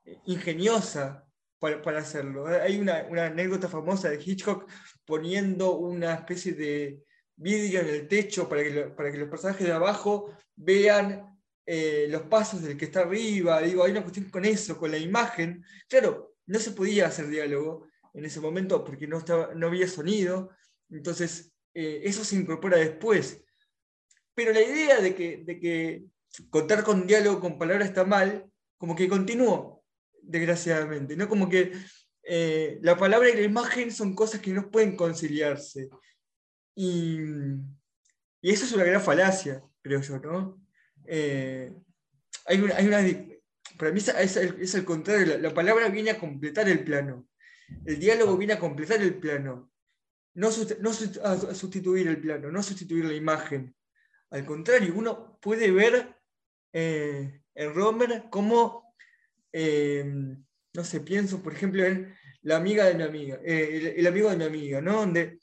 eh, 0.04 0.18
ingeniosa 0.26 1.24
para, 1.60 1.80
para 1.82 2.00
hacerlo. 2.00 2.46
Hay 2.46 2.78
una, 2.78 3.06
una, 3.08 3.26
anécdota 3.26 3.68
famosa 3.68 4.10
de 4.10 4.20
Hitchcock 4.22 4.68
poniendo 5.04 5.76
una 5.76 6.14
especie 6.14 6.52
de, 6.52 7.05
vidrio 7.36 7.80
en 7.80 7.88
el 7.88 8.08
techo 8.08 8.48
para 8.48 8.62
que, 8.62 8.70
para 8.96 9.12
que 9.12 9.18
los 9.18 9.28
personajes 9.28 9.66
de 9.66 9.72
abajo 9.72 10.36
vean 10.54 11.38
eh, 11.66 12.06
los 12.08 12.22
pasos 12.22 12.62
del 12.62 12.76
que 12.76 12.86
está 12.86 13.00
arriba. 13.00 13.60
Digo, 13.60 13.84
hay 13.84 13.92
una 13.92 14.02
cuestión 14.02 14.30
con 14.30 14.44
eso, 14.44 14.78
con 14.78 14.90
la 14.90 14.98
imagen. 14.98 15.64
Claro, 15.88 16.34
no 16.46 16.58
se 16.58 16.72
podía 16.72 17.06
hacer 17.06 17.28
diálogo 17.28 17.88
en 18.14 18.24
ese 18.24 18.40
momento 18.40 18.84
porque 18.84 19.06
no, 19.06 19.18
estaba, 19.18 19.54
no 19.54 19.66
había 19.66 19.88
sonido. 19.88 20.50
Entonces, 20.90 21.52
eh, 21.74 22.02
eso 22.04 22.24
se 22.24 22.36
incorpora 22.36 22.78
después. 22.78 23.42
Pero 24.34 24.52
la 24.52 24.62
idea 24.62 25.00
de 25.00 25.14
que, 25.14 25.42
de 25.44 25.58
que 25.58 26.04
contar 26.50 26.84
con 26.84 27.06
diálogo 27.06 27.40
con 27.40 27.58
palabras 27.58 27.88
está 27.88 28.04
mal, 28.04 28.50
como 28.78 28.94
que 28.94 29.08
continuó, 29.08 29.84
desgraciadamente. 30.22 31.16
¿no? 31.16 31.28
Como 31.28 31.48
que 31.48 31.72
eh, 32.22 32.78
la 32.82 32.96
palabra 32.96 33.28
y 33.28 33.34
la 33.34 33.42
imagen 33.42 33.90
son 33.90 34.14
cosas 34.14 34.40
que 34.40 34.52
no 34.52 34.70
pueden 34.70 34.96
conciliarse. 34.96 35.88
Y, 36.76 37.18
eso 38.42 38.64
es 38.64 38.72
una 38.72 38.84
gran 38.84 39.02
falacia, 39.02 39.62
creo 39.82 40.00
yo, 40.02 40.18
¿no? 40.20 40.62
Eh, 41.06 41.72
hay, 42.44 42.60
una, 42.60 42.76
hay 42.76 42.86
una, 42.86 42.98
para 43.78 43.90
mí 43.90 43.98
es, 43.98 44.36
es, 44.36 44.74
el 44.74 44.84
contrario, 44.84 45.38
la, 45.38 45.54
palabra 45.54 45.88
viene 45.88 46.10
a 46.10 46.18
completar 46.18 46.68
el 46.68 46.84
plano, 46.84 47.28
el 47.84 47.98
diálogo 47.98 48.36
viene 48.36 48.52
a 48.52 48.58
completar 48.58 49.00
el 49.02 49.14
plano, 49.14 49.72
no, 50.34 50.50
no 50.80 50.90
a 50.90 51.54
sustituir 51.54 52.06
el 52.08 52.20
plano, 52.20 52.52
no 52.52 52.62
sustituir 52.62 53.06
la 53.06 53.14
imagen. 53.14 53.74
Al 54.30 54.44
contrario, 54.44 54.92
uno 54.94 55.38
puede 55.40 55.70
ver 55.70 56.14
eh, 56.72 57.40
en 57.54 57.74
Romer 57.74 58.24
cómo, 58.30 58.94
eh, 59.50 60.04
no 60.04 60.84
sé, 60.84 61.00
pienso 61.00 61.42
por 61.42 61.54
ejemplo 61.54 61.84
en 61.84 62.14
la 62.42 62.56
amiga 62.56 62.84
de 62.84 62.94
mi 62.94 63.02
amiga, 63.02 63.40
el, 63.42 63.86
el, 63.86 64.06
amigo 64.06 64.30
de 64.30 64.36
mi 64.36 64.44
amiga, 64.44 64.80
¿no? 64.80 65.00
Donde 65.00 65.40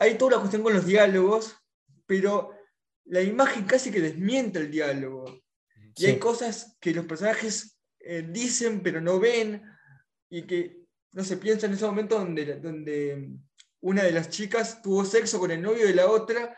hay 0.00 0.16
toda 0.16 0.32
la 0.32 0.38
cuestión 0.38 0.62
con 0.62 0.72
los 0.72 0.86
diálogos, 0.86 1.56
pero 2.06 2.54
la 3.04 3.20
imagen 3.20 3.64
casi 3.64 3.92
que 3.92 4.00
desmiente 4.00 4.58
el 4.58 4.70
diálogo. 4.70 5.42
Y 5.94 6.06
hay 6.06 6.18
cosas 6.18 6.78
que 6.80 6.94
los 6.94 7.04
personajes 7.04 7.78
eh, 7.98 8.26
dicen 8.26 8.82
pero 8.82 9.00
no 9.00 9.20
ven 9.20 9.62
y 10.30 10.46
que 10.46 10.84
no 11.12 11.22
se 11.22 11.36
piensa 11.36 11.66
en 11.66 11.74
ese 11.74 11.84
momento 11.84 12.18
donde, 12.18 12.56
donde 12.56 13.28
una 13.80 14.02
de 14.02 14.12
las 14.12 14.30
chicas 14.30 14.80
tuvo 14.80 15.04
sexo 15.04 15.38
con 15.38 15.50
el 15.50 15.60
novio 15.60 15.86
de 15.86 15.94
la 15.94 16.08
otra 16.08 16.56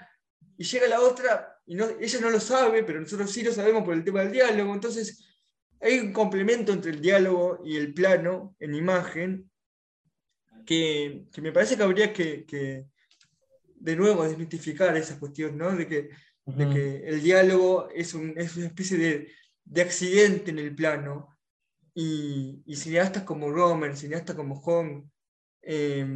y 0.57 0.63
llega 0.63 0.87
la 0.87 1.01
otra 1.01 1.61
y 1.67 1.75
no, 1.75 1.89
ella 2.01 2.21
no 2.21 2.31
lo 2.31 2.39
sabe, 2.39 2.85
pero 2.85 3.01
nosotros 3.01 3.31
sí 3.33 3.43
lo 3.43 3.53
sabemos 3.53 3.83
por 3.83 3.95
el 3.95 4.05
tema 4.05 4.21
del 4.21 4.33
diálogo. 4.33 4.73
Entonces 4.73 5.27
hay 5.81 5.99
un 5.99 6.13
complemento 6.13 6.73
entre 6.73 6.93
el 6.93 7.01
diálogo 7.01 7.61
y 7.65 7.77
el 7.77 7.93
plano 7.93 8.55
en 8.61 8.75
imagen 8.77 9.51
que, 10.65 11.25
que 11.33 11.41
me 11.41 11.51
parece 11.51 11.77
que 11.77 11.83
habría 11.83 12.13
que, 12.13 12.45
que, 12.45 12.87
de 13.83 13.97
nuevo 13.97 14.23
desmitificar 14.23 14.97
esa 14.97 15.19
cuestión, 15.19 15.59
¿no? 15.59 15.75
De 15.75 15.89
que, 15.89 16.11
de 16.47 16.69
que 16.71 17.09
el 17.09 17.21
diálogo 17.21 17.89
es, 17.91 18.15
un, 18.15 18.33
es 18.37 18.57
una 18.57 18.67
especie 18.67 18.97
de, 18.97 19.33
de, 19.65 19.83
accidente 19.83 20.53
en 20.53 20.61
el 20.61 20.75
plano 20.75 21.37
y, 21.93 22.63
y 22.65 22.77
cineastas 22.77 23.25
como 23.25 23.51
Romer, 23.51 23.97
cineastas 23.97 24.37
como 24.37 24.55
Hong, 24.55 25.05
eh, 25.63 26.07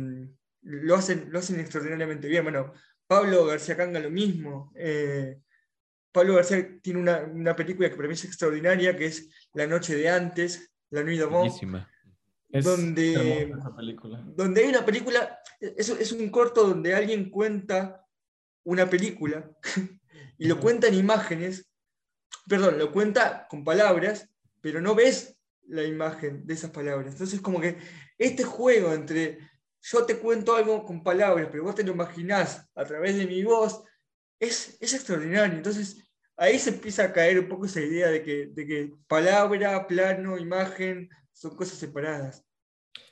lo, 0.62 0.94
hacen, 0.94 1.28
lo 1.30 1.40
hacen 1.40 1.58
extraordinariamente 1.58 2.28
bien. 2.28 2.44
Bueno, 2.44 2.72
Pablo 3.06 3.46
García 3.46 3.76
Canga 3.76 3.98
lo 3.98 4.10
mismo. 4.10 4.72
Eh, 4.76 5.40
Pablo 6.12 6.36
García 6.36 6.78
tiene 6.80 7.00
una, 7.00 7.18
una, 7.24 7.56
película 7.56 7.90
que 7.90 7.96
para 7.96 8.08
mí 8.08 8.14
es 8.14 8.24
extraordinaria, 8.24 8.96
que 8.96 9.06
es 9.06 9.28
La 9.54 9.66
noche 9.66 9.96
de 9.96 10.08
antes, 10.08 10.72
La 10.90 11.02
Nuit 11.02 11.18
d'Avant. 11.18 11.52
Donde, 12.49 13.53
donde 14.34 14.62
hay 14.62 14.68
una 14.68 14.84
película, 14.84 15.38
es, 15.61 15.88
es 15.88 16.12
un 16.12 16.28
corto 16.30 16.66
donde 16.66 16.94
alguien 16.94 17.28
cuenta 17.28 18.07
una 18.64 18.88
película 18.88 19.51
y 20.38 20.47
lo 20.47 20.59
cuenta 20.61 20.86
en 20.88 20.94
imágenes, 20.94 21.70
perdón, 22.49 22.78
lo 22.78 22.92
cuenta 22.92 23.47
con 23.49 23.64
palabras, 23.64 24.30
pero 24.61 24.80
no 24.80 24.94
ves 24.94 25.38
la 25.68 25.82
imagen 25.84 26.47
de 26.47 26.55
esas 26.55 26.70
palabras. 26.70 27.12
Entonces, 27.12 27.40
como 27.40 27.61
que 27.61 27.78
este 28.18 28.44
juego 28.44 28.92
entre 28.92 29.38
yo 29.82 30.05
te 30.05 30.18
cuento 30.18 30.57
algo 30.57 30.84
con 30.84 31.03
palabras, 31.05 31.49
pero 31.51 31.62
vos 31.62 31.74
te 31.74 31.84
lo 31.84 31.92
imaginás 31.92 32.68
a 32.74 32.84
través 32.84 33.16
de 33.16 33.26
mi 33.26 33.44
voz, 33.44 33.84
es, 34.40 34.76
es 34.80 34.94
extraordinario. 34.94 35.57
Entonces, 35.57 36.11
ahí 36.36 36.59
se 36.59 36.70
empieza 36.70 37.05
a 37.05 37.12
caer 37.12 37.38
un 37.38 37.49
poco 37.49 37.66
esa 37.66 37.80
idea 37.80 38.09
de 38.09 38.22
que, 38.22 38.49
de 38.53 38.66
que 38.66 38.92
palabra, 39.07 39.86
plano, 39.86 40.38
imagen 40.38 41.09
son 41.37 41.55
cosas 41.57 41.78
separadas. 41.78 42.45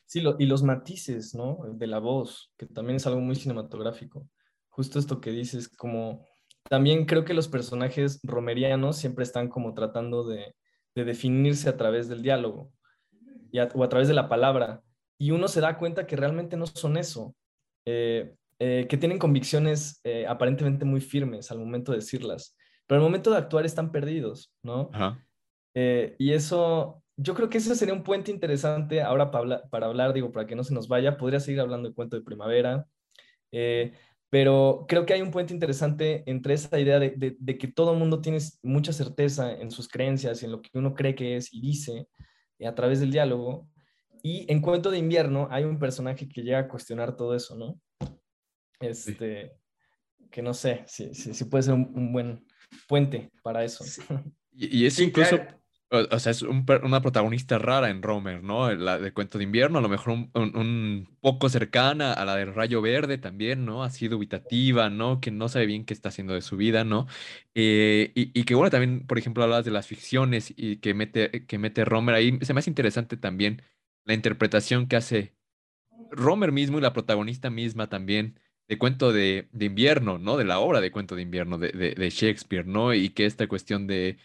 Sí, 0.07 0.23
y 0.39 0.47
los 0.47 0.63
matices, 0.63 1.35
¿no? 1.35 1.59
De 1.75 1.87
la 1.87 1.99
voz, 1.99 2.53
que 2.57 2.67
también 2.67 2.97
es 2.97 3.07
algo 3.07 3.21
muy 3.21 3.35
cinematográfico. 3.35 4.29
Justo 4.69 4.99
esto 4.99 5.21
que 5.21 5.31
dices, 5.31 5.69
como 5.69 6.27
también 6.69 7.05
creo 7.05 7.25
que 7.25 7.35
los 7.35 7.49
personajes 7.49 8.21
romerianos 8.23 8.97
siempre 8.97 9.25
están 9.25 9.49
como 9.49 9.75
tratando 9.75 10.25
de, 10.27 10.55
de 10.95 11.05
definirse 11.05 11.69
a 11.69 11.77
través 11.77 12.09
del 12.09 12.23
diálogo 12.23 12.73
y 13.53 13.59
o 13.59 13.85
a 13.85 13.89
través 13.89 14.09
de 14.09 14.15
la 14.15 14.29
palabra 14.29 14.83
y 15.19 15.31
uno 15.31 15.49
se 15.49 15.61
da 15.61 15.79
cuenta 15.79 16.07
que 16.07 16.17
realmente 16.17 16.57
no 16.57 16.67
son 16.67 16.97
eso, 16.97 17.37
eh, 17.87 18.35
eh, 18.59 18.87
que 18.89 18.97
tienen 18.97 19.19
convicciones 19.19 20.01
eh, 20.05 20.27
aparentemente 20.27 20.85
muy 20.85 21.01
firmes 21.01 21.51
al 21.51 21.59
momento 21.59 21.93
de 21.93 21.99
decirlas, 21.99 22.57
pero 22.87 23.01
al 23.01 23.07
momento 23.07 23.31
de 23.31 23.39
actuar 23.39 23.65
están 23.65 23.93
perdidos, 23.93 24.53
¿no? 24.63 24.91
y 25.77 26.33
eso, 26.33 27.03
yo 27.17 27.35
creo 27.35 27.49
que 27.49 27.59
ese 27.59 27.75
sería 27.75 27.95
un 27.95 28.03
puente 28.03 28.31
interesante 28.31 29.03
ahora 29.03 29.31
para, 29.31 29.63
para 29.69 29.87
hablar, 29.87 30.13
digo, 30.13 30.33
para 30.33 30.47
que 30.47 30.57
no 30.57 30.65
se 30.65 30.75
nos 30.75 30.89
vaya, 30.89 31.17
podría 31.17 31.41
seguir 31.41 31.61
hablando 31.61 31.89
de 31.89 31.95
cuento 31.95 32.17
de 32.17 32.23
primavera, 32.23 32.87
pero 34.31 34.85
creo 34.89 35.07
que 35.07 35.15
hay 35.15 35.23
un 35.23 35.31
puente 35.31 35.55
interesante 35.55 36.25
entre 36.27 36.55
esa 36.55 36.79
idea 36.81 36.99
de, 36.99 37.11
de, 37.11 37.37
de 37.39 37.59
que 37.59 37.69
todo 37.69 37.93
el 37.93 37.99
mundo 37.99 38.21
tiene 38.21 38.39
mucha 38.63 38.93
certeza 38.93 39.53
en 39.53 39.71
sus 39.71 39.89
creencias 39.89 40.43
y 40.43 40.47
en 40.47 40.53
lo 40.53 40.61
que 40.61 40.71
uno 40.75 40.95
cree 40.95 41.15
que 41.15 41.37
es 41.37 41.53
y 41.53 41.61
dice 41.61 42.09
a 42.67 42.75
través 42.75 43.01
del 43.01 43.11
diálogo, 43.11 43.69
y 44.23 44.51
en 44.51 44.63
Cuento 44.63 44.91
de 44.91 44.99
Invierno 44.99 45.49
hay 45.51 45.65
un 45.65 45.79
personaje 45.79 46.29
que 46.29 46.43
llega 46.43 46.61
a 46.61 46.69
cuestionar 46.69 47.15
todo 47.15 47.35
eso, 47.35 47.55
¿no? 47.57 47.79
Este, 48.81 49.53
que 50.31 50.41
no 50.41 50.55
sé 50.55 50.83
si, 50.87 51.15
si, 51.15 51.45
puede 51.45 51.65
ser 51.65 51.75
un, 51.75 52.13
buen 52.13 52.47
puente 52.89 53.31
para 53.43 53.65
eso. 53.65 53.85
Y, 54.57 54.87
es 54.87 54.99
incluso, 54.99 55.39
o, 55.91 56.19
sea, 56.19 56.33
es 56.33 56.43
una 56.43 57.03
protagonista 57.03 57.59
rara 57.59 57.91
en 57.91 58.03
Romer, 58.03 58.43
¿no? 58.43 58.73
La 58.73 58.99
de 58.99 59.13
Cuento 59.13 59.39
de 59.39 59.45
Invierno, 59.45 59.79
a 59.79 59.83
lo 59.83 59.89
mejor 59.89 60.29
un, 60.35 61.09
poco 61.21 61.49
cercana 61.49 62.13
a 62.13 62.25
la 62.25 62.37
de 62.37 62.47
Rayo 62.47 62.83
Verde 62.83 63.19
también, 63.19 63.65
¿no? 63.65 63.85
Así 63.85 64.09
dubitativa, 64.09 64.91
¿no? 64.91 65.21
Que 65.21 65.31
no 65.31 65.49
sabe 65.49 65.67
bien 65.67 65.85
qué 65.85 65.95
está 65.95 66.09
haciendo 66.09 66.35
de 66.35 66.43
su 66.43 66.57
vida, 66.57 66.85
¿no? 66.85 67.07
Eh, 67.55 68.13
y, 68.15 68.39
y, 68.39 68.45
que 68.45 68.55
bueno, 68.55 68.71
también, 68.71 69.07
por 69.07 69.19
ejemplo, 69.19 69.45
hablabas 69.45 69.65
de 69.65 69.71
las 69.71 69.87
ficciones 69.87 70.53
y 70.57 70.79
que 70.79 70.95
mete, 70.95 71.47
que 71.47 71.59
mete 71.59 71.85
Romer 71.85 72.15
ahí. 72.15 72.39
Se 72.43 72.55
me 72.55 72.61
hace 72.61 72.71
interesante 72.71 73.17
también 73.17 73.63
la 74.05 74.15
interpretación 74.15 74.89
que 74.89 74.97
hace 74.97 75.35
Romer 76.11 76.53
mismo 76.53 76.79
y 76.79 76.83
la 76.83 76.93
protagonista 76.93 77.51
misma 77.51 77.89
también 77.89 78.39
de 78.69 78.79
cuento 78.79 79.13
de, 79.13 79.49
invierno, 79.59 80.19
¿no? 80.19 80.37
De 80.37 80.45
la 80.45 80.59
obra 80.59 80.81
de 80.81 80.91
cuento 80.91 81.17
de 81.17 81.23
invierno 81.23 81.59
de, 81.59 82.11
Shakespeare, 82.11 82.67
¿no? 82.67 82.95
Y 82.95 83.11
que 83.11 83.27
esta 83.27 83.47
cuestión 83.47 83.87
de, 83.87 84.19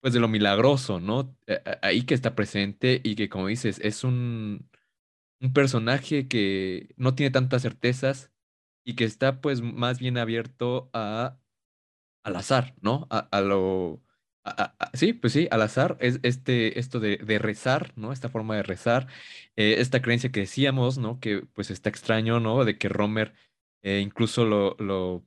pues, 0.00 0.14
de 0.14 0.20
lo 0.20 0.28
milagroso, 0.28 1.00
¿no? 1.00 1.36
Ahí 1.82 2.02
que 2.04 2.14
está 2.14 2.34
presente 2.34 3.00
y 3.04 3.16
que, 3.16 3.28
como 3.28 3.48
dices, 3.48 3.80
es 3.82 4.04
un, 4.04 4.68
un 5.40 5.52
personaje 5.52 6.28
que 6.28 6.94
no 6.96 7.14
tiene 7.14 7.30
tantas 7.30 7.62
certezas 7.62 8.32
y 8.84 8.94
que 8.96 9.04
está, 9.04 9.40
pues, 9.40 9.62
más 9.62 9.98
bien 9.98 10.18
abierto 10.18 10.90
a, 10.92 11.38
al 12.24 12.36
azar, 12.36 12.74
¿no? 12.80 13.08
a 13.10 13.40
lo, 13.40 14.02
sí, 14.92 15.12
pues 15.12 15.32
sí, 15.32 15.48
al 15.50 15.62
azar, 15.62 15.96
es 16.00 16.20
este, 16.22 16.78
esto 16.78 17.00
de, 17.00 17.16
rezar, 17.38 17.92
¿no? 17.96 18.12
Esta 18.12 18.28
forma 18.28 18.56
de 18.56 18.62
rezar, 18.62 19.08
eh, 19.56 19.76
esta 19.78 20.02
creencia 20.02 20.30
que 20.30 20.40
decíamos, 20.40 20.98
¿no? 20.98 21.20
Que 21.20 21.42
pues 21.54 21.70
está 21.70 21.88
extraño, 21.88 22.40
¿no? 22.40 22.64
De 22.64 22.78
que 22.78 22.88
Romer 22.88 23.34
eh, 23.82 24.00
incluso 24.00 24.44
lo, 24.44 24.76
lo, 24.78 25.24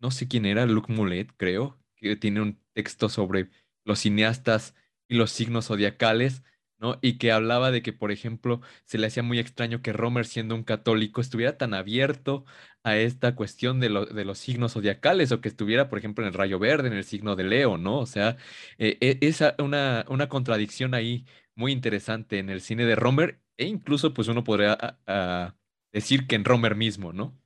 no 0.00 0.10
sé 0.10 0.28
quién 0.28 0.46
era, 0.46 0.66
Luc 0.66 0.88
Mulet, 0.88 1.32
creo, 1.36 1.78
que 1.96 2.16
tiene 2.16 2.40
un 2.42 2.60
texto 2.72 3.08
sobre 3.08 3.50
los 3.86 4.00
cineastas 4.00 4.74
y 5.08 5.16
los 5.16 5.30
signos 5.32 5.66
zodiacales, 5.68 6.42
¿no? 6.78 6.98
Y 7.02 7.18
que 7.18 7.32
hablaba 7.32 7.70
de 7.70 7.82
que, 7.82 7.92
por 7.92 8.12
ejemplo, 8.12 8.60
se 8.84 8.98
le 8.98 9.06
hacía 9.06 9.22
muy 9.22 9.38
extraño 9.38 9.82
que 9.82 9.92
Romer, 9.92 10.26
siendo 10.26 10.54
un 10.54 10.64
católico, 10.64 11.20
estuviera 11.20 11.56
tan 11.56 11.72
abierto 11.74 12.44
a 12.82 12.96
esta 12.96 13.34
cuestión 13.34 13.80
de, 13.80 13.88
los 13.88 14.38
signos 14.38 14.74
zodiacales 14.74 15.32
o 15.32 15.40
que 15.40 15.48
estuviera, 15.48 15.88
por 15.88 15.98
ejemplo, 15.98 16.24
en 16.24 16.28
el 16.28 16.34
rayo 16.34 16.58
verde, 16.58 16.88
en 16.88 16.94
el 16.94 17.04
signo 17.04 17.36
de 17.36 17.44
Leo, 17.44 17.78
¿no? 17.78 17.98
O 18.00 18.06
sea, 18.06 18.36
eh, 18.78 18.98
e, 19.00 19.18
es 19.22 19.42
una, 19.58 20.04
una 20.08 20.28
contradicción 20.28 20.94
ahí 20.94 21.26
muy 21.54 21.72
interesante 21.72 22.38
en 22.38 22.50
el 22.50 22.60
cine 22.60 22.84
de 22.84 22.96
Romer 22.96 23.40
e 23.56 23.66
incluso, 23.66 24.12
pues, 24.14 24.28
uno 24.28 24.44
podría 24.44 24.98
decir 25.92 26.26
que 26.26 26.36
en 26.36 26.44
Romer 26.44 26.74
mismo, 26.76 27.12
¿no? 27.12 27.36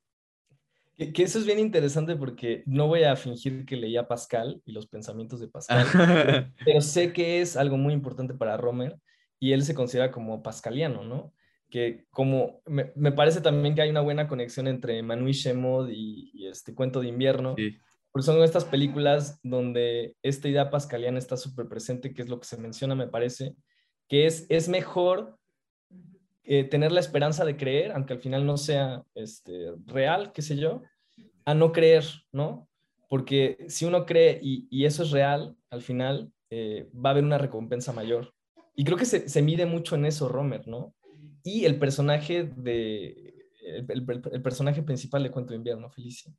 Que, 1.15 1.23
eso 1.23 1.39
es 1.39 1.47
bien 1.47 1.59
interesante 1.59 2.15
porque 2.15 2.63
no 2.67 2.87
voy 2.87 3.05
a 3.05 3.17
fingir 3.17 3.65
que 3.65 3.77
leía 3.77 4.07
Pascal 4.07 4.61
y 4.67 4.73
los 4.73 4.87
pensamientos 4.87 5.41
de 5.41 5.49
Pascal, 5.49 5.87
pero 6.65 6.83
sé 6.83 7.15
que 7.15 7.41
es 7.41 7.57
algo 7.57 7.79
muy 7.79 7.95
importante 7.95 8.35
para 8.35 8.59
Romer 8.59 8.99
y 9.39 9.53
él 9.53 9.63
se 9.63 9.75
considera 9.75 10.11
como 10.11 10.43
pascaliano, 10.43 11.03
¿no? 11.03 11.33
Que 11.71 12.05
como 12.11 12.61
me, 12.67 12.93
me 12.97 13.13
parece 13.13 13.41
también 13.41 13.75
que 13.75 13.81
hay 13.81 13.89
una 13.89 14.03
buena 14.03 14.29
conexión 14.29 14.69
entre 14.69 15.03
Manu 15.03 15.29
y 15.29 15.33
Shemod 15.33 15.89
y, 15.89 16.47
este 16.47 16.75
cuento 16.75 17.01
de 17.01 17.09
invierno, 17.09 17.57
porque 18.13 18.27
son 18.27 18.43
estas 18.43 18.67
películas 18.67 19.41
donde 19.43 20.17
esta 20.21 20.49
idea 20.49 20.69
pascaliana 20.69 21.19
está 21.19 21.39
súper 21.39 21.67
presente, 21.67 22.13
que 22.13 22.21
es 22.21 22.29
lo 22.29 22.39
que 22.41 22.47
se 22.47 22.59
menciona, 22.59 22.95
me 22.95 23.09
parece, 23.09 23.55
que 24.07 24.27
es, 24.27 24.45
es 24.51 24.69
mejor 24.69 25.40
eh, 26.53 26.65
tener 26.65 26.91
la 26.91 26.99
esperanza 26.99 27.45
de 27.45 27.57
creer, 27.57 27.93
aunque 27.93 28.13
al 28.13 28.19
final 28.19 28.45
no 28.45 28.57
sea 28.57 29.05
este, 29.15 29.71
real, 29.87 30.33
qué 30.33 30.43
sé 30.43 30.57
yo, 30.57 30.83
a 31.45 31.55
no 31.55 31.71
creer, 31.71 32.05
¿no? 32.33 32.69
Porque 33.09 33.65
si 33.69 33.85
uno 33.85 34.05
cree 34.05 34.41
y, 34.43 34.67
y 34.69 34.85
eso 34.85 35.05
es 35.05 35.13
real, 35.13 35.57
al 35.71 35.81
final 35.81 36.33
eh, 36.51 36.91
va 36.93 37.11
a 37.11 37.13
haber 37.13 37.23
una 37.23 37.39
recompensa 37.39 37.93
mayor. 37.93 38.35
Y 38.75 38.83
creo 38.83 38.99
que 38.99 39.05
se, 39.05 39.29
se, 39.29 39.43
mide 39.43 39.65
mucho 39.65 39.95
en 39.95 40.07
eso 40.07 40.29
Romer, 40.29 40.67
¿no? 40.67 40.93
Y 41.45 41.67
el 41.67 41.79
personaje 41.79 42.43
de 42.43 43.47
el, 43.63 44.05
el, 44.33 44.43
personaje 44.43 44.83
principal 44.83 45.23
de 45.23 45.31
Cuento 45.31 45.51
de 45.51 45.59
Invierno, 45.59 45.89
Felicia. 45.89 46.35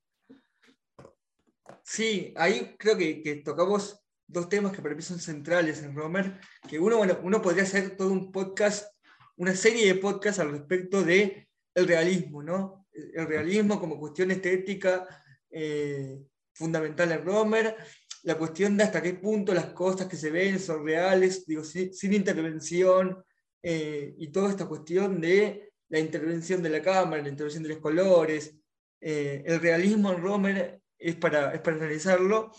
Sí, 1.83 2.33
ahí 2.35 2.75
creo 2.77 2.97
que, 2.97 3.23
que, 3.23 3.35
tocamos 3.37 4.03
dos 4.27 4.49
temas 4.49 4.73
que 4.73 4.81
para 4.81 4.93
mí 4.93 5.01
son 5.01 5.19
centrales 5.19 5.81
en 5.83 5.95
Romer, 5.95 6.37
que 6.67 6.79
uno, 6.79 6.97
bueno, 6.97 7.17
uno 7.23 7.41
podría 7.41 7.63
hacer 7.63 7.95
todo 7.95 8.11
un 8.11 8.29
podcast, 8.29 8.93
una 9.41 9.55
serie 9.55 9.87
de 9.87 9.95
podcasts 9.95 10.39
al 10.39 10.51
respecto 10.51 11.01
de 11.01 11.49
el 11.73 11.87
realismo, 11.87 12.43
¿no? 12.43 12.85
El 12.93 13.25
realismo 13.25 13.79
como 13.79 13.99
cuestión 13.99 14.29
estética 14.29 15.07
eh, 15.49 16.19
fundamental 16.53 17.11
en 17.11 17.25
Romer, 17.25 17.75
la 18.21 18.37
cuestión 18.37 18.77
de 18.77 18.83
hasta 18.83 19.01
qué 19.01 19.15
punto 19.15 19.51
las 19.51 19.73
cosas 19.73 20.05
que 20.05 20.15
se 20.15 20.29
ven 20.29 20.59
son 20.59 20.85
reales, 20.85 21.43
digo, 21.47 21.63
sin, 21.63 22.13
intervención, 22.13 23.17
eh, 23.63 24.13
y 24.19 24.27
toda 24.27 24.51
esta 24.51 24.67
cuestión 24.67 25.19
de 25.19 25.73
la 25.89 25.97
intervención 25.97 26.61
de 26.61 26.69
la 26.69 26.83
cámara, 26.83 27.23
la 27.23 27.29
intervención 27.29 27.63
de 27.63 27.69
los 27.69 27.79
colores. 27.79 28.55
Eh, 28.99 29.41
el 29.43 29.59
realismo 29.59 30.11
en 30.11 30.21
Romer 30.21 30.81
es 30.99 31.15
para, 31.15 31.51
es 31.55 31.61
para 31.61 31.77
analizarlo, 31.77 32.51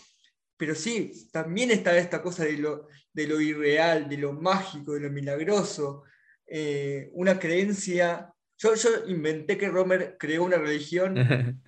pero 0.57 0.75
sí, 0.75 1.29
también 1.31 1.71
está 1.71 1.97
esta 1.97 2.21
cosa 2.21 2.43
de 2.43 2.57
lo, 2.57 2.89
de 3.13 3.25
lo 3.25 3.39
irreal, 3.39 4.09
de 4.09 4.17
lo 4.17 4.33
mágico, 4.33 4.91
de 4.95 4.99
lo 4.99 5.09
milagroso, 5.09 6.03
eh, 6.55 7.09
una 7.13 7.39
creencia. 7.39 8.31
Yo, 8.59 8.75
yo, 8.75 8.89
inventé 9.07 9.57
que 9.57 9.69
Romer 9.69 10.17
creó 10.19 10.43
una 10.43 10.57
religión, 10.57 11.15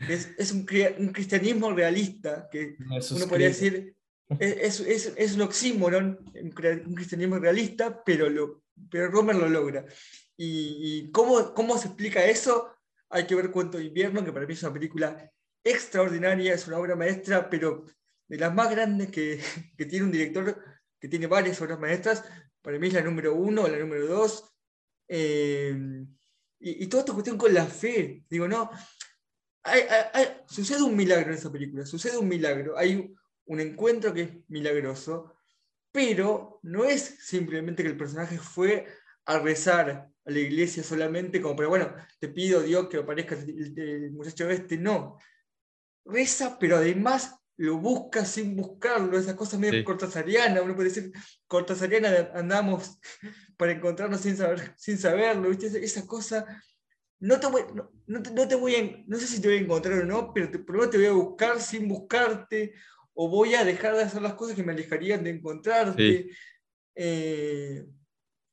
que 0.07 0.13
es, 0.13 0.29
es 0.37 0.51
un, 0.51 0.67
un, 0.99 1.07
cristianismo 1.07 1.71
realista, 1.73 2.47
que 2.51 2.75
uno 3.09 3.27
podría 3.27 3.47
decir, 3.47 3.95
es, 4.39 4.79
es, 4.81 5.11
es, 5.17 5.33
un 5.33 5.41
oxímoron, 5.41 6.19
un, 6.39 6.51
cristianismo 6.51 7.39
realista, 7.39 8.03
pero, 8.03 8.29
lo, 8.29 8.61
pero 8.91 9.09
Romer 9.09 9.35
lo 9.35 9.49
logra. 9.49 9.87
¿Y, 10.37 10.77
y 10.79 11.11
cómo, 11.11 11.55
cómo 11.55 11.79
se 11.79 11.87
explica 11.87 12.23
eso? 12.23 12.71
Hay 13.09 13.25
que 13.25 13.33
ver 13.33 13.49
Cuento 13.49 13.79
de 13.79 13.85
Invierno, 13.85 14.23
que 14.23 14.31
para 14.31 14.45
mí 14.45 14.53
es 14.53 14.61
una 14.61 14.73
película 14.73 15.31
extraordinaria, 15.63 16.53
es 16.53 16.67
una 16.67 16.77
obra 16.77 16.95
maestra, 16.95 17.49
pero 17.49 17.85
de 18.27 18.37
las 18.37 18.53
más 18.53 18.69
grandes 18.69 19.09
que, 19.09 19.41
que 19.75 19.85
tiene 19.85 20.05
un 20.05 20.11
director 20.11 20.63
que 20.99 21.07
tiene 21.07 21.25
varias 21.25 21.59
obras 21.59 21.79
maestras, 21.79 22.23
para 22.61 22.77
mí 22.77 22.87
es 22.87 22.93
la 22.93 23.01
número 23.01 23.33
uno, 23.33 23.67
la 23.67 23.79
número 23.79 24.05
dos. 24.05 24.51
Eh, 25.07 26.05
y, 26.59 26.87
toda 26.87 27.01
esta 27.01 27.13
cuestión 27.13 27.37
con 27.37 27.53
la 27.53 27.65
fe, 27.65 28.23
digo, 28.29 28.47
no, 28.47 28.71
sucede 30.47 30.81
un 30.81 30.95
milagro 30.95 31.31
en 31.31 31.37
esa 31.37 31.51
película, 31.51 31.85
sucede 31.85 32.17
un 32.17 32.27
milagro, 32.27 32.77
hay 32.77 33.13
un 33.45 33.59
encuentro 33.59 34.13
que 34.13 34.21
es 34.21 34.29
milagroso, 34.47 35.35
pero 35.91 36.59
no 36.63 36.85
es 36.85 37.01
simplemente 37.19 37.83
que 37.83 37.89
el 37.89 37.97
personaje 37.97 38.37
fue 38.37 38.87
a 39.25 39.39
rezar 39.39 39.89
a 39.89 40.31
la 40.31 40.39
iglesia 40.39 40.83
solamente 40.83 41.41
como, 41.41 41.55
pero 41.55 41.69
bueno, 41.69 41.93
te 42.19 42.29
pido 42.29 42.61
Dios 42.61 42.87
que 42.89 42.97
aparezca 42.97 43.35
el 43.35 44.11
muchacho 44.11 44.49
este, 44.49 44.77
no, 44.77 45.17
reza, 46.05 46.57
pero 46.59 46.77
además 46.77 47.35
lo 47.57 47.77
busca 47.77 48.25
sin 48.25 48.55
buscarlo, 48.55 49.17
esa 49.17 49.35
cosa 49.35 49.57
medio 49.57 49.83
cortasariana, 49.83 50.61
uno 50.61 50.75
puede 50.75 50.89
decir, 50.89 51.11
cortasariana 51.47 52.31
andamos 52.33 52.99
para 53.57 53.71
encontrarnos 53.71 54.21
sin, 54.21 54.35
saber, 54.35 54.73
sin 54.77 54.97
saberlo, 54.97 55.49
¿viste? 55.49 55.67
Esa 55.83 56.05
cosa, 56.05 56.45
no 57.19 57.39
te, 57.39 57.47
voy, 57.47 57.63
no, 57.73 57.89
no, 58.07 58.47
te 58.47 58.55
voy 58.55 58.75
a, 58.75 59.03
no 59.07 59.17
sé 59.17 59.27
si 59.27 59.41
te 59.41 59.47
voy 59.47 59.57
a 59.57 59.61
encontrar 59.61 59.99
o 59.99 60.05
no, 60.05 60.33
pero 60.33 60.51
te, 60.51 60.59
primero 60.59 60.89
te 60.89 60.97
voy 60.97 61.07
a 61.07 61.11
buscar 61.11 61.61
sin 61.61 61.87
buscarte, 61.87 62.73
o 63.13 63.29
voy 63.29 63.55
a 63.55 63.63
dejar 63.63 63.95
de 63.95 64.03
hacer 64.03 64.21
las 64.21 64.33
cosas 64.33 64.57
que 64.57 64.63
me 64.63 64.73
alejarían 64.73 65.23
de 65.23 65.29
encontrarte. 65.29 66.29
Eh, 66.95 67.85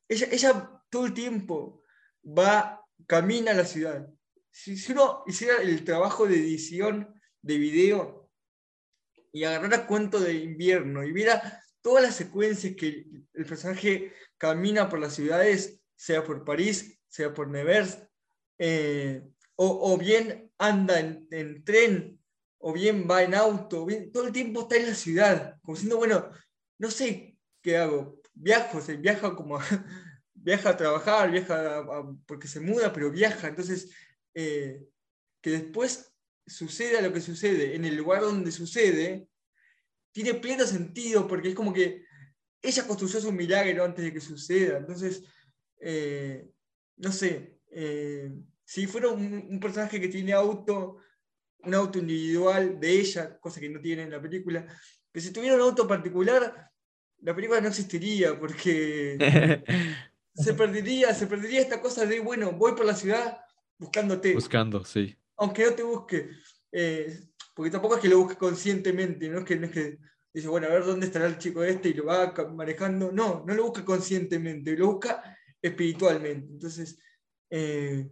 ella, 0.08 0.28
ella 0.30 0.70
todo 0.88 1.06
el 1.06 1.14
tiempo 1.14 1.82
va, 2.24 2.80
camina 3.08 3.50
a 3.50 3.54
la 3.54 3.64
ciudad. 3.64 4.08
Si, 4.52 4.76
si 4.76 4.92
uno 4.92 5.24
hiciera 5.26 5.60
el 5.60 5.82
trabajo 5.82 6.28
de 6.28 6.36
edición 6.36 7.12
de 7.40 7.58
video 7.58 8.21
y 9.32 9.44
agarrara 9.44 9.86
cuento 9.86 10.20
de 10.20 10.34
invierno 10.34 11.02
y 11.02 11.12
viera 11.12 11.62
todas 11.80 12.02
las 12.02 12.14
secuencias 12.14 12.74
que 12.76 13.06
el 13.32 13.46
personaje 13.46 14.12
camina 14.38 14.88
por 14.88 15.00
las 15.00 15.14
ciudades, 15.14 15.80
sea 15.96 16.22
por 16.22 16.44
París, 16.44 17.00
sea 17.08 17.32
por 17.32 17.48
Nevers, 17.48 17.98
eh, 18.58 19.22
o, 19.56 19.96
bien 19.96 20.50
anda 20.58 20.98
en, 20.98 21.26
en, 21.30 21.64
tren, 21.64 22.18
o 22.58 22.72
bien 22.72 23.06
va 23.08 23.22
en 23.22 23.34
auto, 23.34 23.86
todo 24.12 24.26
el 24.26 24.32
tiempo 24.32 24.62
está 24.62 24.76
en 24.76 24.88
la 24.88 24.94
ciudad, 24.94 25.60
como 25.62 25.76
diciendo, 25.76 25.98
bueno, 25.98 26.30
no 26.78 26.90
sé 26.90 27.36
qué 27.60 27.76
hago, 27.76 28.20
viajo, 28.34 28.80
se 28.80 28.96
viaja 28.96 29.34
como 29.34 29.58
viaja 30.34 30.70
a 30.70 30.76
trabajar, 30.76 31.30
viaja 31.30 31.78
a, 31.78 32.12
porque 32.26 32.48
se 32.48 32.60
muda, 32.60 32.92
pero 32.92 33.10
viaja, 33.10 33.48
entonces 33.48 33.90
eh, 34.34 34.84
que 35.40 35.50
después 35.50 36.11
suceda 36.46 37.00
lo 37.00 37.12
que 37.12 37.20
sucede 37.20 37.74
en 37.74 37.84
el 37.84 37.96
lugar 37.96 38.22
donde 38.22 38.50
sucede, 38.50 39.28
tiene 40.12 40.34
pleno 40.34 40.66
sentido 40.66 41.26
porque 41.26 41.48
es 41.48 41.54
como 41.54 41.72
que 41.72 42.04
ella 42.60 42.86
construyó 42.86 43.20
su 43.20 43.32
milagro 43.32 43.84
antes 43.84 44.04
de 44.04 44.12
que 44.12 44.20
suceda. 44.20 44.78
Entonces, 44.78 45.24
eh, 45.80 46.48
no 46.96 47.10
sé, 47.10 47.58
eh, 47.70 48.30
si 48.64 48.86
fuera 48.86 49.08
un, 49.08 49.58
personaje 49.60 50.00
que 50.00 50.08
tiene 50.08 50.32
auto, 50.32 50.98
un 51.58 51.74
auto 51.74 51.98
individual 51.98 52.78
de 52.78 53.00
ella, 53.00 53.38
cosa 53.40 53.60
que 53.60 53.68
no 53.68 53.80
tiene 53.80 54.02
en 54.02 54.10
la 54.10 54.22
película, 54.22 54.66
que 55.12 55.20
si 55.20 55.32
tuviera 55.32 55.56
un 55.56 55.62
auto 55.62 55.88
particular, 55.88 56.70
la 57.18 57.34
película 57.34 57.60
no 57.60 57.68
existiría 57.68 58.38
porque 58.38 59.18
se 60.34 60.54
perdería, 60.54 61.14
se 61.14 61.26
perdería 61.26 61.60
esta 61.60 61.80
cosa 61.80 62.06
de, 62.06 62.20
bueno, 62.20 62.52
voy 62.52 62.72
por 62.72 62.84
la 62.84 62.94
ciudad 62.94 63.38
buscándote. 63.78 64.34
Buscando, 64.34 64.84
sí 64.84 65.16
aunque 65.42 65.64
no 65.64 65.74
te 65.74 65.82
busque, 65.82 66.30
eh, 66.70 67.18
porque 67.54 67.70
tampoco 67.70 67.96
es 67.96 68.00
que 68.00 68.08
lo 68.08 68.20
busque 68.20 68.36
conscientemente, 68.36 69.28
no 69.28 69.40
es 69.40 69.44
que, 69.44 69.56
no 69.56 69.66
es 69.66 69.72
que 69.72 69.98
dice, 70.32 70.48
bueno, 70.48 70.68
a 70.68 70.70
ver 70.70 70.84
dónde 70.84 71.06
estará 71.06 71.26
el 71.26 71.38
chico 71.38 71.64
este 71.64 71.88
y 71.88 71.94
lo 71.94 72.06
va 72.06 72.32
manejando, 72.54 73.10
no, 73.10 73.44
no 73.44 73.54
lo 73.54 73.64
busca 73.64 73.84
conscientemente, 73.84 74.76
lo 74.76 74.92
busca 74.92 75.36
espiritualmente. 75.60 76.52
Entonces, 76.52 76.98
eh, 77.50 78.08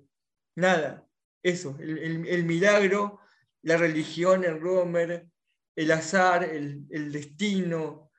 nada, 0.56 1.08
eso, 1.42 1.76
el, 1.78 2.26
el, 2.26 2.44
milagro, 2.44 3.20
la 3.62 3.76
religión, 3.76 4.44
el 4.44 4.60
Romer, 4.60 5.28
el 5.76 5.92
azar, 5.92 6.44
el, 6.44 6.84
el 6.90 7.12
destino, 7.12 8.10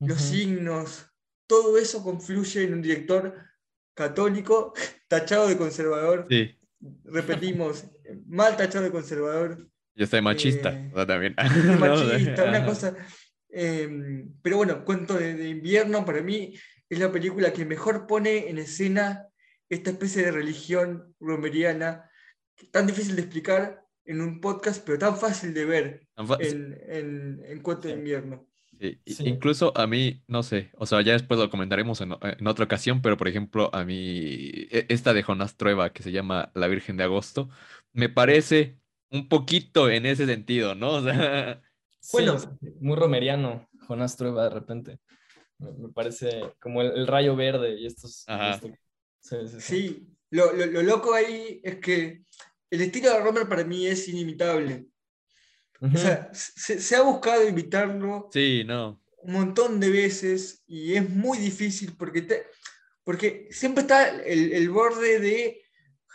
los 0.00 0.20
signos, 0.20 1.06
todo 1.46 1.76
eso 1.76 2.02
confluye 2.02 2.64
en 2.64 2.74
un 2.74 2.82
director 2.82 3.36
católico 3.94 4.72
tachado 5.06 5.48
de 5.48 5.58
conservador. 5.58 6.26
Sí. 6.28 6.58
Repetimos, 7.04 7.84
mal 8.26 8.56
tachado 8.56 8.84
de 8.84 8.90
conservador. 8.90 9.68
Yo 9.94 10.06
soy 10.06 10.20
machista, 10.20 10.70
eh, 10.70 11.06
también. 11.06 11.34
Machista, 11.78 12.44
una 12.48 12.64
cosa. 12.64 12.96
Em, 13.48 14.32
pero 14.42 14.56
bueno, 14.56 14.84
Cuento 14.84 15.14
de, 15.14 15.48
invierno 15.48 16.04
para 16.04 16.20
mí 16.22 16.54
es 16.88 16.98
la 16.98 17.12
película 17.12 17.52
que 17.52 17.64
mejor 17.64 18.06
pone 18.06 18.48
en 18.48 18.58
escena 18.58 19.28
esta 19.68 19.90
especie 19.90 20.24
de 20.24 20.32
religión 20.32 21.14
romeriana, 21.20 22.10
tan 22.72 22.86
difícil 22.86 23.14
de 23.16 23.22
explicar 23.22 23.84
en 24.04 24.20
un 24.20 24.40
podcast, 24.40 24.84
pero 24.84 24.98
tan 24.98 25.16
fácil 25.16 25.54
de 25.54 25.64
ver 25.64 26.08
en, 26.40 26.78
en, 26.88 27.42
en, 27.44 27.62
Cuento 27.62 27.88
de 27.88 27.94
invierno. 27.94 28.46
Incluso 29.20 29.76
a 29.76 29.86
mí, 29.86 30.22
no 30.26 30.42
sé, 30.42 30.70
o 30.74 30.86
sea, 30.86 31.00
ya 31.02 31.12
después 31.12 31.38
lo 31.38 31.48
comentaremos 31.48 32.00
en, 32.00 32.12
otra 32.46 32.64
ocasión, 32.64 33.00
pero 33.02 33.16
por 33.16 33.28
ejemplo, 33.28 33.70
a 33.72 33.84
mí, 33.84 34.50
e, 34.70 34.86
esta 34.88 35.14
de 35.14 35.22
Jonás 35.22 35.56
Trueba 35.56 35.92
que 35.92 36.02
se 36.02 36.12
llama 36.12 36.50
La 36.54 36.66
Virgen 36.66 36.96
de 36.96 37.04
Agosto, 37.04 37.48
me 37.94 38.10
parece 38.10 38.78
un 39.10 39.28
poquito 39.28 39.88
en 39.88 40.04
ese 40.04 40.26
sentido, 40.26 40.74
¿no? 40.74 40.96
O 40.98 41.02
sea, 41.02 41.62
bueno, 42.12 42.36
muy 42.80 42.96
romeriano, 42.96 43.66
Jonás 43.88 44.14
Trueba 44.14 44.44
de 44.44 44.50
repente. 44.50 44.98
Me, 45.58 45.88
parece 45.88 46.42
como 46.60 46.82
el, 46.82 47.06
rayo 47.06 47.34
verde 47.34 47.80
y 47.80 47.86
estos. 47.86 48.26
Sí, 49.58 50.06
Lo, 50.28 50.52
lo, 50.52 50.82
loco 50.82 51.14
ahí 51.14 51.62
es 51.64 51.76
que 51.76 52.22
el 52.68 52.80
estilo 52.82 53.10
de 53.10 53.20
Romer 53.20 53.48
para 53.48 53.64
mí 53.64 53.86
es 53.86 54.06
inimitable. 54.08 54.86
O 55.80 55.96
sea, 55.96 56.30
se, 56.32 56.96
ha 56.96 57.02
buscado 57.02 57.46
invitarlo 57.48 58.28
sí, 58.32 58.64
no. 58.64 59.02
un 59.18 59.32
montón 59.32 59.80
de 59.80 59.90
veces 59.90 60.62
y 60.66 60.94
es 60.94 61.08
muy 61.08 61.38
difícil 61.38 61.94
porque, 61.96 62.22
te, 62.22 62.46
porque 63.02 63.48
siempre 63.50 63.82
está 63.82 64.08
el, 64.22 64.52
el, 64.52 64.70
borde 64.70 65.20
de 65.20 65.62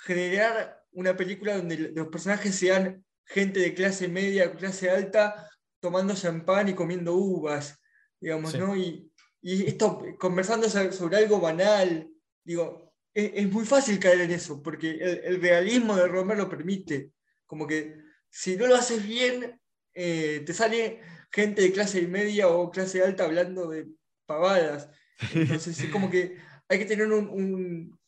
generar 0.06 0.79
una 0.92 1.16
película 1.16 1.58
donde 1.58 1.78
los 1.78 2.08
personajes 2.08 2.56
sean 2.56 3.06
gente 3.26 3.60
de 3.60 3.74
clase 3.74 4.08
media, 4.08 4.52
clase 4.52 4.90
alta, 4.90 5.50
tomando 5.80 6.16
champán 6.16 6.70
y 6.70 6.74
comiendo 6.74 7.14
uvas, 7.14 7.80
digamos, 8.20 8.56
¿no? 8.58 8.76
Y, 8.76 9.12
y, 9.42 9.68
esto, 9.68 10.04
conversando 10.20 10.70
sobre 10.70 11.18
algo 11.18 11.40
banal, 11.40 12.10
digo, 12.44 12.94
es, 13.14 13.32
es, 13.36 13.52
muy 13.52 13.66
fácil 13.66 14.00
caer 14.00 14.22
en 14.22 14.32
eso, 14.32 14.62
porque 14.62 14.92
el, 14.92 15.22
el 15.24 15.42
realismo 15.42 15.96
de 15.96 16.08
Romer 16.08 16.38
lo 16.38 16.50
permite, 16.50 17.12
como 17.46 17.68
que 17.68 17.96
si 18.30 18.56
no 18.56 18.68
lo 18.68 18.76
haces 18.76 19.06
bien, 19.06 19.60
eh, 19.94 20.44
te 20.46 20.54
sale 20.54 21.02
gente 21.32 21.62
de 21.62 21.72
clase 21.72 22.08
media 22.08 22.48
o 22.48 22.72
clase 22.72 23.04
alta 23.04 23.26
hablando 23.26 23.70
de 23.70 23.88
pavadas. 24.26 24.90
Entonces 25.34 25.80
es 25.80 25.90
como 25.90 26.10
que 26.10 26.38
hay 26.68 26.80
que 26.80 26.86
tener 26.86 27.12
un, 27.12 27.28
un, 27.28 27.99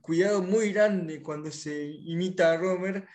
cuidado 0.00 0.42
muy 0.42 0.72
grande 0.72 1.22
cuando 1.22 1.50
se 1.50 1.86
imita 1.86 2.52
a 2.52 2.56
Romer. 2.56 3.06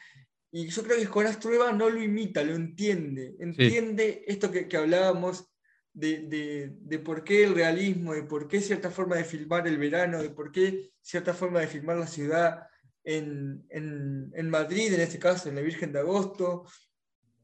Y 0.52 0.68
yo 0.68 0.84
creo 0.84 0.98
que 0.98 1.08
con 1.08 1.28
Astrueva 1.28 1.72
no 1.72 1.90
lo 1.90 2.02
imita, 2.02 2.44
lo 2.44 2.56
entiende. 2.56 3.36
Entiende 3.40 4.24
esto 4.28 4.52
que, 4.52 4.68
que 4.68 4.78
hablábamos 4.78 5.52
de, 5.94 6.22
de, 6.28 6.76
de, 6.80 7.00
por 7.00 7.24
qué 7.24 7.44
el 7.44 7.56
realismo, 7.56 8.14
de 8.14 8.24
por 8.24 8.48
qué 8.48 8.62
cierta 8.62 8.90
forma 8.90 9.16
de 9.16 9.26
filmar 9.26 9.68
el 9.68 9.78
verano, 9.78 10.22
de 10.22 10.30
por 10.30 10.52
qué 10.52 10.92
cierta 11.02 11.34
forma 11.34 11.60
de 11.60 11.68
filmar 11.68 11.98
la 11.98 12.08
ciudad, 12.08 12.70
en, 13.04 14.50
Madrid, 14.50 14.94
en 14.94 15.02
este 15.02 15.20
caso, 15.20 15.50
en 15.50 15.56
la 15.56 15.62
Virgen 15.62 15.92
de 15.92 16.00
Agosto. 16.00 16.66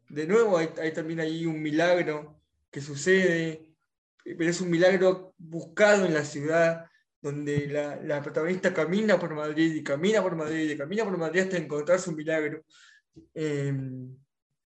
De 0.10 0.28
nuevo, 0.28 0.58
hay, 0.58 0.94
también 0.94 1.20
ahí 1.20 1.46
un 1.46 1.62
milagro 1.62 2.42
que 2.72 2.82
sucede, 2.82 3.74
pero 4.24 4.50
es 4.50 4.62
un 4.62 4.70
milagro 4.70 5.34
buscado 5.38 6.06
en 6.06 6.14
la 6.14 6.24
ciudad, 6.24 6.86
donde 7.26 7.66
la, 8.04 8.22
protagonista 8.22 8.72
camina 8.72 9.20
por 9.20 9.34
Madrid 9.34 9.74
y 9.74 9.84
camina 9.84 10.22
por 10.22 10.36
Madrid 10.36 10.70
y 10.70 10.78
camina 10.78 11.04
por 11.04 11.18
Madrid 11.18 11.42
hasta 11.42 11.58
encontrar 11.58 12.00
su 12.00 12.12
milagro. 12.12 12.64
Em, 13.34 14.16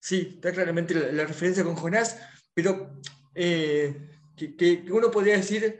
sí, 0.00 0.32
está 0.36 0.52
claramente 0.52 0.94
la, 0.94 1.26
referencia 1.26 1.62
con 1.64 1.76
Jonás, 1.76 2.18
pero 2.54 2.98
eh, 3.34 3.94
que, 4.34 4.86
uno 4.90 5.10
podría 5.10 5.36
decir 5.36 5.78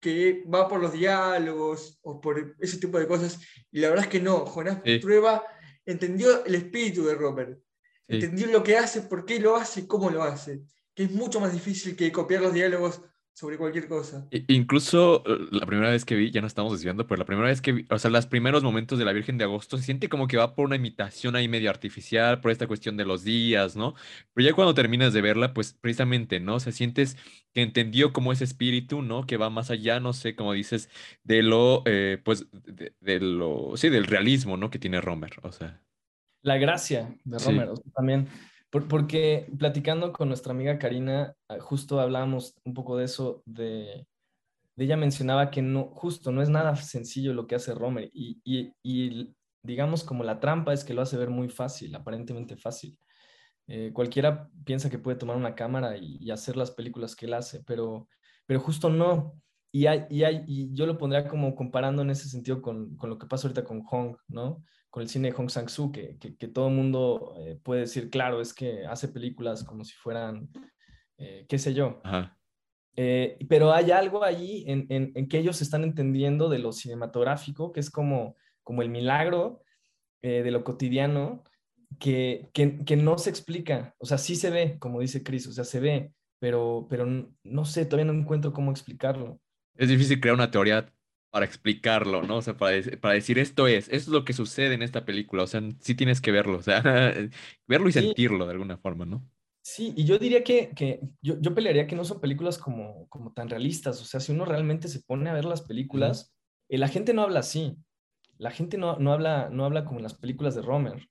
que 0.00 0.42
va 0.52 0.66
por 0.66 0.80
los 0.80 0.92
diálogos 0.92 2.00
o 2.02 2.20
por 2.20 2.56
ese 2.58 2.78
tipo 2.78 2.98
de 2.98 3.06
cosas, 3.06 3.38
y 3.70 3.78
la 3.78 3.90
verdad 3.90 4.06
es 4.06 4.10
que 4.10 4.20
no, 4.20 4.46
Jonás 4.46 4.80
prueba, 5.00 5.44
entendió 5.86 6.44
el 6.44 6.56
espíritu 6.56 7.04
de 7.04 7.14
Robert, 7.14 7.56
entendió 8.08 8.48
lo 8.48 8.64
que 8.64 8.76
hace, 8.78 9.02
por 9.02 9.24
qué 9.24 9.38
lo 9.38 9.54
hace 9.54 9.82
y 9.82 9.86
cómo 9.86 10.10
lo 10.10 10.24
hace, 10.24 10.60
que 10.92 11.04
es 11.04 11.12
mucho 11.12 11.38
más 11.38 11.52
difícil 11.52 11.94
que 11.94 12.10
copiar 12.10 12.42
los 12.42 12.52
diálogos 12.52 13.00
sobre 13.34 13.58
cualquier 13.58 13.88
cosa. 13.88 14.28
incluso 14.46 15.24
eh, 15.26 15.48
la 15.50 15.66
primera 15.66 15.90
vez 15.90 16.04
que 16.04 16.14
vi, 16.14 16.30
ya 16.30 16.40
no 16.40 16.46
estamos 16.46 16.72
desviando, 16.72 17.04
pero 17.08 17.18
la 17.18 17.24
primera 17.24 17.48
vez 17.48 17.60
que 17.60 17.72
vi, 17.72 17.86
o 17.90 17.98
sea, 17.98 18.08
los 18.08 18.26
primeros 18.26 18.62
momentos 18.62 18.96
de 18.96 19.04
la 19.04 19.12
Virgen 19.12 19.38
de 19.38 19.44
Agosto 19.44 19.76
se 19.76 19.82
siente 19.82 20.08
como 20.08 20.28
que 20.28 20.36
va 20.36 20.54
por 20.54 20.66
una 20.66 20.76
imitación 20.76 21.34
ahí 21.34 21.48
medio 21.48 21.68
artificial, 21.68 22.40
por 22.40 22.52
esta 22.52 22.68
cuestión 22.68 22.96
de 22.96 23.04
los 23.04 23.24
días, 23.24 23.74
¿no? 23.74 23.94
Pero 24.32 24.48
ya 24.48 24.54
cuando 24.54 24.72
terminas 24.72 25.12
de 25.12 25.20
verla, 25.20 25.52
pues 25.52 25.72
precisamente, 25.72 26.38
¿no? 26.38 26.54
O 26.54 26.60
sea, 26.60 26.72
sientes 26.72 27.16
que 27.52 27.62
entendió 27.62 28.12
como 28.12 28.32
ese 28.32 28.44
espíritu, 28.44 29.02
¿no? 29.02 29.26
Que 29.26 29.36
va 29.36 29.50
más 29.50 29.72
allá, 29.72 29.98
no 29.98 30.12
sé, 30.12 30.36
como 30.36 30.52
dices, 30.52 30.88
de 31.24 31.42
lo, 31.42 31.82
eh, 31.86 32.22
pues, 32.24 32.46
de, 32.52 33.20
lo, 33.20 33.72
sí, 33.76 33.88
del 33.88 34.06
realismo, 34.06 34.56
¿no? 34.56 34.70
Que 34.70 34.78
tiene 34.78 35.00
Romer, 35.00 35.32
o 35.42 35.50
sea. 35.50 35.82
La 36.42 36.56
gracia 36.56 37.16
de 37.24 37.38
Romer, 37.38 37.70
también 37.96 38.28
porque 38.82 39.46
platicando 39.58 40.12
con 40.12 40.28
nuestra 40.28 40.52
amiga 40.52 40.78
Karina, 40.78 41.34
ah, 41.48 41.58
justo 41.60 42.00
hablábamos 42.00 42.54
un 42.64 42.74
poco 42.74 42.96
de 42.96 43.04
eso, 43.04 43.42
de, 43.46 44.06
ella 44.76 44.96
mencionaba 44.96 45.50
que 45.50 45.62
no, 45.62 45.84
justo 45.86 46.32
no 46.32 46.42
es 46.42 46.48
nada 46.48 46.74
sencillo 46.76 47.32
lo 47.32 47.46
que 47.46 47.54
hace 47.54 47.74
Romer 47.74 48.10
y, 48.12 48.40
y, 48.82 49.34
digamos 49.62 50.04
como 50.04 50.24
la 50.24 50.40
trampa 50.40 50.72
es 50.72 50.84
que 50.84 50.92
lo 50.92 51.02
hace 51.02 51.16
ver 51.16 51.30
muy 51.30 51.48
fácil, 51.48 51.94
aparentemente 51.94 52.56
fácil. 52.56 52.98
Eh, 53.66 53.92
cualquiera 53.94 54.50
piensa 54.64 54.90
que 54.90 54.98
puede 54.98 55.16
tomar 55.16 55.36
una 55.36 55.54
cámara 55.54 55.96
y, 55.96 56.30
hacer 56.30 56.56
las 56.56 56.70
películas 56.70 57.16
que 57.16 57.26
él 57.26 57.34
hace, 57.34 57.62
pero, 57.64 58.08
pero 58.46 58.60
justo 58.60 58.90
no. 58.90 59.40
Y, 59.72 59.86
hay, 59.86 60.06
y, 60.10 60.24
hay, 60.24 60.44
y 60.46 60.74
yo 60.74 60.86
lo 60.86 60.98
pondría 60.98 61.28
como 61.28 61.54
comparando 61.54 62.02
en 62.02 62.10
ese 62.10 62.28
sentido 62.28 62.60
con, 62.60 62.96
con 62.96 63.10
lo 63.10 63.18
que 63.18 63.26
pasa 63.26 63.46
ahorita 63.48 63.64
con 63.64 63.82
Hong, 63.84 64.16
¿no? 64.28 64.62
Con 64.94 65.02
el 65.02 65.08
cine 65.08 65.30
de 65.30 65.34
Hong 65.34 65.48
Sang-soo, 65.48 65.90
que, 65.90 66.18
que, 66.20 66.46
todo 66.46 66.68
el 66.68 66.74
mundo 66.74 67.34
eh, 67.38 67.58
puede 67.60 67.80
decir, 67.80 68.10
claro, 68.10 68.40
es 68.40 68.54
que 68.54 68.86
hace 68.86 69.08
películas 69.08 69.64
como 69.64 69.82
si 69.82 69.92
fueran, 69.92 70.48
eh, 71.18 71.46
qué 71.48 71.58
sé 71.58 71.74
yo. 71.74 72.00
Eh, 72.94 73.36
pero 73.48 73.72
hay 73.72 73.90
algo 73.90 74.22
ahí 74.22 74.62
en, 74.68 74.86
en, 74.88 75.28
que 75.28 75.38
ellos 75.38 75.60
están 75.62 75.82
entendiendo 75.82 76.48
de 76.48 76.60
lo 76.60 76.70
cinematográfico, 76.70 77.72
que 77.72 77.80
es 77.80 77.90
como, 77.90 78.36
como 78.62 78.82
el 78.82 78.88
milagro 78.88 79.64
de 80.22 80.48
lo 80.52 80.62
cotidiano, 80.62 81.42
que, 81.98 82.48
que, 82.54 82.84
que, 82.84 82.94
no 82.94 83.18
se 83.18 83.30
explica. 83.30 83.96
O 83.98 84.06
sea, 84.06 84.16
sí 84.16 84.36
se 84.36 84.50
ve, 84.50 84.78
como 84.78 85.00
dice 85.00 85.24
Chris, 85.24 85.48
o 85.48 85.52
sea, 85.52 85.64
se 85.64 85.80
ve, 85.80 86.12
pero, 86.38 86.86
pero 86.88 87.04
no 87.42 87.64
sé, 87.64 87.84
todavía 87.84 88.12
no 88.12 88.20
encuentro 88.20 88.52
cómo 88.52 88.70
explicarlo. 88.70 89.40
Es 89.74 89.88
difícil 89.88 90.20
crear 90.20 90.36
una 90.36 90.52
teoría 90.52 90.88
para 91.34 91.46
explicarlo, 91.46 92.22
¿no? 92.22 92.36
O 92.36 92.42
sea, 92.42 92.56
para, 92.56 92.80
para, 93.00 93.14
decir 93.14 93.40
esto 93.40 93.66
es, 93.66 93.88
esto 93.88 93.96
es 93.96 94.06
lo 94.06 94.24
que 94.24 94.32
sucede 94.32 94.74
en 94.74 94.82
esta 94.82 95.04
película, 95.04 95.42
o 95.42 95.48
sea, 95.48 95.60
sí 95.80 95.96
tienes 95.96 96.20
que 96.20 96.30
verlo, 96.30 96.58
o 96.58 96.62
sea, 96.62 96.80
verlo 97.66 97.88
y 97.88 97.92
sentirlo 97.92 98.46
de 98.46 98.52
alguna 98.52 98.78
forma, 98.78 99.04
¿no? 99.04 99.28
Sí, 99.60 99.92
y 99.96 100.04
yo 100.04 100.20
diría 100.20 100.44
que, 100.44 100.70
que 100.76 101.00
yo, 101.20 101.34
yo, 101.40 101.52
pelearía 101.52 101.88
que 101.88 101.96
no 101.96 102.04
son 102.04 102.20
películas 102.20 102.56
como, 102.56 103.08
como 103.08 103.32
tan 103.32 103.50
realistas, 103.50 104.00
o 104.00 104.04
sea, 104.04 104.20
si 104.20 104.30
uno 104.30 104.44
realmente 104.44 104.86
se 104.86 105.02
pone 105.02 105.28
a 105.28 105.32
ver 105.32 105.44
las 105.44 105.62
películas, 105.62 106.32
eh, 106.68 106.78
la 106.78 106.86
gente 106.86 107.12
no 107.14 107.22
habla 107.22 107.40
así, 107.40 107.76
la 108.38 108.52
gente 108.52 108.78
no, 108.78 108.96
no, 109.00 109.12
habla, 109.12 109.48
no 109.50 109.64
habla 109.64 109.84
como 109.84 109.98
en 109.98 110.04
las 110.04 110.14
películas 110.14 110.54
de 110.54 110.62
Romer. 110.62 111.08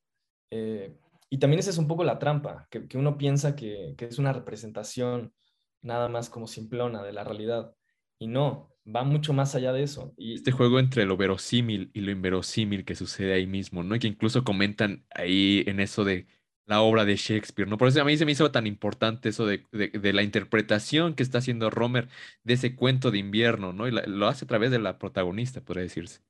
Eh, 0.52 0.96
y 1.30 1.38
también 1.38 1.60
esa 1.60 1.72
es 1.72 1.78
un 1.78 1.90
poco 1.90 2.06
la 2.06 2.18
trampa, 2.18 2.66
que, 2.72 2.88
que 2.88 2.98
uno 2.98 3.18
piensa 3.18 3.58
que, 3.58 3.94
que 3.98 4.06
es 4.06 4.20
una 4.20 4.32
representación 4.32 5.34
nada 5.82 6.08
más 6.08 6.30
como 6.30 6.48
simplona 6.48 7.04
de 7.04 7.12
la 7.12 7.26
realidad. 7.26 7.76
Y 8.20 8.28
no, 8.28 8.73
va 8.86 9.04
mucho 9.04 9.34
más 9.34 9.56
allá 9.56 9.72
de 9.74 9.84
eso. 9.84 10.14
Y... 10.18 10.34
Este 10.34 10.52
juego 10.52 10.80
entre 10.80 11.06
lo 11.06 11.18
verosímil 11.18 11.90
y 11.94 12.02
lo 12.02 12.12
inverosímil 12.12 12.86
que 12.86 12.96
sucede 12.96 13.34
ahí 13.34 13.48
mismo, 13.48 13.84
¿no? 13.84 13.96
Y 13.96 14.00
que 14.00 14.08
incluso 14.08 14.44
comentan 14.44 15.06
ahí 15.12 15.64
en 15.68 15.80
eso 15.80 16.04
de 16.04 16.28
la 16.66 16.82
obra 16.82 17.06
de 17.06 17.16
Shakespeare, 17.16 17.70
¿no? 17.70 17.78
Por 17.78 17.90
eso 17.90 18.02
a 18.02 18.06
mí 18.06 18.18
se 18.18 18.26
me 18.26 18.32
hizo 18.32 18.52
tan 18.52 18.68
importante 18.68 19.30
eso 19.30 19.46
de, 19.46 19.66
de, 19.72 20.14
la 20.14 20.24
interpretación 20.24 21.14
que 21.14 21.24
está 21.24 21.40
haciendo 21.40 21.70
Romer 21.70 22.08
de 22.44 22.54
ese 22.54 22.76
cuento 22.76 23.12
de 23.12 23.18
invierno, 23.18 23.74
¿no? 23.74 23.88
Y 23.88 23.92
lo 23.92 24.28
hace 24.28 24.46
a 24.46 24.48
través 24.48 24.72
de 24.72 24.80
la 24.80 24.98
protagonista, 24.98 25.62
podría 25.62 25.84
decirse. 25.84 26.22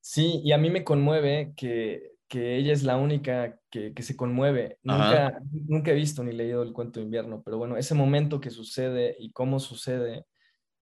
Sí, 0.00 0.42
y 0.44 0.52
a 0.52 0.58
mí 0.58 0.68
me 0.68 0.84
conmueve 0.84 1.54
que, 1.56 2.12
que 2.28 2.56
ella 2.56 2.74
es 2.74 2.82
la 2.82 2.98
única 2.98 3.58
que, 3.70 3.94
que 3.94 4.02
se 4.02 4.14
conmueve. 4.14 4.76
Nunca, 4.82 5.40
nunca 5.50 5.92
he 5.92 5.94
visto 5.94 6.22
ni 6.22 6.32
leído 6.32 6.62
el 6.62 6.74
cuento 6.74 7.00
de 7.00 7.06
invierno, 7.06 7.42
pero 7.42 7.56
bueno, 7.56 7.78
ese 7.78 7.94
momento 7.94 8.40
que 8.40 8.50
sucede 8.50 9.16
y 9.18 9.32
cómo 9.32 9.58
sucede 9.58 10.26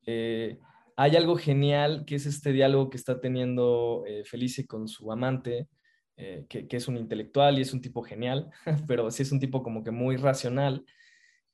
eh, 0.07 0.57
hay 0.95 1.15
algo 1.15 1.35
genial 1.35 2.05
que 2.05 2.15
es 2.15 2.25
este 2.25 2.51
diálogo 2.51 2.89
que 2.89 2.97
está 2.97 3.21
teniendo 3.21 4.03
eh, 4.07 4.23
Felice 4.25 4.65
con 4.65 4.87
su 4.87 5.11
amante, 5.11 5.67
eh, 6.15 6.45
que, 6.49 6.65
es 6.71 6.87
un 6.87 6.97
intelectual 6.97 7.59
y 7.59 7.61
es 7.61 7.73
un 7.73 7.81
tipo 7.81 8.01
genial, 8.01 8.49
pero 8.87 9.11
sí 9.11 9.21
es 9.21 9.31
un 9.31 9.39
tipo 9.39 9.61
como 9.61 9.83
que 9.83 9.91
muy 9.91 10.17
racional. 10.17 10.83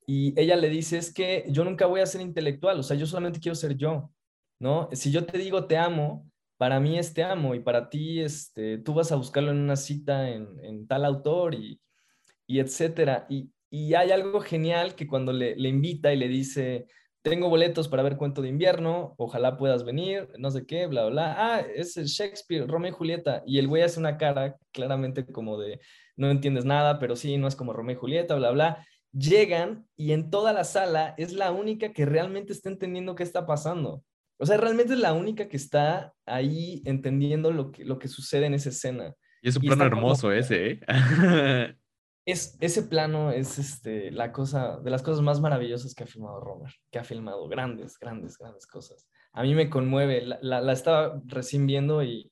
Y 0.07 0.39
ella 0.39 0.55
le 0.55 0.69
dice, 0.69 0.97
es 0.97 1.13
que 1.13 1.45
yo 1.49 1.65
nunca 1.65 1.87
voy 1.87 2.01
a 2.01 2.05
ser 2.05 2.21
intelectual, 2.21 2.79
o 2.79 2.83
sea, 2.83 2.95
yo 2.95 3.05
solamente 3.05 3.39
quiero 3.39 3.55
ser 3.55 3.75
yo, 3.75 4.11
¿no? 4.59 4.87
Si 4.93 5.11
yo 5.11 5.25
te 5.25 5.37
digo 5.37 5.65
te 5.65 5.77
amo, 5.77 6.29
para 6.57 6.79
mí 6.79 6.97
es 6.97 7.13
te 7.13 7.23
amo 7.23 7.55
y 7.55 7.59
para 7.59 7.89
ti 7.89 8.21
este, 8.21 8.77
tú 8.77 8.93
vas 8.93 9.11
a 9.11 9.15
buscarlo 9.15 9.51
en 9.51 9.57
una 9.57 9.75
cita 9.75 10.29
en, 10.29 10.87
tal 10.87 11.05
autor 11.05 11.55
y, 11.55 11.81
y 12.47 12.59
etcétera. 12.59 13.25
Y, 13.29 13.51
y, 13.69 13.93
hay 13.95 14.11
algo 14.11 14.39
genial 14.41 14.95
que 14.95 15.07
cuando 15.07 15.33
le, 15.33 15.55
le 15.55 15.69
invita 15.69 16.13
y 16.13 16.17
le 16.17 16.27
dice, 16.27 16.87
tengo 17.23 17.49
boletos 17.49 17.87
para 17.87 18.03
ver 18.03 18.17
Cuento 18.17 18.41
de 18.41 18.49
Invierno, 18.49 19.15
ojalá 19.17 19.57
puedas 19.57 19.85
venir, 19.85 20.27
no 20.37 20.51
sé 20.51 20.65
qué, 20.65 20.87
bla, 20.87 21.05
bla. 21.05 21.35
Ah, 21.37 21.61
es 21.61 21.95
Shakespeare, 21.95 22.67
Romeo 22.67 22.91
y 22.91 22.93
Julieta. 22.93 23.43
Y 23.47 23.59
el 23.59 23.67
güey 23.67 23.81
hace 23.81 23.99
una 23.99 24.17
cara 24.17 24.57
claramente 24.73 25.25
como 25.25 25.57
de, 25.57 25.79
no 26.17 26.29
entiendes 26.29 26.65
nada, 26.65 26.99
pero 26.99 27.15
sí, 27.15 27.37
no 27.37 27.47
es 27.47 27.55
como 27.55 27.71
Romeo 27.71 27.95
y 27.95 27.99
Julieta, 27.99 28.35
bla, 28.35 28.51
bla. 28.51 28.85
Llegan 29.13 29.87
y 29.95 30.11
en 30.11 30.29
toda 30.29 30.51
la 30.51 30.65
sala 30.65 31.15
es 31.17 31.31
la 31.31 31.51
única 31.51 31.93
que 31.93 32.05
realmente 32.05 32.51
está 32.51 32.69
entendiendo 32.69 33.15
qué 33.15 33.23
está 33.23 33.45
pasando. 33.45 34.03
O 34.37 34.45
sea, 34.45 34.57
realmente 34.57 34.93
es 34.93 34.99
la 34.99 35.13
única 35.13 35.47
que 35.47 35.55
está 35.55 36.13
ahí 36.25 36.81
entendiendo 36.83 37.53
lo 37.53 37.71
que, 37.71 37.85
lo 37.85 37.99
que 37.99 38.09
sucede 38.09 38.47
en 38.47 38.55
esa 38.55 38.69
escena. 38.69 39.13
Y 39.41 39.47
es 39.47 39.55
un 39.55 39.63
plano 39.63 39.85
hermoso 39.85 40.31
ese, 40.33 40.71
¿eh? 40.71 40.79
es, 42.25 42.57
ese 42.61 42.83
plano 42.83 43.31
es 43.31 43.59
este, 43.59 44.11
la 44.11 44.31
cosa, 44.31 44.79
de 44.79 44.89
las 44.89 45.01
cosas 45.01 45.21
más 45.21 45.41
maravillosas 45.41 45.93
que 45.93 46.03
ha 46.03 46.07
filmado 46.07 46.39
Romer, 46.39 46.73
que 46.89 46.99
ha 46.99 47.03
filmado 47.03 47.47
grandes, 47.47 47.97
grandes, 47.99 48.37
grandes 48.37 48.65
cosas. 48.65 49.09
A 49.33 49.43
mí 49.43 49.53
me 49.55 49.69
conmueve, 49.69 50.21
la, 50.21 50.61
la, 50.61 50.73
estaba 50.73 51.21
recién 51.25 51.65
viendo 51.67 52.03
y, 52.03 52.31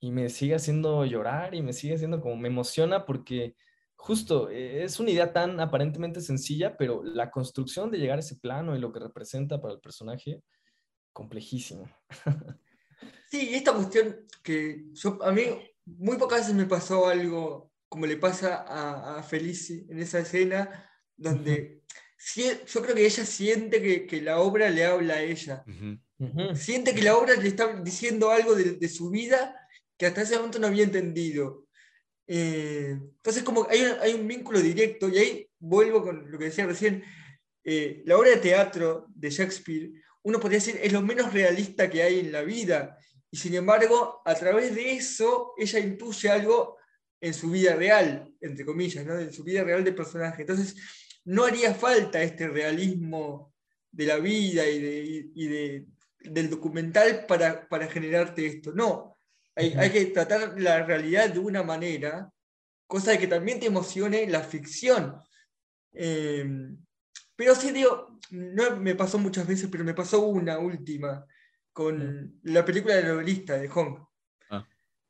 y, 0.00 0.10
me 0.10 0.28
sigue 0.28 0.54
haciendo 0.54 1.04
llorar 1.04 1.54
y 1.54 1.62
me 1.62 1.72
sigue 1.72 1.94
haciendo 1.94 2.20
como, 2.20 2.36
me 2.36 2.48
emociona 2.48 3.06
porque 3.06 3.54
justo 3.94 4.50
eh, 4.50 4.82
es 4.82 4.98
una 4.98 5.10
idea 5.10 5.32
tan 5.32 5.60
aparentemente 5.60 6.20
sencilla, 6.20 6.76
pero 6.76 7.02
la 7.04 7.30
construcción 7.30 7.90
de 7.90 7.98
llegar 7.98 8.18
a 8.18 8.20
ese 8.20 8.36
plano 8.36 8.74
y 8.74 8.80
lo 8.80 8.92
que 8.92 9.00
representa 9.00 9.60
para 9.60 9.74
el 9.74 9.80
personaje, 9.80 10.42
complejísimo. 11.12 11.88
Sí, 13.28 13.54
esta 13.54 13.74
cuestión 13.74 14.24
que 14.42 14.86
yo, 14.92 15.18
a 15.22 15.32
mí 15.32 15.42
muy 15.84 16.16
pocas 16.16 16.40
veces 16.40 16.54
me 16.54 16.64
pasó 16.64 17.08
algo 17.08 17.72
como 17.96 18.04
le 18.04 18.18
pasa 18.18 18.56
a, 18.56 19.16
a 19.16 19.22
Felici 19.22 19.86
en 19.88 20.00
esa 20.00 20.18
escena, 20.18 20.86
donde 21.16 21.80
yo 22.34 22.82
creo 22.82 22.94
que 22.94 23.06
ella 23.06 23.24
siente 23.24 23.80
que, 23.80 24.06
que, 24.06 24.20
la 24.20 24.40
obra 24.40 24.68
le 24.68 24.84
habla 24.84 25.14
a 25.14 25.22
ella. 25.22 25.64
Siente 26.54 26.94
que 26.94 27.00
la 27.00 27.16
obra 27.16 27.36
le 27.36 27.48
está 27.48 27.72
diciendo 27.80 28.30
algo 28.30 28.54
de, 28.54 28.88
su 28.90 29.08
vida 29.08 29.56
que 29.96 30.04
hasta 30.04 30.20
ese 30.20 30.36
momento 30.36 30.58
no 30.58 30.66
había 30.66 30.84
entendido. 30.84 31.68
Eh, 32.26 32.98
entonces, 33.00 33.42
como 33.42 33.66
hay 33.70 33.80
un, 33.80 33.92
hay 34.02 34.12
un, 34.12 34.28
vínculo 34.28 34.60
directo, 34.60 35.08
y 35.08 35.16
ahí 35.16 35.50
vuelvo 35.58 36.02
con 36.02 36.30
lo 36.30 36.38
que 36.38 36.44
decía 36.44 36.66
recién, 36.66 37.02
eh, 37.64 38.02
la 38.04 38.18
obra 38.18 38.28
de 38.28 38.36
teatro 38.36 39.06
de 39.08 39.30
Shakespeare, 39.30 39.90
uno 40.22 40.38
podría 40.38 40.58
decir, 40.58 40.78
es 40.82 40.92
lo 40.92 41.00
menos 41.00 41.32
realista 41.32 41.88
que 41.88 42.02
hay 42.02 42.20
en 42.20 42.30
la 42.30 42.42
vida, 42.42 42.98
y 43.30 43.38
sin 43.38 43.54
embargo, 43.54 44.20
a 44.22 44.34
través 44.34 44.74
de 44.74 44.96
eso, 44.96 45.54
ella 45.56 45.78
intuye 45.78 46.28
algo 46.28 46.75
en 47.20 47.34
su 47.34 47.50
vida 47.50 47.74
real, 47.74 48.32
entre 48.40 48.64
comillas, 48.64 49.04
¿no? 49.06 49.18
en 49.18 49.32
su 49.32 49.42
vida 49.42 49.64
real 49.64 49.84
de 49.84 49.92
personaje. 49.92 50.42
Entonces, 50.42 50.76
no 51.24 51.44
haría 51.44 51.74
falta 51.74 52.22
este 52.22 52.48
realismo 52.48 53.54
de 53.90 54.06
la 54.06 54.18
vida 54.18 54.66
y, 54.68 54.78
de, 54.78 55.86
del 56.20 56.50
documental 56.50 57.26
para, 57.26 57.68
para, 57.68 57.88
generarte 57.88 58.46
esto. 58.46 58.72
No, 58.72 59.16
hay, 59.54 59.72
hay, 59.74 59.90
que 59.90 60.06
tratar 60.06 60.60
la 60.60 60.84
realidad 60.84 61.30
de 61.30 61.38
una 61.38 61.62
manera, 61.62 62.30
cosa 62.86 63.12
de 63.12 63.18
que 63.18 63.26
también 63.26 63.58
te 63.58 63.66
emocione 63.66 64.26
la 64.28 64.42
ficción. 64.42 65.20
Em, 65.92 66.76
pero 67.34 67.54
sí, 67.54 67.72
digo, 67.72 68.18
no 68.30 68.76
me 68.76 68.94
pasó 68.94 69.18
muchas 69.18 69.46
veces, 69.46 69.68
pero 69.70 69.84
me 69.84 69.94
pasó 69.94 70.20
una 70.26 70.58
última 70.58 71.26
con 71.72 72.38
la 72.42 72.64
película 72.64 72.96
de 72.96 73.04
novelista 73.04 73.58
de 73.58 73.68
Hong. 73.68 73.98
Ah. 74.50 74.66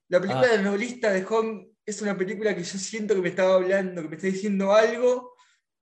La 0.08 0.20
película 0.20 0.48
ah. 0.48 0.56
de 0.56 0.62
novelista 0.62 1.12
de 1.12 1.22
Hong 1.22 1.75
es 1.86 2.02
una 2.02 2.18
película 2.18 2.54
que 2.54 2.64
yo 2.64 2.78
siento 2.78 3.14
que 3.14 3.22
me 3.22 3.28
estaba 3.28 3.54
hablando, 3.54 4.02
que 4.02 4.08
me 4.08 4.16
está 4.16 4.26
diciendo 4.26 4.74
algo 4.74 5.36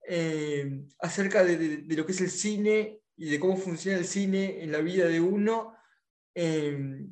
eh, 0.08 0.86
acerca 1.00 1.44
de, 1.44 1.84
lo 1.86 2.06
que 2.06 2.14
es 2.14 2.22
el 2.22 2.32
cine 2.32 3.02
y 3.18 3.30
de 3.30 3.40
cómo 3.40 3.58
funciona 3.58 3.98
el 3.98 4.06
cine 4.06 4.64
en 4.64 4.72
la 4.72 4.80
vida 4.80 5.08
de 5.08 5.20
uno. 5.20 5.76
Eh, 6.34 7.06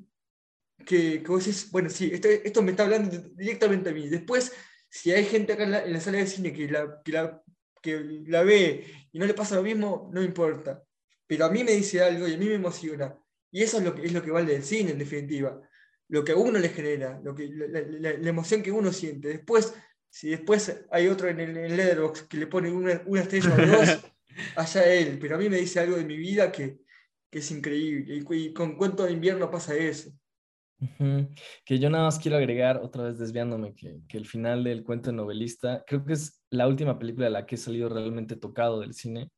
que, 0.85 1.21
que, 1.21 1.27
vos 1.27 1.45
decís, 1.45 1.69
bueno, 1.69 1.89
sí, 1.89 2.09
esto, 2.13 2.61
me 2.61 2.71
está 2.71 2.83
hablando 2.83 3.17
directamente 3.35 3.89
a 3.89 3.93
mí. 3.93 4.07
Después, 4.07 4.53
si 4.89 5.11
hay 5.11 5.25
gente 5.25 5.53
acá 5.53 5.63
en 5.63 5.93
la, 5.93 5.99
sala 5.99 6.19
de 6.19 6.27
cine 6.27 6.53
que 6.53 6.69
la, 6.69 7.01
que 7.03 7.11
la, 7.11 7.43
que 7.81 8.23
la 8.27 8.43
ve 8.43 8.85
y 9.11 9.19
no 9.19 9.25
le 9.25 9.33
pasa 9.33 9.55
lo 9.55 9.63
mismo, 9.63 10.09
no 10.13 10.23
importa. 10.23 10.81
Pero 11.27 11.43
a 11.43 11.49
mí 11.49 11.61
me 11.65 11.73
dice 11.73 12.01
algo 12.01 12.25
y 12.25 12.35
a 12.35 12.37
mí 12.37 12.45
me 12.45 12.53
emociona. 12.53 13.19
Y 13.51 13.63
eso 13.63 13.79
es 13.79 13.83
lo 13.83 13.93
que, 13.93 14.05
es 14.05 14.13
lo 14.13 14.23
que 14.23 14.31
vale 14.31 14.53
del 14.53 14.63
cine, 14.63 14.91
en 14.91 14.99
definitiva 14.99 15.61
lo 16.09 16.23
que 16.23 16.31
a 16.31 16.37
uno 16.37 16.57
le 16.59 16.69
genera, 16.69 17.19
lo 17.23 17.35
que, 17.35 17.49
la, 17.49 18.29
emoción 18.29 18.61
que 18.61 18.71
uno 18.71 18.91
siente. 18.91 19.27
Después, 19.27 19.73
si 20.09 20.29
después 20.29 20.85
hay 20.91 21.07
otro 21.07 21.27
en 21.27 21.39
el, 21.39 21.57
en 21.57 22.11
que 22.29 22.37
le 22.37 22.47
pone 22.47 22.71
una, 22.71 22.93
estrella 22.93 23.53
o 23.53 23.65
dos, 23.65 23.99
allá 24.55 24.93
él. 24.93 25.17
Pero 25.19 25.35
a 25.35 25.39
mí 25.39 25.49
me 25.49 25.57
dice 25.57 25.79
algo 25.79 25.97
de 25.97 26.05
mi 26.05 26.17
vida 26.17 26.51
que, 26.51 26.79
es 27.29 27.51
increíble. 27.51 28.23
Y, 28.29 28.53
con 28.53 28.77
cuento 28.77 29.03
de 29.03 29.11
invierno 29.11 29.51
pasa 29.51 29.75
eso. 29.75 30.11
Que 31.65 31.79
yo 31.79 31.89
nada 31.89 32.05
más 32.05 32.19
quiero 32.19 32.37
agregar, 32.37 32.77
otra 32.77 33.03
vez 33.03 33.19
desviándome, 33.19 33.75
que, 33.75 33.99
que, 34.07 34.17
el 34.17 34.25
final 34.25 34.63
del 34.63 34.83
cuento 34.83 35.11
de 35.11 35.17
novelista, 35.17 35.83
creo 35.85 36.03
que 36.03 36.13
es 36.13 36.43
la 36.49 36.67
última 36.67 36.97
película 36.97 37.25
de 37.25 37.31
la 37.31 37.45
que 37.45 37.55
he 37.55 37.57
salido 37.57 37.89
realmente 37.89 38.35
tocado 38.35 38.79
del 38.79 38.93
cine. 38.93 39.29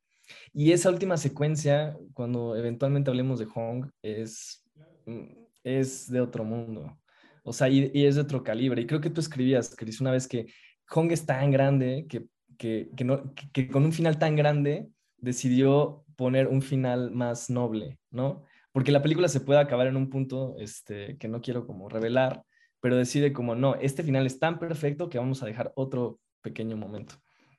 Y 0.52 0.72
esa 0.72 0.90
última 0.90 1.16
secuencia, 1.16 1.96
cuando 2.14 2.56
eventualmente 2.56 3.10
hablemos 3.10 3.38
de 3.38 3.46
Hong, 3.46 3.90
es 4.02 4.64
mm, 5.06 5.39
es 5.64 6.10
de 6.10 6.20
otro 6.20 6.44
mundo. 6.44 6.98
O 7.42 7.52
sea, 7.52 7.68
y, 7.68 7.90
es 7.94 8.16
de 8.16 8.20
otro 8.22 8.42
calibre. 8.42 8.82
Y 8.82 8.86
creo 8.86 9.00
que 9.00 9.10
tú 9.10 9.20
escribías, 9.20 9.74
Chris, 9.76 10.00
una 10.00 10.10
vez 10.10 10.28
que 10.28 10.52
Hong 10.88 11.10
es 11.10 11.24
tan 11.26 11.50
grande 11.50 12.06
que, 12.08 12.26
que, 12.56 13.04
no, 13.04 13.32
que, 13.52 13.68
con 13.68 13.84
un 13.84 13.92
final 13.92 14.18
tan 14.18 14.36
grande 14.36 14.88
decidió 15.16 16.04
poner 16.16 16.48
un 16.48 16.62
final 16.62 17.10
más 17.10 17.48
noble, 17.50 17.98
¿no? 18.10 18.44
Porque 18.72 18.92
la 18.92 19.02
película 19.02 19.28
se 19.28 19.40
puede 19.40 19.60
acabar 19.60 19.86
en 19.86 19.96
un 19.96 20.10
punto 20.10 20.56
este, 20.58 21.16
que 21.18 21.28
no 21.28 21.40
quiero 21.40 21.66
como 21.66 21.88
revelar, 21.88 22.44
pero 22.80 22.96
decide 22.96 23.32
como, 23.32 23.54
no, 23.54 23.74
este 23.76 24.02
final 24.02 24.26
es 24.26 24.38
tan 24.38 24.58
perfecto 24.58 25.08
que 25.08 25.18
vamos 25.18 25.42
a 25.42 25.46
dejar 25.46 25.72
otro 25.74 26.20
pequeño 26.42 26.76
momento. 26.76 27.16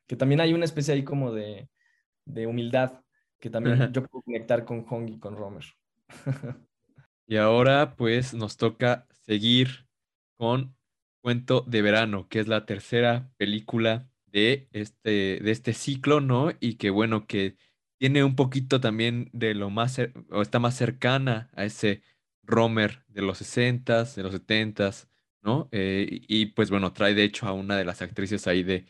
Que 0.08 0.16
también 0.16 0.42
hay 0.42 0.54
una 0.54 0.66
especie 0.66 0.94
ahí 0.94 1.04
como 1.04 1.32
de, 1.32 1.70
de 2.26 2.48
humildad, 2.48 3.02
que 3.40 3.50
también 3.50 3.92
yo 3.92 4.04
puedo 4.04 4.22
conectar 4.24 4.66
con 4.66 4.86
Hong 4.86 5.10
y 5.10 5.20
con 5.20 5.36
Romer. 5.36 5.66
Y 7.32 7.38
ahora 7.38 7.96
pues 7.96 8.34
nos 8.34 8.58
toca 8.58 9.08
seguir 9.26 9.88
con 10.38 10.76
Cuento 11.22 11.62
de 11.62 11.82
Verano, 11.82 12.28
que 12.28 12.42
es 12.42 12.50
la 12.50 12.66
tercera 12.66 13.32
película 13.38 14.12
de 14.26 14.68
este, 14.74 15.40
de 15.42 15.52
este 15.52 15.72
ciclo, 15.72 16.20
¿no? 16.20 16.52
Y 16.60 16.76
que 16.76 16.90
bueno, 16.90 17.28
que 17.28 17.56
tiene 17.98 18.26
un 18.26 18.36
poquito 18.36 18.82
también 18.82 19.30
de 19.32 19.54
lo 19.54 19.70
más, 19.70 19.98
o 20.30 20.42
está 20.42 20.60
más 20.60 20.76
cercana 20.76 21.50
a 21.56 21.64
ese 21.64 22.04
Romer 22.44 23.06
de 23.08 23.22
los 23.22 23.40
60s, 23.40 24.14
de 24.16 24.24
los 24.24 24.34
70s, 24.34 25.08
¿no? 25.42 25.70
Eh, 25.72 26.20
y 26.28 26.48
pues 26.48 26.70
bueno, 26.70 26.92
trae 26.92 27.14
de 27.14 27.24
hecho 27.24 27.48
a 27.48 27.54
una 27.54 27.78
de 27.78 27.86
las 27.86 28.02
actrices 28.02 28.46
ahí 28.46 28.64
de, 28.64 28.88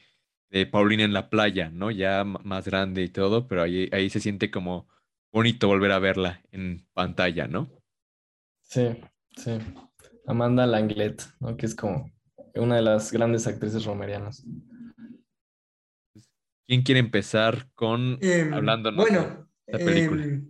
de 0.49 0.65
Paulina 0.65 1.03
en 1.03 1.13
la 1.13 1.29
playa, 1.29 1.69
¿no? 1.69 1.91
Ya 1.91 2.23
más 2.23 2.65
grande 2.65 3.03
y 3.03 3.09
todo, 3.09 3.47
pero 3.47 3.61
ahí, 3.61 3.87
ahí 3.91 4.09
se 4.09 4.19
siente 4.19 4.49
como 4.49 4.87
bonito 5.31 5.67
volver 5.67 5.91
a 5.91 5.99
verla 5.99 6.41
en 6.51 6.87
pantalla, 6.95 7.47
¿no? 7.47 7.80
Sí, 8.71 8.87
sí. 9.35 9.57
Amanda 10.25 10.65
Langlet, 10.65 11.21
¿no? 11.41 11.57
que 11.57 11.65
es 11.65 11.75
como 11.75 12.09
una 12.55 12.77
de 12.77 12.81
las 12.81 13.11
grandes 13.11 13.45
actrices 13.45 13.83
romerianas. 13.83 14.45
¿Quién 16.65 16.81
quiere 16.81 17.01
empezar 17.01 17.69
con 17.73 18.17
em, 18.21 18.53
hablando 18.53 18.95
bueno, 18.95 19.49
de 19.67 19.73
la 19.77 19.85
película? 19.85 20.23
Em, 20.23 20.49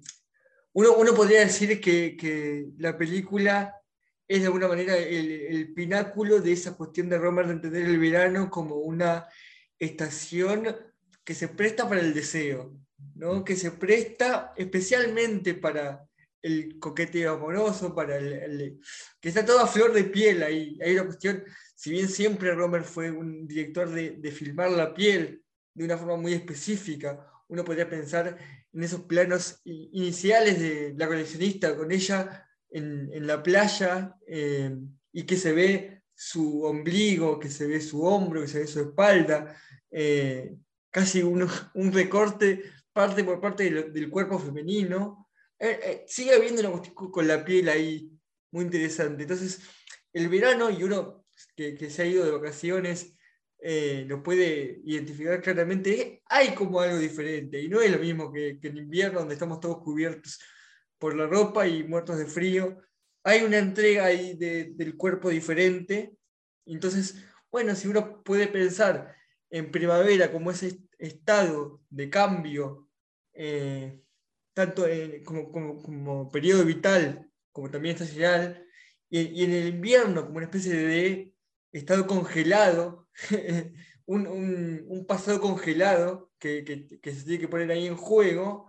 uno, 0.73 1.15
podría 1.15 1.39
decir 1.39 1.81
que, 1.81 2.67
la 2.77 2.95
película 2.95 3.75
es 4.27 4.41
de 4.41 4.45
alguna 4.45 4.67
manera 4.67 4.95
el, 4.95 5.73
pináculo 5.73 6.41
de 6.41 6.51
esa 6.51 6.77
cuestión 6.77 7.09
de 7.09 7.17
Romer 7.17 7.47
de 7.47 7.53
entender 7.53 7.85
el 7.85 7.97
verano 7.97 8.51
como 8.51 8.75
una 8.75 9.25
estación 9.79 10.67
que 11.23 11.33
se 11.33 11.47
presta 11.47 11.89
para 11.89 12.01
el 12.01 12.13
deseo, 12.13 12.77
¿no? 13.15 13.37
Mm. 13.37 13.43
que 13.43 13.55
se 13.55 13.71
presta 13.71 14.53
especialmente 14.55 15.55
para 15.55 16.05
el 16.41 16.79
coqueteo 16.79 17.35
amoroso, 17.35 17.93
para 17.93 18.17
el, 18.17 18.79
que 19.19 19.29
está 19.29 19.45
todo 19.45 19.59
a 19.59 19.67
flor 19.67 19.93
de 19.93 20.05
piel 20.05 20.43
ahí. 20.43 20.77
Hay 20.81 20.93
una 20.93 21.05
cuestión, 21.05 21.43
si 21.75 21.91
bien 21.91 22.09
siempre 22.09 22.53
Romer 22.53 22.83
fue 22.83 23.11
un 23.11 23.47
director 23.47 23.89
de, 23.89 24.11
de, 24.11 24.31
filmar 24.31 24.71
la 24.71 24.93
piel 24.93 25.43
de 25.73 25.85
una 25.85 25.97
forma 25.97 26.17
muy 26.17 26.33
específica, 26.33 27.27
uno 27.47 27.63
podría 27.63 27.89
pensar 27.89 28.37
en 28.73 28.83
esos 28.83 29.01
planos 29.01 29.61
iniciales 29.65 30.59
de 30.59 30.93
la 30.95 31.07
coleccionista 31.07 31.75
con 31.75 31.91
ella 31.91 32.47
en, 32.69 33.09
en 33.13 33.27
la 33.27 33.43
playa 33.43 34.15
eh, 34.25 34.75
y 35.11 35.23
que 35.23 35.35
se 35.35 35.51
ve 35.51 36.03
su 36.13 36.63
ombligo, 36.63 37.39
que 37.39 37.49
se 37.49 37.67
ve 37.67 37.81
su 37.81 38.03
hombro, 38.03 38.41
que 38.41 38.47
se 38.47 38.59
ve 38.59 38.67
su 38.67 38.79
espalda, 38.79 39.55
eh, 39.89 40.55
casi 40.89 41.21
un, 41.21 41.47
un 41.73 41.91
recorte 41.91 42.63
parte 42.93 43.23
por 43.23 43.39
parte 43.39 43.69
del, 43.69 44.09
cuerpo 44.09 44.37
femenino, 44.39 45.27
sigue 46.07 46.33
habiendo 46.33 46.61
una 46.61 46.71
cuestión 46.71 47.11
con 47.11 47.27
la 47.27 47.45
piel 47.45 47.69
ahí 47.69 48.11
muy 48.51 48.65
interesante. 48.65 49.23
Entonces, 49.23 49.61
el 50.13 50.29
verano, 50.29 50.69
y 50.69 50.83
uno 50.83 51.25
que, 51.55 51.89
se 51.89 52.01
ha 52.01 52.05
ido 52.05 52.25
de 52.25 52.31
vacaciones, 52.31 53.15
eh, 53.59 54.05
lo 54.07 54.23
puede 54.23 54.81
identificar 54.85 55.41
claramente, 55.41 56.21
hay 56.25 56.53
como 56.55 56.79
algo 56.81 56.97
diferente, 56.97 57.61
y 57.61 57.69
no 57.69 57.81
es 57.81 57.91
lo 57.91 57.99
mismo 57.99 58.31
que, 58.31 58.59
en 58.61 58.77
invierno, 58.77 59.19
donde 59.19 59.35
estamos 59.35 59.59
todos 59.59 59.83
cubiertos 59.83 60.39
por 60.97 61.15
la 61.15 61.27
ropa 61.27 61.67
y 61.67 61.83
muertos 61.83 62.17
de 62.17 62.25
frío. 62.25 62.77
Hay 63.23 63.43
una 63.43 63.59
entrega 63.59 64.05
ahí 64.05 64.35
del 64.35 64.97
cuerpo 64.97 65.29
diferente. 65.29 66.15
Entonces, 66.65 67.23
bueno, 67.51 67.75
si 67.75 67.87
uno 67.87 68.23
puede 68.23 68.47
pensar 68.47 69.15
en 69.49 69.71
primavera 69.71 70.31
como 70.31 70.51
ese 70.51 70.79
estado 70.97 71.81
de 71.89 72.09
cambio, 72.09 72.87
tanto 74.53 74.85
como, 75.25 75.51
como, 75.51 76.29
periodo 76.29 76.65
vital, 76.65 77.29
como 77.51 77.69
también 77.69 77.95
estacional, 77.95 78.65
y, 79.09 79.43
en 79.43 79.51
el 79.51 79.67
invierno 79.67 80.25
como 80.25 80.37
una 80.37 80.45
especie 80.45 80.73
de 80.73 81.33
estado 81.71 82.07
congelado, 82.07 83.07
un, 84.05 85.05
pasado 85.07 85.41
congelado 85.41 86.31
que, 86.39 86.63
se 87.03 87.23
tiene 87.23 87.39
que 87.39 87.47
poner 87.47 87.71
ahí 87.71 87.87
en 87.87 87.97
juego. 87.97 88.67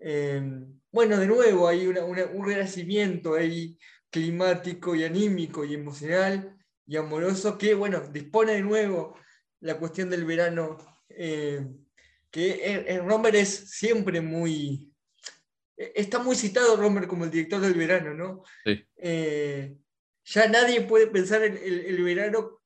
Eh, 0.00 0.42
bueno, 0.90 1.18
de 1.18 1.26
nuevo 1.26 1.68
hay 1.68 1.86
un 1.86 2.46
renacimiento 2.46 3.34
ahí 3.34 3.78
climático 4.10 4.94
y 4.94 5.04
anímico 5.04 5.64
y 5.64 5.74
emocional 5.74 6.56
y 6.86 6.96
amoroso 6.96 7.58
que, 7.58 7.74
bueno, 7.74 8.00
dispone 8.08 8.52
de 8.52 8.62
nuevo 8.62 9.16
la 9.60 9.78
cuestión 9.78 10.10
del 10.10 10.24
verano, 10.24 10.78
eh, 11.08 11.66
que 12.30 12.64
en, 12.64 12.88
en 12.88 13.08
Romer 13.08 13.36
es 13.36 13.70
siempre 13.70 14.20
muy, 14.20 14.92
está 15.76 16.18
muy 16.18 16.36
citado 16.36 16.76
Romer 16.76 17.06
como 17.06 17.24
el 17.24 17.30
director 17.30 17.60
del 17.60 17.74
verano, 17.74 18.14
¿no? 18.14 18.42
Sí. 18.64 18.84
Eh, 18.96 19.76
ya 20.24 20.48
nadie 20.48 20.80
puede 20.82 21.06
pensar 21.06 21.42
en 21.44 21.56
el, 21.56 22.02
verano 22.02 22.60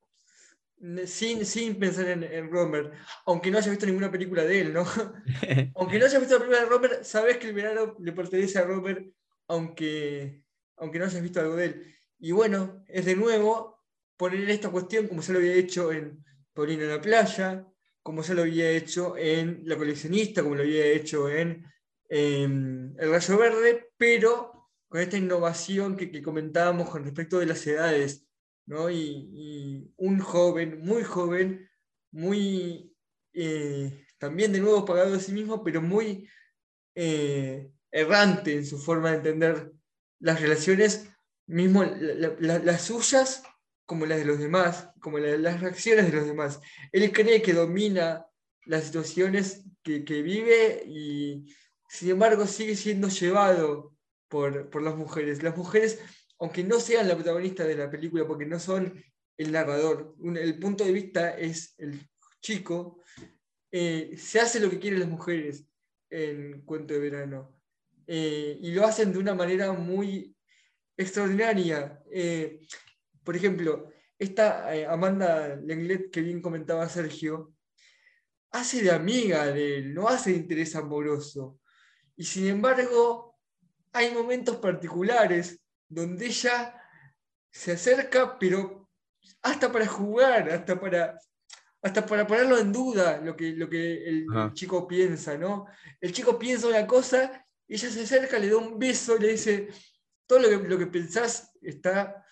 sin, 1.04 1.44
sin 1.44 1.78
pensar 1.78 2.08
en, 2.08 2.50
Romer, 2.50 2.92
aunque 3.26 3.50
no 3.50 3.58
haya 3.58 3.70
visto 3.70 3.84
ninguna 3.84 4.10
película 4.10 4.44
de 4.44 4.60
él, 4.60 4.72
¿no? 4.72 4.84
aunque 5.74 5.98
no 5.98 6.06
haya 6.06 6.18
visto 6.18 6.34
la 6.34 6.40
película 6.40 6.60
de 6.60 6.66
Romer, 6.66 7.04
sabes 7.04 7.36
que 7.36 7.48
el 7.48 7.54
verano 7.54 7.96
le 8.00 8.12
pertenece 8.12 8.58
a 8.58 8.64
Romer, 8.64 9.10
aunque, 9.48 10.42
aunque 10.76 10.98
no 10.98 11.04
hayas 11.04 11.22
visto 11.22 11.40
algo 11.40 11.56
de 11.56 11.66
él. 11.66 11.94
Y 12.18 12.32
bueno, 12.32 12.82
es 12.88 13.04
de 13.04 13.16
nuevo 13.16 13.78
poner 14.16 14.48
esta 14.48 14.70
cuestión 14.70 15.06
como 15.08 15.22
se 15.22 15.32
lo 15.32 15.38
había 15.38 15.54
hecho 15.54 15.92
en 15.92 16.24
Paulina 16.54 16.84
en 16.84 16.90
la 16.90 17.00
playa, 17.00 17.66
como 18.02 18.22
se 18.22 18.34
lo 18.34 18.42
había 18.42 18.70
hecho 18.70 19.16
en 19.16 19.62
La 19.64 19.76
coleccionista, 19.76 20.42
como 20.42 20.54
lo 20.54 20.62
había 20.62 20.86
hecho 20.86 21.28
en 21.28 21.64
Em, 22.12 22.92
el 22.98 23.08
rayo 23.08 23.38
verde, 23.38 23.88
pero 23.96 24.68
con 24.88 25.00
esta 25.00 25.16
innovación 25.16 25.96
que, 25.96 26.20
comentábamos 26.22 26.90
con 26.90 27.04
respecto 27.04 27.38
de 27.38 27.46
las 27.46 27.64
edades, 27.64 28.26
¿no? 28.66 28.90
y, 28.90 29.92
un 29.96 30.18
joven, 30.18 30.80
muy 30.80 31.04
joven, 31.04 31.70
muy 32.10 32.92
eh, 33.32 34.04
también 34.18 34.52
de 34.52 34.58
nuevo 34.58 34.84
pagado 34.84 35.12
de 35.12 35.20
sí 35.20 35.30
mismo, 35.30 35.62
pero 35.62 35.80
muy 35.80 36.28
eh, 36.96 37.70
errante 37.92 38.54
en 38.56 38.66
su 38.66 38.78
forma 38.78 39.10
de 39.10 39.16
entender 39.18 39.72
las 40.18 40.40
relaciones, 40.40 41.08
mismo 41.46 41.84
las 41.84 42.82
suyas 42.82 43.44
como 43.86 44.04
las 44.06 44.18
de 44.18 44.24
los 44.24 44.40
demás, 44.40 44.90
como 45.00 45.18
las 45.20 45.60
reacciones 45.60 46.06
de 46.10 46.16
los 46.18 46.26
demás. 46.26 46.60
Él 46.90 47.12
cree 47.12 47.40
que 47.40 47.52
domina 47.52 48.26
las 48.66 48.84
situaciones 48.84 49.64
que, 49.84 50.04
que 50.04 50.22
vive 50.22 50.82
y, 50.86 51.46
sin 51.90 52.10
embargo 52.10 52.46
sigue 52.46 52.76
siendo 52.76 53.08
llevado 53.08 53.96
por, 54.28 54.80
las 54.80 54.94
mujeres. 54.94 55.42
Las 55.42 55.56
mujeres, 55.56 55.98
aunque 56.38 56.62
no 56.62 56.78
sean 56.78 57.08
la 57.08 57.16
protagonista 57.16 57.64
de 57.64 57.74
la 57.74 57.90
película, 57.90 58.28
porque 58.28 58.46
no 58.46 58.60
son 58.60 59.02
el 59.36 59.50
narrador, 59.50 60.14
el 60.36 60.58
punto 60.60 60.84
de 60.84 60.92
vista 60.92 61.36
es 61.36 61.74
el 61.78 62.00
chico, 62.40 63.02
eh, 63.72 64.14
se 64.16 64.38
hace 64.38 64.60
lo 64.60 64.70
que 64.70 64.78
quieren 64.78 65.00
las 65.00 65.08
mujeres 65.08 65.66
en 66.08 66.62
Cuento 66.62 66.94
de 66.94 67.00
Verano. 67.00 67.60
Eh, 68.06 68.56
y 68.60 68.70
lo 68.70 68.86
hacen 68.86 69.12
de 69.12 69.18
una 69.18 69.34
manera 69.34 69.72
muy 69.72 70.36
extraordinaria. 70.96 72.00
Eh, 72.12 72.60
por 73.24 73.34
ejemplo, 73.34 73.90
esta 74.16 74.70
Amanda 74.92 75.56
Lenglet 75.56 76.08
que 76.12 76.20
bien 76.20 76.40
comentaba 76.40 76.88
Sergio, 76.88 77.52
hace 78.52 78.80
de 78.80 78.92
amiga 78.92 79.46
de 79.46 79.78
él, 79.78 79.94
no 79.94 80.08
hace 80.08 80.30
de 80.30 80.36
interés 80.36 80.76
amoroso. 80.76 81.59
Y 82.20 82.24
sin 82.24 82.48
embargo, 82.48 83.38
hay 83.94 84.12
momentos 84.12 84.56
particulares 84.56 85.58
donde 85.88 86.26
ella 86.26 86.78
se 87.50 87.72
acerca, 87.72 88.38
pero 88.38 88.90
hasta 89.40 89.72
para 89.72 89.86
jugar, 89.86 90.50
hasta 90.50 90.78
para, 90.78 91.18
hasta 91.80 92.04
para 92.04 92.26
ponerlo 92.26 92.58
en 92.58 92.72
duda 92.74 93.22
lo 93.22 93.34
que, 93.34 93.52
lo 93.52 93.70
que 93.70 94.06
el, 94.06 94.26
chico 94.52 94.86
piensa, 94.86 95.38
¿no? 95.38 95.66
El 95.98 96.12
chico 96.12 96.38
piensa 96.38 96.68
una 96.68 96.86
cosa, 96.86 97.42
ella 97.66 97.88
se 97.88 98.02
acerca, 98.02 98.38
le 98.38 98.50
da 98.50 98.58
un 98.58 98.78
beso, 98.78 99.16
le 99.16 99.28
dice, 99.28 99.68
todo 100.26 100.40
lo 100.40 100.50
que, 100.50 100.68
lo 100.68 100.76
que 100.76 100.88
pensás 100.88 101.52
está 101.62 102.22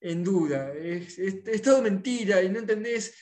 en 0.00 0.24
duda, 0.24 0.72
es, 0.74 1.16
es, 1.20 1.62
todo 1.62 1.80
mentira 1.80 2.42
y 2.42 2.48
no 2.48 2.58
entendés, 2.58 3.14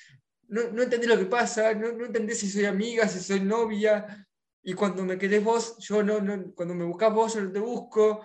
no, 0.49 0.71
no, 0.71 0.83
entendés 0.83 1.11
lo 1.11 1.19
que 1.19 1.27
pasa, 1.27 1.75
no, 1.75 1.93
no, 1.93 2.07
entendés 2.07 2.39
si 2.39 2.49
soy 2.49 2.65
amiga, 2.65 3.07
si 3.07 3.21
soy 3.21 3.41
novia, 3.41 4.27
y 4.63 4.75
cuando 4.75 5.05
me 5.05 5.19
querés 5.19 5.43
vos, 5.43 5.77
yo 5.79 6.03
no, 6.03 6.21
no 6.21 6.53
cuando 6.55 6.75
me 6.75 6.85
buscas 6.85 7.13
vos, 7.13 7.35
yo 7.35 7.43
no 7.43 7.53
te 7.53 7.59
busco. 7.59 8.23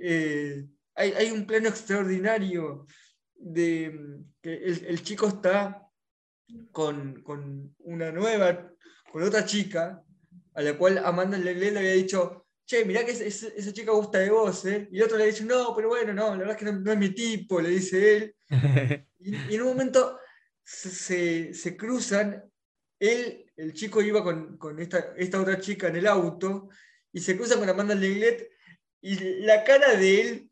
Eh, 0.00 0.66
hay, 0.94 1.12
hay, 1.12 1.30
un 1.30 1.46
plano 1.46 1.68
extraordinario 1.68 2.86
de 3.34 4.20
que 4.42 4.54
el, 4.54 5.02
chico 5.02 5.28
está 5.28 5.86
con, 6.72 7.22
con, 7.22 7.74
una 7.78 8.10
nueva, 8.10 8.72
con 9.12 9.22
otra 9.22 9.44
chica, 9.44 10.02
a 10.54 10.62
la 10.62 10.76
cual 10.76 10.98
Amanda 10.98 11.38
le, 11.38 11.54
le 11.54 11.78
había 11.78 11.92
dicho, 11.92 12.46
che, 12.70 12.84
mirá 12.84 13.04
que 13.04 13.12
esa 13.12 13.72
chica 13.72 13.92
gusta 13.92 14.18
de 14.18 14.30
vos, 14.30 14.64
¿eh? 14.64 14.88
Y 14.92 14.98
el 14.98 15.04
otro 15.04 15.18
le 15.18 15.26
dice, 15.26 15.44
no, 15.44 15.74
pero 15.74 15.88
bueno, 15.88 16.12
no, 16.12 16.30
la 16.30 16.36
verdad 16.36 16.56
es 16.56 16.56
que 16.56 16.72
no, 16.72 16.92
es 16.92 16.98
mi 16.98 17.10
tipo, 17.10 17.60
le 17.60 17.70
dice 17.70 18.16
él. 18.16 18.34
y, 19.18 19.54
en 19.54 19.62
un 19.62 19.68
momento 19.68 20.18
se, 20.62 21.52
se, 21.52 21.76
cruzan, 21.76 22.44
él, 22.98 23.49
el 23.60 23.74
chico 23.74 24.00
iba 24.00 24.22
con, 24.24 24.56
con 24.56 24.80
esta, 24.80 25.12
esta, 25.16 25.40
otra 25.40 25.60
chica 25.60 25.88
en 25.88 25.96
el 25.96 26.06
auto, 26.06 26.68
y 27.12 27.20
se 27.20 27.36
cruzan 27.36 27.58
con 27.58 27.68
Amanda 27.68 27.94
Leglet, 27.94 28.50
y 29.02 29.16
la 29.40 29.64
cara 29.64 29.96
de 29.96 30.20
él 30.20 30.50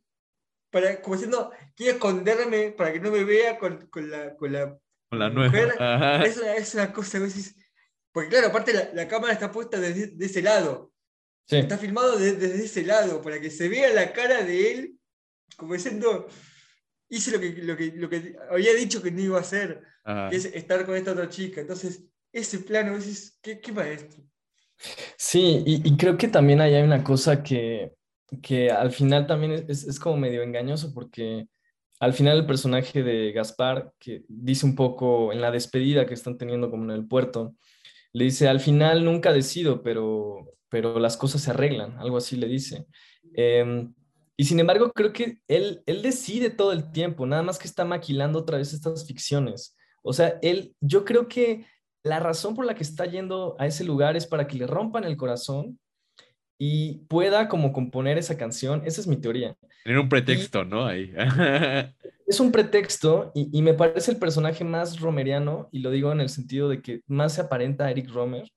para, 0.71 1.01
como 1.01 1.17
diciendo, 1.17 1.51
quiero 1.75 1.95
esconderme 1.95 2.73
para 2.73 2.93
que 2.93 3.01
no 3.01 3.11
me 3.11 3.25
vea 3.25 3.59
con, 3.59 3.87
con 3.89 4.11
la, 4.11 4.37
con 4.37 4.53
la, 4.53 4.79
con 5.09 5.19
la 5.19 5.31
mujer. 5.31 5.75
Es 6.25 6.37
una, 6.37 6.55
es 6.55 6.75
una, 6.75 6.93
cosa, 6.93 7.19
porque 8.13 8.29
claro, 8.29 8.49
aparte 8.49 8.73
la, 8.73 8.91
la 8.93 9.09
cámara 9.09 9.33
está 9.33 9.51
puesta 9.51 9.81
desde 9.81 10.09
de 10.09 10.27
ese 10.27 10.43
lado. 10.43 10.93
Está 11.47 11.79
filmado 11.79 12.19
desde 12.19 12.63
ese 12.63 12.85
lado, 12.85 13.23
para 13.23 13.41
que 13.41 13.51
se 13.51 13.69
vea 13.71 13.89
la 13.95 14.13
cara 14.13 14.43
de 14.43 14.71
él, 14.71 14.99
como 15.57 15.73
diciendo, 15.73 16.29
hice 17.09 17.31
lo 17.31 17.41
que, 17.41 17.53
lo 17.63 17.77
que, 17.77 17.93
lo 17.93 18.11
que 18.11 18.37
había 18.51 18.75
dicho 18.75 19.03
que 19.03 19.11
no 19.11 19.21
iba 19.23 19.39
a 19.39 19.41
hacer, 19.41 19.83
que 20.29 20.37
es 20.37 20.45
estar 20.45 20.85
con 20.85 20.95
esta 20.95 21.13
otra 21.13 21.31
chica. 21.31 21.63
Entonces, 21.63 22.05
ese 22.39 22.61
plano, 22.61 22.97
es 22.97 23.39
¿qué, 23.43 23.61
qué 23.61 23.73
maestro? 23.73 24.23
Sí, 25.17 25.63
y, 25.67 25.89
y, 25.89 25.97
creo 25.97 26.17
que 26.17 26.29
también 26.29 26.61
hay 26.61 26.81
una 26.81 27.03
cosa 27.03 27.43
que, 27.43 27.93
que 28.43 28.71
al 28.71 28.93
final 28.93 29.27
también 29.27 29.53
es, 29.69 29.85
es, 29.85 29.99
como 29.99 30.17
medio 30.17 30.43
engañoso 30.43 30.93
porque 30.95 31.49
al 32.01 32.13
final 32.13 32.39
el 32.39 32.47
personaje 32.47 33.03
de 33.03 33.33
Gaspar, 33.33 33.93
que 33.99 34.25
dice 34.29 34.67
un 34.67 34.77
poco 34.77 35.33
en 35.33 35.41
la 35.41 35.51
despedida 35.51 36.07
que 36.07 36.15
están 36.15 36.39
teniendo 36.39 36.71
como 36.71 36.85
en 36.85 36.91
el 36.91 37.09
puerto, 37.09 37.57
le 38.13 38.25
dice, 38.25 38.49
al 38.49 38.61
final 38.61 39.05
nunca 39.05 39.33
decido, 39.33 39.83
pero, 39.83 40.55
pero 40.69 40.99
las 41.01 41.17
cosas 41.17 41.43
se 41.43 41.51
arreglan, 41.51 41.99
algo 41.99 42.17
así 42.17 42.37
le 42.37 42.47
dice. 42.47 42.87
Em, 43.35 43.93
y 44.37 44.45
sin 44.45 44.61
embargo, 44.61 44.93
creo 44.93 45.13
que 45.13 45.39
él, 45.49 45.83
él 45.87 46.03
decide 46.03 46.51
todo 46.51 46.73
el 46.73 46.93
tiempo, 46.93 47.27
nada 47.27 47.43
más 47.43 47.59
que 47.59 47.67
está 47.67 47.85
maquilando 47.85 48.39
otra 48.39 48.59
vez 48.59 48.73
estas 48.73 49.07
ficciones. 49.07 49.77
O 50.03 50.13
sea, 50.13 50.39
él, 50.43 50.75
yo 50.81 51.05
creo 51.05 51.27
que 51.29 51.67
la 52.03 52.21
razón 52.21 52.55
por 52.55 52.65
la 52.65 52.75
que 52.75 52.83
está 52.83 53.07
yendo 53.07 53.57
a 53.59 53.67
ese 53.67 53.85
lugar 53.85 54.17
es 54.17 54.27
para 54.27 54.47
que 54.47 54.57
le 54.57 54.67
rompan 54.67 55.05
el 55.05 55.17
corazón 55.17 55.79
y 56.59 57.05
pueda 57.09 57.49
como 57.49 57.73
componer 57.73 58.19
esa 58.19 58.37
canción. 58.37 58.83
Esa 58.85 59.01
es 59.01 59.07
mi 59.07 59.17
teoría. 59.17 59.57
Tener 59.85 59.99
un 59.99 60.09
pretexto, 60.09 60.65
¿no? 60.65 60.87
Ahí. 60.87 61.13
es 62.27 62.41
un 62.41 62.53
pretexto 62.53 63.33
y, 63.35 63.63
me 63.63 63.75
parece 63.75 64.11
el 64.11 64.19
personaje 64.19 64.65
más 64.65 65.01
romeriano 65.01 65.69
y 65.73 65.79
lo 65.79 65.91
digo 65.91 66.13
en 66.13 66.21
el 66.21 66.29
sentido 66.29 66.69
de 66.69 66.83
que 66.83 67.01
más 67.07 67.35
se 67.35 67.41
aparenta 67.41 67.87
a 67.87 67.91
Eric 67.91 68.11
Romer. 68.11 68.51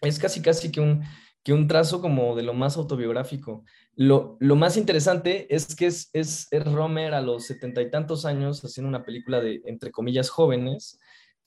Es 0.00 0.18
casi 0.18 0.42
casi 0.42 0.72
que 0.72 0.80
un, 0.80 1.04
que 1.44 1.52
un 1.52 1.68
trazo 1.68 2.00
como 2.00 2.34
de 2.34 2.42
lo 2.42 2.54
más 2.54 2.76
autobiográfico. 2.76 3.64
Lo, 3.94 4.36
lo 4.40 4.56
más 4.56 4.76
interesante 4.76 5.52
es 5.54 5.74
que 5.76 5.86
es, 5.86 6.10
es, 6.12 6.48
Romer 6.50 7.14
a 7.14 7.20
los 7.20 7.46
setenta 7.46 7.82
y 7.82 7.90
tantos 7.90 8.24
años 8.24 8.64
haciendo 8.64 8.88
una 8.88 9.04
película 9.04 9.40
de, 9.40 9.62
entre 9.64 9.90
comillas, 9.90 10.28
jóvenes, 10.28 10.98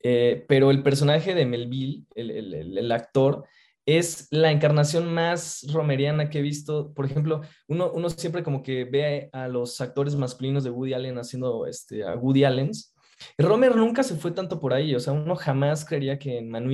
eh, 0.04 0.46
pero 0.48 0.72
el 0.72 0.84
personaje 0.84 1.34
de 1.36 1.46
Melville, 1.46 2.06
el, 2.16 2.32
el, 2.32 2.78
el 2.78 2.92
actor, 2.92 3.46
es 3.86 4.28
la 4.32 4.52
encarnación 4.52 5.12
más 5.14 5.66
romeriana 5.72 6.30
que 6.30 6.40
he 6.40 6.42
visto. 6.42 6.94
Por 6.94 7.06
ejemplo, 7.06 7.42
uno, 7.68 7.92
uno 7.94 8.10
siempre 8.10 8.44
como 8.44 8.62
que 8.64 8.86
ve 8.86 9.30
a 9.34 9.48
los 9.48 9.82
actores 9.82 10.16
masculinos 10.16 10.64
de 10.64 10.70
Woody 10.70 10.94
Allen 10.94 11.18
haciendo 11.18 11.66
este, 11.66 12.04
a 12.04 12.16
Woody 12.16 12.44
Allen. 12.44 12.72
Romer 13.38 13.76
nunca 13.76 14.04
se 14.04 14.16
fue 14.16 14.32
tanto 14.32 14.60
por 14.60 14.74
ahí, 14.74 14.96
o 14.96 15.00
sea, 15.00 15.14
uno 15.14 15.36
jamás 15.36 15.86
creería 15.86 16.18
que 16.18 16.40
en 16.40 16.50
Manu 16.50 16.72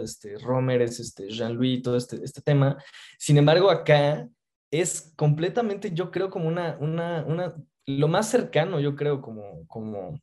este, 0.00 0.38
Romer 0.38 0.82
es 0.82 1.00
este, 1.00 1.28
Jean-Louis, 1.28 1.82
todo 1.82 1.96
este, 1.96 2.22
este 2.22 2.40
tema. 2.40 2.76
Sin 3.18 3.36
embargo, 3.36 3.70
acá 3.70 4.28
es 4.70 5.12
completamente, 5.16 5.90
yo 5.92 6.10
creo, 6.10 6.30
como 6.30 6.46
una, 6.46 6.76
una, 6.80 7.24
una, 7.26 7.54
lo 7.86 8.08
más 8.08 8.30
cercano, 8.30 8.78
yo 8.80 8.94
creo, 8.94 9.20
como, 9.20 9.66
como, 9.66 10.20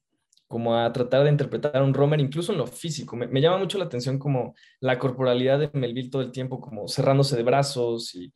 como 0.56 0.74
a 0.74 0.90
tratar 0.94 1.26
de 1.26 1.32
interpretar 1.32 1.76
a 1.76 1.84
un 1.84 1.94
Romer, 1.94 2.22
incluso 2.22 2.54
en 2.54 2.60
lo 2.60 2.66
físico. 2.66 3.18
Me, 3.18 3.42
llama 3.42 3.58
mucho 3.58 3.78
la 3.78 3.84
atención 3.84 4.18
como 4.18 4.56
la 4.80 4.98
corporalidad 4.98 5.60
de 5.60 5.70
Melville 5.74 6.10
todo 6.10 6.22
el 6.22 6.32
tiempo, 6.32 6.62
como 6.62 6.88
cerrándose 6.88 7.36
de 7.36 7.44
brazos 7.44 8.16
y, 8.16 8.34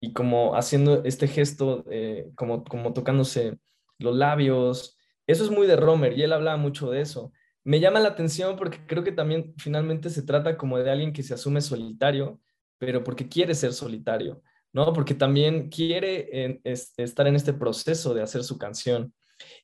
y 0.00 0.12
como 0.12 0.56
haciendo 0.56 1.04
este 1.04 1.28
gesto, 1.28 1.84
eh, 1.88 2.28
como, 2.34 2.64
como 2.64 2.92
tocándose 2.92 3.60
los 4.00 4.16
labios. 4.16 4.98
Eso 5.28 5.44
es 5.44 5.50
muy 5.52 5.68
de 5.68 5.76
Romer 5.76 6.18
y 6.18 6.24
él 6.24 6.32
hablaba 6.32 6.56
mucho 6.56 6.90
de 6.90 7.02
eso. 7.02 7.32
Me 7.62 7.78
llama 7.78 8.00
la 8.00 8.08
atención 8.08 8.56
porque 8.56 8.84
creo 8.84 9.04
que 9.04 9.12
también 9.12 9.54
finalmente 9.56 10.10
se 10.10 10.22
trata 10.22 10.56
como 10.56 10.76
de 10.76 10.90
alguien 10.90 11.12
que 11.12 11.22
se 11.22 11.34
asume 11.34 11.60
solitario, 11.60 12.40
pero 12.78 13.04
porque 13.04 13.28
quiere 13.28 13.54
ser 13.54 13.74
solitario, 13.74 14.42
¿no? 14.72 14.92
Porque 14.92 15.14
también 15.14 15.68
quiere 15.70 16.60
estar 16.64 17.28
en 17.28 17.36
este 17.36 17.52
proceso 17.52 18.12
de 18.12 18.22
hacer 18.22 18.42
su 18.42 18.58
canción. 18.58 19.14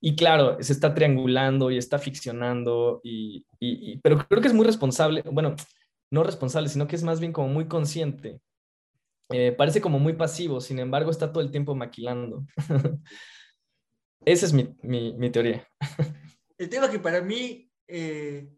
Y 0.00 0.16
claro, 0.16 0.56
se 0.60 0.72
está 0.72 0.94
triangulando 0.94 1.70
y 1.70 1.78
está 1.78 1.98
ficcionando, 1.98 3.00
y, 3.02 3.46
y, 3.60 3.98
pero 3.98 4.18
creo 4.28 4.40
que 4.40 4.48
es 4.48 4.54
muy 4.54 4.66
responsable, 4.66 5.22
bueno, 5.22 5.56
no 6.10 6.22
responsable, 6.22 6.68
sino 6.68 6.86
que 6.86 6.96
es 6.96 7.02
más 7.02 7.20
bien 7.20 7.32
como 7.32 7.48
muy 7.48 7.66
consciente. 7.66 8.40
Eh, 9.30 9.52
parece 9.52 9.80
como 9.80 9.98
muy 9.98 10.12
pasivo, 10.12 10.60
sin 10.60 10.78
embargo 10.78 11.10
está 11.10 11.32
todo 11.32 11.42
el 11.42 11.50
tiempo 11.50 11.74
maquilando. 11.74 12.46
Esa 14.24 14.46
es 14.46 14.52
mi, 14.52 14.74
mi, 14.82 15.30
teoría. 15.30 15.66
el 16.58 16.68
tema 16.68 16.90
que 16.90 16.98
para 16.98 17.20
mí 17.20 17.70
eh, 17.88 18.48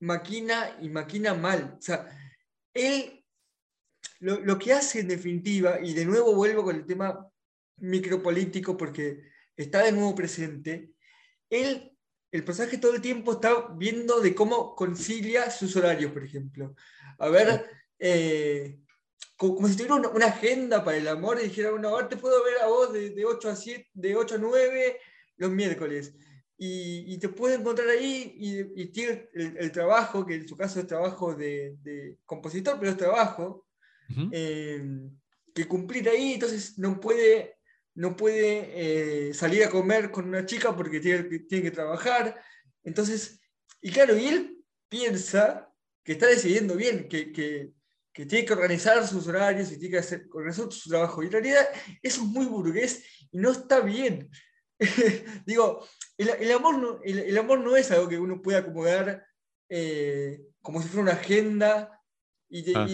maquina 0.00 0.76
y 0.80 0.88
maquina 0.88 1.34
mal. 1.34 1.76
O 1.78 1.80
sea, 1.80 2.08
él 2.74 3.24
lo, 4.20 4.40
lo 4.40 4.58
que 4.58 4.72
hace 4.72 5.00
en 5.00 5.08
definitiva, 5.08 5.80
y 5.80 5.94
de 5.94 6.04
nuevo 6.04 6.34
vuelvo 6.34 6.62
con 6.64 6.76
el 6.76 6.86
tema 6.86 7.26
micropolítico 7.78 8.76
porque 8.76 9.31
está 9.56 9.82
de 9.82 9.92
nuevo 9.92 10.14
presente, 10.14 10.92
él, 11.50 11.96
el 12.30 12.44
personaje 12.44 12.78
todo 12.78 12.94
el 12.94 13.02
tiempo 13.02 13.32
está 13.32 13.68
viendo 13.76 14.20
de 14.20 14.34
cómo 14.34 14.74
concilia 14.74 15.50
sus 15.50 15.76
horarios, 15.76 16.12
por 16.12 16.24
ejemplo. 16.24 16.74
A 17.18 17.28
ver, 17.28 17.66
eh, 17.98 18.78
como, 19.36 19.68
si 19.68 19.76
tuviera 19.76 19.96
una, 19.96 20.26
agenda 20.26 20.84
para 20.84 20.96
el 20.96 21.08
amor 21.08 21.38
y 21.38 21.44
dijera, 21.44 21.70
bueno, 21.70 21.88
ahora 21.88 22.08
te 22.08 22.16
puedo 22.16 22.42
ver 22.44 22.58
a 22.62 22.66
vos 22.66 22.92
de, 22.92 23.24
8 23.24 23.48
a 23.50 23.56
7, 23.56 23.90
de 23.92 24.16
8 24.16 24.36
a 24.36 24.38
9 24.38 25.00
los 25.36 25.50
miércoles. 25.50 26.14
Y, 26.56 27.18
te 27.18 27.28
puedo 27.28 27.56
encontrar 27.56 27.88
ahí 27.88 28.34
y, 28.36 28.86
tiene 28.86 29.28
el, 29.34 29.72
trabajo, 29.72 30.24
que 30.24 30.36
en 30.36 30.48
su 30.48 30.56
caso 30.56 30.78
es 30.78 30.86
trabajo 30.86 31.34
de, 31.34 32.18
compositor, 32.24 32.78
pero 32.78 32.92
es 32.92 32.96
trabajo, 32.96 33.66
eh, 34.30 34.80
que 35.52 35.66
cumplir 35.66 36.08
ahí, 36.08 36.34
entonces 36.34 36.78
no 36.78 37.00
puede 37.00 37.56
no 37.94 38.16
puede 38.16 39.28
eh, 39.28 39.34
salir 39.34 39.64
a 39.64 39.70
comer 39.70 40.10
con 40.10 40.28
una 40.28 40.46
chica 40.46 40.74
porque 40.74 41.00
tiene, 41.00 41.24
tiene, 41.40 41.64
que 41.64 41.70
trabajar. 41.70 42.42
Entonces, 42.84 43.40
y 43.80 43.90
claro, 43.90 44.16
y 44.16 44.26
él 44.26 44.64
piensa 44.88 45.70
que 46.04 46.12
está 46.12 46.26
decidiendo 46.26 46.74
bien, 46.76 47.08
que, 47.08 47.32
que, 47.32 47.72
que 48.12 48.26
tiene 48.26 48.44
que 48.44 48.52
organizar 48.52 49.06
sus 49.06 49.26
horarios 49.26 49.70
y 49.72 49.78
tiene 49.78 49.92
que 49.92 49.98
hacer, 49.98 50.26
organizar 50.32 50.70
su 50.72 50.88
trabajo. 50.88 51.22
Y 51.22 51.26
en 51.26 51.32
realidad 51.32 51.68
eso 52.02 52.22
es 52.22 52.28
muy 52.28 52.46
burgués 52.46 53.04
y 53.30 53.38
no 53.38 53.52
está 53.52 53.80
bien. 53.80 54.30
digo, 55.46 55.86
el, 56.18 56.52
amor 56.52 56.78
no, 56.78 57.00
el, 57.02 57.38
amor 57.38 57.60
no 57.60 57.76
es 57.76 57.90
algo 57.90 58.08
que 58.08 58.18
uno 58.18 58.42
pueda 58.42 58.58
acomodar 58.58 59.24
eh, 59.68 60.40
como 60.60 60.82
si 60.82 60.88
fuera 60.88 61.02
una 61.02 61.20
agenda 61.20 62.00
y, 62.48 62.74
ah. 62.74 62.86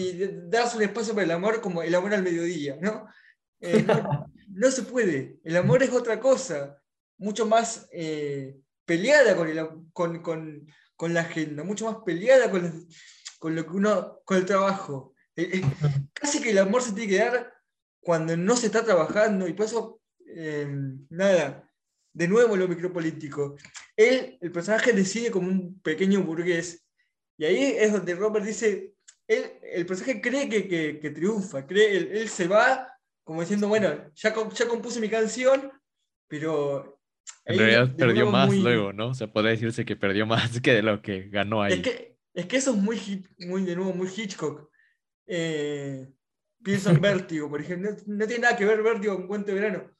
darse 0.43 0.77
un 0.77 0.83
espacio 0.83 1.13
para 1.13 1.25
el 1.25 1.31
amor 1.31 1.61
como 1.61 1.83
el 1.83 1.93
amor 1.93 2.13
al 2.13 2.23
mediodía, 2.23 2.77
¿no? 2.79 3.07
Eh, 3.59 3.83
no, 3.85 4.25
se 4.71 4.83
puede. 4.83 5.39
El 5.43 5.57
amor 5.57 5.83
es 5.83 5.91
otra 5.91 6.19
cosa, 6.19 6.81
mucho 7.17 7.45
más 7.45 7.87
eh, 7.91 8.57
peleada 8.85 9.35
con, 9.93 10.21
con, 10.21 11.13
la 11.13 11.21
agenda, 11.21 11.63
mucho 11.63 11.85
más 11.85 12.03
peleada 12.05 12.51
con, 12.51 12.87
con, 13.39 13.55
lo 13.55 13.65
que 13.65 13.71
uno, 13.71 14.21
con 14.25 14.37
el 14.37 14.45
trabajo. 14.45 15.13
casi 16.13 16.41
que 16.41 16.51
el 16.51 16.57
amor 16.57 16.81
se 16.81 16.93
tiene 16.93 17.09
que 17.09 17.17
dar 17.17 17.53
cuando 18.01 18.35
no 18.35 18.55
se 18.55 18.67
está 18.67 18.83
trabajando 18.83 19.47
y 19.47 19.53
por 19.53 19.65
eso, 19.65 20.01
nada, 21.09 21.69
de 22.13 22.27
nuevo 22.27 22.55
lo 22.55 22.67
micropolítico. 22.67 23.55
Él, 23.95 24.37
el 24.41 24.51
personaje, 24.51 24.93
decide 24.93 25.31
como 25.31 25.47
un 25.47 25.79
pequeño 25.81 26.21
burgués. 26.23 26.85
Y 27.37 27.45
ahí 27.45 27.75
es 27.77 27.91
donde 27.91 28.15
Robert 28.15 28.45
dice, 28.45 28.93
él, 29.27 29.59
el 29.61 29.85
personaje 29.85 30.21
cree 30.21 30.49
que, 30.49 30.99
que, 30.99 31.09
triunfa, 31.11 31.65
cree, 31.65 31.97
él, 31.97 32.29
se 32.29 32.47
va 32.47 32.91
como 33.23 33.41
diciendo, 33.41 33.67
bueno, 33.67 34.11
ya, 34.15 34.33
ya 34.33 34.67
compuse 34.67 34.99
mi 34.99 35.09
canción, 35.09 35.71
pero... 36.27 36.99
En 37.45 37.57
realidad 37.57 37.95
perdió 37.95 38.29
más 38.29 38.53
luego, 38.53 38.93
¿no? 38.93 39.09
O 39.09 39.13
sea, 39.13 39.31
puede 39.31 39.49
decirse 39.49 39.85
que 39.85 39.95
perdió 39.95 40.25
más 40.25 40.59
que 40.61 40.73
de 40.73 40.81
lo 40.81 41.01
que 41.01 41.29
ganó 41.29 41.61
ahí. 41.61 41.73
Es 41.73 41.81
que, 41.81 42.17
es 42.33 42.45
que 42.45 42.57
eso 42.57 42.71
es 42.71 42.77
muy, 42.77 43.25
muy, 43.39 43.63
de 43.63 43.75
nuevo, 43.75 43.93
muy 43.93 44.07
Hitchcock. 44.07 44.69
Eh, 45.27 46.11
pienso 46.63 46.89
en 46.89 47.01
Vértigo, 47.01 47.49
por 47.49 47.61
ejemplo. 47.61 47.91
No, 48.07 48.27
tiene 48.27 48.43
nada 48.43 48.57
que 48.57 48.65
ver 48.65 48.81
Vértigo 48.81 49.15
con 49.15 49.27
Cuento 49.27 49.47
de 49.47 49.59
Verano. 49.59 49.91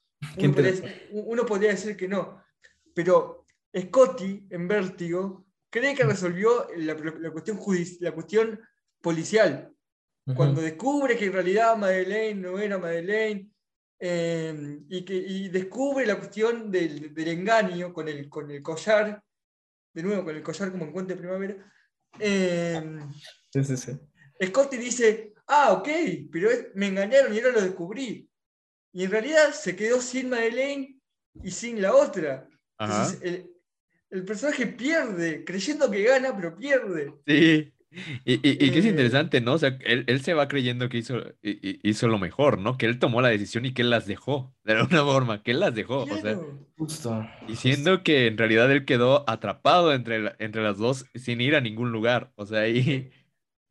Uno 1.11 1.45
podría, 1.45 1.71
decir 1.71 1.95
que 1.95 2.07
no, 2.07 2.43
pero 2.93 3.45
Scotty 3.77 4.47
en 4.49 4.67
Vértigo 4.67 5.45
cree 5.69 5.95
que 5.95 6.03
resolvió 6.03 6.67
la, 6.75 6.95
cuestión, 7.31 7.59
la 8.01 8.11
cuestión 8.11 8.59
policial. 9.01 9.73
Cuando 10.35 10.61
descubre 10.61 11.17
que 11.17 11.25
en 11.25 11.33
realidad 11.33 11.77
Madeleine 11.77 12.41
no 12.41 12.59
era 12.59 12.77
Madeleine 12.77 13.49
eh, 13.99 14.79
y, 14.87 15.03
que, 15.03 15.49
descubre 15.51 16.05
la 16.05 16.17
cuestión 16.17 16.69
del, 16.71 17.13
engaño 17.15 17.93
con 17.93 18.07
el, 18.07 18.29
con 18.29 18.49
el 18.51 18.61
collar, 18.61 19.23
de 19.93 20.03
nuevo 20.03 20.23
con 20.23 20.35
el 20.35 20.43
collar 20.43 20.71
como 20.71 20.85
en 20.85 20.91
Cuento 20.91 21.13
de 21.13 21.19
Primavera, 21.19 21.71
eh, 22.19 22.99
Scotty 24.45 24.77
dice, 24.77 25.33
ah, 25.47 25.73
ok, 25.73 25.89
pero 26.31 26.49
me 26.75 26.87
engañaron 26.87 27.33
y 27.33 27.39
ahora 27.39 27.53
lo 27.53 27.61
descubrí 27.61 28.29
y 28.91 29.03
en 29.03 29.11
realidad 29.11 29.51
se 29.53 29.75
quedó 29.75 30.01
sin 30.01 30.29
Madeleine 30.29 30.99
y 31.43 31.51
sin 31.51 31.81
la 31.81 31.93
otra. 31.93 32.47
Entonces, 32.77 33.45
el, 34.09 34.25
personaje 34.25 34.65
pierde, 34.67 35.43
creyendo 35.45 35.89
que 35.91 36.03
gana, 36.03 36.35
pero 36.35 36.55
pierde. 36.55 37.13
Sí. 37.27 37.73
Y, 37.91 38.33
y, 38.47 38.71
que 38.71 38.79
es 38.79 38.85
eh, 38.85 38.89
interesante, 38.89 39.41
¿no? 39.41 39.53
O 39.53 39.57
sea, 39.57 39.77
él, 39.83 40.21
se 40.21 40.35
va 40.35 40.47
creyendo 40.47 40.89
que 40.89 40.99
hizo, 40.99 41.23
hizo 41.41 42.07
lo 42.07 42.19
mejor, 42.19 42.59
¿no? 42.59 42.77
Que 42.77 42.85
él 42.85 42.99
tomó 42.99 43.21
la 43.21 43.29
decisión 43.29 43.65
y 43.65 43.73
que 43.73 43.81
él 43.81 43.89
las 43.89 44.05
dejó, 44.05 44.55
de 44.63 44.73
alguna 44.73 45.03
forma, 45.03 45.41
que 45.41 45.51
él 45.51 45.59
las 45.59 45.73
dejó. 45.73 46.03
O 46.03 46.17
sea, 46.21 46.39
justo, 46.77 47.27
diciendo 47.47 48.03
que 48.03 48.27
en 48.27 48.37
realidad 48.37 48.71
él 48.71 48.85
quedó 48.85 49.27
atrapado 49.27 49.93
entre, 49.93 50.33
entre 50.37 50.61
las 50.61 50.77
dos 50.77 51.05
sin 51.15 51.41
ir 51.41 51.55
a 51.55 51.61
ningún 51.61 51.91
lugar. 51.91 52.31
O 52.35 52.45
sea, 52.45 52.61
ahí. 52.61 53.11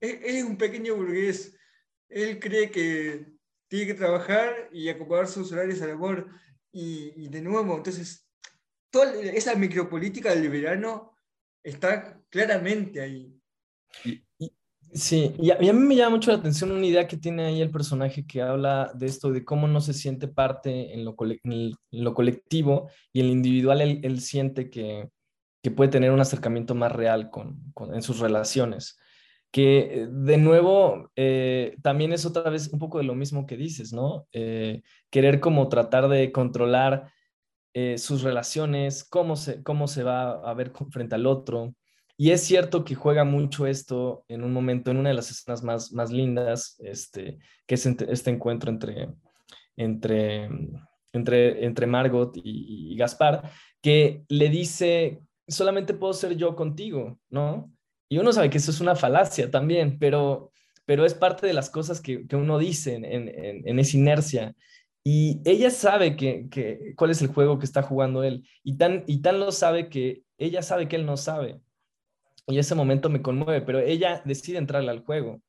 Él 0.00 0.20
es 0.22 0.44
un 0.44 0.56
pequeño 0.56 0.96
burgués. 0.96 1.56
Él 2.08 2.40
cree 2.40 2.70
que 2.70 3.38
tiene 3.68 3.86
que 3.86 3.94
trabajar 3.94 4.68
y 4.72 4.88
acomodar 4.88 5.28
sus 5.28 5.52
horarios 5.52 5.80
al 5.82 5.92
amor. 5.92 6.28
Y, 6.72 7.28
de 7.28 7.40
nuevo, 7.42 7.76
entonces, 7.76 8.26
toda 8.90 9.14
esa 9.22 9.54
micropolítica 9.54 10.34
del 10.34 10.48
verano 10.48 11.12
está 11.62 12.20
claramente 12.30 13.00
ahí. 13.00 13.37
Sí, 14.92 15.34
y 15.38 15.50
a, 15.50 15.58
mí 15.58 15.72
me 15.72 15.96
llama 15.96 16.16
mucho 16.16 16.30
la 16.30 16.38
atención 16.38 16.72
una 16.72 16.86
idea 16.86 17.06
que 17.06 17.18
tiene 17.18 17.44
ahí 17.44 17.60
el 17.60 17.70
personaje 17.70 18.26
que 18.26 18.40
habla 18.40 18.90
de 18.94 19.06
esto, 19.06 19.30
de 19.30 19.44
cómo 19.44 19.68
no 19.68 19.80
se 19.80 19.92
siente 19.92 20.28
parte 20.28 20.94
en 20.94 21.04
lo, 21.04 21.14
colectivo 21.14 22.88
y 23.12 23.20
en 23.20 23.26
lo 23.26 23.32
individual 23.32 23.80
él, 23.82 24.20
siente 24.20 24.70
que, 24.70 25.10
puede 25.76 25.90
tener 25.90 26.12
un 26.12 26.20
acercamiento 26.20 26.74
más 26.74 26.92
real 26.92 27.28
con, 27.28 27.60
en 27.92 28.00
sus 28.00 28.20
relaciones 28.20 28.98
que 29.50 30.02
eh, 30.02 30.08
de 30.10 30.38
nuevo 30.38 31.10
eh, 31.16 31.76
también 31.82 32.12
es 32.12 32.24
otra 32.26 32.50
vez 32.50 32.68
un 32.68 32.78
poco 32.78 32.98
de 32.98 33.04
lo 33.04 33.14
mismo 33.14 33.46
que 33.46 33.56
dices, 33.56 33.92
¿no? 33.92 34.26
Eh, 34.32 34.82
querer 35.10 35.40
como 35.40 35.68
tratar 35.68 36.08
de 36.08 36.32
controlar 36.32 37.12
sus 37.96 38.22
relaciones, 38.22 39.04
cómo 39.04 39.36
se, 39.36 39.62
cómo 39.62 39.86
se 39.86 40.02
va 40.02 40.32
a 40.32 40.52
ver 40.52 40.72
frente 40.90 41.14
al 41.14 41.26
otro. 41.26 41.76
Y 42.20 42.32
es 42.32 42.42
cierto 42.42 42.84
que 42.84 42.96
juega 42.96 43.22
mucho 43.22 43.68
esto 43.68 44.24
en 44.26 44.42
un 44.42 44.52
momento, 44.52 44.90
en 44.90 44.96
una 44.96 45.10
de 45.10 45.14
las 45.14 45.30
escenas 45.30 45.62
más, 45.62 45.92
más 45.92 46.10
lindas, 46.10 46.76
este, 46.80 47.38
que 47.64 47.76
es 47.76 47.86
este 47.86 48.30
encuentro 48.30 48.72
entre, 48.72 49.08
entre, 49.76 50.48
entre, 51.12 51.64
entre 51.64 51.86
Margot 51.86 52.32
y, 52.34 52.96
Gaspar, 52.96 53.48
que 53.80 54.24
le 54.28 54.48
dice, 54.48 55.20
solamente 55.46 55.94
puedo 55.94 56.12
ser 56.12 56.36
yo 56.36 56.56
contigo, 56.56 57.20
¿no? 57.30 57.72
Y 58.08 58.18
uno 58.18 58.32
sabe 58.32 58.50
que 58.50 58.58
eso 58.58 58.72
es 58.72 58.80
una 58.80 58.96
falacia 58.96 59.48
también, 59.48 60.00
pero, 60.00 60.50
pero 60.86 61.06
es 61.06 61.14
parte 61.14 61.46
de 61.46 61.52
las 61.52 61.70
cosas 61.70 62.00
que, 62.00 62.26
que 62.26 62.34
uno 62.34 62.58
dice 62.58 62.96
en, 62.96 63.04
en, 63.04 63.28
en, 63.64 63.78
esa 63.78 63.96
inercia. 63.96 64.56
Y 65.04 65.40
ella 65.44 65.70
sabe 65.70 66.16
que, 66.16 66.48
que, 66.50 66.94
cuál 66.96 67.12
es 67.12 67.22
el 67.22 67.28
juego 67.28 67.60
que 67.60 67.64
está 67.64 67.82
jugando 67.82 68.24
él. 68.24 68.44
Y 68.64 68.76
tan, 68.76 69.04
y 69.06 69.22
tan 69.22 69.38
lo 69.38 69.52
sabe 69.52 69.88
que 69.88 70.24
ella 70.36 70.62
sabe 70.62 70.88
que 70.88 70.96
él 70.96 71.06
no 71.06 71.16
sabe. 71.16 71.60
Y 72.48 72.58
ese 72.58 72.74
momento 72.74 73.08
me 73.10 73.22
conmueve, 73.22 73.62
pero 73.62 73.78
ella 73.78 74.22
decide 74.24 74.58
entrarle 74.58 74.90
al 74.90 75.04
juego. 75.04 75.40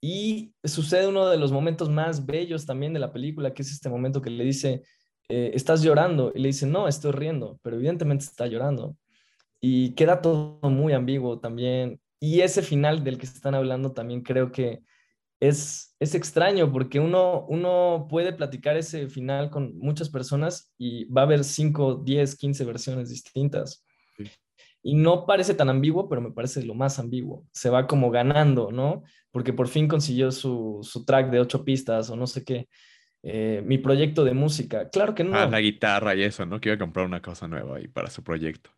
Y 0.00 0.54
sucede 0.62 1.08
uno 1.08 1.28
de 1.28 1.38
los 1.38 1.50
momentos 1.50 1.88
más 1.88 2.26
bellos 2.26 2.66
también 2.66 2.92
de 2.92 3.00
la 3.00 3.12
película, 3.12 3.52
que 3.54 3.62
es 3.62 3.72
este 3.72 3.88
momento 3.88 4.22
que 4.22 4.30
le 4.30 4.44
dice, 4.44 4.82
eh, 5.28 5.50
estás 5.54 5.82
llorando. 5.82 6.32
Y 6.34 6.40
le 6.40 6.48
dice, 6.48 6.66
no, 6.66 6.86
estoy 6.86 7.12
riendo, 7.12 7.58
pero 7.62 7.76
evidentemente 7.76 8.24
está 8.24 8.46
llorando 8.46 8.96
y 9.60 9.94
queda 9.94 10.20
todo 10.22 10.60
muy 10.62 10.92
ambiguo 10.92 11.40
también. 11.40 12.00
Y 12.20 12.40
ese 12.40 12.62
final 12.62 13.04
del 13.04 13.18
que 13.18 13.26
están 13.26 13.54
hablando 13.54 13.92
también 13.92 14.22
creo 14.22 14.52
que 14.52 14.82
es, 15.40 15.94
es 16.00 16.14
extraño 16.14 16.72
porque 16.72 17.00
uno, 17.00 17.44
uno 17.48 18.06
puede 18.08 18.32
platicar 18.32 18.76
ese 18.76 19.08
final 19.08 19.50
con 19.50 19.76
muchas 19.78 20.08
personas 20.08 20.72
y 20.78 21.04
va 21.06 21.22
a 21.22 21.24
haber 21.24 21.44
5, 21.44 22.02
10, 22.04 22.36
15 22.36 22.64
versiones 22.64 23.10
distintas. 23.10 23.84
Y 24.86 24.94
no 24.94 25.26
parece 25.26 25.54
tan 25.54 25.68
ambiguo, 25.68 26.08
pero 26.08 26.20
me 26.20 26.30
parece 26.30 26.64
lo 26.64 26.72
más 26.72 27.00
ambiguo. 27.00 27.44
Se 27.50 27.70
va 27.70 27.88
como 27.88 28.08
ganando, 28.12 28.70
¿no? 28.70 29.02
Porque 29.32 29.52
por 29.52 29.66
fin 29.66 29.88
consiguió 29.88 30.30
su, 30.30 30.78
su 30.82 31.04
track 31.04 31.28
de 31.32 31.40
ocho 31.40 31.64
pistas 31.64 32.08
o 32.08 32.14
no 32.14 32.28
sé 32.28 32.44
qué. 32.44 32.68
Eh, 33.24 33.64
mi 33.66 33.78
proyecto 33.78 34.22
de 34.22 34.32
música. 34.32 34.88
Claro 34.90 35.12
que 35.16 35.24
no. 35.24 35.36
Ah, 35.36 35.46
la 35.46 35.60
guitarra 35.60 36.14
y 36.14 36.22
eso, 36.22 36.46
¿no? 36.46 36.60
Que 36.60 36.68
iba 36.68 36.76
a 36.76 36.78
comprar 36.78 37.04
una 37.04 37.20
cosa 37.20 37.48
nueva 37.48 37.78
ahí 37.78 37.88
para 37.88 38.10
su 38.10 38.22
proyecto. 38.22 38.70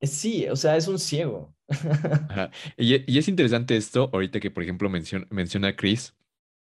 Sí, 0.00 0.46
o 0.48 0.54
sea, 0.54 0.76
es 0.76 0.86
un 0.86 1.00
ciego. 1.00 1.52
Y, 2.76 3.18
es 3.18 3.26
interesante 3.26 3.76
esto, 3.76 4.10
ahorita 4.12 4.38
que, 4.38 4.52
por 4.52 4.62
ejemplo, 4.62 4.88
menciona, 4.88 5.26
menciona 5.28 5.74
Chris, 5.74 6.14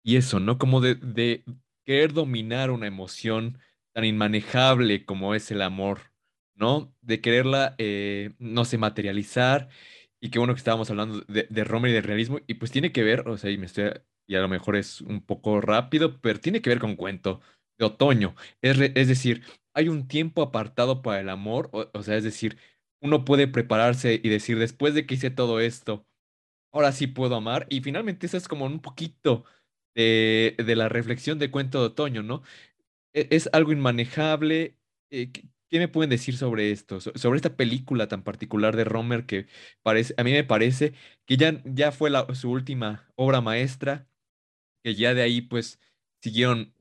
y 0.02 0.16
eso, 0.16 0.40
¿no? 0.40 0.58
Como 0.58 0.80
de, 0.80 0.96
de 0.96 1.44
querer 1.84 2.12
dominar 2.12 2.72
una 2.72 2.88
emoción 2.88 3.60
tan 3.92 4.04
inmanejable 4.04 5.04
como 5.04 5.36
es 5.36 5.48
el 5.52 5.62
amor, 5.62 6.09
¿no? 6.60 6.94
De 7.02 7.20
quererla, 7.20 7.74
eh, 7.78 8.32
no 8.38 8.64
sé, 8.64 8.78
materializar, 8.78 9.68
y 10.20 10.30
que 10.30 10.38
bueno 10.38 10.54
que 10.54 10.58
estábamos 10.58 10.90
hablando 10.90 11.20
de, 11.28 11.46
de 11.50 11.64
Romer 11.64 11.90
y 11.90 11.94
del 11.94 12.04
realismo, 12.04 12.40
y 12.46 12.54
pues 12.54 12.70
tiene 12.70 12.92
que 12.92 13.02
ver, 13.04 13.28
o 13.28 13.38
sea, 13.38 13.50
y 13.50 13.58
me 13.58 13.66
estoy, 13.66 13.92
y 14.28 14.36
a 14.36 14.40
lo 14.40 14.48
mejor 14.48 14.76
es 14.76 15.00
un 15.00 15.22
poco 15.22 15.60
rápido, 15.60 16.20
pero 16.20 16.40
tiene 16.40 16.62
que 16.62 16.70
ver 16.70 16.80
con 16.80 16.96
cuento 16.96 17.40
de 17.78 17.86
otoño. 17.86 18.34
Es, 18.62 18.78
es 18.78 19.08
decir, 19.08 19.42
hay 19.74 19.88
un 19.88 20.08
tiempo 20.08 20.42
apartado 20.42 21.02
para 21.02 21.20
el 21.20 21.28
amor, 21.30 21.70
o 21.72 22.02
sea, 22.02 22.16
es 22.16 22.24
decir, 22.24 22.58
uno 23.00 23.24
puede 23.24 23.48
prepararse 23.48 24.20
y 24.22 24.28
decir, 24.28 24.58
después 24.58 24.94
de 24.94 25.06
que 25.06 25.14
hice 25.14 25.30
todo 25.30 25.60
esto, 25.60 26.06
ahora 26.72 26.92
sí 26.92 27.06
puedo 27.06 27.36
amar. 27.36 27.66
Y 27.70 27.80
finalmente 27.82 28.26
eso 28.26 28.36
es 28.36 28.48
como 28.48 28.66
un 28.66 28.80
poquito 28.80 29.44
de, 29.94 30.54
la 30.58 30.88
reflexión 30.88 31.38
de 31.38 31.50
cuento 31.50 31.80
de 31.80 31.86
otoño, 31.86 32.22
¿no? 32.22 32.42
E, 33.14 33.28
es, 33.30 33.50
algo 33.52 33.72
inmanejable. 33.72 34.76
Eh, 35.10 35.32
¿qué, 35.70 35.78
me 35.78 35.88
pueden 35.88 36.10
decir 36.10 36.36
sobre 36.36 36.70
esto? 36.72 37.00
sobre 37.00 37.36
esta 37.36 37.56
película 37.56 38.08
tan 38.08 38.22
particular 38.22 38.76
de 38.76 38.84
Romer 38.84 39.26
que 39.26 39.46
parece, 39.82 40.14
a 40.16 40.24
mí 40.24 40.32
me 40.32 40.44
parece 40.44 40.94
que 41.26 41.36
ya, 41.36 41.62
ya 41.64 41.92
fue 41.92 42.10
su 42.34 42.50
última 42.50 43.10
obra 43.16 43.40
maestra, 43.40 44.08
que 44.84 44.94
ya 44.94 45.14
de 45.14 45.22
ahí 45.22 45.42
pues 45.42 45.80
siguieron, 46.22 46.74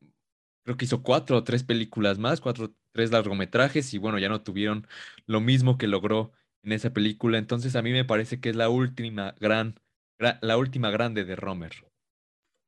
creo 0.64 0.78
que 0.78 0.86
hizo 0.86 1.04
cuatro 1.04 1.38
o 1.38 1.44
tres 1.44 1.64
películas 1.64 2.20
más, 2.20 2.42
cuatro 2.42 2.74
tres 2.92 3.12
largometrajes 3.12 3.94
y 3.94 3.98
bueno, 3.98 4.20
ya 4.20 4.30
no 4.30 4.42
tuvieron 4.42 4.88
lo 5.26 5.42
mismo 5.42 5.78
que 5.78 5.88
logró 5.88 6.32
en 6.64 6.74
esa 6.74 6.92
película. 6.92 7.38
Entonces 7.38 7.76
a 7.76 7.82
mí 7.82 7.92
me 7.92 8.06
parece 8.06 8.40
que 8.40 8.50
es 8.50 8.56
la 8.56 8.70
última 8.70 9.36
gran, 9.40 9.80
la 10.18 10.58
última 10.58 10.90
grande 10.90 11.24
de 11.24 11.36
Romer. 11.36 11.72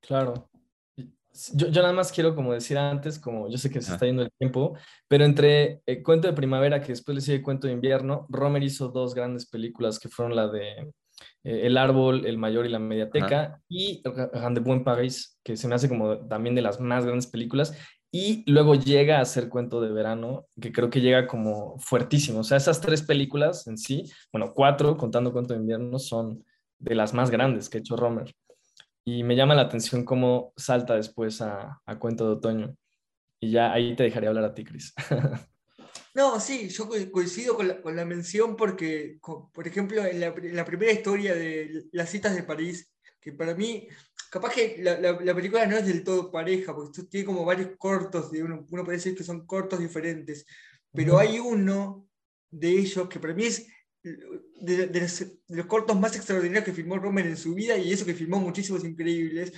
Claro. 0.02 0.51
Yo, 1.54 1.68
yo, 1.68 1.82
nada 1.82 1.94
más 1.94 2.12
quiero 2.12 2.36
como 2.36 2.54
decir 2.54 2.78
antes, 2.78 3.18
como 3.18 3.50
yo 3.50 3.58
sé 3.58 3.70
que 3.70 3.82
se 3.82 3.94
está 3.94 4.06
yendo 4.06 4.22
el 4.22 4.32
tiempo, 4.38 4.78
pero 5.08 5.24
entre 5.24 5.82
eh, 5.86 6.04
Cuento 6.04 6.28
de 6.28 6.34
Primavera, 6.34 6.82
que 6.82 6.90
después 6.90 7.16
le 7.16 7.22
sigue 7.22 7.42
Cuento 7.42 7.68
de 7.68 7.74
Invierno, 7.74 8.26
Romer 8.30 8.62
hizo 8.64 8.90
dos 8.90 9.16
grandes 9.16 9.46
películas 9.46 9.98
que 9.98 10.10
fueron 10.10 10.36
la 10.36 10.50
de 10.50 10.92
eh, 11.44 11.62
El 11.64 11.78
Árbol, 11.78 12.26
El 12.26 12.38
Mayor 12.38 12.66
y 12.66 12.70
la 12.70 12.80
Mediateca, 12.80 13.62
y 13.70 14.02
Rendezvous 14.34 14.78
en 14.78 14.84
París, 14.84 15.40
que 15.44 15.56
se 15.56 15.68
me 15.68 15.76
hace 15.76 15.88
como 15.88 16.28
también 16.28 16.54
de 16.54 16.62
las 16.62 16.82
más 16.82 17.06
grandes 17.06 17.28
películas, 17.28 17.78
y 18.12 18.44
luego 18.52 18.76
llega 18.76 19.20
a 19.20 19.22
hacer 19.22 19.48
Cuento 19.48 19.80
de 19.80 19.92
Verano, 19.92 20.48
que 20.60 20.74
creo 20.74 20.90
que 20.90 21.00
llega 21.00 21.28
como 21.28 21.80
fuertísimo. 21.80 22.40
O 22.40 22.44
sea, 22.44 22.58
esas 22.58 22.82
tres 22.82 23.02
películas 23.04 23.68
en 23.68 23.78
sí, 23.78 24.12
bueno, 24.34 24.52
cuatro, 24.54 24.98
contando 24.98 25.32
Cuento 25.32 25.54
de 25.54 25.62
Invierno, 25.62 25.98
son 25.98 26.44
de 26.78 26.96
las 26.96 27.14
más 27.14 27.32
grandes 27.32 27.70
que 27.70 27.78
ha 27.78 27.80
hecho 27.80 27.96
Romer. 27.96 28.36
Y 29.04 29.24
me 29.24 29.36
llama 29.36 29.56
la 29.56 29.64
atención 29.64 30.06
cómo 30.06 30.54
salta 30.56 30.96
después 30.96 31.42
a, 31.42 31.82
a 31.86 32.00
Cuento 32.00 32.26
de 32.26 32.34
Otoño. 32.34 32.78
Y 33.40 33.52
ya 33.52 33.74
ahí 33.74 33.96
te 33.96 34.04
dejaría 34.04 34.30
hablar 34.30 34.46
a 34.46 34.54
ti, 34.54 34.64
Cris. 34.64 34.94
no, 36.14 36.40
sí, 36.40 36.70
yo 36.70 36.88
coincido 37.12 37.56
con 37.56 37.68
la, 37.68 37.82
con 37.82 37.96
la 37.96 38.06
mención 38.06 38.56
porque, 38.56 39.18
por 39.22 39.68
ejemplo, 39.68 40.06
en 40.06 40.20
la, 40.20 40.28
en 40.28 40.56
la, 40.56 40.66
primera 40.66 40.92
historia 40.92 41.34
de 41.34 41.86
Las 41.92 42.12
citas 42.12 42.36
de 42.36 42.44
París, 42.44 42.92
que 43.20 43.34
para 43.34 43.56
mí, 43.56 43.88
capaz 44.30 44.54
que 44.54 44.78
la, 44.80 45.00
la 45.00 45.36
película 45.36 45.66
no 45.66 45.78
es 45.78 45.88
del 45.88 46.04
todo 46.04 46.32
pareja, 46.32 46.76
porque 46.76 47.04
tiene 47.04 47.26
como 47.26 47.44
varios 47.44 47.72
cortos, 47.78 48.32
de 48.32 48.44
uno, 48.44 48.66
uno 48.70 48.84
puede 48.84 48.98
decir 48.98 49.16
que 49.16 49.24
son 49.24 49.48
cortos 49.48 49.80
diferentes, 49.80 50.46
pero 50.94 51.18
hay 51.18 51.40
uno 51.40 52.08
de 52.52 52.70
ellos 52.70 53.08
que 53.10 53.20
para 53.20 53.34
mí 53.34 53.46
es 53.46 53.66
de, 54.04 55.10
los, 55.48 55.66
cortos 55.66 56.00
más 56.00 56.16
extraordinarios 56.16 56.66
que 56.66 56.74
filmó 56.74 56.98
Romer 56.98 57.28
en 57.28 57.38
su 57.38 57.54
vida 57.54 57.78
y 57.78 57.92
eso 57.92 58.06
que 58.06 58.14
filmó 58.14 58.40
muchísimos 58.40 58.84
increíbles, 58.84 59.54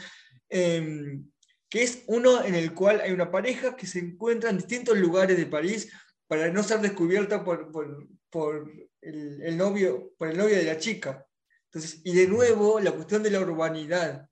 em, 0.50 1.26
que 1.70 1.84
es 1.84 2.04
uno 2.08 2.44
en 2.44 2.56
el 2.56 2.74
cual 2.74 3.02
hay 3.02 3.12
una 3.12 3.32
pareja 3.32 3.76
que 3.76 3.88
se 3.88 4.00
encuentra 4.00 4.50
en 4.50 4.58
distintos 4.58 4.98
lugares 4.98 5.38
de 5.38 5.46
París 5.46 5.92
para 6.28 6.50
no 6.50 6.64
ser 6.64 6.82
descubierta 6.82 7.44
por, 7.44 7.72
por, 7.72 8.08
por 8.30 8.72
el, 9.02 9.58
novio, 9.58 10.14
por 10.18 10.30
el 10.30 10.38
novio 10.38 10.56
de 10.56 10.64
la 10.64 10.78
chica. 10.78 11.26
Entonces, 11.66 12.02
y 12.04 12.14
de 12.14 12.28
nuevo, 12.28 12.80
la 12.80 12.92
cuestión 12.92 13.24
de 13.24 13.32
la 13.32 13.40
urbanidad, 13.40 14.30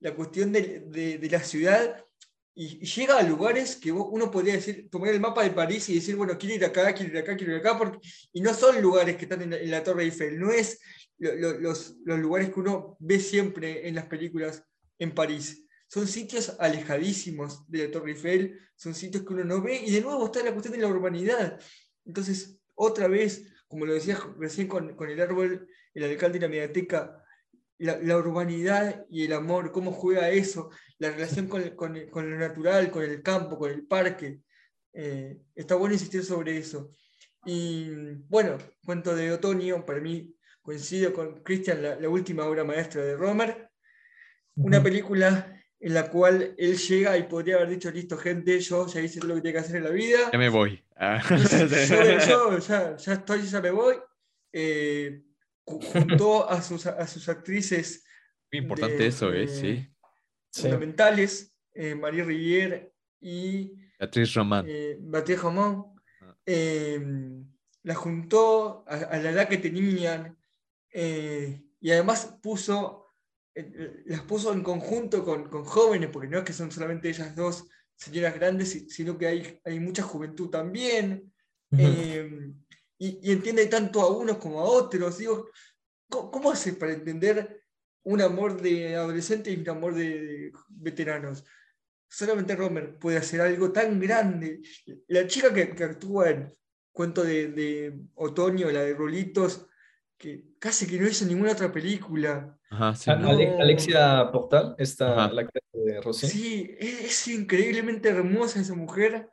la 0.00 0.14
cuestión 0.14 0.52
de, 0.52 0.84
de, 0.86 1.18
de 1.18 1.30
la 1.30 1.40
ciudad 1.40 2.04
y, 2.54 2.78
llega 2.86 3.18
a 3.18 3.22
lugares 3.22 3.76
que 3.76 3.90
uno 3.90 4.30
podría 4.30 4.54
decir, 4.54 4.88
tomar 4.90 5.10
el 5.10 5.20
mapa 5.20 5.42
de 5.42 5.50
París 5.50 5.88
y 5.88 5.96
decir, 5.96 6.16
bueno, 6.16 6.38
quiero 6.38 6.54
ir 6.54 6.64
acá, 6.64 6.94
quiero 6.94 7.12
ir 7.12 7.18
acá, 7.18 7.36
quiero 7.36 7.52
ir 7.54 7.58
acá, 7.58 7.98
y 8.32 8.40
no 8.40 8.54
son 8.54 8.80
lugares 8.80 9.16
que 9.16 9.24
están 9.24 9.42
en 9.42 9.70
la, 9.70 9.82
Torre 9.82 10.04
Eiffel, 10.04 10.38
no 10.38 10.52
es 10.52 10.80
los, 11.18 11.96
lugares 12.04 12.50
que 12.52 12.60
uno 12.60 12.96
ve 13.00 13.18
siempre 13.18 13.88
en 13.88 13.96
las 13.96 14.06
películas 14.06 14.62
en 14.98 15.12
París. 15.14 15.66
Son 15.88 16.06
sitios 16.06 16.56
alejadísimos 16.60 17.68
de 17.68 17.86
la 17.86 17.90
Torre 17.90 18.12
Eiffel, 18.12 18.60
son 18.76 18.94
sitios 18.94 19.24
que 19.24 19.34
uno 19.34 19.44
no 19.44 19.60
ve, 19.60 19.82
y 19.84 19.90
de 19.90 20.00
nuevo 20.00 20.26
está 20.26 20.42
la 20.42 20.52
cuestión 20.52 20.74
de 20.74 20.80
la 20.80 20.88
urbanidad. 20.88 21.60
Entonces, 22.04 22.58
otra 22.74 23.08
vez, 23.08 23.52
como 23.66 23.84
lo 23.84 23.94
decía 23.94 24.18
recién 24.38 24.68
con, 24.68 24.94
con 24.94 25.10
el 25.10 25.20
árbol, 25.20 25.68
el 25.92 26.04
alcalde 26.04 26.38
de 26.38 26.46
la 26.46 26.50
mediateca, 26.50 27.23
la, 27.78 28.16
urbanidad 28.16 29.04
y 29.10 29.24
el 29.24 29.32
amor, 29.32 29.72
cómo 29.72 29.92
juega 29.92 30.30
eso, 30.30 30.70
la 30.98 31.10
relación 31.10 31.48
con, 31.48 31.70
con, 31.70 31.98
con 32.10 32.30
lo 32.30 32.38
natural, 32.38 32.90
con 32.90 33.02
el 33.02 33.22
campo, 33.22 33.58
con 33.58 33.70
el 33.70 33.86
parque. 33.86 34.40
Eh, 34.92 35.38
está 35.54 35.74
bueno 35.74 35.94
insistir 35.94 36.24
sobre 36.24 36.56
eso. 36.56 36.94
Y 37.44 37.90
bueno, 38.28 38.58
cuento 38.84 39.14
de 39.14 39.32
otoño, 39.32 39.84
para 39.84 40.00
mí 40.00 40.34
coincido 40.62 41.12
con 41.12 41.42
Christian, 41.42 41.82
la, 41.82 42.08
última 42.08 42.46
obra 42.46 42.64
maestra 42.64 43.02
de 43.02 43.16
Romer, 43.16 43.68
una 44.56 44.82
película 44.82 45.60
en 45.78 45.92
la 45.92 46.08
cual 46.08 46.54
él 46.56 46.78
llega 46.78 47.18
y 47.18 47.24
podría 47.24 47.56
haber 47.56 47.68
dicho, 47.68 47.90
listo 47.90 48.16
gente, 48.16 48.58
yo 48.60 48.86
ya 48.86 49.00
hice 49.02 49.20
todo 49.20 49.28
lo 49.28 49.34
que 49.34 49.42
tengo 49.42 49.52
que 49.52 49.58
hacer 49.58 49.76
en 49.76 49.84
la 49.84 49.90
vida. 49.90 50.30
Ya 50.32 50.38
me 50.38 50.48
voy. 50.48 50.82
Ah. 50.96 51.20
Yo, 52.26 52.58
ya, 52.58 52.96
ya, 52.96 53.12
estoy, 53.12 53.42
ya 53.42 53.60
me 53.60 53.70
voy. 53.70 53.96
Eh, 54.52 55.20
juntó 55.64 56.48
a 56.48 56.62
sus, 56.62 56.86
a 56.86 57.06
sus 57.06 57.28
actrices. 57.28 58.04
Muy 58.52 58.60
importante 58.60 59.06
eso, 59.06 59.32
¿eh? 59.32 59.48
Sí. 59.48 59.88
Fundamentales, 60.52 61.56
eh, 61.72 61.94
Marie 61.94 62.24
Rivière 62.24 62.92
y. 63.20 63.72
Beatriz 63.98 64.34
Román. 64.34 64.66
Eh, 64.68 64.96
Beatriz 65.00 65.40
Román. 65.40 65.84
Ah. 66.20 66.36
Em, 66.46 67.44
la 67.82 67.94
juntó 67.94 68.84
a, 68.86 69.18
la 69.18 69.30
edad 69.30 69.48
que 69.48 69.58
tenían 69.58 70.38
eh, 70.90 71.62
y 71.80 71.90
además 71.90 72.38
puso, 72.42 73.14
las 74.06 74.22
puso 74.22 74.52
en 74.52 74.62
conjunto 74.62 75.22
con, 75.22 75.50
con, 75.50 75.64
jóvenes, 75.64 76.08
porque 76.10 76.28
no 76.28 76.38
es 76.38 76.44
que 76.44 76.54
son 76.54 76.70
solamente 76.70 77.10
ellas 77.10 77.36
dos 77.36 77.68
señoras 77.94 78.34
grandes, 78.34 78.86
sino 78.88 79.18
que 79.18 79.26
hay, 79.26 79.60
hay 79.64 79.80
mucha 79.80 80.02
juventud 80.02 80.48
también 80.48 81.30
y, 83.04 83.32
entiende 83.32 83.66
tanto 83.66 84.00
a 84.00 84.08
unos 84.08 84.38
como 84.38 84.60
a 84.60 84.64
otros. 84.64 85.18
Digo, 85.18 85.50
¿cómo, 86.08 86.50
hace 86.50 86.74
para 86.74 86.92
entender 86.92 87.62
un 88.04 88.20
amor 88.20 88.60
de 88.60 88.96
adolescente 88.96 89.50
y 89.50 89.56
un 89.56 89.68
amor 89.68 89.94
de, 89.94 90.52
veteranos? 90.68 91.44
Solamente 92.08 92.54
Romer 92.54 92.98
puede 92.98 93.18
hacer 93.18 93.40
algo 93.40 93.72
tan 93.72 93.98
grande. 93.98 94.60
La 95.08 95.26
chica 95.26 95.52
que, 95.52 95.84
actúa 95.84 96.30
en 96.30 96.52
Cuento 96.92 97.24
de, 97.24 97.98
Otoño, 98.14 98.70
la 98.70 98.82
de 98.82 98.94
Rolitos, 98.94 99.66
que 100.16 100.54
casi 100.60 100.86
que 100.86 100.98
no 100.98 101.08
hizo 101.08 101.26
ninguna 101.26 101.52
otra 101.52 101.72
película. 101.72 102.56
Alexia 102.70 104.30
Portal, 104.30 104.76
esta 104.78 105.28
la 105.32 105.48
de 105.72 106.00
Rosé. 106.00 106.28
Sí, 106.28 106.76
es, 106.78 107.26
increíblemente 107.26 108.08
hermosa 108.08 108.60
esa 108.60 108.74
mujer. 108.74 109.28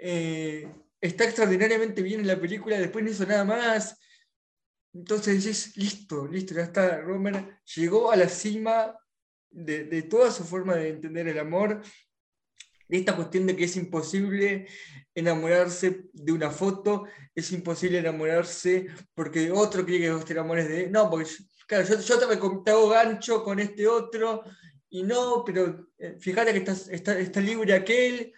Eh, 0.00 0.68
está 1.04 1.24
extraordinariamente 1.24 2.02
bien 2.02 2.20
en 2.20 2.26
la 2.26 2.40
película, 2.40 2.78
después 2.78 3.04
no 3.04 3.10
hizo 3.10 3.26
nada 3.26 3.44
más. 3.44 4.00
Entonces 4.94 5.44
es 5.44 5.76
listo, 5.76 6.26
listo, 6.26 6.54
ya 6.54 6.62
está. 6.62 7.00
Romer 7.00 7.58
llegó 7.76 8.10
a 8.10 8.16
la 8.16 8.28
cima 8.28 8.96
de, 9.50 10.02
toda 10.02 10.30
su 10.30 10.44
forma 10.44 10.76
de 10.76 10.88
entender 10.88 11.28
el 11.28 11.38
amor, 11.38 11.82
de 12.88 12.98
esta 12.98 13.14
cuestión 13.14 13.46
de 13.46 13.54
que 13.54 13.64
es 13.64 13.76
imposible 13.76 14.66
enamorarse 15.14 16.06
de 16.12 16.32
una 16.32 16.50
foto, 16.50 17.04
es 17.34 17.52
imposible 17.52 17.98
enamorarse 17.98 18.86
porque 19.14 19.50
otro 19.50 19.84
quiere 19.84 20.04
que 20.04 20.12
vos 20.12 20.24
te 20.24 20.32
enamores 20.32 20.68
de... 20.68 20.88
No, 20.88 21.10
porque 21.10 21.30
claro, 21.66 21.86
yo, 21.86 22.00
yo 22.00 22.18
te, 22.18 22.70
hago 22.70 22.88
gancho 22.88 23.44
con 23.44 23.58
este 23.58 23.86
otro 23.86 24.42
y 24.88 25.02
no, 25.02 25.44
pero 25.44 25.88
eh, 25.98 26.16
fíjate 26.18 26.52
que 26.52 26.70
está, 26.70 27.18
está 27.18 27.40
libre 27.40 27.74
aquel 27.74 28.32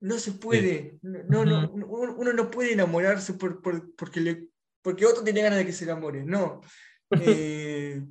no 0.00 0.18
se 0.18 0.32
puede. 0.32 0.98
No, 1.02 1.44
no, 1.44 1.70
uno 1.70 2.32
no 2.32 2.50
puede 2.50 2.72
enamorarse 2.72 3.34
por, 3.34 3.60
porque, 3.96 4.20
le, 4.20 4.48
porque 4.82 5.06
otro 5.06 5.24
tiene 5.24 5.42
ganas 5.42 5.58
de 5.58 5.66
que 5.66 5.72
se 5.72 5.84
enamore. 5.84 6.24
No. 6.24 6.60
Eh, 7.22 8.02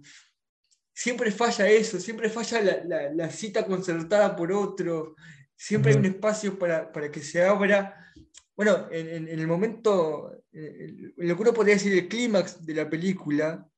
siempre 0.92 1.30
falla 1.30 1.70
eso, 1.70 2.00
siempre 2.00 2.32
falla 2.32 2.84
la, 3.14 3.30
cita 3.30 3.64
concertada 3.64 4.36
por 4.36 4.52
otro, 4.52 5.16
siempre 5.56 5.92
hay 5.92 6.00
un 6.00 6.06
espacio 6.06 6.58
para, 6.58 7.12
que 7.12 7.22
se 7.22 7.44
abra. 7.44 8.12
Bueno, 8.56 8.88
en, 8.90 9.28
el 9.28 9.46
momento, 9.46 10.32
en 10.52 11.14
lo 11.16 11.36
que 11.36 11.42
uno 11.44 11.54
podría 11.54 11.76
decir 11.76 11.94
el 11.94 12.08
clímax 12.08 12.66
de 12.66 12.74
la 12.74 12.90
película, 12.90 13.70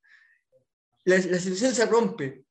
la, 1.04 1.18
la 1.18 1.38
situación 1.38 1.76
se 1.76 1.86
rompe. 1.86 2.46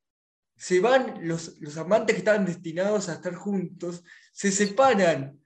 Se 0.54 0.78
van 0.78 1.26
los, 1.26 1.58
los 1.60 1.78
amantes 1.78 2.16
que 2.16 2.18
estaban 2.18 2.44
destinados 2.44 3.08
a 3.08 3.14
estar 3.14 3.34
juntos, 3.34 4.04
se 4.30 4.52
separan 4.52 5.40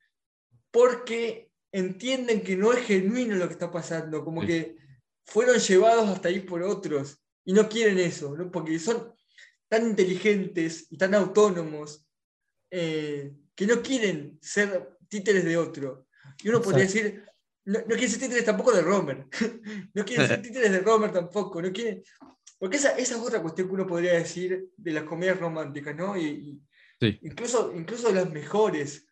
porque 0.72 1.52
entienden 1.70 2.42
que 2.42 2.56
no 2.56 2.72
es 2.72 2.84
genuino 2.84 3.36
lo 3.36 3.46
que 3.46 3.52
está 3.52 3.70
pasando, 3.70 4.24
como 4.24 4.44
que 4.44 4.76
fueron 5.24 5.58
llevados 5.58 6.08
hasta 6.08 6.28
ahí 6.28 6.40
por 6.40 6.62
otros 6.62 7.22
y 7.44 7.52
no 7.52 7.68
quieren 7.68 7.98
eso, 7.98 8.34
porque 8.52 8.78
son 8.78 9.14
tan 9.68 9.86
inteligentes 9.86 10.86
y 10.90 10.98
tan 10.98 11.14
autónomos 11.14 12.06
eh, 12.70 13.32
que 13.54 13.66
no 13.66 13.82
quieren 13.82 14.38
ser 14.40 14.96
títeres 15.08 15.44
de 15.44 15.56
otro. 15.56 16.06
Y 16.42 16.48
uno 16.48 16.60
podría 16.60 16.84
decir, 16.84 17.24
no, 17.64 17.78
no 17.80 17.86
quieren 17.86 18.10
ser 18.10 18.20
títeres 18.20 18.44
tampoco 18.44 18.72
de 18.72 18.82
Romer, 18.82 19.26
no 19.94 20.04
quieren 20.04 20.26
ser 20.26 20.42
títeres 20.42 20.72
de 20.72 20.80
Romer 20.80 21.12
tampoco, 21.12 21.62
no 21.62 21.72
quieren... 21.72 22.02
Porque 22.58 22.76
esa, 22.76 22.90
esa, 22.96 23.16
es 23.16 23.20
otra 23.20 23.42
cuestión 23.42 23.66
que 23.66 23.74
uno 23.74 23.86
podría 23.86 24.12
decir 24.12 24.68
de 24.76 24.92
las 24.92 25.02
comedias 25.02 25.40
románticas, 25.40 25.96
¿no? 25.96 26.16
Y, 26.16 26.62
incluso, 27.00 27.72
incluso 27.74 28.06
de 28.08 28.14
las 28.14 28.30
mejores 28.30 29.04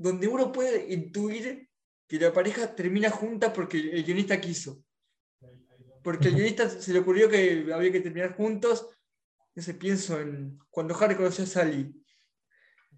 donde 0.00 0.28
uno 0.28 0.50
puede 0.50 0.92
intuir 0.94 1.68
que 2.08 2.18
la 2.18 2.32
pareja 2.32 2.74
termina 2.74 3.10
junta 3.10 3.52
porque 3.52 3.76
el 3.76 4.02
guionista 4.02 4.40
quiso. 4.40 4.82
Porque 6.02 6.28
el 6.28 6.36
guionista 6.36 6.68
se 6.70 6.94
le 6.94 7.00
ocurrió 7.00 7.28
que 7.28 7.66
había 7.72 7.92
que 7.92 8.00
terminar 8.00 8.34
juntos. 8.34 8.88
Ese 9.54 9.74
pienso 9.74 10.18
en 10.18 10.58
cuando 10.70 10.96
Harry 10.96 11.16
conoció 11.16 11.44
a 11.44 11.46
Sally. 11.46 11.94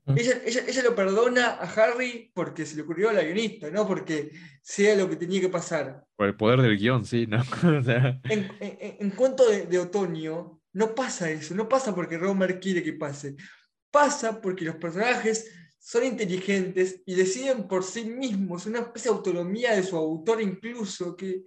Ella, 0.06 0.42
ella, 0.44 0.82
lo 0.82 0.96
perdona 0.96 1.46
a 1.50 1.64
Harry 1.64 2.30
porque 2.34 2.66
se 2.66 2.76
le 2.76 2.82
ocurrió 2.82 3.10
a 3.10 3.12
la 3.12 3.22
guionista, 3.22 3.70
no 3.70 3.86
porque 3.86 4.32
sea 4.60 4.96
lo 4.96 5.08
que 5.08 5.16
tenía 5.16 5.40
que 5.40 5.48
pasar. 5.48 6.04
Por 6.16 6.26
el 6.26 6.36
poder 6.36 6.60
del 6.60 6.76
guion, 6.76 7.04
sí, 7.04 7.26
¿no? 7.26 7.42
en, 8.28 8.50
en, 8.60 9.10
cuanto 9.10 9.48
de, 9.48 9.66
de, 9.66 9.78
otoño, 9.78 10.60
no 10.72 10.94
pasa 10.94 11.30
eso, 11.30 11.54
no 11.54 11.68
pasa 11.68 11.94
porque 11.94 12.18
Romer 12.18 12.58
quiere 12.58 12.82
que 12.82 12.94
pase, 12.94 13.36
pasa 13.92 14.40
porque 14.40 14.64
los 14.64 14.74
personajes 14.74 15.48
son 15.84 16.04
inteligentes 16.04 17.02
y 17.04 17.16
deciden 17.16 17.66
por 17.66 17.82
sí 17.82 18.04
mismos, 18.04 18.66
una 18.66 18.78
especie 18.78 19.10
de 19.10 19.16
autonomía 19.16 19.74
de 19.74 19.82
su 19.82 19.96
autor 19.96 20.40
incluso, 20.40 21.16
que 21.16 21.42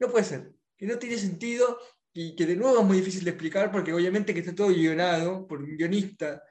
no 0.00 0.10
puede 0.10 0.24
ser, 0.24 0.52
que 0.78 0.86
no 0.86 0.98
tiene 0.98 1.18
sentido 1.18 1.78
y 2.14 2.34
que 2.34 2.46
de 2.46 2.56
nuevo 2.56 2.80
es 2.80 2.86
muy 2.86 2.96
difícil 2.96 3.22
de 3.22 3.32
explicar 3.32 3.70
porque 3.70 3.92
obviamente 3.92 4.32
que 4.32 4.40
está 4.40 4.54
todo 4.54 4.68
guionado 4.68 5.46
por 5.46 5.60
un 5.60 5.76
guionista, 5.76 6.42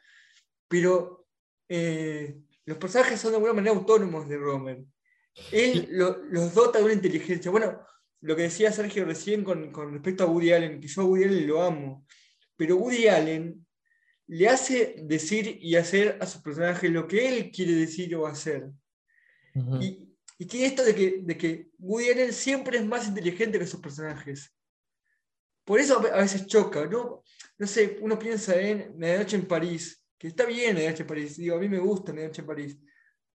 pero 0.68 1.26
eh, 1.68 2.38
los 2.66 2.78
personajes 2.78 3.20
son 3.20 3.32
de 3.32 3.38
alguna 3.38 3.54
manera 3.54 3.76
autónomos 3.76 4.30
de 4.30 4.38
Romer. 4.38 4.84
Él 5.52 5.88
los 5.92 6.54
dota 6.54 6.78
de 6.78 6.86
una 6.86 6.94
inteligencia. 6.94 7.50
Bueno, 7.50 7.80
lo 8.22 8.36
que 8.36 8.44
decía 8.44 8.72
Sergio 8.72 9.04
recién 9.06 9.44
con, 9.44 9.74
respecto 9.94 10.24
a 10.24 10.28
Woody 10.28 10.54
Allen, 10.54 10.80
que 10.80 10.88
yo 10.88 11.02
a 11.02 11.06
Woody 11.06 11.24
Allen 11.24 11.48
lo 11.48 11.64
amo, 11.64 12.06
pero 12.56 12.78
Woody 12.78 13.08
Allen 13.08 13.66
le 14.30 14.48
hace 14.48 14.96
decir 15.04 15.58
y 15.60 15.76
hacer 15.76 16.18
a 16.22 16.28
sus 16.28 16.42
personajes 16.42 16.90
lo 16.92 17.08
que 17.08 17.28
él 17.28 17.52
quiere 17.52 17.74
decir 17.74 18.16
o 18.16 18.28
hacer. 18.28 18.70
y, 19.82 20.08
tiene 20.48 20.68
esto 20.68 20.86
de 20.86 20.96
que, 20.96 21.20
de 21.22 21.38
que 21.38 21.68
Woody 21.80 22.12
Allen 22.12 22.32
siempre 22.32 22.78
es 22.78 22.86
más 22.86 23.06
inteligente 23.06 23.60
que 23.60 23.68
sus 23.68 23.82
personajes. 23.82 24.56
Por 25.66 25.82
eso 25.82 26.00
a 26.00 26.22
veces 26.22 26.48
choca, 26.48 26.86
¿no? 26.86 27.24
No 27.58 27.68
sé, 27.68 27.98
uno 28.02 28.18
piensa 28.18 28.58
en 28.60 28.98
Medianoche 28.98 29.36
en 29.36 29.46
París, 29.46 30.02
que 30.18 30.30
está 30.30 30.46
bien 30.46 30.76
Medianoche 30.76 31.02
en 31.02 31.08
París, 31.08 31.36
digo, 31.36 31.58
a 31.58 31.60
mí 31.60 31.68
me 31.68 31.80
gusta 31.80 32.14
Medianoche 32.14 32.42
en 32.42 32.48
París, 32.48 32.78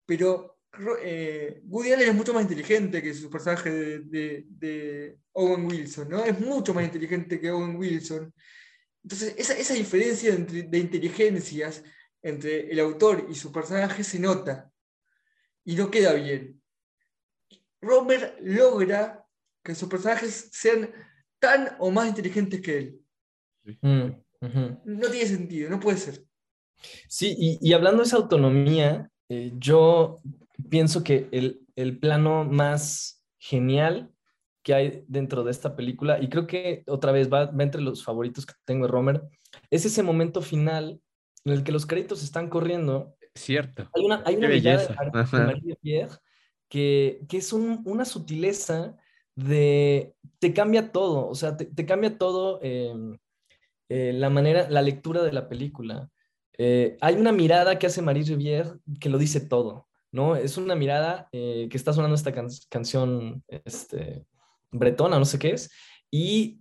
pero 0.06 0.60
eh, 1.02 1.62
Woody 1.66 1.92
Allen 1.92 2.10
es 2.10 2.16
mucho 2.16 2.34
más 2.34 2.44
inteligente 2.44 3.02
que 3.02 3.14
su 3.14 3.30
personaje 3.30 3.70
de, 4.00 5.18
Owen 5.34 5.66
Wilson, 5.66 6.08
¿no? 6.08 6.24
Es 6.24 6.40
mucho 6.40 6.74
más 6.74 6.86
inteligente 6.86 7.40
que 7.42 7.52
Owen 7.52 7.76
Wilson. 7.76 8.34
Entonces, 9.04 9.36
esa, 9.38 9.74
diferencia 9.74 10.36
de 10.36 10.78
inteligencias 10.78 11.84
entre 12.22 12.72
el 12.72 12.80
autor 12.80 13.28
y 13.30 13.36
su 13.36 13.52
personaje 13.52 14.04
se 14.04 14.20
nota 14.20 14.72
y 15.66 15.76
no 15.76 15.92
queda 15.92 16.14
bien. 16.14 16.62
Romer 17.82 18.38
logra 18.42 19.26
que 19.62 19.76
sus 19.76 19.90
personajes 19.90 20.50
sean 20.52 20.90
tan 21.40 21.76
o 21.80 21.92
más 21.92 22.08
inteligentes 22.08 22.62
que 22.62 22.78
él. 22.78 23.02
Mm, 23.82 24.10
no 24.86 25.10
tiene 25.10 25.26
sentido, 25.26 25.70
no 25.70 25.80
puede 25.80 25.98
ser. 25.98 26.24
Sí, 27.08 27.60
y, 27.62 27.74
hablando 27.74 28.02
de 28.02 28.08
esa 28.08 28.18
autonomía, 28.18 29.10
eh, 29.30 29.54
yo 29.58 30.22
pienso 30.70 31.04
que 31.04 31.30
el, 31.32 32.00
plano 32.00 32.44
más 32.46 33.24
genial 33.38 34.13
que 34.64 34.74
hay 34.74 35.04
dentro 35.08 35.44
de 35.44 35.52
esta 35.52 35.76
película, 35.76 36.22
y 36.22 36.30
creo 36.30 36.48
que 36.48 36.84
otra 36.88 37.12
vez 37.12 37.32
va, 37.32 37.52
entre 37.60 37.82
los 37.82 38.04
favoritos 38.04 38.46
que 38.46 38.54
tengo 38.66 38.86
de 38.86 38.92
Romer, 38.92 39.22
es 39.70 39.86
ese 39.86 40.04
momento 40.04 40.42
final 40.42 41.02
en 41.46 41.54
el 41.54 41.64
que 41.64 41.72
los 41.72 41.86
créditos 41.86 42.24
están 42.24 42.50
corriendo. 42.50 43.16
Cierto. 43.36 43.90
Hay 43.94 44.06
una, 44.06 44.24
hay 44.26 44.36
una 44.36 44.48
de, 44.48 44.96
Marie 45.32 45.76
Pierre 45.82 46.16
que, 46.70 47.22
que 47.28 47.38
es 47.38 47.52
una 47.52 48.06
sutileza 48.06 48.96
de, 49.36 50.16
te 50.40 50.54
cambia 50.54 50.92
todo, 50.92 51.28
o 51.28 51.36
sea, 51.36 51.58
te, 51.58 51.86
cambia 51.86 52.18
todo 52.18 52.60
em, 52.62 53.18
eh, 53.90 54.14
la 54.14 54.30
manera, 54.30 54.70
la 54.70 54.82
lectura 54.82 55.24
de 55.24 55.34
la 55.34 55.50
película. 55.50 56.10
Eh, 56.58 56.98
hay 57.02 57.16
una 57.16 57.32
mirada 57.32 57.78
que 57.80 57.88
hace 57.88 58.02
Marie 58.02 58.24
Rivière 58.24 58.80
que 59.00 59.10
lo 59.10 59.18
dice 59.18 59.42
todo. 59.42 59.88
¿no? 60.14 60.36
Es 60.36 60.58
una 60.58 60.76
mirada 60.76 61.28
eh, 61.32 61.68
que 61.70 61.76
está 61.76 61.92
sonando 61.92 62.16
esta 62.16 62.32
canción 62.70 63.44
este, 63.48 64.26
bretona, 64.74 65.20
no 65.20 65.26
sé 65.26 65.40
qué 65.40 65.52
es, 65.52 65.72
y 66.12 66.60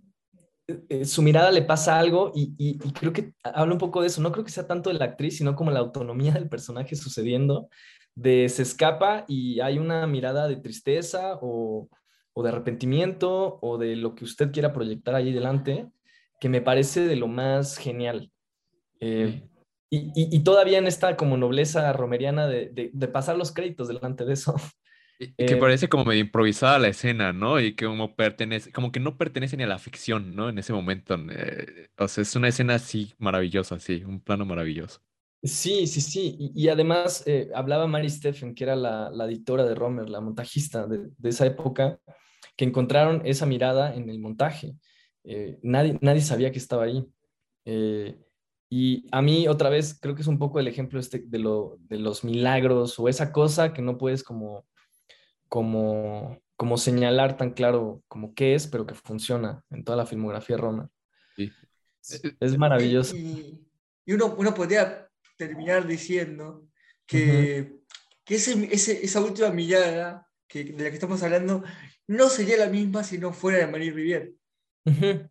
eh, 0.67 1.03
su 1.03 1.21
mirada 1.21 1.51
le 1.51 1.61
pasa 1.61 1.99
algo 1.99 2.31
y, 2.33 2.77
creo 2.93 3.11
que 3.11 3.33
habla 3.43 3.73
un 3.73 3.79
poco 3.79 4.01
de 4.01 4.07
eso. 4.07 4.21
No 4.21 4.31
creo 4.31 4.45
que 4.45 4.51
sea 4.51 4.67
tanto 4.67 4.89
de 4.89 4.97
la 4.97 5.05
actriz, 5.05 5.37
sino 5.37 5.55
como 5.55 5.71
la 5.71 5.79
autonomía 5.79 6.33
del 6.33 6.47
personaje 6.47 6.95
sucediendo, 6.95 7.69
de 8.15 8.47
se 8.47 8.61
escapa 8.61 9.25
y 9.27 9.59
hay 9.59 9.77
una 9.79 10.07
mirada 10.07 10.47
de 10.47 10.55
tristeza 10.57 11.37
o, 11.41 11.89
de 12.35 12.49
arrepentimiento 12.49 13.59
o 13.61 13.77
de 13.77 13.95
lo 13.95 14.15
que 14.15 14.23
usted 14.23 14.51
quiera 14.51 14.73
proyectar 14.73 15.15
ahí 15.15 15.33
delante, 15.33 15.89
que 16.39 16.49
me 16.49 16.61
parece 16.61 17.01
de 17.07 17.15
lo 17.15 17.27
más 17.27 17.77
genial. 17.77 18.31
Eh, 18.99 19.43
y, 19.95 20.39
todavía 20.39 20.79
en 20.79 20.87
esta 20.87 21.15
como 21.15 21.37
nobleza 21.37 21.93
romeriana 21.93 22.47
de, 22.47 22.91
pasar 23.11 23.37
los 23.37 23.51
créditos 23.51 23.89
delante 23.89 24.25
de 24.25 24.33
eso. 24.33 24.55
Y 25.19 25.45
que 25.45 25.53
eh, 25.53 25.57
parece 25.57 25.89
como 25.89 26.05
medio 26.05 26.21
improvisada 26.21 26.79
la 26.79 26.87
escena, 26.87 27.33
¿no? 27.33 27.59
Y 27.59 27.75
que 27.75 27.85
como 27.85 28.15
pertenece, 28.15 28.71
como 28.71 28.91
que 28.91 28.99
no 28.99 29.17
pertenece 29.17 29.57
ni 29.57 29.63
a 29.63 29.67
la 29.67 29.79
ficción, 29.79 30.35
¿no? 30.35 30.49
En 30.49 30.57
ese 30.57 30.73
momento. 30.73 31.15
Eh, 31.31 31.89
o 31.97 32.07
sea, 32.07 32.21
es 32.21 32.35
una 32.35 32.47
escena 32.47 32.75
así 32.75 33.13
maravillosa, 33.17 33.79
sí, 33.79 34.03
un 34.03 34.19
plano 34.19 34.45
maravilloso. 34.45 35.01
Sí, 35.43 35.87
sí, 35.87 36.01
sí. 36.01 36.51
Y, 36.55 36.69
además 36.69 37.23
eh, 37.27 37.49
hablaba 37.53 37.85
Mary 37.85 38.09
Steffen, 38.09 38.55
que 38.55 38.63
era 38.63 38.75
la, 38.75 39.11
editora 39.25 39.65
de 39.65 39.75
Romer, 39.75 40.09
la 40.09 40.21
montajista 40.21 40.87
de, 40.87 41.09
esa 41.23 41.45
época, 41.45 41.99
que 42.55 42.65
encontraron 42.65 43.21
esa 43.25 43.45
mirada 43.45 43.93
en 43.93 44.09
el 44.09 44.19
montaje. 44.19 44.75
nadie, 45.61 45.97
nadie 46.01 46.21
sabía 46.21 46.51
que 46.51 46.59
estaba 46.59 46.85
ahí. 46.85 47.05
Y 48.75 49.05
a 49.11 49.21
mí, 49.21 49.47
otra 49.47 49.69
vez, 49.69 49.99
creo 50.01 50.15
que 50.15 50.23
es 50.23 50.27
un 50.27 50.39
poco 50.39 50.59
el 50.59 50.67
ejemplo 50.67 50.99
este 50.99 51.19
de, 51.19 51.37
lo, 51.37 51.77
de 51.81 51.99
los 51.99 52.23
milagros 52.23 52.97
o 52.97 53.07
esa 53.07 53.31
cosa 53.31 53.71
que 53.71 53.83
no 53.83 53.99
puedes 53.99 54.23
como, 54.23 54.65
como, 55.53 56.41
como 56.55 56.79
señalar 56.79 57.37
tan 57.37 57.51
claro 57.51 58.03
como 58.07 58.33
qué 58.33 58.55
es, 58.55 58.65
pero 58.65 58.87
que 58.87 58.95
funciona 58.95 59.63
en 59.69 59.83
toda 59.83 59.95
la 59.95 60.07
filmografía 60.07 60.57
Roma. 60.57 60.89
Sí. 61.35 61.51
Es, 62.39 62.57
maravilloso. 62.57 63.15
Y, 63.15 63.61
uno, 64.07 64.33
uno, 64.35 64.55
podría 64.55 65.07
terminar 65.37 65.85
diciendo 65.85 66.65
que, 67.05 67.75
que 68.25 68.33
ese, 68.33 69.05
esa 69.05 69.21
última 69.21 69.51
mirada 69.51 70.27
que, 70.47 70.63
de 70.63 70.85
la 70.85 70.89
que 70.89 70.95
estamos 70.95 71.21
hablando 71.21 71.63
no 72.07 72.29
sería 72.29 72.57
la 72.57 72.69
misma 72.69 73.03
si 73.03 73.19
no 73.19 73.31
fuera 73.31 73.59
de 73.59 73.67
Marie 73.67 73.91
Rivière. 73.91 74.33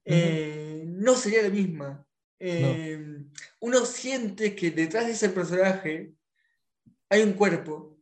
Eh, 0.05 0.85
no 0.87 1.17
sería 1.17 1.43
la 1.43 1.51
misma. 1.51 2.07
Em, 2.39 3.29
uno 3.59 3.85
siente 3.85 4.55
que 4.55 4.71
detrás 4.71 5.07
de 5.07 5.15
ese 5.15 5.31
personaje 5.31 6.13
hay 7.09 7.23
un 7.23 7.33
cuerpo, 7.33 7.99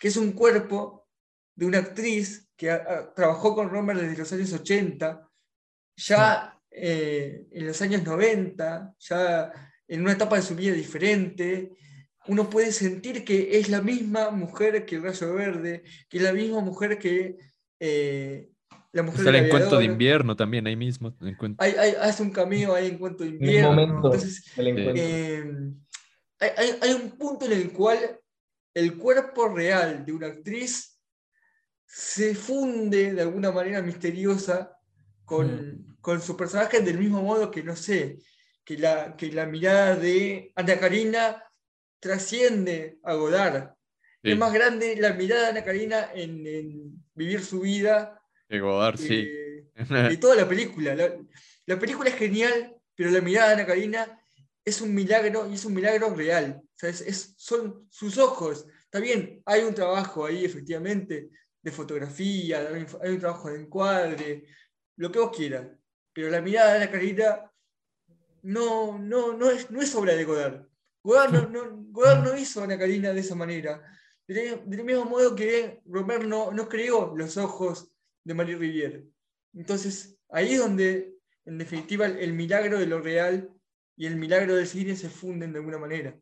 que 0.00 0.08
es 0.08 0.16
un 0.16 0.32
cuerpo 0.32 0.99
de 1.60 1.66
una 1.66 1.78
actriz 1.78 2.48
que 2.56 2.74
trabajó 3.14 3.54
con 3.54 3.68
Romer 3.68 3.98
desde 3.98 4.16
los 4.16 4.32
años 4.32 4.50
80, 4.50 5.28
ya 5.94 6.58
eh, 6.70 7.48
en 7.50 7.66
los 7.66 7.82
años 7.82 8.02
90, 8.02 8.94
ya 8.98 9.52
en 9.86 10.00
una 10.00 10.12
etapa 10.12 10.36
de 10.36 10.42
su 10.42 10.56
vida 10.56 10.72
diferente, 10.72 11.72
uno 12.28 12.48
puede 12.48 12.72
sentir 12.72 13.26
que 13.26 13.58
es 13.58 13.68
la 13.68 13.82
misma 13.82 14.30
mujer 14.30 14.86
que 14.86 15.00
Rayo 15.00 15.34
Verde, 15.34 15.84
que 16.08 16.16
es 16.16 16.22
la 16.22 16.32
misma 16.32 16.60
mujer 16.60 16.98
que 16.98 17.36
eh, 17.78 18.48
la 18.92 19.02
mujer 19.02 19.20
Está 19.20 19.30
el 19.38 19.44
encuentro 19.44 19.76
de 19.76 19.84
invierno 19.84 20.34
también, 20.34 20.66
ahí 20.66 20.76
mismo. 20.76 21.14
Hay, 21.58 21.72
hay, 21.72 21.92
hace 22.00 22.22
un 22.22 22.30
cameo 22.30 22.74
ahí 22.74 22.86
en 22.86 22.94
encuentro 22.94 23.26
de 23.26 23.32
invierno. 23.32 23.82
Entonces, 23.82 24.50
eh, 24.56 25.44
hay, 26.38 26.70
hay, 26.80 26.92
un 26.94 27.10
punto 27.18 27.44
en 27.44 27.52
el 27.52 27.70
cual 27.70 27.98
el 28.72 28.96
cuerpo 28.96 29.48
real 29.48 30.06
de 30.06 30.12
una 30.14 30.28
actriz 30.28 30.89
se 31.92 32.36
funde 32.36 33.14
de 33.14 33.22
alguna 33.22 33.50
manera 33.50 33.82
misteriosa 33.82 34.78
con, 35.24 35.46
mm. 35.46 35.96
con 36.00 36.22
su 36.22 36.36
personaje 36.36 36.80
del 36.80 36.98
mismo 36.98 37.20
modo 37.20 37.50
que, 37.50 37.64
no 37.64 37.74
sé, 37.74 38.18
que 38.64 38.78
la, 38.78 39.16
que 39.16 39.32
la 39.32 39.46
mirada 39.46 39.96
de 39.96 40.52
Ana 40.54 40.78
Karina 40.78 41.44
trasciende 41.98 42.98
a 43.02 43.14
Godard. 43.14 43.74
Es 44.22 44.38
más 44.38 44.52
grande 44.52 44.96
la 44.96 45.14
mirada 45.14 45.44
de 45.44 45.48
Ana 45.48 45.64
Karina 45.64 46.10
en, 46.14 46.46
en 46.46 47.04
vivir 47.14 47.42
su 47.42 47.60
vida 47.60 48.22
sí. 48.96 49.28
de 50.08 50.16
toda 50.18 50.36
la 50.36 50.48
película. 50.48 50.94
La, 51.66 51.78
película 51.78 52.10
es 52.10 52.16
genial, 52.16 52.76
pero 52.94 53.10
la 53.10 53.20
mirada 53.20 53.48
de 53.48 53.54
Ana 53.54 53.66
Karina 53.66 54.20
es 54.64 54.80
un 54.80 54.94
milagro 54.94 55.48
y 55.50 55.54
es 55.54 55.64
un 55.64 55.74
milagro 55.74 56.14
real. 56.14 56.62
es, 56.82 57.34
son 57.36 57.88
sus 57.90 58.18
ojos. 58.18 58.66
Está 58.84 59.00
bien, 59.00 59.42
hay 59.44 59.62
un 59.62 59.74
trabajo 59.74 60.26
ahí, 60.26 60.44
efectivamente, 60.44 61.30
de 61.62 61.72
fotografía, 61.72 62.68
hay 63.02 63.12
un 63.12 63.20
trabajo 63.20 63.50
de 63.50 63.60
encuadre, 63.60 64.44
lo 64.96 65.10
que 65.10 65.18
vos 65.18 65.36
quieras. 65.36 65.66
Pero 66.12 66.30
la 66.30 66.40
mirada 66.40 66.76
Ana 66.76 66.90
Karina 66.90 67.50
no, 68.42 68.98
no, 68.98 69.32
no, 69.32 69.50
es, 69.50 69.70
no 69.70 69.80
es 69.80 69.94
obra 69.94 70.14
de 70.14 70.24
Godard. 70.24 70.66
Godard 71.02 71.50
no, 71.50 72.36
hizo 72.36 72.60
a 72.60 72.64
Ana 72.64 72.78
Karina 72.78 73.12
de 73.12 73.20
esa 73.20 73.34
manera. 73.34 73.82
Del, 74.26 74.84
mismo 74.84 75.04
modo 75.06 75.34
que 75.34 75.80
Romer 75.86 76.26
no, 76.26 76.52
no 76.52 76.68
creó 76.68 77.14
los 77.16 77.36
ojos 77.36 77.90
de 78.24 78.34
Marie 78.34 78.56
Rivière. 78.56 79.04
Entonces, 79.54 80.16
ahí 80.28 80.52
es 80.52 80.60
donde, 80.60 81.16
en 81.44 81.58
definitiva, 81.58 82.06
el, 82.06 82.32
milagro 82.32 82.78
de 82.78 82.86
lo 82.86 83.00
real 83.00 83.50
y 83.96 84.06
el 84.06 84.16
milagro 84.16 84.54
del 84.54 84.66
cine 84.66 84.94
se 84.96 85.10
funden 85.10 85.52
de 85.52 85.58
alguna 85.58 85.78
manera. 85.78 86.16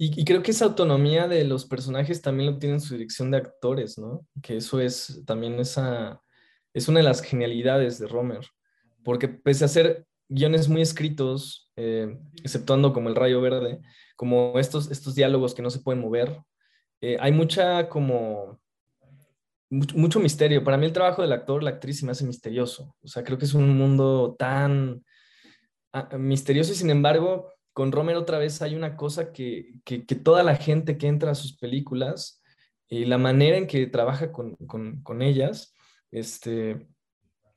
Y, 0.00 0.24
creo 0.24 0.44
que 0.44 0.52
esa 0.52 0.66
autonomía 0.66 1.26
de 1.26 1.42
los 1.42 1.66
personajes 1.66 2.22
también 2.22 2.52
lo 2.52 2.58
tienen 2.58 2.80
su 2.80 2.94
dirección 2.94 3.32
de 3.32 3.38
actores, 3.38 3.98
¿no? 3.98 4.24
Que 4.40 4.58
eso 4.58 4.80
es 4.80 5.24
también 5.26 5.58
esa, 5.58 6.22
es 6.72 6.86
una 6.86 7.00
de 7.00 7.04
las 7.04 7.20
genialidades 7.20 7.98
de 7.98 8.06
Romer, 8.06 8.46
porque 9.02 9.26
pese 9.26 9.64
a 9.64 9.68
ser 9.68 10.06
guiones 10.28 10.68
muy 10.68 10.82
escritos, 10.82 11.72
eh, 11.74 12.16
exceptuando 12.44 12.92
como 12.92 13.08
El 13.08 13.16
Rayo 13.16 13.40
Verde, 13.40 13.80
como 14.14 14.56
estos, 14.60 14.88
estos 14.92 15.16
diálogos 15.16 15.52
que 15.52 15.62
no 15.62 15.70
se 15.70 15.80
pueden 15.80 16.00
mover. 16.00 16.38
Eh, 17.00 17.16
hay 17.18 17.32
mucha 17.32 17.88
como 17.88 18.60
mucho, 19.70 20.20
misterio. 20.20 20.64
Para 20.64 20.76
mí 20.76 20.86
el 20.86 20.92
trabajo 20.92 21.22
del 21.22 21.32
actor, 21.32 21.62
la 21.62 21.70
actriz, 21.70 21.98
se 21.98 22.06
me 22.06 22.12
hace 22.12 22.24
misterioso. 22.24 22.94
O 23.02 23.08
sea, 23.08 23.24
creo 23.24 23.36
que 23.36 23.44
es 23.44 23.54
un 23.54 23.76
mundo 23.76 24.36
tan 24.38 25.04
ah, 25.92 26.16
misterioso 26.16 26.72
y 26.72 26.76
sin 26.76 26.90
embargo, 26.90 27.50
con 27.78 27.92
Romer 27.92 28.16
otra 28.16 28.38
vez 28.38 28.60
hay 28.60 28.74
una 28.74 28.96
cosa 28.96 29.30
que, 29.32 29.74
que, 29.84 30.00
toda 30.00 30.42
la 30.42 30.56
gente 30.56 30.98
que 30.98 31.06
entra 31.06 31.30
a 31.30 31.36
sus 31.36 31.56
películas 31.56 32.42
y 32.88 33.04
la 33.04 33.18
manera 33.18 33.56
en 33.56 33.68
que 33.68 33.86
trabaja 33.86 34.32
con, 34.32 34.56
con, 34.66 35.00
con 35.04 35.22
ellas, 35.22 35.76
este, 36.10 36.88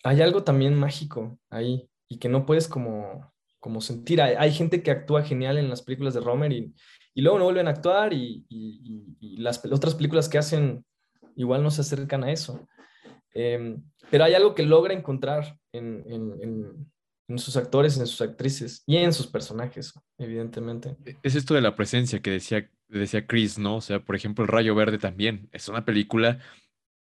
hay 0.03 0.22
algo 0.22 0.43
también 0.43 0.76
mágico 0.76 1.39
ahí 1.49 1.89
y 2.07 2.19
que 2.19 2.30
no 2.30 2.45
puedes 2.45 2.68
como, 2.68 3.34
como 3.60 3.81
sentir. 3.81 4.22
Hay, 4.22 4.52
gente 4.52 4.84
que 4.84 4.91
actúa 4.91 5.23
genial 5.23 5.57
en 5.57 5.72
las 5.72 5.81
películas 5.81 6.14
de 6.14 6.19
Romer 6.19 6.52
y, 6.52 6.72
y 7.15 7.22
luego 7.23 7.39
no 7.39 7.45
vuelven 7.45 7.68
a 7.68 7.72
actuar 7.72 8.14
y, 8.14 8.45
y, 8.48 9.38
las 9.38 9.65
otras 9.65 9.95
películas 9.95 10.30
que 10.30 10.38
hacen 10.38 10.85
igual 11.35 11.64
no 11.64 11.72
se 11.72 11.81
acercan 11.81 12.23
a 12.23 12.31
eso. 12.31 12.68
Em, 13.34 13.81
pero 14.11 14.26
hay 14.26 14.35
algo 14.35 14.53
que 14.53 14.61
logra 14.61 14.93
encontrar 14.93 15.57
en, 15.73 16.03
en, 16.06 16.43
en, 16.43 16.90
sus 17.39 17.57
actores, 17.57 17.97
en 17.97 18.07
sus 18.07 18.21
actrices 18.21 18.83
y 18.85 18.97
en 18.97 19.13
sus 19.13 19.27
personajes, 19.27 19.93
evidentemente. 20.17 20.95
E, 21.05 21.17
es 21.23 21.35
esto 21.35 21.53
de 21.53 21.61
la 21.61 21.75
presencia 21.75 22.21
que 22.21 22.31
decía, 22.31 22.69
decía 22.87 23.27
Chris, 23.27 23.57
¿no? 23.57 23.77
O 23.77 23.81
sea, 23.81 24.03
por 24.03 24.15
ejemplo, 24.15 24.43
El 24.43 24.49
Rayo 24.49 24.75
Verde 24.75 24.97
también 24.97 25.49
es 25.51 25.67
una 25.67 25.85
película 25.85 26.39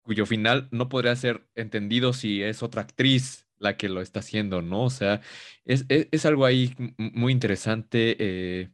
cuyo 0.03 0.25
final 0.25 0.67
no 0.71 0.89
podría 0.89 1.15
ser 1.15 1.47
entendido 1.55 2.13
si 2.13 2.43
es 2.43 2.61
otra 2.61 2.81
actriz 2.81 3.47
la 3.57 3.77
que 3.77 3.89
lo 3.89 4.01
está 4.01 4.19
haciendo, 4.19 4.61
¿no? 4.61 4.83
O 4.83 4.89
sea, 4.89 5.21
es, 5.65 5.85
es, 5.89 6.07
es 6.11 6.25
algo 6.25 6.45
ahí 6.45 6.75
muy 6.97 7.31
interesante 7.31 8.17
eh, 8.19 8.69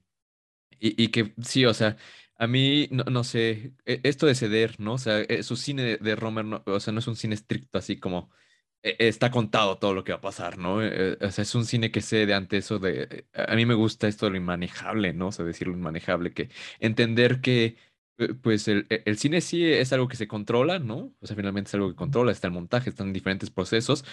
y, 0.79 1.03
y, 1.03 1.09
que 1.09 1.33
sí, 1.43 1.65
o 1.65 1.73
sea, 1.73 1.97
a 2.39 2.47
mí, 2.47 2.87
no, 2.91 3.03
no, 3.03 3.23
sé, 3.23 3.73
e, 3.85 3.99
esto 4.03 4.25
de 4.25 4.33
ceder, 4.33 4.79
¿no? 4.79 4.93
O 4.93 4.97
sea, 4.97 5.19
eh, 5.21 5.43
su 5.43 5.55
cine 5.57 5.97
de, 5.97 6.15
Romer, 6.15 6.45
no, 6.45 6.63
o 6.65 6.79
sea, 6.79 6.93
no 6.93 6.99
es 6.99 7.07
un 7.07 7.17
cine 7.17 7.35
estricto 7.35 7.77
así 7.77 7.99
como 7.99 8.31
e, 8.31 8.39
está 8.83 9.31
contado 9.31 9.77
todo 9.77 9.93
lo 9.93 10.03
que 10.03 10.11
va 10.13 10.19
a 10.19 10.21
pasar, 10.21 10.57
¿no? 10.57 10.83
Eh, 10.83 11.17
o 11.21 11.31
sea, 11.31 11.41
es 11.43 11.55
un 11.55 11.65
cine 11.65 11.91
que 11.91 12.01
cede 12.01 12.33
ante 12.33 12.57
eso 12.57 12.79
de, 12.79 13.25
a 13.33 13.55
mí 13.55 13.65
me 13.65 13.73
gusta 13.73 14.07
esto 14.07 14.25
de 14.25 14.31
lo 14.31 14.37
inmanejable, 14.37 15.13
¿no? 15.13 15.27
O 15.27 15.31
sea, 15.31 15.45
decirlo 15.45 15.73
inmanejable, 15.73 16.33
que 16.33 16.49
entender 16.79 17.41
que 17.41 17.77
pues 18.41 18.67
el, 18.67 18.85
e, 18.89 19.03
el, 19.05 19.17
cine 19.17 19.41
sí 19.41 19.65
es 19.65 19.93
algo 19.93 20.07
que 20.07 20.17
se 20.17 20.27
controla, 20.27 20.79
¿no? 20.79 21.13
O 21.21 21.27
sea, 21.27 21.35
finalmente 21.35 21.69
es 21.69 21.73
algo 21.75 21.89
que 21.89 21.95
controla, 21.95 22.31
está 22.31 22.47
el 22.47 22.53
montaje, 22.53 22.89
están 22.89 23.13
diferentes 23.13 23.49
procesos, 23.49 24.03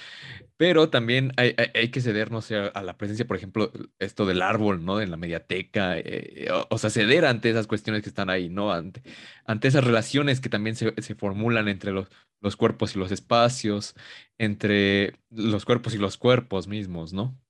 pero 0.57 0.91
también 0.91 1.33
hay, 1.37 1.55
hay, 1.75 1.91
que 1.91 2.01
ceder, 2.01 2.31
no 2.31 2.41
sé, 2.43 2.57
a 2.57 2.83
la 2.83 2.97
presencia, 2.97 3.27
por 3.27 3.37
ejemplo, 3.37 3.73
esto 3.99 4.27
del 4.27 4.43
árbol, 4.43 4.85
¿no? 4.85 5.01
En 5.01 5.11
la 5.11 5.17
mediateca, 5.17 5.99
eh, 5.99 6.49
o, 6.71 6.79
sea, 6.79 6.91
ceder 6.91 7.25
ante 7.27 7.51
esas 7.51 7.67
cuestiones 7.67 8.03
que 8.03 8.09
están 8.09 8.31
ahí, 8.31 8.49
¿no? 8.49 8.73
Ante, 8.73 9.03
ante 9.45 9.69
esas 9.69 9.85
relaciones 9.85 10.41
que 10.41 10.49
también 10.49 10.77
se, 10.77 10.95
se 11.03 11.15
formulan 11.15 11.69
entre 11.69 11.93
los, 11.93 12.09
los 12.41 12.57
cuerpos 12.57 12.95
y 12.95 12.99
los 12.99 13.13
espacios, 13.13 13.95
entre 14.39 15.19
los 15.31 15.65
cuerpos 15.65 15.95
y 15.95 15.99
los 15.99 16.17
cuerpos 16.17 16.69
mismos, 16.69 17.13
¿no? 17.13 17.41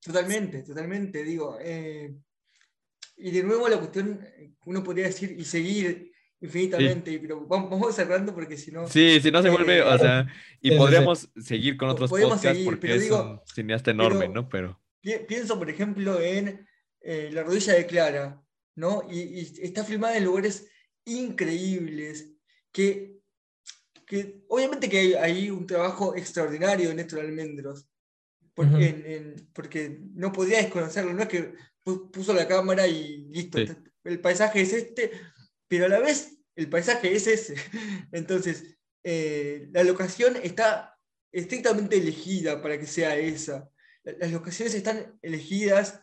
Totalmente, 0.00 0.62
totalmente, 0.62 1.22
digo. 1.24 1.58
Eh 1.60 2.14
y 3.16 3.30
de 3.30 3.42
nuevo 3.44 3.68
la 3.68 3.78
cuestión, 3.78 4.20
uno 4.64 4.82
podría 4.82 5.06
decir 5.06 5.36
y 5.38 5.44
seguir 5.44 6.10
infinitamente, 6.40 7.16
pero 7.20 7.46
vamos, 7.46 7.94
cerrando 7.94 8.34
porque 8.34 8.56
si 8.56 8.72
no... 8.72 8.88
Sí, 8.88 9.20
si 9.20 9.30
no 9.30 9.42
se 9.42 9.50
vuelve, 9.50 9.80
o 9.80 9.96
sea, 9.96 10.26
y 10.60 10.76
podríamos 10.76 11.30
seguir 11.40 11.76
con 11.76 11.88
otros 11.88 12.10
podcasts 12.10 12.58
porque 12.64 12.96
es 12.96 13.10
un 13.10 13.40
cineasta 13.46 13.92
enorme, 13.92 14.28
¿no? 14.28 14.48
Pero... 14.48 14.80
Pienso, 15.28 15.56
por 15.56 15.70
ejemplo, 15.70 16.20
en 16.20 16.66
eh, 17.00 17.30
La 17.32 17.44
rodilla 17.44 17.74
de 17.74 17.86
Clara, 17.86 18.42
¿no? 18.74 19.02
Y, 19.08 19.38
está 19.62 19.84
filmada 19.84 20.16
en 20.16 20.24
lugares 20.24 20.68
increíbles, 21.04 22.32
que, 22.72 23.20
que 24.12 24.44
obviamente 24.48 24.90
que 24.90 24.98
hay, 24.98 25.14
hay 25.14 25.50
un 25.50 25.66
trabajo 25.66 26.14
extraordinario 26.14 26.90
de 26.90 26.94
Néstor 26.94 27.20
Almendros, 27.20 27.88
porque, 28.52 29.36
porque 29.54 30.00
no 30.12 30.30
podría 30.30 30.58
desconocerlo, 30.58 31.14
no 31.14 31.22
es 31.22 31.28
que 31.30 31.54
puso 31.82 32.34
la 32.34 32.46
cámara 32.46 32.86
y 32.86 33.24
listo, 33.30 33.58
el 34.04 34.20
paisaje 34.20 34.60
es 34.60 34.74
este, 34.74 35.12
pero 35.66 35.86
a 35.86 35.88
la 35.88 36.00
vez 36.00 36.36
el 36.56 36.68
paisaje 36.68 37.14
es 37.14 37.26
ese. 37.26 37.54
Entonces, 38.12 38.76
eh, 39.02 39.70
la 39.72 39.82
locación 39.82 40.36
está 40.42 40.98
estrictamente 41.32 41.96
elegida 41.96 42.60
para 42.60 42.78
que 42.78 42.86
sea 42.86 43.16
esa. 43.16 43.70
Las 44.04 44.30
locaciones 44.30 44.74
están 44.74 45.18
elegidas 45.22 46.02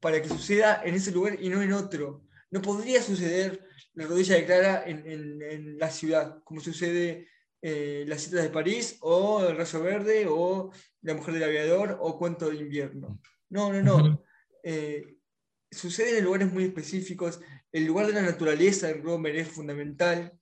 para 0.00 0.22
que 0.22 0.30
suceda 0.30 0.80
en 0.82 0.94
ese 0.94 1.10
lugar 1.10 1.36
y 1.38 1.50
no 1.50 1.60
en 1.60 1.74
otro. 1.74 2.24
No 2.50 2.62
podría 2.62 3.02
suceder 3.02 3.66
la 3.92 4.06
rodilla 4.06 4.36
de 4.36 4.46
Clara 4.46 4.82
en, 4.86 5.06
en, 5.42 5.78
la 5.78 5.90
ciudad, 5.90 6.42
como 6.42 6.62
sucede 6.62 7.28
eh, 7.62 8.04
Las 8.06 8.22
citas 8.22 8.42
de 8.42 8.50
París, 8.50 8.98
o 9.00 9.44
El 9.46 9.56
Rayo 9.56 9.82
Verde, 9.82 10.26
o 10.28 10.70
La 11.02 11.14
Mujer 11.14 11.34
del 11.34 11.44
Aviador, 11.44 11.98
o 12.00 12.18
Cuento 12.18 12.50
de 12.50 12.56
Invierno. 12.56 13.20
No, 13.48 13.72
no, 13.72 13.82
no 13.82 14.24
sucede 15.70 16.18
en 16.18 16.24
lugares 16.24 16.52
muy 16.52 16.64
específicos. 16.64 17.40
El 17.72 17.86
lugar 17.86 18.06
de 18.06 18.14
la 18.14 18.22
naturaleza 18.22 18.90
en 18.90 19.02
Romer 19.02 19.36
es 19.36 19.48
fundamental. 19.48 20.32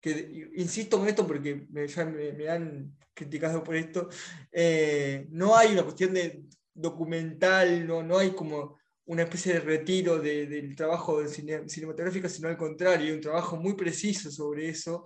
Que, 0.00 0.50
insisto 0.54 0.98
con 0.98 1.08
esto 1.08 1.26
porque 1.26 1.66
me, 1.70 1.86
ya 1.86 2.04
me, 2.04 2.48
han 2.48 2.96
criticado 3.14 3.62
por 3.62 3.76
esto. 3.76 4.08
Eh, 4.52 5.26
no 5.30 5.56
hay 5.56 5.72
una 5.72 5.82
cuestión 5.82 6.14
de 6.14 6.42
documental, 6.72 7.86
no, 7.86 8.02
no 8.02 8.18
hay 8.18 8.30
como 8.30 8.78
una 9.06 9.22
especie 9.22 9.54
de 9.54 9.60
retiro 9.60 10.18
del 10.20 10.74
trabajo 10.76 11.26
cinematográfico, 11.26 12.28
sino 12.28 12.48
al 12.48 12.56
contrario, 12.56 13.06
hay 13.06 13.12
un 13.12 13.20
trabajo 13.20 13.56
muy 13.56 13.74
preciso 13.74 14.30
sobre 14.30 14.68
eso, 14.68 15.04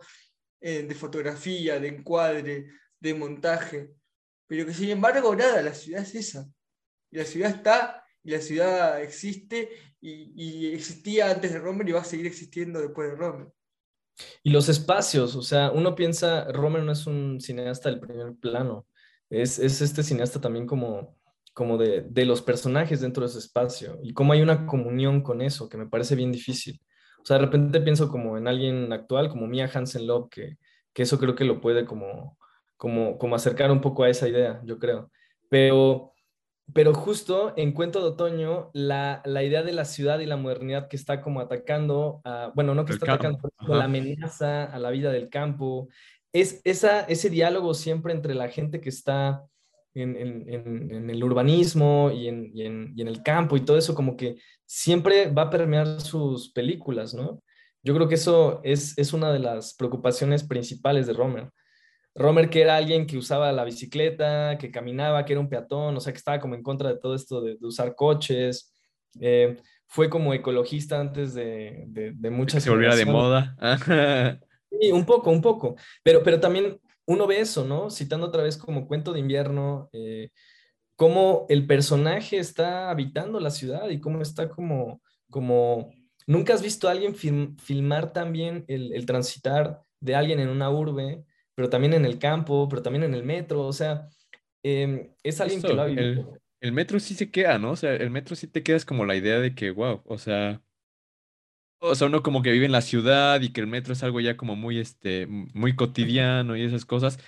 eh, 0.67 0.83
de 0.83 0.95
fotografía, 0.95 1.79
de 1.79 1.89
encuadre, 1.89 2.69
de 2.99 3.13
montaje. 3.13 3.91
Pero 4.47 4.65
que 4.65 4.73
sin 4.73 4.89
embargo, 4.89 5.37
nada, 5.37 5.61
la 5.61 5.75
ciudad 5.75 6.01
es 6.01 6.15
esa. 6.15 6.49
Y 7.11 7.19
la 7.19 7.27
ciudad 7.27 7.51
está 7.51 8.03
y 8.23 8.31
la 8.31 8.41
ciudad 8.41 9.03
existe 9.03 9.69
y, 10.01 10.73
existía 10.73 11.31
antes 11.31 11.53
de 11.53 11.59
Romer 11.59 11.87
y 11.87 11.93
va 11.93 12.01
a 12.01 12.05
seguir 12.05 12.27
existiendo 12.27 12.81
después 12.81 13.11
de 13.11 13.17
Romer. 13.17 13.49
Y 14.43 14.53
los 14.53 14.71
espacios, 14.71 15.37
o 15.37 15.43
sea, 15.43 15.71
uno 15.71 15.95
piensa, 15.95 16.51
Romer 16.51 16.83
no 16.83 16.93
es 16.93 17.07
un 17.07 17.43
cineasta 17.43 17.91
del 17.91 18.01
primer 18.01 18.35
plano, 18.37 18.87
es, 19.29 19.59
es 19.59 19.83
este 19.83 20.03
cineasta 20.03 20.41
también 20.41 20.67
como, 20.67 21.19
como 21.53 21.77
de, 21.77 22.07
de, 22.09 22.25
los 22.25 22.41
personajes 22.41 23.03
dentro 23.03 23.23
de 23.23 23.29
ese 23.29 23.41
espacio 23.41 23.99
y 24.03 24.15
cómo 24.15 24.33
hay 24.33 24.41
una 24.41 24.65
comunión 24.65 25.21
con 25.21 25.43
eso, 25.43 25.69
que 25.69 25.77
me 25.77 25.89
parece 25.89 26.15
bien 26.17 26.33
difícil. 26.33 26.81
O 27.25 27.27
sea, 27.27 27.39
de 27.39 27.47
repente 27.47 27.81
pienso 27.81 28.11
como 28.11 28.37
en 28.37 28.47
alguien 28.47 28.93
actual, 28.93 29.31
como 29.31 29.47
Mia 29.47 29.71
Hansen 29.73 30.07
Love, 30.07 30.29
que, 30.31 30.59
que 30.93 31.03
eso 31.03 31.19
creo 31.19 31.35
que 31.35 31.45
lo 31.45 31.61
puede 31.61 31.87
como, 31.87 32.37
como, 32.77 33.17
como 33.19 33.35
acercar 33.35 33.73
un 33.73 33.81
poco 33.81 34.05
a 34.05 34.11
esa 34.11 34.29
idea, 34.29 34.61
yo 34.65 34.79
creo. 34.79 35.11
Pero 35.49 36.15
pero 36.73 36.95
justo 36.95 37.53
en 37.57 37.73
Cuento 37.73 38.01
de 38.01 38.07
Otoño, 38.07 38.71
la, 38.73 39.21
la, 39.27 39.43
idea 39.43 39.63
de 39.63 39.73
la 39.73 39.85
ciudad 39.85 40.21
y 40.21 40.27
la 40.27 40.39
modernidad 40.39 40.89
que 40.89 40.97
está 40.97 41.21
como 41.21 41.41
atacando, 41.41 42.23
a, 42.25 42.53
bueno, 42.55 42.75
no 42.75 42.87
que 42.87 42.95
está 42.95 43.13
atacando, 43.13 43.39
pero 43.59 43.75
la 43.75 43.85
amenaza 43.85 44.65
a 44.65 44.79
la 44.79 44.91
vida 44.91 45.13
del 45.13 45.29
campo, 45.29 45.89
es 46.33 46.63
esa, 46.65 47.03
ese 47.03 47.29
diálogo 47.29 47.75
siempre 47.75 48.15
entre 48.15 48.35
la 48.35 48.49
gente 48.49 48.81
que 48.81 48.89
está 48.89 49.45
en, 49.93 50.17
en, 50.17 50.91
en, 50.91 51.11
el 51.11 51.23
urbanismo 51.23 52.11
y, 52.13 52.29
y, 52.29 52.63
y 52.63 52.63
en, 53.03 53.09
el 53.09 53.23
campo 53.23 53.57
y 53.57 53.61
todo 53.61 53.77
eso, 53.77 53.95
como 53.95 54.17
que 54.17 54.37
siempre 54.67 55.31
va 55.31 55.43
a 55.43 55.51
permear 55.51 56.01
sus 56.01 56.53
películas, 56.53 57.15
¿no? 57.15 57.43
Yo 57.83 57.95
creo 57.95 58.09
que 58.09 58.15
eso 58.15 58.61
es, 58.65 58.97
es 58.97 59.13
una 59.13 59.33
de 59.33 59.39
las 59.39 59.75
preocupaciones 59.75 60.43
principales 60.43 61.07
de 61.07 61.13
Romer 61.13 61.51
Romer, 62.15 62.49
que 62.49 62.63
era 62.63 62.77
alguien 62.77 63.07
que 63.07 63.19
usaba 63.19 63.51
la 63.53 63.65
bicicleta, 63.65 64.57
que 64.59 64.71
caminaba, 64.71 65.25
que 65.25 65.33
era 65.33 65.41
un 65.41 65.49
peatón, 65.49 65.97
o 65.97 66.01
sea, 66.01 66.13
que 66.13 66.19
estaba 66.19 66.39
como 66.39 66.55
en 66.55 66.63
contra 66.63 66.91
de 66.91 66.99
todo 66.99 67.15
esto 67.15 67.41
de, 67.41 67.57
usar 67.61 67.95
coches. 67.97 68.73
Eh, 69.21 69.57
fue 69.89 70.09
como 70.09 70.33
ecologista 70.33 71.01
antes 71.01 71.35
de, 71.35 71.85
de, 71.89 72.31
muchas... 72.31 72.63
se 72.63 72.71
volviera 72.71 72.95
de 72.95 73.05
moda. 73.05 73.57
sí, 74.71 74.93
un 74.93 75.05
poco, 75.05 75.31
un 75.31 75.43
poco. 75.43 75.77
Pero, 76.05 76.23
pero 76.23 76.39
también 76.39 76.81
uno 77.07 77.27
ve 77.27 77.41
eso, 77.41 77.65
¿no? 77.65 77.91
Citando 77.91 78.27
otra 78.29 78.45
vez 78.45 78.57
como 78.57 78.87
cuento 78.87 79.13
de 79.13 79.21
invierno, 79.21 79.89
eh, 79.93 80.31
cómo 80.97 81.47
el 81.49 81.67
personaje 81.67 82.39
está 82.39 82.91
habitando 82.91 83.41
la 83.41 83.51
ciudad 83.51 83.89
y 83.91 84.01
cómo 84.01 84.23
está 84.23 84.49
como, 84.49 85.01
como... 85.31 85.91
Nunca 86.27 86.55
has 86.55 86.63
visto 86.63 86.89
a 86.89 86.93
alguien 86.93 87.15
filmar 87.15 88.13
también 88.15 88.65
el, 88.67 88.95
el 88.95 89.05
transitar 89.05 89.83
de 90.01 90.15
alguien 90.15 90.41
en 90.41 90.49
una 90.49 90.71
urbe 90.71 91.25
pero 91.55 91.71
también 91.71 91.95
en 91.95 92.05
el 92.05 92.19
campo, 92.19 92.69
pero 92.69 92.83
también 92.83 93.05
en 93.05 93.15
el 93.15 93.25
metro, 93.25 93.63
o 93.63 93.73
sea, 93.73 94.09
em, 94.63 95.09
es 95.23 95.41
alguien 95.41 95.63
que 95.63 95.73
lo 95.73 95.83
ha 95.83 95.87
vivido. 95.87 96.39
El, 96.61 96.73
metro 96.73 96.99
sí 96.99 97.15
se 97.15 97.31
queda, 97.31 97.59
¿no? 97.59 97.73
O 97.73 97.77
sea, 97.77 97.95
el 97.95 98.11
metro 98.11 98.35
sí 98.35 98.47
te 98.47 98.63
quedas 98.63 98.85
como 98.85 99.05
la 99.05 99.17
idea 99.17 99.39
de 99.39 99.55
que, 99.55 99.71
wow, 99.71 100.03
o 100.05 100.19
sea, 100.19 100.63
o 101.81 101.95
sea, 101.95 102.07
uno 102.07 102.23
como 102.23 102.43
que 102.43 102.51
vive 102.51 102.65
en 102.65 102.73
la 102.73 102.81
ciudad 102.81 103.41
y 103.43 103.53
que 103.53 103.61
el 103.61 103.67
metro 103.67 103.93
es 103.93 104.03
algo 104.03 104.21
ya 104.21 104.37
como 104.37 104.57
muy, 104.57 104.79
este, 104.79 105.27
muy 105.27 105.77
cotidiano 105.77 106.57
y 106.57 106.63
esas 106.63 106.85
cosas. 106.85 107.19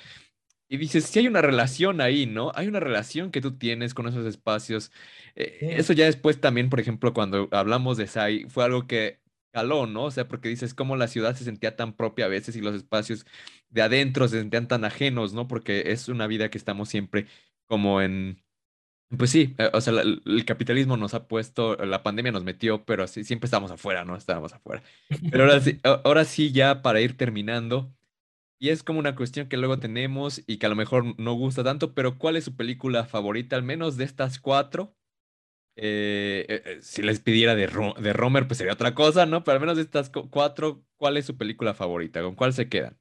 Y 0.69 0.79
dices, 0.79 1.05
sí 1.05 1.21
hay 1.21 1.29
una 1.29 1.43
relación 1.43 2.01
ahí, 2.01 2.27
¿no? 2.27 2.51
Hay 2.55 2.67
una 2.67 2.81
relación 2.81 3.31
que 3.31 3.41
tú 3.41 3.57
tienes 3.57 3.95
con 3.95 4.09
esos 4.09 4.27
espacios. 4.27 4.91
Eh, 5.37 5.77
eso 5.79 5.93
ya 5.93 6.07
después 6.07 6.41
también, 6.41 6.71
por 6.71 6.81
ejemplo, 6.81 7.15
cuando 7.15 7.49
hablamos 7.53 7.97
de 7.97 8.07
Sai, 8.09 8.47
fue 8.49 8.65
algo 8.65 8.87
que 8.87 9.21
caló, 9.53 9.87
¿no? 9.87 10.05
O 10.05 10.11
sea, 10.11 10.29
porque 10.29 10.49
dices 10.49 10.75
cómo 10.75 10.97
la 10.97 11.09
ciudad 11.09 11.37
se 11.37 11.45
sentía 11.45 11.77
tan 11.77 11.95
propia 11.95 12.27
a 12.27 12.29
veces 12.29 12.57
y 12.57 12.61
los 12.61 12.75
espacios 12.75 13.27
de 13.71 13.83
adentro 13.83 14.29
se 14.29 14.39
sentían 14.41 14.69
tan 14.69 14.85
ajenos, 14.85 15.33
¿no? 15.35 15.47
Porque 15.49 15.93
es 15.93 16.09
una 16.09 16.27
vida 16.27 16.51
que 16.51 16.59
estamos 16.59 16.89
siempre 16.89 17.27
como 17.67 18.03
en... 18.03 18.43
Pues 19.17 19.31
sí, 19.31 19.55
eh, 19.59 19.71
o 19.73 19.81
sea, 19.81 19.95
el 20.03 20.45
capitalismo 20.45 20.97
nos 20.97 21.15
ha 21.15 21.29
puesto, 21.29 21.77
la 21.77 22.03
pandemia 22.03 22.33
nos 22.33 22.45
metió, 22.45 22.85
pero 22.85 23.05
así 23.05 23.25
siempre 23.25 23.47
estábamos 23.47 23.71
afuera, 23.71 24.05
¿no? 24.05 24.17
Estábamos 24.17 24.53
afuera. 24.53 24.83
Pero 25.31 25.45
ahora 25.45 25.61
sí, 25.61 25.81
ahora 26.05 26.25
sí 26.25 26.53
ya 26.53 26.83
para 26.83 27.01
ir 27.01 27.17
terminando, 27.17 27.95
y 28.59 28.71
es 28.71 28.83
como 28.83 28.99
una 28.99 29.15
cuestión 29.15 29.49
que 29.49 29.57
luego 29.57 29.79
tenemos 29.79 30.43
y 30.47 30.59
que 30.59 30.67
a 30.67 30.69
lo 30.71 30.77
mejor 30.77 31.19
no 31.19 31.35
gusta 31.35 31.63
tanto, 31.63 31.95
pero 31.95 32.19
¿cuál 32.19 32.37
es 32.37 32.45
su 32.45 32.57
película 32.57 33.05
favorita, 33.05 33.57
al 33.57 33.63
menos 33.63 33.97
de 33.97 34.05
estas 34.05 34.41
cuatro? 34.41 34.97
Eh, 35.79 36.47
eh, 36.49 36.63
eh, 36.65 36.79
si 36.81 37.03
les 37.03 37.21
pidiera 37.21 37.55
de, 37.55 37.67
de 37.67 38.13
Romer, 38.15 38.47
pues 38.47 38.57
sería 38.57 38.73
otra 38.73 38.95
cosa, 38.95 39.27
¿no? 39.27 39.45
Pero 39.45 39.57
al 39.57 39.61
menos 39.61 39.77
de 39.77 39.83
estas 39.83 40.11
cuatro, 40.31 40.83
¿cuál 40.97 41.19
es 41.19 41.27
su 41.27 41.37
película 41.37 41.75
favorita? 41.75 42.23
¿Con 42.23 42.35
cuál 42.35 42.55
se 42.55 42.69
quedan? 42.69 42.99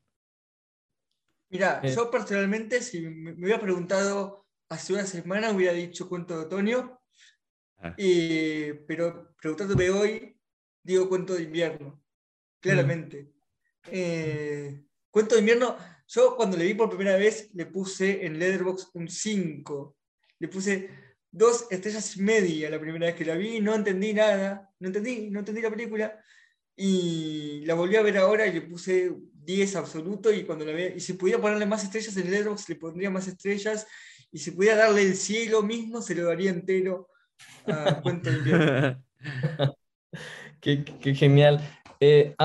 Mira, 1.50 1.82
yo 1.84 2.12
personalmente, 2.12 2.82
si 2.82 3.00
me, 3.02 3.32
hubiera 3.32 3.62
preguntado 3.62 4.46
hace 4.68 4.92
una 4.92 5.06
semana, 5.06 5.52
hubiera 5.52 5.72
dicho 5.72 6.10
Cuento 6.10 6.38
de 6.38 6.46
Otoño, 6.46 7.00
pero 7.96 9.34
preguntándome 9.40 9.90
hoy, 9.90 10.38
digo 10.84 11.08
Cuento 11.08 11.36
de 11.36 11.44
Invierno, 11.44 12.04
claramente. 12.60 13.32
Mm. 13.86 14.85
Cuento 15.16 15.36
de 15.36 15.40
invierno, 15.40 15.78
yo 16.10 16.36
cuando 16.36 16.58
le 16.58 16.66
vi 16.66 16.74
por 16.74 16.90
primera 16.90 17.16
vez 17.16 17.50
le 17.54 17.68
puse 17.68 18.26
en 18.26 18.38
Letterboxd 18.38 18.90
un 18.96 19.08
5. 19.08 19.96
Le 20.40 20.48
puse 20.50 20.90
dos 21.32 21.68
estrellas 21.70 22.18
y 22.18 22.22
media 22.22 22.70
la 22.70 22.82
primera 22.82 23.06
vez 23.06 23.16
que 23.16 23.24
la 23.24 23.36
vi, 23.36 23.62
no 23.62 23.74
entendí 23.74 24.12
nada, 24.12 24.70
no 24.78 24.88
entendí, 24.88 25.30
no 25.30 25.40
entendí 25.40 25.62
la 25.62 25.70
película. 25.70 26.22
Y 26.76 27.64
la 27.64 27.76
volví 27.76 27.96
a 27.96 28.02
ver 28.02 28.18
ahora 28.18 28.46
y 28.46 28.52
le 28.52 28.64
puse 28.64 29.16
10 29.32 29.78
absoluto 29.78 30.34
y 30.34 30.44
cuando 30.44 30.66
si 30.98 31.14
pudiera 31.14 31.40
ponerle 31.40 31.66
más 31.66 31.86
estrellas 31.86 32.18
en 32.18 32.30
Letterboxd 32.30 32.68
le 32.68 32.76
pondría 32.76 33.10
más 33.10 33.26
estrellas 33.30 33.88
y 34.34 34.40
si 34.40 34.52
pudiera 34.52 34.76
darle 34.76 35.04
el 35.04 35.16
cielo 35.16 35.64
mismo 35.64 36.02
se 36.02 36.14
lo 36.14 36.26
daría 36.26 36.50
entero 36.50 37.08
a 37.66 38.02
Cuento 38.02 38.30
de 38.30 38.38
invierno. 38.38 39.06
qué, 40.60 40.84
qué, 40.84 41.16
genial. 41.16 41.62
Eh, 42.08 42.36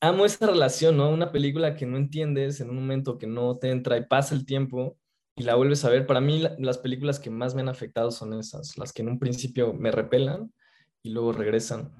amo 0.00 0.24
esa 0.24 0.48
relación, 0.48 0.96
¿no? 0.96 1.10
Una 1.10 1.30
película 1.30 1.76
que 1.76 1.86
no 1.86 1.96
entiendes 1.96 2.60
en 2.60 2.70
un 2.70 2.76
momento 2.76 3.18
que 3.18 3.28
no 3.28 3.54
te 3.54 3.70
entra 3.70 3.96
y 3.96 4.04
pasa 4.04 4.34
el 4.34 4.44
tiempo 4.44 4.98
y 5.36 5.44
la 5.44 5.54
vuelves 5.54 5.84
a 5.84 5.90
ver. 5.90 6.06
Para 6.06 6.20
mí 6.20 6.42
las 6.58 6.78
películas 6.78 7.20
que 7.20 7.30
más 7.30 7.54
me 7.54 7.60
han 7.60 7.68
afectado 7.68 8.10
son 8.10 8.34
esas, 8.34 8.76
las 8.76 8.92
que 8.92 9.02
en 9.02 9.08
un 9.10 9.20
principio 9.20 9.72
me 9.74 9.92
repelan 9.92 10.52
y 11.04 11.10
luego 11.10 11.32
regresan. 11.32 11.92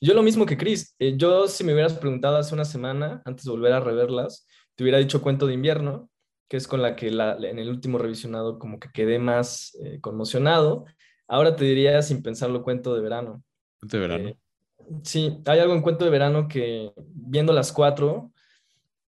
Yo 0.00 0.14
lo 0.14 0.22
mismo 0.22 0.46
que 0.46 0.56
Chris, 0.56 0.94
eh, 1.00 1.16
yo 1.16 1.48
si 1.48 1.64
me 1.64 1.72
hubieras 1.72 1.94
preguntado 1.94 2.36
hace 2.36 2.54
una 2.54 2.64
semana, 2.64 3.22
antes 3.24 3.44
de 3.44 3.50
volver 3.50 3.72
a 3.72 3.80
reverlas, 3.80 4.46
te 4.76 4.84
hubiera 4.84 4.98
dicho 4.98 5.20
Cuento 5.20 5.48
de 5.48 5.54
invierno, 5.54 6.10
que 6.48 6.56
es 6.56 6.68
con 6.68 6.80
la 6.80 6.94
que 6.94 7.08
en 7.08 7.58
el 7.58 7.68
último 7.68 7.98
revisionado 7.98 8.60
como 8.60 8.78
que 8.78 8.88
quedé 8.92 9.18
más 9.18 9.76
eh, 9.82 10.00
conmocionado. 10.00 10.84
Ahora 11.26 11.56
te 11.56 11.64
diría 11.64 12.00
sin 12.02 12.22
pensarlo 12.22 12.62
Cuento 12.62 12.94
de 12.94 13.00
verano. 13.00 13.42
Cuento 13.80 13.96
de 13.96 14.00
verano. 14.00 14.41
Sí, 15.04 15.38
hay 15.46 15.58
algo 15.58 15.74
en 15.74 15.82
cuento 15.82 16.04
de 16.04 16.10
verano 16.10 16.48
que 16.48 16.92
viendo 16.96 17.52
las 17.52 17.72
cuatro, 17.72 18.32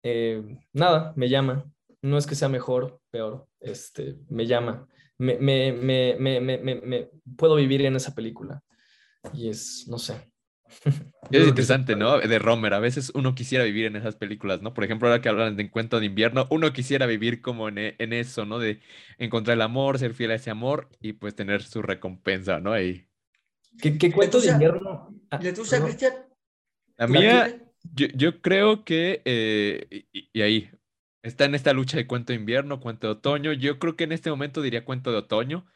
eh, 0.03 0.59
nada, 0.73 1.13
me 1.17 1.29
llama. 1.29 1.65
No 2.03 2.17
es 2.17 2.27
que 2.27 2.35
sea 2.35 2.49
mejor, 2.49 3.01
peor, 3.11 3.47
este, 3.61 4.17
me 4.29 4.47
llama. 4.47 4.87
Me, 5.19 5.37
me, 5.39 5.73
me, 5.73 6.41
me, 6.41 7.11
puedo 7.37 7.57
vivir 7.57 7.83
en 7.83 7.97
esa 7.97 8.15
película. 8.15 8.63
Y 9.35 9.51
es, 9.51 9.87
no 9.89 9.99
sé. 9.99 10.31
Es 11.31 11.47
interesante, 11.47 11.95
¿no? 11.95 12.19
De 12.19 12.39
Romer, 12.41 12.75
a 12.75 12.81
veces 12.81 13.13
uno 13.15 13.37
quisiera 13.37 13.63
vivir 13.63 13.87
en 13.87 13.95
esas 13.95 14.17
películas, 14.17 14.63
¿no? 14.63 14.75
Por 14.75 14.83
ejemplo, 14.83 15.07
ahora 15.07 15.21
que 15.21 15.29
hablan 15.29 15.57
de 15.57 15.63
Encuentro 15.63 16.01
de 16.01 16.07
Invierno, 16.07 16.49
uno 16.51 16.73
quisiera 16.73 17.07
vivir 17.07 17.41
como 17.41 17.69
en, 17.69 17.79
en 17.79 18.13
eso, 18.13 18.47
¿no? 18.47 18.59
De 18.59 18.81
encontrar 19.19 19.57
el 19.57 19.63
amor, 19.63 19.99
ser 19.99 20.15
fiel 20.15 20.33
a 20.33 20.37
ese 20.37 20.51
amor 20.51 20.89
y 21.01 21.13
pues 21.13 21.37
tener 21.37 21.63
su 21.63 21.83
recompensa, 21.83 22.59
¿no? 22.59 22.73
Ahí. 22.73 23.07
¿Qué, 23.81 24.13
cuento 24.13 24.41
de 24.41 24.49
invierno? 24.49 25.15
Ah, 25.31 25.39
¿La 25.43 25.55
tuya, 25.55 25.83
Cristian? 25.83 26.15
La 26.97 27.07
mía, 27.07 27.73
yo, 27.95 28.41
creo 28.43 28.85
que, 28.85 29.23
eh, 29.25 30.07
y, 30.13 30.41
ahí, 30.43 30.71
está 31.23 31.45
en 31.45 31.55
esta 31.55 31.73
lucha 31.73 31.97
de 31.97 32.07
cuento 32.07 32.33
de 32.33 32.39
invierno, 32.39 32.81
cuento 32.81 33.07
de 33.07 33.13
otoño. 33.15 33.53
Yo 33.53 33.79
creo 33.79 33.97
que 33.97 34.05
en 34.05 34.13
este 34.13 34.31
momento 34.31 34.61
diría 34.61 34.85
cuento 34.85 35.11
de 35.11 35.19
otoño, 35.19 35.67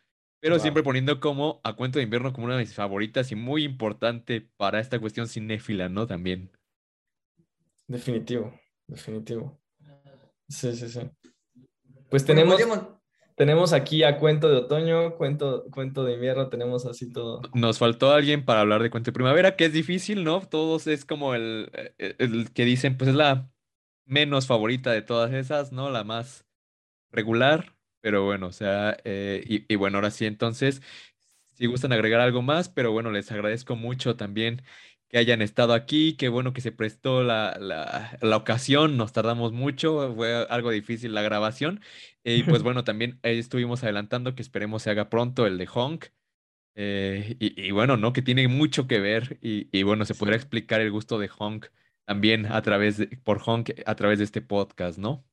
pero 0.41 0.59
siempre 0.59 0.83
poniendo 0.83 1.21
como 1.21 1.61
a 1.65 1.75
cuento 1.75 1.99
de 1.99 2.05
invierno 2.05 2.33
como 2.33 2.47
una 2.47 2.57
de 2.57 2.65
mis 2.65 2.75
favoritas 2.75 3.33
y 3.33 3.37
muy 3.37 3.65
importante 3.65 4.43
para 4.57 4.81
esta 4.81 4.99
cuestión 4.99 5.29
cinéfila, 5.29 5.89
¿no? 5.89 6.07
También. 6.07 6.51
Definitivo, 7.87 8.59
definitivo. 8.87 9.59
Sí, 10.49 10.75
sí, 10.75 10.89
sí. 10.89 11.01
Pues 12.11 12.25
tenemos 12.25 12.61
tenemos 13.37 13.73
aquí 13.73 14.03
a 14.05 14.19
cuento 14.19 14.49
de 14.49 14.57
otoño, 14.57 15.17
cuento, 15.17 15.65
cuento 15.71 16.05
de 16.05 16.15
invierno, 16.15 16.49
tenemos 16.49 16.87
así 16.87 17.13
todo. 17.13 17.43
Nos 17.53 17.79
faltó 17.79 18.13
alguien 18.13 18.45
para 18.45 18.61
hablar 18.61 18.83
de 18.83 18.91
cuento 18.91 19.11
de 19.11 19.15
primavera, 19.15 19.57
que 19.57 19.67
es 19.67 19.73
difícil, 19.73 20.25
¿no? 20.25 20.41
Todos 20.41 20.87
es 20.87 21.05
como 21.05 21.35
el, 21.35 21.71
eh, 21.99 22.15
el, 22.19 22.53
que 22.53 22.65
dicen, 22.65 22.97
pues 22.97 23.11
es 23.11 23.17
la 23.17 23.51
menos 24.05 24.47
favorita 24.47 24.93
de 24.93 25.03
todas 25.03 25.33
esas, 25.33 25.73
¿no? 25.73 25.91
La 25.91 26.05
más 26.05 26.47
regular, 27.11 27.75
pero 28.01 28.25
bueno, 28.25 28.49
o 28.49 28.53
sea, 28.53 28.97
eh, 29.05 29.43
y, 29.47 29.73
y 29.73 29.77
bueno, 29.77 29.99
ahora 29.99 30.11
sí, 30.11 30.27
entonces, 30.27 30.83
si 31.55 31.67
gustan 31.67 31.93
agregar 31.93 32.21
algo 32.21 32.43
más, 32.43 32.69
pero 32.69 32.93
bueno, 32.93 33.11
les 33.11 33.31
agradezco 33.33 33.77
mucho 33.77 34.17
también 34.17 34.63
que 35.15 35.19
hayan 35.19 35.43
estado 35.43 35.75
aquí, 35.75 36.17
qué 36.17 36.29
bueno 36.29 36.53
que 36.53 36.61
se 36.61 36.73
prestó 36.73 37.23
la, 37.23 37.57
la, 38.21 38.37
ocasión, 38.37 38.97
nos 38.97 39.13
tardamos 39.13 39.53
mucho, 39.53 40.13
fue 40.17 40.45
algo 40.51 40.73
difícil 40.73 41.15
la 41.15 41.23
grabación. 41.23 41.81
Y 42.25 42.43
pues 42.43 42.63
bueno, 42.65 42.83
también 42.83 43.21
estuvimos 43.23 43.85
adelantando 43.85 44.35
que 44.35 44.43
esperemos 44.43 44.83
se 44.83 44.91
haga 44.91 45.11
pronto 45.11 45.47
el 45.47 45.57
de 45.57 45.69
Honk. 45.73 46.07
Eh, 46.75 47.37
y, 47.39 47.71
bueno, 47.71 47.97
¿no? 47.97 48.13
Que 48.13 48.23
tiene 48.23 48.49
mucho 48.49 48.89
que 48.89 48.99
ver 48.99 49.39
y, 49.41 49.85
bueno, 49.85 50.05
se 50.05 50.17
podrá 50.17 50.35
explicar 50.35 50.81
el 50.81 50.91
gusto 50.91 51.21
de 51.21 51.31
Honk 51.39 51.67
también 52.05 52.47
a 52.47 52.61
través 52.63 52.97
de, 52.97 53.07
por 53.07 53.41
Honk 53.47 53.71
a 53.87 53.95
través 53.95 54.19
de 54.19 54.25
este 54.25 54.43
podcast, 54.43 54.99
¿no? 54.99 55.25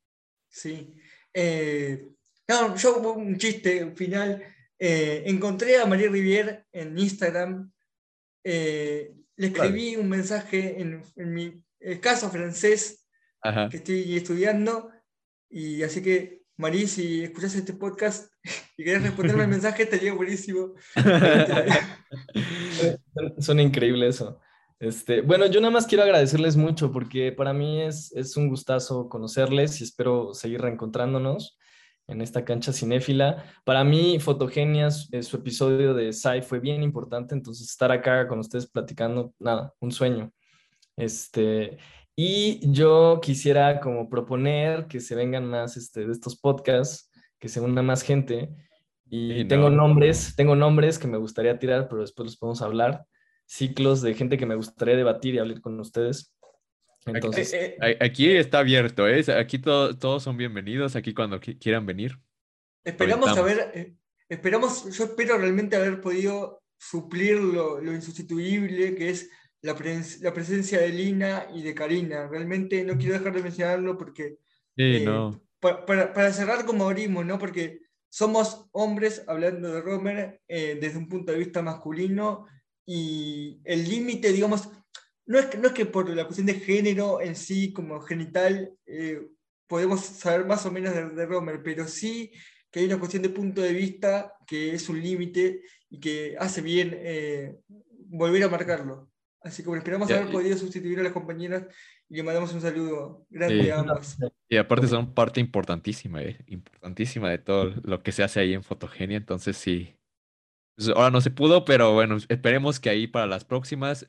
Sí. 0.47 0.93
Eh, 1.33 2.07
no, 2.47 2.75
yo 2.75 2.99
un 3.13 3.35
chiste 3.35 3.95
final. 3.95 4.43
Eh, 4.77 5.23
encontré 5.25 5.77
a 5.77 5.87
María 5.87 6.11
Rivier 6.11 6.67
en 6.71 6.99
Instagram 6.99 7.71
le 9.37 9.47
escribí 9.47 9.95
un 9.95 10.09
mensaje 10.09 10.81
en, 10.81 11.03
mi 11.15 11.63
caso 12.01 12.29
francés 12.29 13.07
que 13.69 13.77
estoy 13.77 14.15
estudiando, 14.15 14.91
y 15.49 15.83
así 15.83 16.01
que, 16.01 16.41
Marí, 16.57 16.87
si 16.87 17.23
escuchas 17.23 17.55
este 17.55 17.73
podcast 17.73 18.31
y 18.77 18.83
querés 18.83 19.03
responderme 19.03 19.43
el 19.43 19.49
mensaje, 19.49 19.83
estaría 19.83 20.13
buenísimo. 20.13 20.73
Son 23.39 23.59
increíble 23.59 24.07
eso. 24.07 24.39
Este, 24.79 25.21
bueno, 25.21 25.45
yo 25.45 25.61
nada 25.61 25.71
más 25.71 25.85
quiero 25.85 26.03
agradecerles 26.03 26.55
mucho 26.55 26.91
porque 26.91 27.31
para 27.31 27.53
mí 27.53 27.81
es, 27.81 28.11
es 28.13 28.35
un 28.37 28.49
gustazo 28.49 29.09
conocerles 29.09 29.79
y 29.79 29.83
espero 29.83 30.33
seguir 30.33 30.61
reencontrándonos 30.61 31.57
en 32.11 32.21
esta 32.21 32.45
cancha 32.45 32.73
cinéfila. 32.73 33.43
Para 33.63 33.83
mí, 33.83 34.19
Fotogenias, 34.19 35.09
eh, 35.11 35.23
su 35.23 35.37
episodio 35.37 35.93
de 35.93 36.13
Sai 36.13 36.41
fue 36.41 36.59
bien 36.59 36.83
importante, 36.83 37.33
entonces 37.33 37.69
estar 37.69 37.91
acá 37.91 38.27
con 38.27 38.39
ustedes 38.39 38.67
platicando, 38.67 39.33
nada, 39.39 39.73
un 39.79 39.91
sueño. 39.91 40.31
Este, 40.97 41.77
y 42.15 42.59
yo 42.71 43.19
quisiera 43.21 43.79
como 43.79 44.09
proponer 44.09 44.87
que 44.87 44.99
se 44.99 45.15
vengan 45.15 45.47
más 45.47 45.77
este, 45.77 46.05
de 46.05 46.11
estos 46.11 46.35
podcasts, 46.35 47.09
que 47.39 47.49
se 47.49 47.61
una 47.61 47.81
más 47.81 48.03
gente. 48.03 48.49
Y 49.09 49.45
tengo 49.45 49.69
nombres, 49.69 50.35
tengo 50.35 50.55
nombres 50.55 50.99
que 50.99 51.07
me 51.07 51.17
gustaría 51.17 51.57
tirar, 51.59 51.87
pero 51.89 52.01
después 52.01 52.25
los 52.25 52.37
podemos 52.37 52.61
hablar. 52.61 53.05
Ciclos 53.45 54.01
de 54.01 54.13
gente 54.13 54.37
que 54.37 54.45
me 54.45 54.55
gustaría 54.55 54.95
debatir 54.95 55.35
y 55.35 55.39
hablar 55.39 55.59
con 55.59 55.79
ustedes. 55.79 56.33
Entonces, 57.05 57.53
eh, 57.53 57.77
eh, 57.81 57.97
aquí, 57.99 58.29
está 58.29 58.59
abierto, 58.59 59.07
¿eh? 59.07 59.23
Aquí 59.37 59.59
todos 59.59 60.23
son 60.23 60.37
bienvenidos, 60.37 60.95
aquí 60.95 61.13
cuando 61.13 61.39
quieran 61.39 61.85
venir. 61.85 62.19
Esperamos 62.83 63.35
haber, 63.37 63.71
eh, 63.73 63.95
esperamos, 64.29 64.95
yo 64.95 65.05
espero 65.05 65.37
realmente 65.37 65.75
haber 65.75 65.99
podido 65.99 66.61
suplir 66.77 67.37
lo, 67.37 67.81
insustituible 67.93 68.95
que 68.95 69.09
es 69.09 69.29
la, 69.61 69.73
la, 70.21 70.33
presencia 70.33 70.79
de 70.79 70.89
Lina 70.89 71.47
y 71.53 71.63
de 71.63 71.73
Karina. 71.73 72.27
Realmente 72.27 72.83
no 72.83 72.97
quiero 72.97 73.13
dejar 73.13 73.33
de 73.33 73.43
mencionarlo 73.43 73.97
porque... 73.97 74.37
Sí, 74.75 75.03
no. 75.03 75.41
Para, 75.59 76.13
para, 76.13 76.33
cerrar 76.33 76.65
como 76.65 76.85
abrimos, 76.89 77.25
¿no? 77.25 77.37
Porque 77.37 77.81
somos 78.09 78.67
hombres, 78.71 79.23
hablando 79.27 79.71
de 79.71 79.81
Romer, 79.81 80.41
desde 80.47 80.97
un 80.97 81.07
punto 81.07 81.31
de 81.31 81.37
vista 81.37 81.61
masculino 81.61 82.47
y 82.85 83.61
el 83.63 83.87
límite, 83.87 84.31
digamos, 84.31 84.69
no 85.25 85.39
es, 85.39 85.45
que, 85.45 85.57
no 85.57 85.67
es 85.67 85.73
que 85.73 85.85
por 85.85 86.09
la 86.09 86.25
cuestión 86.25 86.47
de 86.47 86.55
género 86.55 87.21
en 87.21 87.35
sí, 87.35 87.71
como 87.73 88.01
genital, 88.01 88.73
eh, 88.85 89.21
podemos 89.67 90.01
saber 90.01 90.45
más 90.45 90.65
o 90.65 90.71
menos 90.71 90.93
de, 90.93 91.25
Romer, 91.25 91.61
pero 91.63 91.87
sí 91.87 92.31
que 92.69 92.81
hay 92.81 92.85
una 92.85 92.99
cuestión 92.99 93.23
de 93.23 93.29
punto 93.29 93.61
de 93.61 93.73
vista 93.73 94.33
que 94.47 94.73
es 94.73 94.89
un 94.89 95.01
límite 95.01 95.61
y 95.89 95.99
que 95.99 96.35
hace 96.39 96.61
bien 96.61 96.93
eh, 96.93 97.55
volver 98.07 98.43
a 98.43 98.49
marcarlo. 98.49 99.09
Así 99.43 99.63
que 99.63 99.71
esperamos 99.71 100.11
haber 100.11 100.31
podido 100.31 100.57
sustituir 100.57 100.99
a 100.99 101.03
las 101.03 101.13
compañeras 101.13 101.65
y 102.07 102.15
le 102.15 102.23
mandamos 102.23 102.53
un 102.53 102.61
saludo 102.61 103.25
grande 103.29 103.71
a 103.71 103.79
ambas. 103.79 104.17
Y 104.47 104.57
aparte 104.57 104.87
son 104.87 105.13
parte 105.13 105.39
importantísima, 105.39 106.21
eh, 106.21 106.37
importantísima 106.47 107.29
de 107.29 107.39
todo 107.39 107.73
lo 107.83 108.03
que 108.03 108.11
se 108.11 108.23
hace 108.23 108.41
ahí 108.41 108.53
en 108.53 108.63
Fotogenia, 108.63 109.17
entonces 109.17 109.57
sí. 109.57 109.95
Pues 110.75 110.89
ahora 110.89 111.09
no 111.09 111.21
se 111.21 111.31
pudo, 111.31 111.65
pero 111.65 111.93
bueno, 111.93 112.17
esperemos 112.29 112.79
que 112.79 112.89
ahí 112.89 113.07
para 113.07 113.25
las 113.25 113.45
próximas, 113.45 114.05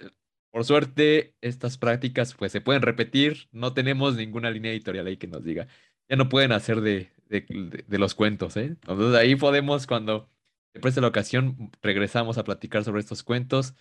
por 0.53 0.65
suerte, 0.65 1.35
estas 1.41 1.79
prácticas 1.79 2.35
pues 2.35 2.53
se 2.53 2.61
pueden 2.61 2.83
repetir, 2.83 3.49
no 3.53 3.75
tenemos 3.75 4.17
ninguna 4.17 4.51
línea 4.51 4.73
editorial 4.73 5.07
ahí 5.07 5.17
que 5.17 5.27
nos 5.27 5.45
diga, 5.45 5.67
ya 6.09 6.17
no 6.17 6.29
pueden 6.29 6.53
hacer 6.53 6.83
de, 6.83 7.11
de, 7.29 7.99
los 7.99 8.15
cuentos, 8.15 8.57
¿eh? 8.57 8.67
Entonces 8.67 9.15
ahí 9.19 9.35
podemos, 9.35 9.87
cuando 9.87 10.31
se 10.75 10.81
preste 10.81 11.01
la 11.01 11.09
ocasión, 11.09 11.71
regresamos 11.83 12.39
a 12.39 12.45
platicar 12.45 12.85
sobre 12.85 13.01
estos 13.01 13.23
cuentos 13.23 13.75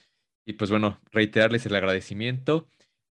y 0.45 0.53
pues 0.53 0.69
bueno, 0.69 0.99
reiterarles 1.11 1.65
el 1.65 1.75
agradecimiento. 1.75 2.67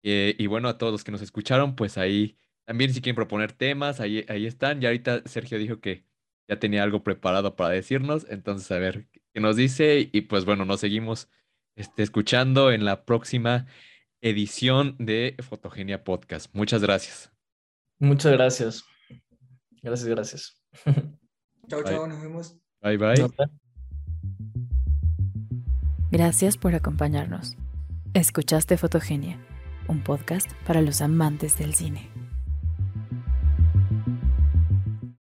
Eh, 0.03 0.35
y 0.37 0.47
bueno, 0.47 0.69
a 0.69 0.77
todos 0.77 0.91
los 0.91 1.03
que 1.03 1.11
nos 1.11 1.21
escucharon, 1.21 1.75
pues 1.75 1.97
ahí 1.97 2.37
también 2.65 2.93
si 2.93 3.01
quieren 3.01 3.15
proponer 3.15 3.53
temas, 3.53 3.99
ahí, 3.99 4.25
ahí 4.29 4.45
están. 4.45 4.81
Y 4.81 4.85
ahorita 4.85 5.23
Sergio 5.25 5.57
dijo 5.57 5.79
que 5.79 6.05
ya 6.47 6.59
tenía 6.59 6.83
algo 6.83 7.03
preparado 7.03 7.55
para 7.55 7.69
decirnos. 7.69 8.25
Entonces, 8.29 8.71
a 8.71 8.79
ver 8.79 9.07
qué 9.33 9.39
nos 9.39 9.55
dice. 9.55 10.09
Y 10.11 10.21
pues 10.21 10.45
bueno, 10.45 10.65
nos 10.65 10.79
seguimos 10.81 11.29
este, 11.75 12.03
escuchando 12.03 12.71
en 12.71 12.85
la 12.85 13.05
próxima 13.05 13.67
edición 14.21 14.95
de 14.97 15.35
Fotogenia 15.47 16.03
Podcast. 16.03 16.53
Muchas 16.53 16.81
gracias. 16.81 17.31
Muchas 17.99 18.31
gracias. 18.33 18.83
Gracias, 19.81 20.09
gracias. 20.09 20.61
Chao, 21.67 21.83
chao, 21.83 22.07
nos 22.07 22.21
vemos. 22.21 22.57
Bye, 22.81 22.97
bye. 22.97 23.27
Gracias 26.11 26.57
por 26.57 26.75
acompañarnos. 26.75 27.57
Escuchaste 28.13 28.77
Fotogenia, 28.77 29.39
un 29.87 30.03
podcast 30.03 30.51
para 30.67 30.81
los 30.81 31.01
amantes 31.01 31.57
del 31.57 31.73
cine. 31.73 32.09